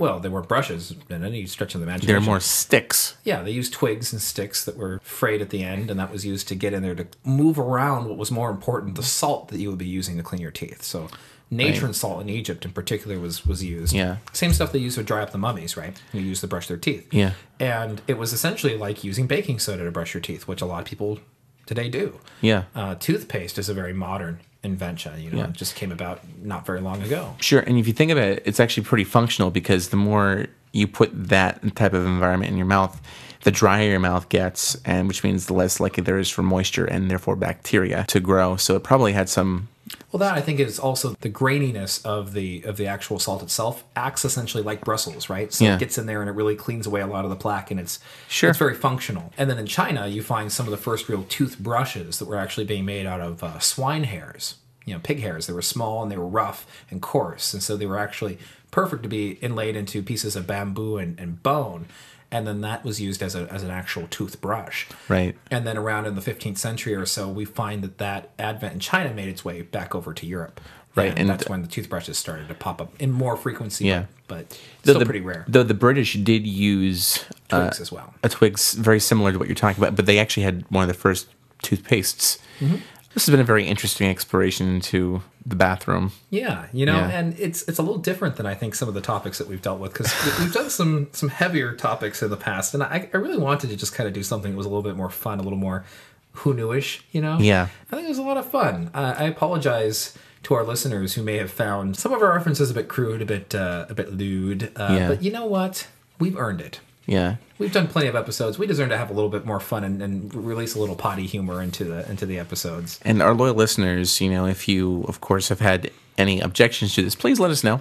Well, 0.00 0.18
they 0.18 0.30
weren't 0.30 0.48
brushes 0.48 0.94
in 1.10 1.22
any 1.22 1.44
stretch 1.44 1.74
of 1.74 1.82
the 1.82 1.86
imagination. 1.86 2.06
they're 2.08 2.20
more 2.22 2.40
sticks. 2.40 3.16
Yeah, 3.22 3.42
they 3.42 3.50
used 3.50 3.74
twigs 3.74 4.14
and 4.14 4.22
sticks 4.22 4.64
that 4.64 4.78
were 4.78 4.98
frayed 5.02 5.42
at 5.42 5.50
the 5.50 5.62
end, 5.62 5.90
and 5.90 6.00
that 6.00 6.10
was 6.10 6.24
used 6.24 6.48
to 6.48 6.54
get 6.54 6.72
in 6.72 6.82
there 6.82 6.94
to 6.94 7.06
move 7.22 7.58
around 7.58 8.08
what 8.08 8.16
was 8.16 8.30
more 8.30 8.50
important, 8.50 8.94
the 8.94 9.02
salt 9.02 9.48
that 9.48 9.58
you 9.58 9.68
would 9.68 9.78
be 9.78 9.86
using 9.86 10.16
to 10.16 10.22
clean 10.22 10.40
your 10.40 10.50
teeth. 10.50 10.82
So, 10.82 11.08
natron 11.50 11.92
salt 11.92 12.22
in 12.22 12.30
Egypt, 12.30 12.64
in 12.64 12.72
particular, 12.72 13.20
was 13.20 13.44
was 13.44 13.62
used. 13.62 13.92
Yeah. 13.92 14.16
same 14.32 14.54
stuff 14.54 14.72
they 14.72 14.78
used 14.78 14.96
to 14.96 15.02
dry 15.02 15.22
up 15.22 15.32
the 15.32 15.38
mummies, 15.38 15.76
right? 15.76 16.00
You 16.14 16.22
used 16.22 16.40
to 16.40 16.46
brush 16.46 16.66
their 16.66 16.78
teeth. 16.78 17.12
Yeah. 17.12 17.32
and 17.58 18.00
it 18.08 18.16
was 18.16 18.32
essentially 18.32 18.78
like 18.78 19.04
using 19.04 19.26
baking 19.26 19.58
soda 19.58 19.84
to 19.84 19.90
brush 19.90 20.14
your 20.14 20.22
teeth, 20.22 20.48
which 20.48 20.62
a 20.62 20.66
lot 20.66 20.80
of 20.80 20.86
people 20.86 21.20
today 21.66 21.90
do. 21.90 22.18
Yeah. 22.40 22.64
uh, 22.74 22.94
toothpaste 22.94 23.58
is 23.58 23.68
a 23.68 23.74
very 23.74 23.92
modern 23.92 24.40
invention. 24.62 25.20
You 25.20 25.30
know, 25.30 25.38
Yeah. 25.38 25.44
it 25.48 25.52
just 25.52 25.74
came 25.74 25.92
about 25.92 26.20
not 26.42 26.66
very 26.66 26.80
long 26.80 27.02
ago. 27.02 27.34
Sure, 27.40 27.60
and 27.60 27.78
if 27.78 27.86
you 27.86 27.92
think 27.92 28.10
about 28.10 28.24
it, 28.28 28.42
it's 28.44 28.60
actually 28.60 28.84
pretty 28.84 29.04
functional 29.04 29.50
because 29.50 29.88
the 29.88 29.96
more 29.96 30.46
you 30.72 30.86
put 30.86 31.10
that 31.28 31.74
type 31.76 31.92
of 31.94 32.04
environment 32.06 32.50
in 32.52 32.56
your 32.56 32.66
mouth, 32.66 33.00
the 33.42 33.50
drier 33.50 33.88
your 33.90 34.00
mouth 34.00 34.28
gets, 34.28 34.76
and 34.84 35.08
which 35.08 35.24
means 35.24 35.46
the 35.46 35.54
less 35.54 35.80
likely 35.80 36.02
there 36.02 36.18
is 36.18 36.28
for 36.28 36.42
moisture 36.42 36.84
and 36.84 37.10
therefore 37.10 37.36
bacteria 37.36 38.04
to 38.08 38.20
grow. 38.20 38.56
So 38.56 38.76
it 38.76 38.84
probably 38.84 39.12
had 39.12 39.28
some. 39.28 39.68
Well, 40.12 40.18
that 40.18 40.34
I 40.34 40.40
think 40.40 40.58
is 40.58 40.78
also 40.78 41.14
the 41.20 41.30
graininess 41.30 42.04
of 42.04 42.32
the 42.32 42.62
of 42.64 42.76
the 42.76 42.86
actual 42.88 43.18
salt 43.20 43.42
itself 43.42 43.84
acts 43.94 44.24
essentially 44.24 44.62
like 44.62 44.84
Brussels, 44.84 45.30
right? 45.30 45.52
So 45.52 45.64
Yeah. 45.64 45.74
it 45.76 45.80
gets 45.80 45.98
in 45.98 46.06
there 46.06 46.20
and 46.20 46.28
it 46.28 46.32
really 46.32 46.56
cleans 46.56 46.86
away 46.86 47.00
a 47.00 47.06
lot 47.06 47.24
of 47.24 47.30
the 47.30 47.36
plaque, 47.36 47.70
and 47.70 47.78
it's 47.78 48.00
Sure. 48.28 48.50
it's 48.50 48.58
very 48.58 48.74
functional. 48.74 49.32
And 49.38 49.48
then 49.48 49.58
in 49.58 49.66
China, 49.66 50.08
you 50.08 50.22
find 50.22 50.50
some 50.52 50.66
of 50.66 50.72
the 50.72 50.76
first 50.76 51.08
real 51.08 51.24
toothbrushes 51.28 52.18
that 52.18 52.26
were 52.26 52.36
actually 52.36 52.66
being 52.66 52.84
made 52.84 53.06
out 53.06 53.20
of 53.20 53.44
uh, 53.44 53.58
swine 53.60 54.04
hairs, 54.04 54.56
you 54.84 54.94
know, 54.94 55.00
pig 55.00 55.20
hairs. 55.20 55.46
They 55.46 55.52
were 55.52 55.62
small 55.62 56.02
and 56.02 56.10
they 56.10 56.16
were 56.18 56.26
rough 56.26 56.66
and 56.90 57.00
coarse, 57.00 57.54
and 57.54 57.62
so 57.62 57.76
they 57.76 57.86
were 57.86 57.98
actually 57.98 58.38
perfect 58.72 59.02
to 59.04 59.08
be 59.08 59.32
inlaid 59.40 59.76
into 59.76 60.02
pieces 60.02 60.34
of 60.36 60.46
bamboo 60.46 60.96
and, 60.96 61.18
and 61.20 61.42
bone. 61.42 61.86
And 62.32 62.46
then 62.46 62.60
that 62.60 62.84
was 62.84 63.00
used 63.00 63.22
as, 63.22 63.34
a, 63.34 63.52
as 63.52 63.62
an 63.64 63.70
actual 63.70 64.06
toothbrush. 64.08 64.86
Right. 65.08 65.36
And 65.50 65.66
then 65.66 65.76
around 65.76 66.06
in 66.06 66.14
the 66.14 66.20
15th 66.20 66.58
century 66.58 66.94
or 66.94 67.04
so, 67.06 67.28
we 67.28 67.44
find 67.44 67.82
that 67.82 67.98
that 67.98 68.30
advent 68.38 68.74
in 68.74 68.80
China 68.80 69.12
made 69.12 69.28
its 69.28 69.44
way 69.44 69.62
back 69.62 69.94
over 69.94 70.14
to 70.14 70.26
Europe. 70.26 70.60
Right, 70.94 71.10
And, 71.10 71.20
and- 71.20 71.28
that's 71.28 71.48
when 71.48 71.62
the 71.62 71.68
toothbrushes 71.68 72.18
started 72.18 72.48
to 72.48 72.54
pop 72.54 72.80
up 72.80 72.92
in 73.00 73.10
more 73.12 73.36
frequency, 73.36 73.86
Yeah. 73.86 74.06
but 74.28 74.48
Though 74.82 74.92
still 74.92 74.98
the, 75.00 75.04
pretty 75.04 75.20
rare. 75.20 75.44
Though 75.48 75.62
the 75.62 75.74
British 75.74 76.14
did 76.14 76.46
use 76.46 77.24
uh, 77.50 77.62
Twigs 77.62 77.80
as 77.80 77.92
well. 77.92 78.14
a 78.24 78.28
twigs 78.28 78.74
very 78.74 78.98
similar 79.00 79.32
to 79.32 79.38
what 79.38 79.46
you're 79.48 79.54
talking 79.54 79.82
about, 79.82 79.94
but 79.96 80.06
they 80.06 80.18
actually 80.18 80.42
had 80.44 80.64
one 80.68 80.82
of 80.82 80.88
the 80.88 80.94
first 80.94 81.28
toothpastes. 81.64 82.38
Mm-hmm. 82.60 82.76
This 83.14 83.26
has 83.26 83.30
been 83.32 83.40
a 83.40 83.44
very 83.44 83.66
interesting 83.66 84.08
exploration 84.08 84.72
into 84.72 85.22
the 85.46 85.56
bathroom. 85.56 86.12
Yeah, 86.30 86.66
you 86.72 86.84
know, 86.86 86.96
Yeah. 86.96 87.08
and 87.18 87.38
it's 87.38 87.62
it's 87.68 87.78
a 87.78 87.82
little 87.82 87.98
different 87.98 88.36
than 88.36 88.46
I 88.46 88.54
think 88.54 88.74
some 88.74 88.88
of 88.88 88.94
the 88.94 89.00
topics 89.00 89.38
that 89.38 89.48
we've 89.48 89.62
dealt 89.62 89.80
with 89.80 89.92
because 89.92 90.12
we've 90.38 90.52
done 90.52 90.70
some 90.70 91.08
some 91.12 91.28
heavier 91.28 91.74
topics 91.74 92.22
in 92.22 92.30
the 92.30 92.36
past, 92.36 92.74
and 92.74 92.82
I, 92.82 93.08
I 93.12 93.16
really 93.16 93.38
wanted 93.38 93.70
to 93.70 93.76
just 93.76 93.94
kind 93.94 94.06
of 94.06 94.12
do 94.12 94.22
something 94.22 94.52
that 94.52 94.56
was 94.56 94.66
a 94.66 94.68
little 94.68 94.82
bit 94.82 94.96
more 94.96 95.10
fun, 95.10 95.38
a 95.38 95.42
little 95.42 95.58
more 95.58 95.84
who 96.32 96.54
newish, 96.54 97.02
you 97.10 97.20
know? 97.20 97.38
Yeah. 97.40 97.66
I 97.90 97.96
think 97.96 98.04
it 98.06 98.08
was 98.10 98.18
a 98.18 98.22
lot 98.22 98.36
of 98.36 98.48
fun. 98.48 98.90
Uh, 98.94 99.14
I 99.18 99.24
apologize 99.24 100.16
to 100.44 100.54
our 100.54 100.62
listeners 100.64 101.14
who 101.14 101.22
may 101.24 101.36
have 101.38 101.50
found 101.50 101.96
some 101.96 102.12
of 102.12 102.22
our 102.22 102.32
references 102.32 102.70
a 102.70 102.74
bit 102.74 102.86
crude, 102.88 103.20
a 103.20 103.26
bit 103.26 103.52
uh, 103.54 103.86
a 103.88 103.94
bit 103.94 104.12
lewd, 104.12 104.70
uh, 104.76 104.88
Yeah. 104.96 105.08
but 105.08 105.22
you 105.22 105.32
know 105.32 105.46
what? 105.46 105.88
We've 106.20 106.36
earned 106.38 106.60
it. 106.60 106.80
Yeah. 107.06 107.36
We've 107.58 107.72
done 107.72 107.88
plenty 107.88 108.08
of 108.08 108.16
episodes. 108.16 108.58
We 108.58 108.66
deserve 108.66 108.88
to 108.90 108.98
have 108.98 109.10
a 109.10 109.12
little 109.12 109.30
bit 109.30 109.44
more 109.44 109.60
fun 109.60 109.84
and, 109.84 110.02
and 110.02 110.34
release 110.34 110.74
a 110.74 110.80
little 110.80 110.96
potty 110.96 111.26
humor 111.26 111.62
into 111.62 111.84
the 111.84 112.08
into 112.10 112.26
the 112.26 112.38
episodes. 112.38 112.98
And 113.02 113.20
our 113.20 113.34
loyal 113.34 113.54
listeners, 113.54 114.20
you 114.20 114.30
know, 114.30 114.46
if 114.46 114.68
you, 114.68 115.04
of 115.08 115.20
course, 115.20 115.48
have 115.48 115.60
had 115.60 115.90
any 116.16 116.40
objections 116.40 116.94
to 116.94 117.02
this, 117.02 117.14
please 117.14 117.40
let 117.40 117.50
us 117.50 117.64
know. 117.64 117.80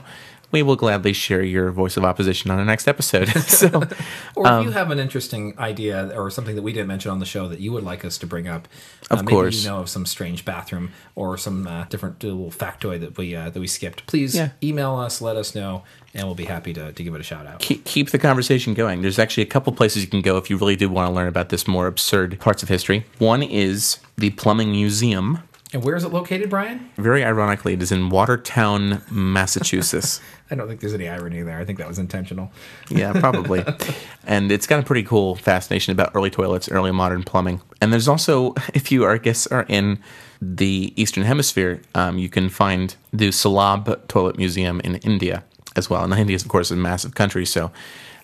We 0.52 0.64
will 0.64 0.76
gladly 0.76 1.14
share 1.14 1.44
your 1.44 1.70
voice 1.72 1.96
of 1.98 2.04
opposition 2.04 2.50
on 2.52 2.58
the 2.58 2.66
next 2.66 2.88
episode. 2.88 3.28
so, 3.48 3.84
Or 4.36 4.48
Um, 4.48 4.60
if 4.62 4.66
you 4.66 4.72
have 4.72 4.90
an 4.92 5.00
interesting 5.00 5.54
idea 5.60 6.12
or 6.18 6.30
something 6.32 6.56
that 6.56 6.62
we 6.62 6.74
didn't 6.74 6.88
mention 6.88 7.12
on 7.12 7.20
the 7.20 7.26
show 7.26 7.48
that 7.48 7.60
you 7.60 7.72
would 7.72 7.84
like 7.84 8.04
us 8.04 8.18
to 8.20 8.28
bring 8.28 8.48
up, 8.48 8.68
Of 9.12 9.20
uh, 9.20 9.24
course. 9.24 9.56
maybe 9.56 9.64
you 9.64 9.70
know 9.70 9.80
of 9.82 9.90
some 9.90 10.06
strange 10.06 10.46
bathroom 10.46 10.92
or 11.16 11.38
some 11.38 11.68
uh, 11.68 11.86
different 11.86 12.24
little 12.24 12.50
factoid 12.52 13.02
that 13.02 13.18
we 13.18 13.36
uh, 13.36 13.50
that 13.50 13.60
we 13.60 13.68
skipped. 13.68 14.06
Please 14.08 14.36
Yeah. 14.36 14.50
email 14.64 14.96
us, 14.96 15.22
let 15.22 15.36
us 15.36 15.54
know, 15.54 15.84
and 16.14 16.24
we'll 16.26 16.36
be 16.36 16.46
happy 16.46 16.74
to, 16.74 16.92
to 16.94 17.04
give 17.04 17.14
it 17.14 17.22
a 17.22 17.24
shout 17.24 17.46
out. 17.46 17.60
keep, 17.60 17.86
keep 17.86 18.10
the 18.10 18.20
conversation 18.20 18.74
going. 18.74 19.02
There's 19.02 19.20
actually 19.20 19.44
a 19.44 19.48
couple 19.48 19.72
places 19.74 20.02
you 20.04 20.10
can 20.10 20.22
go 20.22 20.38
if 20.38 20.50
you 20.50 20.58
really 20.58 20.76
do 20.76 20.90
want 20.90 21.08
to 21.10 21.14
learn 21.14 21.28
about 21.28 21.50
this 21.50 21.68
more 21.68 21.86
absurd 21.88 22.40
parts 22.40 22.64
of 22.64 22.70
history. 22.70 23.06
One 23.20 23.44
is 23.44 24.00
the 24.18 24.32
Plumbing 24.32 24.72
Museum. 24.72 25.40
And 25.72 25.84
where 25.84 25.96
is 25.96 26.04
it 26.04 26.12
located, 26.12 26.50
Bryan? 26.50 26.90
Very 26.98 27.24
ironically, 27.24 27.74
it 27.74 27.84
is 27.84 27.92
in 27.92 28.10
Watertown, 28.10 29.04
Massachusetts. 29.12 30.20
I 30.52 30.56
don't 30.56 30.68
think 30.68 30.80
there's 30.80 30.96
any 30.96 31.08
irony 31.08 31.44
there. 31.44 31.60
I 31.60 31.66
think 31.66 31.78
that 31.78 31.88
was 31.88 32.00
intentional. 32.00 32.52
Yeah, 32.90 33.14
probably. 33.14 33.64
and 34.26 34.52
it's 34.52 34.66
got 34.66 34.80
a 34.80 34.84
pretty 34.84 35.04
cool 35.04 35.36
fascination 35.36 35.92
about 35.92 36.12
early 36.16 36.32
toilets, 36.32 36.70
early 36.70 36.92
modern 36.92 37.22
plumbing. 37.22 37.62
And 37.82 37.94
there's 37.94 38.08
also, 38.08 38.56
if 38.74 38.92
you, 38.92 39.04
are, 39.04 39.14
I 39.14 39.18
guess, 39.20 39.46
are 39.48 39.66
in 39.70 40.00
the 40.42 40.92
Eastern 40.96 41.24
Hemisphere, 41.24 41.82
um, 41.94 42.18
you 42.18 42.30
can 42.30 42.50
find 42.50 42.96
the 43.14 43.30
Sulabh 43.30 44.08
Toilet 44.08 44.38
Museum 44.38 44.80
in 44.80 44.96
India 44.96 45.44
as 45.76 45.88
well. 45.88 46.04
And 46.04 46.12
India 46.14 46.36
is, 46.36 46.42
of 46.42 46.50
course, 46.50 46.72
a 46.72 46.76
massive 46.76 47.14
country, 47.14 47.46
so. 47.46 47.72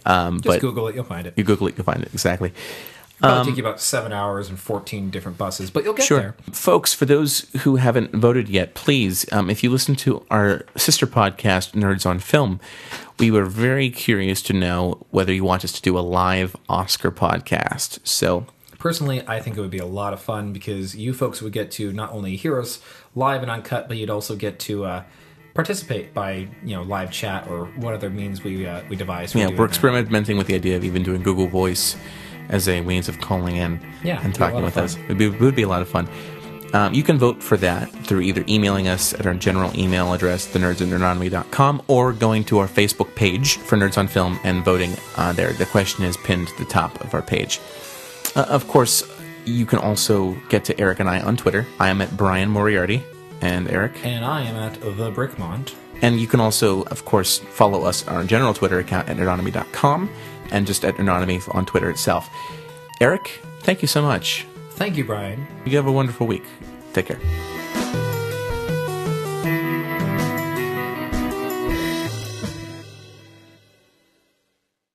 Um, 0.07 0.35
Just 0.35 0.47
but 0.47 0.61
Google 0.61 0.87
it, 0.87 0.95
you'll 0.95 1.03
find 1.03 1.25
it. 1.27 1.33
you 1.35 1.43
Google 1.43 1.67
it, 1.67 1.77
you'll 1.77 1.85
find 1.85 2.01
it 2.03 2.13
exactly. 2.13 2.53
It'll 3.23 3.45
take 3.45 3.57
you 3.57 3.63
about 3.63 3.79
seven 3.79 4.11
hours 4.11 4.49
and 4.49 4.59
14 4.59 5.09
different 5.09 5.37
buses, 5.37 5.71
but 5.71 5.83
you'll 5.83 5.93
get 5.93 6.05
Sure. 6.05 6.19
there. 6.19 6.35
Folks, 6.51 6.93
for 6.93 7.05
those 7.05 7.47
who 7.63 7.77
haven't 7.77 8.11
voted 8.13 8.49
yet, 8.49 8.73
please, 8.75 9.25
um, 9.31 9.49
if 9.49 9.63
you 9.63 9.69
listen 9.71 9.95
to 9.95 10.25
our 10.29 10.65
sister 10.75 11.07
podcast, 11.07 11.71
Nerds 11.71 12.05
on 12.05 12.19
Film, 12.19 12.59
we 13.17 13.31
were 13.31 13.45
very 13.45 13.89
curious 13.89 14.41
to 14.43 14.53
know 14.53 15.05
whether 15.11 15.31
you 15.33 15.43
want 15.45 15.63
us 15.63 15.71
to 15.71 15.81
do 15.81 15.97
a 15.97 16.01
live 16.01 16.55
Oscar 16.67 17.09
podcast. 17.11 17.99
So, 18.03 18.45
Personally, 18.79 19.23
I 19.27 19.39
think 19.39 19.57
it 19.57 19.61
would 19.61 19.71
be 19.71 19.79
a 19.79 19.85
lot 19.85 20.13
of 20.13 20.21
fun 20.21 20.53
because 20.53 20.95
you 20.95 21.11
folks 21.13 21.41
would 21.41 21.53
get 21.53 21.71
to 21.71 21.91
not 21.93 22.11
only 22.11 22.35
hear 22.35 22.59
us 22.59 22.79
live 23.15 23.41
and 23.41 23.49
uncut, 23.49 23.87
but 23.87 23.97
you'd 23.97 24.11
also 24.11 24.35
get 24.35 24.59
to 24.59 24.85
uh, 24.85 25.03
participate 25.55 26.13
by 26.13 26.47
you 26.63 26.75
know 26.75 26.83
live 26.83 27.09
chat 27.11 27.47
or 27.47 27.65
what 27.77 27.93
other 27.95 28.09
means 28.11 28.43
we 28.43 28.67
uh, 28.67 28.81
we 28.89 28.95
devise. 28.95 29.31
for 29.31 29.39
yeah, 29.39 29.47
we're 29.49 29.65
experimenting 29.65 30.37
with 30.37 30.45
the 30.47 30.53
idea 30.53 30.75
of 30.75 30.83
even 30.83 31.01
doing 31.01 31.23
Google 31.23 31.47
Voice 31.47 31.95
as 32.49 32.67
a 32.67 32.81
means 32.81 33.09
of 33.09 33.19
calling 33.19 33.57
in 33.57 33.79
Yeah, 34.03 34.21
and 34.21 34.29
it'd 34.29 34.37
be 34.37 34.43
a 34.43 34.47
talking 34.47 34.63
with 34.63 34.77
us. 34.77 34.95
It 34.95 35.07
would 35.09 35.17
be, 35.17 35.25
it 35.25 35.39
would 35.39 35.55
be 35.55 35.63
a 35.63 35.67
lot 35.67 35.81
of 35.81 35.89
fun. 35.89 36.07
Um, 36.73 36.93
you 36.93 37.03
can 37.03 37.17
vote 37.17 37.41
for 37.41 37.55
that 37.57 37.89
through 38.05 38.21
either 38.21 38.43
emailing 38.49 38.87
us 38.87 39.13
at 39.13 39.25
our 39.25 39.33
general 39.33 39.77
email 39.79 40.11
address, 40.13 40.47
thenerdsandernonomy.com, 40.53 41.83
or 41.87 42.11
going 42.11 42.43
to 42.45 42.57
our 42.57 42.67
Facebook 42.67 43.15
page 43.15 43.57
for 43.57 43.77
Nerds 43.77 43.97
on 43.97 44.07
Film 44.07 44.39
and 44.43 44.65
voting 44.65 44.93
uh, 45.15 45.31
there. 45.31 45.53
The 45.53 45.65
question 45.67 46.03
is 46.03 46.17
pinned 46.17 46.49
to 46.49 46.57
the 46.57 46.65
top 46.65 46.99
of 47.01 47.13
our 47.13 47.21
page. 47.21 47.61
Uh, 48.35 48.45
of 48.49 48.67
course, 48.67 49.03
you 49.45 49.65
can 49.65 49.79
also 49.79 50.33
get 50.49 50.65
to 50.65 50.79
Eric 50.79 50.99
and 50.99 51.09
I 51.09 51.21
on 51.21 51.37
Twitter. 51.37 51.65
I 51.79 51.89
am 51.89 52.01
at 52.01 52.17
Bryan 52.17 52.49
Moriarty, 52.49 53.03
and 53.41 53.69
Eric. 53.69 53.93
And 54.03 54.25
I 54.25 54.43
am 54.43 54.55
at 54.55 54.81
the 54.81 55.11
Brickmont. 55.11 55.73
And 56.01 56.19
you 56.19 56.27
can 56.27 56.39
also, 56.39 56.83
of 56.85 57.05
course, 57.05 57.39
follow 57.39 57.83
us 57.83 58.07
on 58.07 58.15
our 58.15 58.23
general 58.23 58.53
Twitter 58.53 58.79
account 58.79 59.07
at 59.07 59.17
nerdonomy.com 59.17 60.09
and 60.51 60.67
just 60.67 60.83
at 60.85 60.95
Nerdonomy 60.95 61.53
on 61.55 61.65
Twitter 61.65 61.89
itself. 61.89 62.29
Eric, 63.01 63.41
thank 63.61 63.81
you 63.81 63.87
so 63.87 64.01
much. 64.01 64.45
Thank 64.71 64.97
you, 64.97 65.03
Bryan. 65.05 65.47
You 65.65 65.77
have 65.77 65.87
a 65.87 65.91
wonderful 65.91 66.27
week. 66.27 66.43
Take 66.93 67.07
care. 67.07 67.54